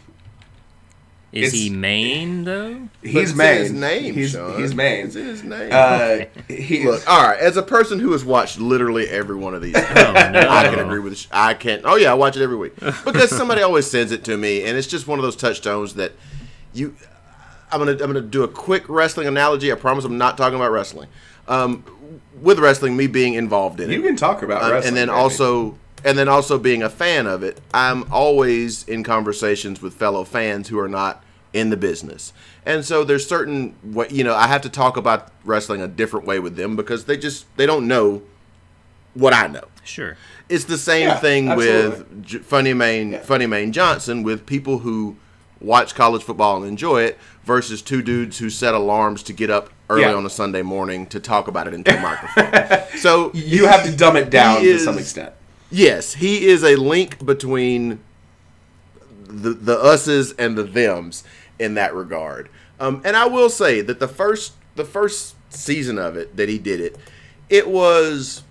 Is 1.30 1.48
It's- 1.48 1.62
he 1.62 1.70
Maine 1.70 2.44
though? 2.44 2.88
He's 3.02 3.32
But 3.32 3.38
Maine. 3.38 3.58
his 3.58 3.72
name, 3.72 4.14
He's 4.14 4.30
Sean. 4.30 4.58
he's 4.60 4.74
Maine. 4.74 5.06
It's 5.06 5.14
his 5.14 5.44
name. 5.44 5.68
Uh, 5.70 6.18
he, 6.48 6.84
Look, 6.90 7.06
all 7.08 7.22
right. 7.22 7.38
As 7.38 7.58
a 7.58 7.62
person 7.62 7.98
who 7.98 8.12
has 8.12 8.24
watched 8.24 8.58
literally 8.58 9.06
every 9.08 9.36
one 9.36 9.54
of 9.54 9.60
these, 9.60 9.76
Oh 9.76 10.12
no! 10.32 10.48
I 10.48 10.68
can 10.70 10.78
agree 10.78 11.00
with. 11.00 11.18
Sh- 11.18 11.26
I 11.30 11.52
can't. 11.54 11.82
Oh 11.84 11.96
yeah, 11.96 12.10
I 12.12 12.14
watch 12.14 12.36
it 12.36 12.42
every 12.42 12.56
week 12.56 12.74
because 13.04 13.28
somebody 13.30 13.60
always 13.60 13.88
sends 13.88 14.10
it 14.10 14.24
to 14.24 14.36
me, 14.38 14.64
and 14.64 14.78
it's 14.78 14.86
just 14.88 15.06
one 15.06 15.18
of 15.18 15.22
those 15.22 15.36
touchstones 15.36 15.94
that 15.94 16.12
you. 16.72 16.94
I'm 17.70 17.78
gonna 17.78 17.92
I'm 17.92 17.98
gonna 17.98 18.22
do 18.22 18.42
a 18.44 18.48
quick 18.48 18.88
wrestling 18.88 19.28
analogy. 19.28 19.70
I 19.70 19.74
promise 19.74 20.04
I'm 20.06 20.16
not 20.16 20.38
talking 20.38 20.56
about 20.56 20.70
wrestling. 20.72 21.08
Um, 21.48 21.84
with 22.40 22.58
wrestling, 22.58 22.96
me 22.96 23.06
being 23.06 23.34
involved 23.34 23.80
in 23.80 23.90
it, 23.90 23.94
you 23.94 24.02
can 24.02 24.14
talk 24.16 24.42
about 24.42 24.62
Um, 24.62 24.70
wrestling, 24.72 24.88
and 24.88 24.96
then 24.96 25.08
baby. 25.08 25.18
also 25.18 25.78
and 26.04 26.16
then 26.16 26.28
also 26.28 26.58
being 26.58 26.80
a 26.84 26.88
fan 26.88 27.26
of 27.26 27.42
it 27.42 27.60
i'm 27.74 28.04
always 28.12 28.86
in 28.86 29.02
conversations 29.02 29.82
with 29.82 29.92
fellow 29.94 30.22
fans 30.22 30.68
who 30.68 30.78
are 30.78 30.86
not 30.88 31.24
in 31.52 31.70
the 31.70 31.76
business 31.76 32.32
and 32.64 32.84
so 32.84 33.02
there's 33.02 33.26
certain 33.26 33.74
what 33.82 34.12
you 34.12 34.22
know 34.22 34.32
i 34.36 34.46
have 34.46 34.60
to 34.62 34.68
talk 34.68 34.96
about 34.96 35.32
wrestling 35.44 35.82
a 35.82 35.88
different 35.88 36.24
way 36.24 36.38
with 36.38 36.54
them 36.54 36.76
because 36.76 37.06
they 37.06 37.16
just 37.16 37.46
they 37.56 37.66
don't 37.66 37.88
know 37.88 38.22
what 39.14 39.32
i 39.34 39.48
know 39.48 39.64
Sure. 39.82 40.16
it's 40.48 40.64
the 40.66 40.78
same 40.78 41.08
Yeah, 41.08 41.16
thing 41.18 41.48
absolutely. 41.48 41.88
with 41.98 42.22
J- 42.24 42.38
funny 42.38 42.74
Maine 42.74 43.18
funny 43.24 43.46
Maine 43.46 43.72
johnson 43.72 44.22
with 44.22 44.46
people 44.46 44.78
who 44.78 45.16
watch 45.60 45.96
college 45.96 46.22
football 46.22 46.58
and 46.58 46.66
enjoy 46.66 47.02
it 47.02 47.18
versus 47.42 47.82
two 47.82 48.02
dudes 48.02 48.38
who 48.38 48.50
set 48.50 48.72
alarms 48.72 49.24
to 49.24 49.32
get 49.32 49.50
up 49.50 49.70
early 49.90 50.02
Yeah. 50.02 50.14
on 50.14 50.24
a 50.26 50.30
sunday 50.30 50.62
morning 50.62 51.06
to 51.06 51.20
talk 51.20 51.48
about 51.48 51.66
it 51.68 51.74
into 51.74 51.96
a 51.96 52.00
microphone 52.02 52.98
so 52.98 53.30
you 53.34 53.66
have 53.66 53.84
to 53.84 53.96
dumb 53.96 54.16
it 54.16 54.30
down 54.30 54.60
He 54.60 54.66
to 54.72 54.78
some 54.78 54.98
extent. 54.98 55.32
Yes, 55.70 56.14
he 56.14 56.46
is 56.46 56.64
a 56.64 56.76
link 56.76 57.24
between 57.24 58.00
the 59.26 59.50
the 59.50 59.78
us's 59.78 60.32
and 60.32 60.56
the 60.56 60.64
thems 60.66 61.24
in 61.58 61.74
that 61.74 61.94
regard. 61.94 62.48
Um, 62.80 63.02
and 63.04 63.16
I 63.16 63.26
will 63.26 63.50
say 63.50 63.80
that 63.82 64.00
the 64.00 64.08
first 64.08 64.52
the 64.76 64.84
first 64.84 65.34
season 65.50 65.98
of 65.98 66.16
it 66.16 66.36
that 66.36 66.48
he 66.48 66.58
did 66.58 66.80
it, 66.80 66.96
it 67.50 67.68
was 67.68 68.42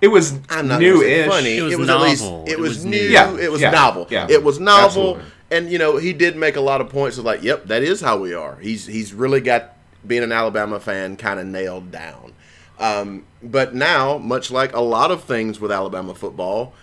It 0.00 0.08
was 0.08 0.32
I'm 0.48 0.66
not 0.68 0.80
gonna 0.80 0.80
say 0.80 0.88
new-ish. 0.90 1.28
funny. 1.28 1.56
It 1.58 1.78
was 1.78 1.88
at 1.88 2.00
least 2.00 2.22
novel. 2.24 2.44
it, 2.46 2.50
It 2.52 2.58
was, 2.58 2.68
was 2.70 2.84
new. 2.84 2.90
new. 3.02 3.08
Yeah, 3.08 3.36
It 3.38 3.52
was 3.52 3.60
yeah, 3.60 3.70
novel. 3.70 4.06
yeah. 4.10 4.26
It 4.28 4.42
was 4.42 4.58
novel. 4.58 4.84
Absolutely. 5.16 5.24
And 5.50 5.70
you 5.70 5.78
know 5.78 5.96
he 5.98 6.12
did 6.12 6.36
make 6.36 6.56
a 6.56 6.60
lot 6.60 6.80
of 6.80 6.88
points 6.88 7.18
of 7.18 7.24
like, 7.24 7.42
yep, 7.42 7.66
that 7.66 7.82
is 7.82 8.00
how 8.00 8.16
we 8.18 8.34
are. 8.34 8.56
He's 8.56 8.86
he's 8.86 9.12
really 9.14 9.40
got 9.40 9.76
being 10.06 10.22
an 10.22 10.32
Alabama 10.32 10.78
fan 10.80 11.16
kind 11.16 11.38
of 11.40 11.46
nailed 11.46 11.90
down. 11.90 12.32
Um, 12.78 13.24
but 13.42 13.74
now, 13.74 14.18
much 14.18 14.50
like 14.50 14.74
a 14.74 14.80
lot 14.80 15.10
of 15.10 15.24
things 15.24 15.60
with 15.60 15.70
Alabama 15.70 16.14
football, 16.14 16.74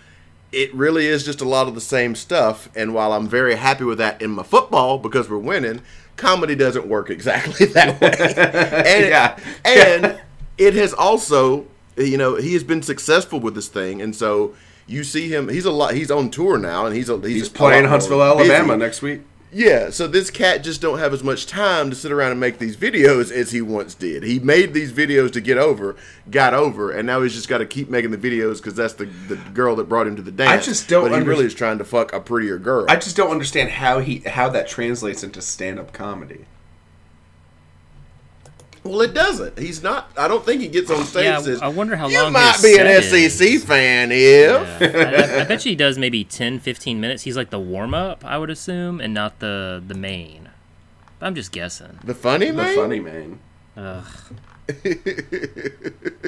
it 0.50 0.74
really 0.74 1.06
is 1.06 1.24
just 1.24 1.40
a 1.40 1.48
lot 1.48 1.68
of 1.68 1.74
the 1.74 1.80
same 1.80 2.14
stuff. 2.14 2.68
And 2.74 2.94
while 2.94 3.12
I'm 3.12 3.28
very 3.28 3.54
happy 3.56 3.84
with 3.84 3.98
that 3.98 4.20
in 4.22 4.30
my 4.30 4.42
football 4.42 4.98
because 4.98 5.28
we're 5.28 5.38
winning, 5.38 5.82
comedy 6.16 6.54
doesn't 6.54 6.86
work 6.86 7.10
exactly 7.10 7.66
that 7.74 8.00
way. 8.00 8.34
and 8.86 9.08
Yeah. 9.08 9.38
and 9.64 10.20
it 10.58 10.74
has 10.74 10.92
also, 10.92 11.66
you 11.96 12.16
know, 12.16 12.36
he 12.36 12.52
has 12.54 12.64
been 12.64 12.82
successful 12.82 13.40
with 13.40 13.54
this 13.54 13.68
thing, 13.68 14.00
and 14.02 14.14
so 14.14 14.54
you 14.86 15.04
see 15.04 15.28
him. 15.28 15.48
He's 15.48 15.64
a 15.64 15.70
lot. 15.70 15.94
He's 15.94 16.10
on 16.10 16.30
tour 16.30 16.58
now, 16.58 16.86
and 16.86 16.94
he's 16.94 17.08
a, 17.08 17.16
he's, 17.18 17.24
He's 17.34 17.48
playing 17.48 17.84
Huntsville, 17.86 18.22
Alabama 18.22 18.68
busy. 18.68 18.78
next 18.78 19.02
week. 19.02 19.22
Yeah, 19.54 19.90
so 19.90 20.06
this 20.06 20.30
cat 20.30 20.64
just 20.64 20.80
don't 20.80 20.98
have 20.98 21.12
as 21.12 21.22
much 21.22 21.44
time 21.46 21.90
to 21.90 21.96
sit 21.96 22.10
around 22.10 22.30
and 22.30 22.40
make 22.40 22.58
these 22.58 22.74
videos 22.74 23.30
as 23.30 23.50
he 23.50 23.60
once 23.60 23.94
did. 23.94 24.22
He 24.22 24.38
made 24.38 24.72
these 24.72 24.92
videos 24.92 25.30
to 25.34 25.42
get 25.42 25.58
over, 25.58 25.94
got 26.30 26.54
over, 26.54 26.90
and 26.90 27.06
now 27.06 27.20
he's 27.20 27.34
just 27.34 27.50
got 27.50 27.58
to 27.58 27.66
keep 27.66 27.90
making 27.90 28.12
the 28.12 28.16
videos 28.16 28.56
because 28.56 28.74
that's 28.74 28.94
the 28.94 29.04
the 29.28 29.36
girl 29.52 29.76
that 29.76 29.90
brought 29.90 30.06
him 30.06 30.16
to 30.16 30.22
the 30.22 30.32
dance. 30.32 30.50
I 30.50 30.64
just 30.64 30.88
don't 30.88 31.04
But 31.04 31.10
he 31.10 31.16
under- 31.18 31.28
really 31.28 31.44
is 31.44 31.54
trying 31.54 31.76
to 31.78 31.84
fuck 31.84 32.14
a 32.14 32.20
prettier 32.20 32.58
girl. 32.58 32.86
I 32.88 32.96
just 32.96 33.14
don't 33.14 33.30
understand 33.30 33.68
how 33.70 33.98
he 33.98 34.20
how 34.20 34.48
that 34.48 34.68
translates 34.68 35.22
into 35.22 35.42
stand 35.42 35.78
up 35.78 35.92
comedy. 35.92 36.46
Well, 38.84 39.00
it 39.02 39.14
doesn't. 39.14 39.58
He's 39.58 39.82
not. 39.82 40.10
I 40.16 40.28
don't 40.28 40.44
think 40.44 40.60
he 40.60 40.68
gets 40.68 40.90
on 40.90 41.04
stage. 41.04 41.24
Yeah, 41.24 41.38
says, 41.40 41.62
I 41.62 41.68
wonder 41.68 41.96
how 41.96 42.08
you 42.08 42.20
long 42.20 42.32
might 42.32 42.52
his 42.56 42.62
be 42.62 42.78
an 42.78 43.02
set 43.02 43.12
is." 43.12 43.38
SEC 43.38 43.68
fan 43.68 44.10
if. 44.12 44.80
Yeah. 44.80 45.34
I, 45.34 45.38
I, 45.38 45.40
I 45.42 45.44
bet 45.44 45.64
you 45.64 45.70
he 45.70 45.76
does 45.76 45.98
maybe 45.98 46.24
10, 46.24 46.58
15 46.60 47.00
minutes. 47.00 47.22
He's 47.22 47.36
like 47.36 47.50
the 47.50 47.60
warm 47.60 47.94
up, 47.94 48.24
I 48.24 48.38
would 48.38 48.50
assume, 48.50 49.00
and 49.00 49.14
not 49.14 49.38
the 49.38 49.82
the 49.86 49.94
main. 49.94 50.48
I'm 51.20 51.34
just 51.34 51.52
guessing. 51.52 51.98
The 52.02 52.14
funny 52.14 52.50
man? 52.50 52.74
The 52.74 52.74
funny 52.74 53.00
man. 53.00 53.38
Ugh. 53.76 54.06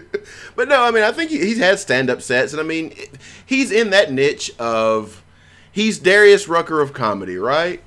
But 0.56 0.68
no, 0.68 0.82
I 0.84 0.90
mean, 0.90 1.02
I 1.02 1.12
think 1.12 1.30
he, 1.30 1.38
he's 1.38 1.58
had 1.58 1.78
stand 1.78 2.08
up 2.10 2.22
sets, 2.22 2.52
and 2.52 2.60
I 2.60 2.64
mean, 2.64 2.94
he's 3.44 3.70
in 3.70 3.90
that 3.90 4.12
niche 4.12 4.52
of 4.58 5.22
he's 5.70 5.98
Darius 5.98 6.48
Rucker 6.48 6.80
of 6.80 6.92
comedy, 6.92 7.36
right? 7.36 7.82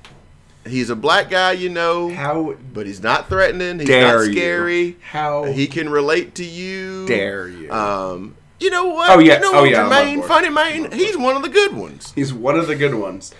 He's 0.68 0.90
a 0.90 0.96
black 0.96 1.30
guy, 1.30 1.52
you 1.52 1.68
know, 1.68 2.10
How 2.10 2.54
but 2.72 2.86
he's 2.86 3.02
not 3.02 3.28
threatening. 3.28 3.78
He's 3.80 3.88
dare 3.88 4.24
not 4.26 4.32
scary. 4.32 4.80
you? 4.82 4.96
How 5.02 5.44
He 5.44 5.66
can 5.66 5.88
relate 5.88 6.34
to 6.36 6.44
you. 6.44 7.06
dare 7.06 7.48
you? 7.48 7.72
Um, 7.72 8.36
you 8.60 8.70
know 8.70 8.86
what? 8.86 9.10
Oh, 9.10 9.18
yeah. 9.18 9.34
You 9.34 9.40
know 9.40 9.50
Oh, 9.54 9.64
yeah, 9.64 9.86
I'm 9.86 9.90
Jermaine, 10.20 10.26
funny 10.26 10.48
man. 10.50 10.92
He's 10.92 11.16
one 11.16 11.36
of 11.36 11.42
the 11.42 11.48
good 11.48 11.74
ones. 11.76 12.12
He's 12.14 12.32
one 12.32 12.58
of 12.58 12.66
the 12.66 12.74
good 12.76 12.94
ones. 12.94 13.34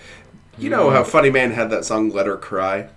You 0.57 0.69
know 0.69 0.89
how 0.89 1.03
Funny 1.05 1.29
Man 1.29 1.51
had 1.51 1.69
that 1.69 1.85
song 1.85 2.09
"Let 2.09 2.25
Her 2.25 2.35
Cry." 2.35 2.89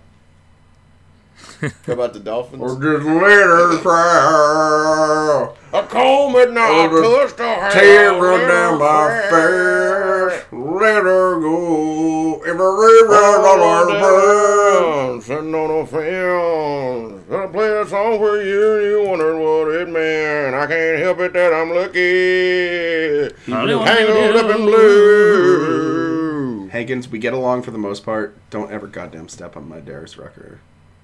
How 1.85 1.93
about 1.93 2.11
the 2.13 2.19
Dolphins? 2.19 2.61
Or 2.61 2.69
just 2.71 3.05
let 3.05 3.21
her 3.31 3.77
cry. 3.77 5.53
a 5.71 5.83
comb 5.83 6.35
at 6.35 6.51
night, 6.51 6.89
Oh, 6.91 7.27
the 7.27 7.33
touched 7.33 7.73
Tear 7.73 8.11
down 8.47 8.79
my 8.79 8.85
cry. 8.85 9.21
face. 9.29 10.12
Let 10.51 11.03
her 11.03 11.39
go. 11.39 12.41
Every 12.41 12.51
river 12.53 13.13
on 13.13 13.91
her 13.91 15.15
face. 15.17 15.25
Sitting 15.25 15.55
on 15.55 15.69
a 15.69 15.85
fence, 15.87 17.23
gonna 17.29 17.47
play 17.47 17.81
a 17.81 17.87
song 17.87 18.17
for 18.17 18.41
you, 18.41 18.75
and 18.75 18.85
you 18.85 19.03
wondered 19.09 19.37
what 19.39 19.71
it 19.73 19.87
meant. 19.89 20.55
I 20.55 20.67
can't 20.67 20.99
help 20.99 21.19
it 21.19 21.33
that 21.33 21.53
I'm 21.53 21.69
lucky. 21.69 23.29
Probably 23.49 23.75
won't 23.75 23.87
Hang 23.87 24.05
it. 24.07 24.35
up 24.35 24.55
in 24.55 24.65
blue. 24.65 26.67
Higgins, 26.69 27.07
we 27.07 27.19
get 27.19 27.33
along 27.33 27.61
for 27.61 27.71
the 27.71 27.77
most 27.77 28.03
part. 28.03 28.35
Don't 28.49 28.71
ever 28.71 28.87
goddamn 28.87 29.29
step 29.29 29.55
on 29.55 29.69
my 29.69 29.79
Darius 29.79 30.17
Rucker 30.17 30.59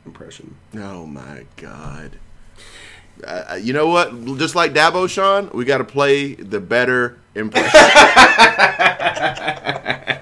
impression. 0.06 0.56
Oh 0.76 1.06
my 1.06 1.46
god. 1.56 2.18
Uh, 3.26 3.60
you 3.62 3.74
know 3.74 3.88
what? 3.88 4.12
Just 4.38 4.56
like 4.56 4.74
Dabo, 4.74 5.10
Sean, 5.10 5.50
we 5.54 5.66
got 5.66 5.80
to 5.80 5.84
play 5.84 6.36
the 6.36 6.60
better 6.60 7.18
impression. 7.36 7.70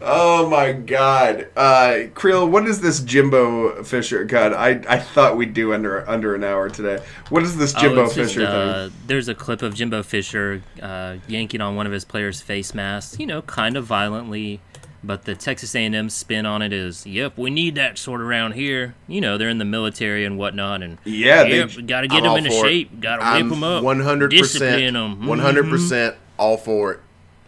Oh 0.00 0.48
my 0.48 0.72
god. 0.72 1.48
Uh 1.54 2.04
Creel, 2.14 2.48
what 2.48 2.66
is 2.66 2.80
this 2.80 3.00
Jimbo 3.00 3.82
Fisher 3.82 4.24
God, 4.24 4.54
I, 4.54 4.80
I 4.88 4.98
thought 4.98 5.36
we'd 5.36 5.52
do 5.52 5.74
under 5.74 6.08
under 6.08 6.34
an 6.34 6.44
hour 6.44 6.70
today. 6.70 7.02
What 7.28 7.42
is 7.42 7.56
this 7.56 7.74
Jimbo 7.74 8.02
Oh, 8.02 8.04
it's 8.06 8.14
just, 8.14 8.34
Fisher 8.34 8.46
uh, 8.46 8.88
thing? 8.88 8.92
There's 9.06 9.28
a 9.28 9.34
clip 9.34 9.60
of 9.60 9.74
Jimbo 9.74 10.02
Fisher 10.02 10.62
uh, 10.80 11.16
yanking 11.26 11.60
on 11.60 11.76
one 11.76 11.84
of 11.86 11.92
his 11.92 12.04
players' 12.06 12.40
face 12.40 12.72
masks, 12.74 13.18
you 13.18 13.26
know, 13.26 13.42
kind 13.42 13.76
of 13.76 13.84
violently. 13.84 14.60
But 15.02 15.24
the 15.24 15.36
Texas 15.36 15.76
A&M 15.76 16.10
spin 16.10 16.44
on 16.44 16.60
it 16.60 16.72
is, 16.72 17.06
yep, 17.06 17.38
we 17.38 17.50
need 17.50 17.76
that 17.76 17.98
sort 17.98 18.20
around 18.20 18.52
here. 18.52 18.96
You 19.06 19.20
know, 19.20 19.38
they're 19.38 19.48
in 19.48 19.58
the 19.58 19.64
military 19.64 20.24
and 20.24 20.36
whatnot, 20.36 20.82
and 20.82 20.98
Yeah, 21.04 21.44
they- 21.44 21.58
yep, 21.58 21.70
got 21.86 22.00
to 22.00 22.08
get 22.08 22.18
I'm 22.18 22.22
them 22.24 22.36
into 22.38 22.50
for 22.50 22.66
it. 22.66 22.68
shape, 22.68 23.00
got 23.00 23.16
to 23.16 23.22
whip 23.22 23.28
I'm 23.28 23.48
them 23.48 23.62
up, 23.62 23.84
100%, 23.84 24.30
discipline 24.30 24.94
them. 24.94 25.22
100% 25.22 25.62
mm-hmm. 25.62 26.18
all 26.36 26.56
for 26.56 26.92
it. 26.92 27.00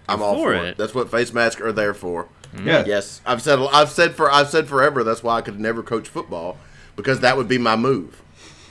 I'm 0.09 0.23
all 0.23 0.37
for 0.37 0.53
for 0.53 0.55
it. 0.55 0.65
it. 0.71 0.79
That's 0.79 0.95
what 0.95 1.11
face 1.11 1.33
masks 1.33 1.61
are 1.61 1.73
there 1.73 1.95
for. 1.95 2.29
Mm-hmm. 2.55 2.67
Yeah. 2.67 2.85
Yes, 2.87 3.21
I've 3.25 3.43
said 3.43 3.59
I've 3.73 3.91
said 3.91 4.15
for 4.15 4.31
I've 4.31 4.49
said 4.49 4.67
forever. 4.67 5.05
That's 5.05 5.23
why 5.23 5.37
I 5.37 5.41
could 5.41 5.61
never 5.61 5.83
coach 5.83 6.09
football 6.09 6.57
because 6.97 7.21
that 7.21 7.37
would 7.37 7.47
be 7.49 7.59
my 7.59 7.77
move. 7.77 8.23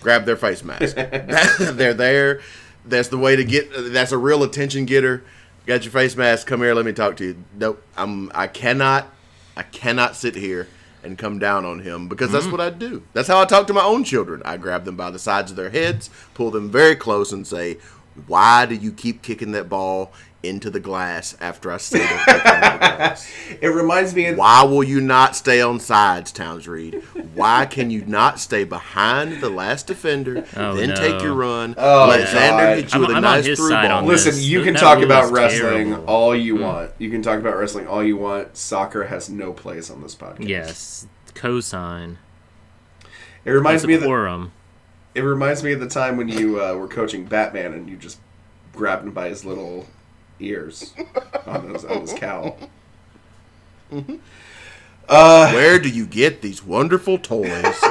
Grab 0.02 0.26
their 0.26 0.36
face 0.36 0.64
mask. 0.64 0.96
They're 1.60 1.94
there. 1.94 2.42
That's 2.86 3.08
the 3.10 3.18
way 3.18 3.36
to 3.36 3.44
get. 3.44 3.70
That's 3.94 4.12
a 4.12 4.18
real 4.18 4.44
attention 4.44 4.86
getter. 4.86 5.24
Got 5.70 5.84
your 5.84 5.92
face 5.92 6.16
mask. 6.16 6.48
Come 6.48 6.62
here. 6.62 6.74
Let 6.74 6.84
me 6.84 6.94
talk 6.94 7.16
to 7.18 7.26
you. 7.26 7.44
Nope. 7.56 7.84
I'm. 7.96 8.32
I 8.34 8.48
cannot. 8.48 9.08
I 9.56 9.62
cannot 9.62 10.16
sit 10.16 10.34
here 10.34 10.68
and 11.04 11.16
come 11.16 11.38
down 11.38 11.64
on 11.64 11.82
him 11.82 12.08
because 12.08 12.32
that's 12.32 12.46
mm-hmm. 12.46 12.54
what 12.54 12.62
I 12.62 12.72
do. 12.72 13.04
That's 13.14 13.28
how 13.28 13.40
I 13.40 13.46
talk 13.46 13.68
to 13.68 13.74
my 13.74 13.84
own 13.84 14.04
children. 14.04 14.42
I 14.46 14.58
grab 14.58 14.84
them 14.86 14.96
by 14.96 15.12
the 15.12 15.20
sides 15.20 15.52
of 15.52 15.58
their 15.58 15.70
heads, 15.70 16.10
pull 16.34 16.50
them 16.50 16.72
very 16.72 16.96
close, 16.96 17.32
and 17.32 17.46
say, 17.46 17.78
"Why 18.28 18.66
do 18.66 18.76
you 18.76 18.92
keep 18.92 19.22
kicking 19.22 19.52
that 19.54 19.70
ball 19.70 20.12
into 20.42 20.70
the 20.70 20.80
glass 20.80 21.36
after 21.42 21.70
I 21.70 21.76
say 21.78 22.00
don't 22.00 22.08
it 22.08 22.12
into 22.12 22.26
the 22.34 22.40
glass?" 22.44 23.32
It 23.62 23.68
reminds 23.68 24.16
me 24.16 24.28
of 24.28 24.38
Why 24.38 24.64
will 24.64 24.84
you 24.84 25.02
not 25.02 25.36
stay 25.36 25.62
on 25.62 25.80
sides, 25.80 26.32
Towns 26.32 26.68
Reed? 26.68 27.02
Why 27.34 27.66
can 27.66 27.90
you 27.90 28.06
not 28.06 28.40
stay 28.40 28.64
behind 28.64 29.42
the 29.42 29.50
last 29.50 29.88
defender, 29.88 30.46
Oh, 30.56 30.76
then 30.76 30.90
no. 30.90 30.96
take 30.96 31.22
your 31.22 31.34
run, 31.34 31.76
Oh, 31.78 32.08
let 32.08 32.32
God. 32.32 32.36
Xander 32.36 32.76
hit 32.76 32.86
you 32.94 33.00
I'm- 33.00 33.02
with 33.02 33.10
a 33.12 33.16
I'm 33.16 33.22
nice 33.22 33.46
his 33.46 33.60
through 33.60 33.70
ball? 33.72 34.04
Listen, 34.06 34.32
this. 34.32 34.44
you 34.44 34.64
can 34.64 34.74
That 34.76 34.80
talk 34.80 35.02
about 35.04 35.32
wrestling 35.32 35.88
terrible. 35.90 36.06
all 36.06 36.36
you 36.36 36.56
mm. 36.56 36.62
want. 36.62 36.92
You 37.00 37.10
can 37.10 37.22
talk 37.22 37.40
about 37.40 37.58
wrestling 37.58 37.88
all 37.88 38.04
you 38.04 38.16
want. 38.18 38.56
Soccer 38.56 39.06
has 39.06 39.30
no 39.30 39.52
place 39.52 39.90
on 39.90 40.02
this 40.02 40.16
podcast. 40.16 40.48
Yes, 40.48 41.08
cosign. 41.34 42.16
It 43.46 43.52
reminds 43.52 43.86
me 43.86 43.96
of 43.96 44.02
the, 44.02 44.06
quorum. 44.08 44.52
It 45.16 45.22
reminds 45.22 45.64
me 45.64 45.74
of 45.74 45.80
the 45.80 45.88
time 45.90 46.18
when 46.18 46.30
you 46.30 46.62
uh, 46.62 46.74
were 46.76 46.88
coaching 46.88 47.26
Batman 47.26 47.74
and 47.74 47.90
you 47.90 47.98
just 47.98 48.20
grabbed 48.74 49.06
him 49.06 49.12
by 49.12 49.30
his 49.30 49.44
little 49.44 49.88
ears 50.40 50.94
on 51.46 51.74
his, 51.74 51.86
on 51.86 52.02
his 52.02 52.14
cowl. 52.14 52.58
Where 55.08 55.80
do 55.80 55.90
you 55.90 56.06
get 56.06 56.42
these 56.42 56.64
wonderful 56.64 57.18
toys? 57.18 57.76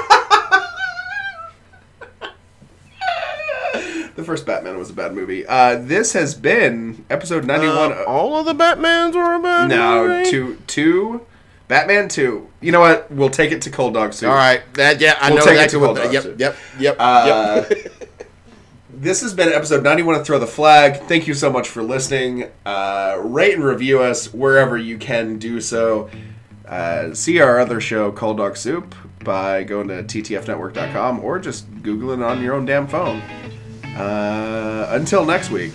The 4.18 4.24
first 4.24 4.46
Batman 4.46 4.76
was 4.78 4.90
a 4.90 4.94
bad 4.94 5.14
movie. 5.14 5.46
Uh, 5.46 5.76
this 5.76 6.12
has 6.14 6.34
been 6.34 7.04
episode 7.08 7.44
ninety-one. 7.44 7.92
Uh, 7.92 8.02
all 8.08 8.36
of 8.36 8.46
the 8.46 8.52
Batmans 8.52 9.14
were 9.14 9.34
about 9.34 9.68
no, 9.68 10.24
two, 10.28 10.58
two, 10.66 11.24
Batman 11.68 12.08
two. 12.08 12.48
You 12.60 12.72
know 12.72 12.80
what? 12.80 13.10
We'll 13.10 13.30
take 13.30 13.52
it 13.52 13.62
to 13.62 13.70
Cold 13.70 13.94
Dog 13.94 14.12
Soup. 14.14 14.28
All 14.28 14.34
right, 14.34 14.62
that 14.74 15.00
yeah, 15.00 15.16
I 15.20 15.28
We'll 15.30 15.38
know 15.38 15.44
take 15.44 15.60
it 15.60 15.70
to. 15.70 15.78
Cold 15.78 15.96
Dog 15.96 16.12
yep, 16.12 16.22
Soup. 16.22 16.40
yep, 16.40 16.56
yep, 16.78 16.96
Uh, 16.98 17.64
yep. 17.70 17.92
This 18.90 19.20
has 19.20 19.32
been 19.32 19.50
episode 19.52 19.84
91 19.84 20.16
of 20.16 20.26
Throw 20.26 20.40
the 20.40 20.46
Flag. 20.46 21.02
Thank 21.02 21.28
you 21.28 21.34
so 21.34 21.52
much 21.52 21.68
for 21.68 21.84
listening. 21.84 22.50
Uh, 22.66 23.16
rate 23.22 23.54
and 23.54 23.62
review 23.62 24.00
us 24.02 24.32
wherever 24.34 24.76
you 24.76 24.98
can 24.98 25.38
do 25.38 25.60
so. 25.60 26.10
Uh, 26.66 27.14
see 27.14 27.38
our 27.38 27.60
other 27.60 27.80
show, 27.80 28.10
Cold 28.10 28.38
Dog 28.38 28.56
Soup, 28.56 28.92
by 29.22 29.62
going 29.62 29.86
to 29.86 30.02
ttfnetwork.com 30.02 31.20
or 31.20 31.38
just 31.38 31.72
Googling 31.76 32.26
on 32.26 32.42
your 32.42 32.54
own 32.54 32.64
damn 32.64 32.88
phone. 32.88 33.20
Uh, 33.96 34.88
until 34.90 35.24
next 35.24 35.50
week. 35.50 35.74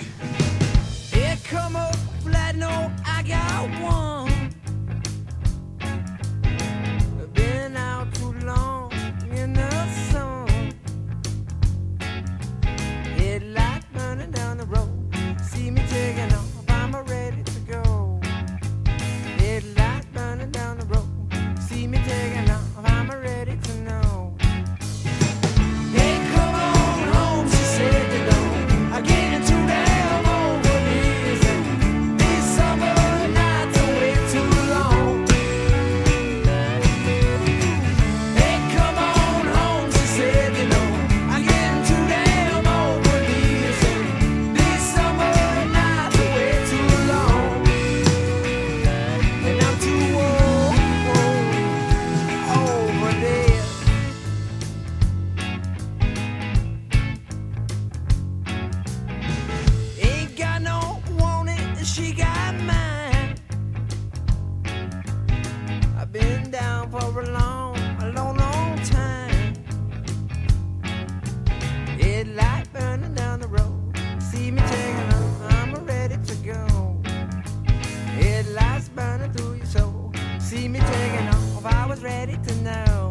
see 80.53 80.67
me 80.67 80.79
taking 80.79 81.27
off, 81.29 81.65
I 81.65 81.87
was 81.87 82.03
ready 82.03 82.37
to 82.37 82.55
know. 82.61 83.02